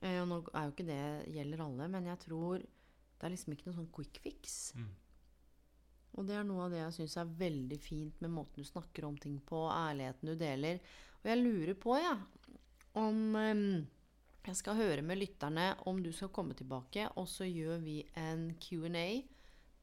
Eh, 0.00 0.22
og 0.22 0.30
nå 0.30 0.38
er 0.54 0.64
jo 0.64 0.72
ikke 0.72 0.86
det 0.88 1.02
gjelder 1.34 1.64
alle, 1.66 1.88
men 1.92 2.08
jeg 2.08 2.22
tror 2.22 2.62
det 2.62 3.26
er 3.26 3.34
liksom 3.34 3.52
ikke 3.52 3.66
noe 3.68 3.76
sånn 3.76 3.90
quick 3.92 4.22
fix. 4.24 4.56
Mm. 4.78 4.88
Og 6.16 6.30
det 6.30 6.38
er 6.38 6.48
noe 6.48 6.64
av 6.64 6.72
det 6.72 6.80
jeg 6.80 6.96
syns 6.96 7.18
er 7.20 7.36
veldig 7.44 7.78
fint 7.82 8.24
med 8.24 8.32
måten 8.32 8.64
du 8.64 8.66
snakker 8.66 9.04
om 9.04 9.20
ting 9.20 9.36
på, 9.44 9.66
ærligheten 9.68 10.32
du 10.32 10.34
deler. 10.40 10.80
Og 11.20 11.28
jeg 11.28 11.42
lurer 11.42 11.76
på, 11.76 11.98
ja, 12.00 12.14
om 12.96 13.20
um, 13.36 13.66
jeg 14.48 14.56
skal 14.62 14.78
høre 14.80 15.04
med 15.04 15.20
lytterne 15.20 15.74
om 15.90 16.00
du 16.00 16.08
skal 16.16 16.32
komme 16.32 16.56
tilbake, 16.56 17.04
og 17.20 17.28
så 17.28 17.44
gjør 17.44 17.84
vi 17.84 18.00
en 18.16 18.48
Q&A 18.64 19.20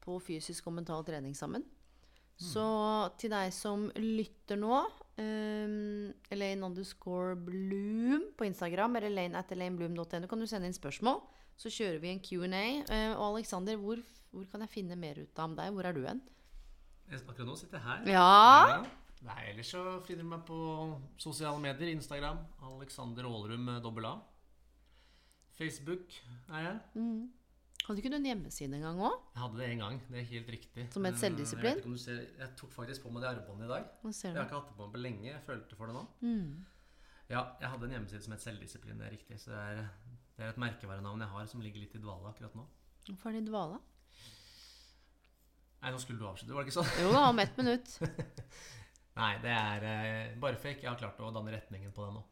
på 0.02 0.18
fysisk 0.26 0.66
og 0.66 0.80
mental 0.80 1.06
trening 1.06 1.38
sammen. 1.38 1.62
Så 2.36 2.66
til 3.16 3.32
deg 3.32 3.52
som 3.54 3.86
lytter 3.96 4.58
nå 4.60 4.80
um, 5.22 6.12
Elaine 6.30 6.66
underscore 6.66 7.36
Bloom 7.36 8.28
på 8.36 8.46
Instagram 8.48 8.96
eller 8.98 9.10
elaine 9.10 9.40
at 9.40 9.52
elainebloom.no 9.52 10.28
kan 10.28 10.40
du 10.40 10.46
sende 10.48 10.70
inn 10.70 10.76
spørsmål. 10.76 11.22
Så 11.56 11.72
kjører 11.72 11.98
vi 12.02 12.12
en 12.12 12.20
Q&A. 12.20 12.64
Uh, 12.90 13.12
og 13.16 13.26
Alexander, 13.36 13.78
hvor, 13.80 14.02
hvor 14.30 14.46
kan 14.52 14.64
jeg 14.66 14.74
finne 14.74 14.98
mer 15.00 15.22
ut 15.22 15.42
av 15.42 15.56
deg? 15.56 15.72
Hvor 15.72 15.88
er 15.88 15.96
du 15.96 16.04
hen? 16.04 16.22
Akkurat 17.06 17.46
nå 17.46 17.56
sitter 17.58 17.78
jeg 17.78 17.86
her. 17.86 18.08
Ja. 18.16 18.80
Nei, 19.26 19.42
ellers 19.50 19.70
så 19.72 19.82
finner 20.06 20.26
du 20.26 20.30
meg 20.34 20.42
på 20.46 20.58
sosiale 21.22 21.58
medier. 21.62 21.94
Instagram. 21.94 22.42
Alexander 22.74 23.28
Aalerud 23.28 23.62
med 23.62 23.82
dobbel 23.84 24.08
A. 24.10 24.16
Facebook 25.56 26.12
er 26.52 26.66
jeg. 26.66 26.78
Mm. 26.94 27.30
Hadde 27.86 28.02
ikke 28.02 28.10
du 28.10 28.16
en 28.18 28.24
hjemmeside 28.26 28.74
en 28.74 28.82
gang 28.82 29.00
òg? 29.06 29.18
Jeg 29.30 29.40
hadde 29.44 29.58
det 29.60 29.66
en 29.70 29.82
gang. 29.84 29.98
Det 30.10 30.18
er 30.18 30.24
helt 30.32 30.48
riktig. 30.50 30.86
Som 30.90 31.04
Men, 31.06 31.18
Selvdisiplin? 31.20 31.76
Jeg, 31.78 31.84
om 31.86 31.92
du 31.94 32.00
ser, 32.02 32.22
jeg 32.40 32.48
tok 32.58 32.72
faktisk 32.74 33.04
på 33.04 33.12
meg 33.14 33.22
det 33.22 33.28
armbåndet 33.30 33.68
i 33.68 33.70
dag. 33.70 33.84
Jeg 34.02 34.32
har 34.34 34.48
ikke 34.48 34.58
hatt 34.58 34.72
det 34.72 34.74
på 34.74 34.88
meg 34.88 34.96
på 34.96 35.02
lenge. 35.04 35.28
Jeg 35.28 35.42
følte 35.46 35.78
for 35.78 35.86
det 35.86 35.94
nå. 35.94 36.02
Mm. 36.26 36.64
Ja, 37.30 37.44
jeg 37.60 37.70
hadde 37.70 37.86
en 37.86 37.94
hjemmeside 37.94 38.24
som 38.24 38.34
het 38.34 38.42
Selvdisiplin. 38.42 38.98
Det 38.98 39.06
er 39.06 39.14
riktig. 39.14 39.38
Så 39.38 39.52
det 39.52 39.60
er, 39.62 39.86
det 40.34 40.48
er 40.48 40.50
et 40.50 40.60
merkevarenavn 40.64 41.22
jeg 41.22 41.32
har 41.36 41.46
som 41.52 41.62
ligger 41.62 41.84
litt 41.84 41.94
i 41.94 42.02
dvale 42.02 42.32
akkurat 42.32 42.58
nå. 42.58 42.66
Hvorfor 43.06 43.30
er 43.30 43.38
det 43.38 43.44
i 43.44 43.48
dvale? 43.52 43.78
Nei, 45.84 45.94
nå 45.94 46.02
skulle 46.02 46.18
du 46.18 46.26
avslutte, 46.26 46.54
var 46.56 46.64
det 46.64 46.72
ikke 46.72 46.80
sånn? 46.80 46.92
Jo 47.04 47.14
da, 47.14 47.24
om 47.30 47.38
ett 47.38 47.58
minutt. 47.60 47.96
Nei, 49.20 49.32
det 49.46 49.52
er 49.54 49.90
eh, 49.92 50.36
bare 50.42 50.58
fake. 50.58 50.82
Jeg 50.82 50.90
har 50.90 50.98
klart 50.98 51.22
å 51.22 51.30
danne 51.30 51.54
retningen 51.54 51.94
på 51.94 52.02
det 52.02 52.16
nå. 52.18 52.26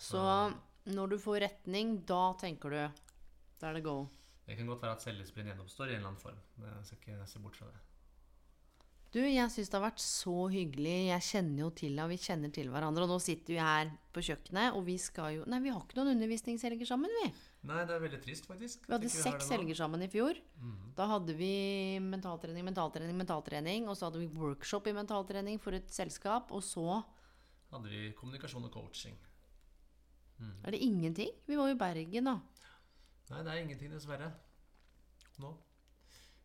Så 0.00 0.24
når 0.88 1.12
du 1.12 1.20
får 1.20 1.42
retning, 1.44 1.98
da 2.08 2.32
tenker 2.40 2.72
du 2.72 2.80
Da 3.60 3.68
er 3.68 3.76
det 3.76 3.84
go. 3.84 3.98
Det 4.44 4.56
kan 4.58 4.68
godt 4.68 4.82
være 4.84 4.98
at 4.98 5.02
selvdisiplin 5.04 5.48
gjenoppstår 5.52 5.88
i 5.88 5.94
en 5.94 6.02
eller 6.02 6.12
annen 6.12 6.20
form. 6.20 6.40
Jeg 6.60 6.86
skal 6.88 6.98
ikke 7.00 7.26
se 7.30 7.40
bort 7.40 7.56
fra 7.56 7.70
det. 7.72 7.80
Du, 9.14 9.20
jeg 9.22 9.46
syns 9.54 9.68
det 9.70 9.76
har 9.78 9.84
vært 9.84 10.02
så 10.02 10.32
hyggelig. 10.50 10.94
Jeg 11.06 11.22
kjenner 11.22 11.60
jo 11.62 11.68
til 11.78 11.92
deg, 11.94 12.02
og 12.02 12.10
vi 12.10 12.16
kjenner 12.18 12.50
til 12.50 12.70
hverandre. 12.72 13.04
Og 13.06 13.12
nå 13.12 13.18
sitter 13.22 13.54
vi 13.54 13.60
her 13.62 13.92
på 14.10 14.24
kjøkkenet, 14.26 14.74
og 14.74 14.82
vi 14.88 14.96
skal 14.98 15.36
jo 15.36 15.44
Nei, 15.46 15.60
vi 15.62 15.70
har 15.70 15.84
ikke 15.84 16.00
noen 16.00 16.16
undervisningshelger 16.16 16.88
sammen, 16.88 17.14
vi. 17.22 17.28
Nei, 17.70 17.84
det 17.86 17.94
er 17.94 18.02
veldig 18.02 18.18
trist, 18.24 18.48
faktisk. 18.50 18.88
Vi 18.88 18.92
hadde 18.96 19.12
seks 19.14 19.52
helger 19.54 19.78
sammen 19.78 20.02
i 20.02 20.08
fjor. 20.10 20.40
Mhm. 20.58 20.88
Da 20.98 21.06
hadde 21.12 21.36
vi 21.38 21.52
mentaltrening, 22.02 22.66
mentaltrening, 22.66 23.14
mentaltrening. 23.22 23.86
Og 23.86 23.94
så 23.96 24.08
hadde 24.10 24.24
vi 24.24 24.32
workshop 24.34 24.90
i 24.90 24.96
mentaltrening 24.98 25.62
for 25.62 25.78
et 25.78 25.94
selskap. 25.94 26.50
Og 26.50 26.66
så 26.66 26.98
Hadde 27.70 27.90
vi 27.90 28.10
kommunikasjon 28.18 28.66
og 28.66 28.74
coaching. 28.74 29.14
er 30.66 30.70
det 30.74 30.82
ingenting. 30.82 31.30
Vi 31.46 31.56
var 31.56 31.70
jo 31.70 31.74
i 31.74 31.78
Bergen, 31.78 32.24
da. 32.24 32.40
Nei, 33.30 33.42
det 33.42 33.52
er 33.54 33.62
ingenting, 33.64 33.92
dessverre. 33.94 34.32
Nå. 35.40 35.54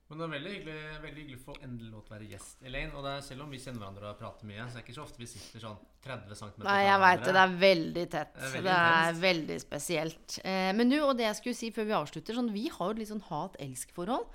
Men 0.09 0.17
det 0.17 0.25
er 0.25 0.31
veldig 0.33 0.51
hyggelig, 0.55 0.75
veldig 1.03 1.21
hyggelig 1.21 1.39
for 1.43 1.57
endelig 1.61 1.91
å 1.93 1.99
være 2.09 2.27
gjest, 2.31 2.63
Elaine. 2.65 2.95
Og 2.97 3.03
det 3.05 3.11
er, 3.13 3.25
selv 3.27 3.43
om 3.45 3.51
vi 3.53 3.59
kjenner 3.61 3.83
hverandre 3.83 4.09
og 4.09 4.17
prater 4.17 4.47
mye, 4.49 4.63
så 4.65 4.79
er 4.79 4.81
det 4.81 4.85
ikke 4.87 4.95
så 4.95 5.03
ofte 5.03 5.21
vi 5.21 5.27
sitter 5.29 5.61
sånn 5.61 5.75
30 6.01 6.39
cm 6.39 6.63
Nei, 6.65 6.77
jeg 6.87 7.01
veit 7.03 7.19
det. 7.27 7.33
Det 7.35 7.43
er 7.43 7.53
veldig 7.61 8.05
tett. 8.15 8.31
Det 8.33 8.41
er 8.41 8.47
Det 8.49 8.63
veldig 8.63 8.73
er, 9.03 9.19
veldig 9.25 9.57
spesielt. 9.61 10.39
Eh, 10.49 10.71
men 10.79 10.89
du, 10.89 10.97
og 11.05 11.13
det 11.19 11.27
jeg 11.27 11.37
skulle 11.41 11.59
si 11.59 11.69
før 11.75 11.85
vi 11.91 11.97
avslutter 11.99 12.39
sånn, 12.39 12.49
Vi 12.55 12.65
har 12.73 12.87
jo 12.89 12.95
et 12.95 13.03
litt 13.03 13.11
sånn 13.11 13.21
hat-elsk-forhold. 13.29 14.25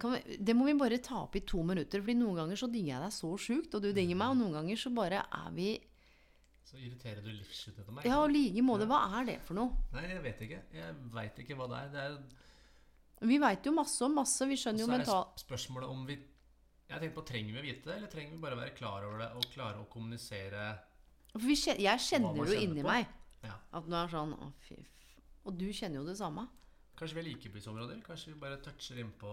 Kan 0.00 0.12
vi- 0.14 0.38
Det 0.38 0.54
må 0.56 0.64
vi 0.64 0.78
bare 0.78 0.96
ta 1.02 1.20
opp 1.24 1.36
i 1.36 1.40
to 1.40 1.62
minutter. 1.62 2.00
Fordi 2.00 2.14
noen 2.16 2.36
ganger 2.36 2.56
så 2.56 2.72
dinger 2.72 2.94
jeg 2.94 3.02
deg 3.02 3.12
så 3.12 3.36
sjukt, 3.36 3.74
og 3.74 3.82
du 3.82 3.92
dinger 3.92 4.16
meg. 4.16 4.30
Og 4.30 4.36
noen 4.38 4.52
ganger 4.54 4.76
så 4.80 4.94
bare 4.94 5.26
er 5.28 5.50
vi 5.52 5.78
Så 6.68 6.76
irriterer 6.76 7.22
du 7.24 7.30
livslutt 7.32 7.78
av 7.80 7.94
meg. 7.96 8.04
Ja, 8.10 8.18
og 8.20 8.28
like 8.34 8.60
måte. 8.66 8.84
Hva 8.90 8.98
er 9.20 9.28
det 9.30 9.36
for 9.46 9.56
noe? 9.56 9.70
Nei, 9.94 10.02
jeg 10.10 10.20
vet 10.26 10.42
ikke. 10.44 10.58
Jeg 10.76 10.96
veit 11.14 11.38
ikke 11.40 11.56
hva 11.56 11.68
det 11.72 11.78
er. 11.78 11.92
Det 11.94 12.02
er 12.04 13.28
Vi 13.30 13.38
veit 13.40 13.64
jo 13.66 13.72
masse 13.72 14.02
om 14.04 14.18
masse. 14.20 14.48
Vi 14.50 14.58
skjønner 14.60 14.84
jo 14.84 14.88
så 14.90 14.92
er 14.92 15.00
mental... 15.00 15.24
spørsmålet 15.40 15.88
om 15.94 16.02
vi 16.10 16.18
Jeg 16.88 17.00
tenker 17.00 17.14
på, 17.16 17.24
Trenger 17.30 17.56
vi 17.56 17.62
å 17.62 17.64
vite 17.64 17.88
det, 17.88 17.96
eller 17.96 18.12
trenger 18.12 18.36
vi 18.36 18.42
bare 18.44 18.58
å 18.58 18.60
være 18.60 18.74
klar 18.76 19.06
over 19.08 19.24
det 19.24 19.30
og 19.38 19.48
klare 19.54 19.80
å 19.80 19.88
kommunisere 19.92 20.66
For 21.32 21.46
vi 21.48 21.56
kjen- 21.56 21.80
jeg 21.84 22.04
kjenner 22.04 22.36
det 22.36 22.46
jo 22.52 22.60
inni 22.66 22.84
på. 22.84 22.88
meg. 22.92 23.06
Ja. 23.48 23.56
At 23.80 23.88
du 23.88 23.96
er 23.96 24.08
sånn 24.12 24.32
Å, 24.36 24.52
fy. 24.68 24.76
Og 25.48 25.56
du 25.58 25.66
kjenner 25.72 26.02
jo 26.02 26.06
det 26.08 26.18
samme. 26.20 26.46
Kanskje 26.98 27.16
vi 27.16 27.20
er 27.24 27.28
likebruksområder? 27.30 28.00
Kanskje 28.04 28.32
vi 28.34 28.38
bare 28.44 28.60
toucher 28.60 29.00
innpå 29.00 29.32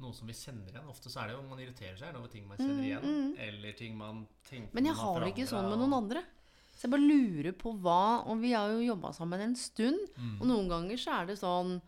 noe 0.00 0.12
som 0.14 0.26
vi 0.30 0.34
kjenner 0.34 0.68
igjen? 0.70 0.88
Ofte 0.88 1.10
så 1.10 1.20
er 1.22 1.28
det 1.28 1.36
jo 1.36 1.42
man 1.48 1.58
irriterer 1.62 1.96
seg 1.98 2.16
over 2.16 2.28
ting 2.32 2.46
man 2.48 2.56
kjenner 2.58 2.84
igjen, 2.86 3.36
eller 3.38 3.72
ting 3.78 3.96
man 3.98 4.26
tenker 4.48 4.68
Mm, 4.70 4.74
Men 4.74 4.84
jeg 4.90 4.94
har 4.94 5.20
det 5.20 5.30
ikke 5.34 5.46
sånn 5.50 5.68
med 5.70 5.78
noen 5.78 5.94
andre. 5.98 6.22
Så 6.78 6.86
jeg 6.86 6.90
bare 6.92 7.08
lurer 7.08 7.52
på 7.58 7.72
hva 7.82 8.24
Og 8.30 8.38
vi 8.40 8.52
har 8.54 8.68
jo 8.70 8.78
jobba 8.94 9.10
sammen 9.12 9.40
en 9.40 9.56
stund. 9.56 9.98
Mm. 10.16 10.40
Og 10.40 10.46
noen 10.46 10.68
ganger 10.70 10.96
så 10.96 11.22
er 11.22 11.26
det 11.26 11.38
sånn 11.40 11.80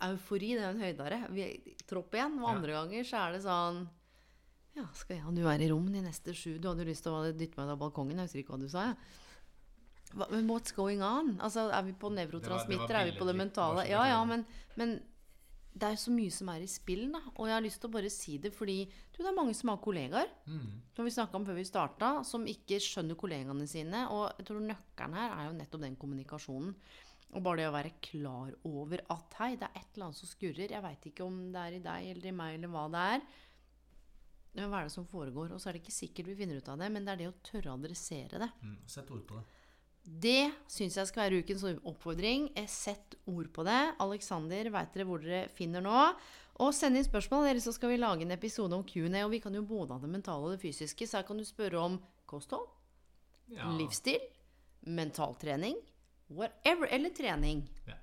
Eufori, 0.00 0.52
det 0.54 0.62
er 0.62 0.70
en 0.70 0.80
høydare. 0.80 1.16
Vi, 1.34 1.74
tropp 1.90 2.12
igjen. 2.14 2.36
Og 2.38 2.46
Ja. 2.48 2.54
andre 2.54 2.72
ganger 2.76 3.02
så 3.04 3.16
er 3.28 3.32
det 3.32 3.42
sånn 3.42 3.88
Ja, 4.76 4.84
skal 4.94 5.16
jeg 5.16 5.26
og 5.26 5.34
du 5.34 5.42
være 5.42 5.62
i 5.66 5.68
rom 5.72 5.90
de 5.90 6.00
neste 6.00 6.30
sju? 6.32 6.58
Du 6.60 6.68
hadde 6.68 6.84
lyst 6.86 7.02
til 7.02 7.10
å 7.10 7.32
dytte 7.34 7.56
meg 7.58 7.66
ut 7.66 7.72
av 7.72 7.78
balkongen. 7.80 8.14
Jeg 8.16 8.28
husker 8.28 8.38
ikke 8.44 8.54
hva 8.54 8.60
du 8.60 8.68
sa. 8.68 8.84
Ja. 8.84 8.94
Hva, 10.14 10.30
men 10.30 10.46
what's 10.46 10.72
going 10.72 11.02
on? 11.02 11.36
Altså, 11.40 11.68
Er 11.72 11.82
vi 11.82 11.92
på 11.92 12.08
nevrotransmitter? 12.14 12.94
Er 12.94 13.10
vi 13.10 13.18
på 13.18 13.26
det 13.26 13.34
mentale? 13.36 13.88
Ja, 13.88 14.06
ja, 14.06 14.24
men, 14.24 14.46
men 14.76 15.00
det 15.78 15.88
er 15.92 15.98
så 16.00 16.10
mye 16.14 16.30
som 16.34 16.48
er 16.52 16.64
i 16.64 16.68
spill, 16.70 17.04
da. 17.14 17.20
Og 17.36 17.46
jeg 17.48 17.54
har 17.56 17.64
lyst 17.64 17.80
til 17.82 17.88
å 17.90 17.94
bare 17.94 18.10
si 18.10 18.36
det 18.42 18.50
fordi 18.56 18.78
du, 18.88 19.18
det 19.22 19.26
er 19.30 19.36
mange 19.36 19.54
som 19.54 19.70
har 19.72 19.80
kollegaer 19.84 20.30
Mm. 20.48 20.80
som 20.96 21.04
vi 21.06 21.10
snakka 21.14 21.36
om 21.38 21.44
før 21.46 21.58
vi 21.58 21.64
starta, 21.68 22.10
som 22.24 22.46
ikke 22.50 22.80
skjønner 22.82 23.18
kollegaene 23.20 23.66
sine. 23.70 24.06
Og 24.10 24.32
jeg 24.38 24.46
tror 24.50 24.60
nøkkelen 24.64 25.14
her 25.18 25.36
er 25.36 25.46
jo 25.50 25.56
nettopp 25.58 25.84
den 25.86 25.96
kommunikasjonen. 25.96 26.74
Og 27.36 27.42
bare 27.44 27.60
det 27.60 27.66
å 27.68 27.74
være 27.74 27.92
klar 28.00 28.54
over 28.64 29.02
at 29.12 29.34
hei, 29.38 29.50
det 29.60 29.66
er 29.68 29.76
et 29.82 29.90
eller 29.94 30.06
annet 30.06 30.16
som 30.16 30.30
skurrer. 30.30 30.70
Jeg 30.72 30.82
veit 30.82 31.06
ikke 31.10 31.26
om 31.26 31.52
det 31.52 31.60
er 31.60 31.76
i 31.76 31.82
deg 31.84 32.06
eller 32.14 32.26
i 32.30 32.32
meg 32.32 32.54
eller 32.56 32.72
hva 32.72 32.86
det 32.94 33.02
er. 33.18 33.26
Men 34.56 34.70
hva 34.72 34.80
er 34.80 34.88
det 34.88 34.94
som 34.96 35.04
foregår? 35.06 35.52
Og 35.52 35.60
så 35.60 35.68
er 35.68 35.76
det 35.76 35.82
ikke 35.84 35.92
sikkert 35.94 36.30
vi 36.32 36.38
finner 36.40 36.56
ut 36.58 36.68
av 36.72 36.78
det, 36.80 36.88
men 36.90 37.04
det 37.04 37.12
er 37.12 37.20
det 37.20 37.28
å 37.28 37.36
tørre 37.44 37.70
å 37.74 37.76
adressere 37.78 38.40
det. 38.40 38.48
Mm. 38.64 38.78
Sett 38.88 39.10
ord 39.14 39.26
på 39.28 39.36
det. 39.38 39.44
Det 40.08 40.48
syns 40.72 40.96
jeg 40.96 41.08
skal 41.10 41.26
være 41.26 41.42
ukens 41.42 41.64
oppfordring. 41.84 42.46
Sett 42.70 43.18
ord 43.28 43.50
på 43.52 43.64
det. 43.68 43.80
Alexander 44.00 44.70
veit 44.72 44.94
dere 44.94 45.04
hvor 45.08 45.20
dere 45.20 45.48
finner 45.52 45.84
nå. 45.84 46.04
Og 46.64 46.72
send 46.74 46.96
inn 46.98 47.04
spørsmål, 47.06 47.44
eller 47.50 47.62
så 47.62 47.74
skal 47.76 47.92
vi 47.92 47.98
lage 48.00 48.24
en 48.24 48.32
episode 48.34 48.72
om 48.74 48.82
Q&A. 48.88 49.20
Og 49.26 49.30
vi 49.34 49.42
kan 49.44 49.54
jo 49.54 49.62
både 49.68 49.94
ha 49.94 50.00
det 50.02 50.10
mentale 50.10 50.48
og 50.48 50.54
det 50.56 50.62
fysiske, 50.64 51.06
så 51.06 51.20
her 51.20 51.26
kan 51.28 51.38
du 51.38 51.44
spørre 51.46 51.78
om 51.82 51.98
kosthold, 52.28 52.66
Ja. 53.52 53.68
livsstil, 53.78 54.18
mentaltrening, 54.88 55.76
whatever, 56.30 56.88
eller 56.92 57.10
trening. 57.16 57.62
Ja. 57.86 57.94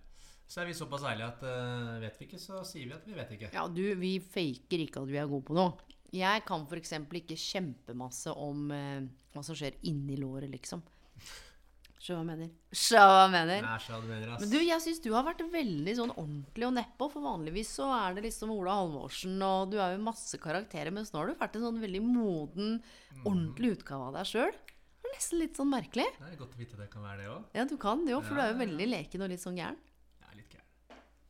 Så 0.47 0.61
er 0.61 0.69
vi 0.69 0.73
såpass 0.77 1.03
ærlige 1.09 1.27
at 1.33 1.43
uh, 1.43 1.99
vet 2.01 2.19
vi 2.21 2.25
ikke, 2.27 2.39
så 2.41 2.61
sier 2.65 2.85
vi 2.89 2.93
at 2.93 3.05
vi 3.09 3.13
vet 3.17 3.31
ikke. 3.35 3.49
Ja, 3.53 3.65
du, 3.67 3.81
vi 3.97 4.19
faker 4.21 4.83
ikke 4.85 5.01
at 5.01 5.09
vi 5.09 5.17
er 5.21 5.29
gode 5.29 5.45
på 5.47 5.57
noe. 5.57 5.73
Jeg 6.13 6.43
kan 6.47 6.67
f.eks. 6.69 6.93
ikke 7.17 7.37
kjempemasse 7.37 8.33
om 8.37 8.69
uh, 8.71 9.01
hva 9.33 9.43
som 9.43 9.57
skjer 9.57 9.77
inni 9.89 10.17
låret, 10.21 10.51
liksom. 10.53 10.83
Skjønner 12.05 12.21
hva 12.21 12.25
jeg 12.25 12.37
mener. 12.37 12.49
Skjønner 12.77 13.09
hva 13.15 13.21
jeg 13.23 13.31
mener. 13.33 13.61
Nei, 13.65 13.75
er 13.79 13.85
hva 13.89 13.99
du 14.03 14.07
mener, 14.11 14.27
ass. 14.35 14.41
Men 14.43 14.51
du, 14.51 14.57
jeg 14.61 14.83
syns 14.83 14.99
du 15.01 15.09
har 15.15 15.23
vært 15.25 15.41
veldig 15.55 15.95
sånn 15.97 16.11
ordentlig 16.13 16.67
og 16.67 16.73
nedpå. 16.77 17.07
For 17.15 17.25
vanligvis 17.25 17.71
så 17.79 17.87
er 17.97 18.17
det 18.19 18.25
liksom 18.27 18.51
Ola 18.53 18.75
Halvorsen, 18.77 19.35
og 19.47 19.71
du 19.73 19.79
er 19.81 19.95
jo 19.95 20.03
masse 20.05 20.37
karakterer. 20.43 20.93
Mens 20.93 21.09
nå 21.15 21.23
har 21.23 21.31
du 21.31 21.39
vært 21.39 21.57
en 21.57 21.65
sånn 21.65 21.81
veldig 21.81 22.03
moden, 22.05 22.77
ordentlig 23.23 23.73
utgave 23.79 24.11
av 24.11 24.19
deg 24.19 24.29
sjøl. 24.29 24.53
Det 25.05 25.13
nesten 25.15 25.39
litt 25.41 25.57
sånn 25.57 25.69
merkelig. 25.71 26.05
Det 26.19 26.29
er 26.29 26.37
godt 26.43 26.53
å 26.57 26.59
vite 26.61 26.77
at 26.77 26.83
det 26.85 26.89
kan 26.93 27.05
være 27.07 27.23
det 27.23 27.27
òg. 27.31 27.49
Ja, 27.57 27.65
du 27.69 27.75
kan 27.81 28.05
det 28.05 28.13
jo, 28.13 28.21
for 28.25 28.35
du 28.37 28.41
er 28.41 28.49
jo 28.51 28.53
Ja, 28.53 28.59
ja. 28.59 28.61
veldig 28.65 28.87
leken 28.91 29.25
og 29.25 29.33
litt 29.33 29.41
sånn 29.45 29.57
gæren. 29.57 29.77
Jeg 30.21 30.29
er 30.29 30.37
litt 30.41 30.53
gæren. 30.53 30.64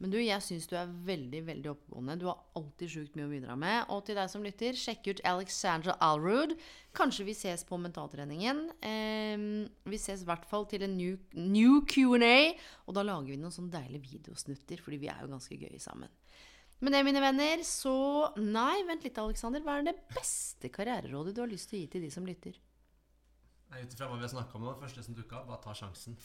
Men 0.04 0.12
du, 0.12 0.18
jeg 0.20 0.44
syns 0.44 0.66
du 0.68 0.74
er 0.76 0.90
veldig 1.08 1.40
veldig 1.48 1.70
oppegående. 1.72 2.18
Du 2.20 2.26
har 2.28 2.42
alltid 2.60 2.92
sjukt 2.92 3.14
mye 3.16 3.30
å 3.30 3.32
bidra 3.32 3.56
med. 3.60 3.86
Og 3.96 4.02
til 4.08 4.18
deg 4.20 4.28
som 4.32 4.44
lytter, 4.44 4.76
sjekk 4.76 5.08
ut 5.08 5.22
Alexandra 5.30 5.96
Alrood. 6.04 6.52
Kanskje 6.96 7.28
vi 7.30 7.36
ses 7.38 7.64
på 7.68 7.80
mentaltreningen. 7.80 8.60
Eh, 8.84 9.46
vi 9.88 10.00
ses 10.02 10.26
i 10.26 10.28
hvert 10.28 10.44
fall 10.50 10.68
til 10.72 10.84
en 10.84 10.98
new, 11.00 11.16
new 11.40 11.80
Q&A. 11.88 12.52
Og 12.86 12.98
da 12.98 13.06
lager 13.08 13.32
vi 13.32 13.40
noen 13.40 13.56
sånne 13.56 13.72
deilige 13.78 14.18
videosnutter, 14.18 14.84
fordi 14.84 15.00
vi 15.06 15.12
er 15.14 15.24
jo 15.24 15.32
ganske 15.32 15.60
gøye 15.64 15.80
sammen. 15.80 16.12
Med 16.84 16.92
det, 16.92 17.06
mine 17.08 17.22
venner, 17.24 17.64
så 17.64 17.96
Nei, 18.36 18.84
vent 18.88 19.06
litt, 19.08 19.20
Alexander. 19.22 19.64
Hva 19.64 19.78
er 19.80 19.88
det 19.88 19.96
beste 20.12 20.72
karriererådet 20.76 21.38
du 21.38 21.40
har 21.46 21.52
lyst 21.52 21.72
til 21.72 21.80
å 21.80 21.86
gi 21.86 21.92
til 21.94 22.04
de 22.04 22.12
som 22.12 22.28
lytter? 22.28 22.60
Ut 23.72 23.96
ifra 23.96 24.10
hva 24.12 24.20
vi 24.20 24.28
har 24.28 24.34
snakka 24.34 24.60
om 24.60 24.68
det 24.68 24.76
første 24.84 25.08
som 25.08 25.16
dukka 25.16 25.40
opp, 25.40 25.48
bare 25.54 25.64
ta 25.64 25.74
sjansen. 25.76 26.20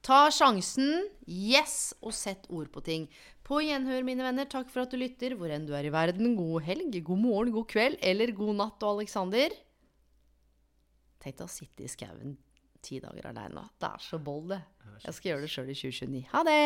Ta 0.00 0.30
sjansen, 0.32 1.04
yes, 1.28 1.92
og 2.00 2.14
sett 2.16 2.46
ord 2.48 2.70
på 2.72 2.80
ting. 2.84 3.08
På 3.44 3.60
gjenhør, 3.60 4.04
mine 4.06 4.24
venner. 4.24 4.48
Takk 4.48 4.70
for 4.72 4.86
at 4.86 4.92
du 4.94 5.00
lytter, 5.00 5.34
hvor 5.36 5.52
enn 5.52 5.66
du 5.68 5.74
er 5.76 5.88
i 5.88 5.92
verden. 5.92 6.36
God 6.38 6.64
helg, 6.64 6.96
god 7.04 7.20
morgen, 7.20 7.52
god 7.52 7.68
kveld 7.68 8.00
eller 8.00 8.32
god 8.36 8.56
natt. 8.62 8.80
Og 8.86 9.00
Alexander 9.00 9.52
Tenk 11.20 11.36
deg 11.36 11.44
å 11.44 11.52
sitte 11.52 11.84
i 11.84 11.90
skauen 11.92 12.38
ti 12.80 12.96
dager 13.02 13.28
aleine. 13.28 13.66
Det 13.76 13.90
er 13.90 14.00
så 14.00 14.16
bold, 14.24 14.54
det. 14.54 14.62
Jeg 15.04 15.16
skal 15.16 15.34
gjøre 15.34 15.44
det 15.44 15.50
sjøl 15.52 15.68
i 15.68 15.76
2029. 15.76 16.22
Ha 16.32 16.44
det! 16.48 16.60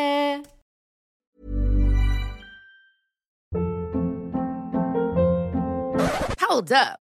Hold 6.45 6.71
up. 6.71 7.04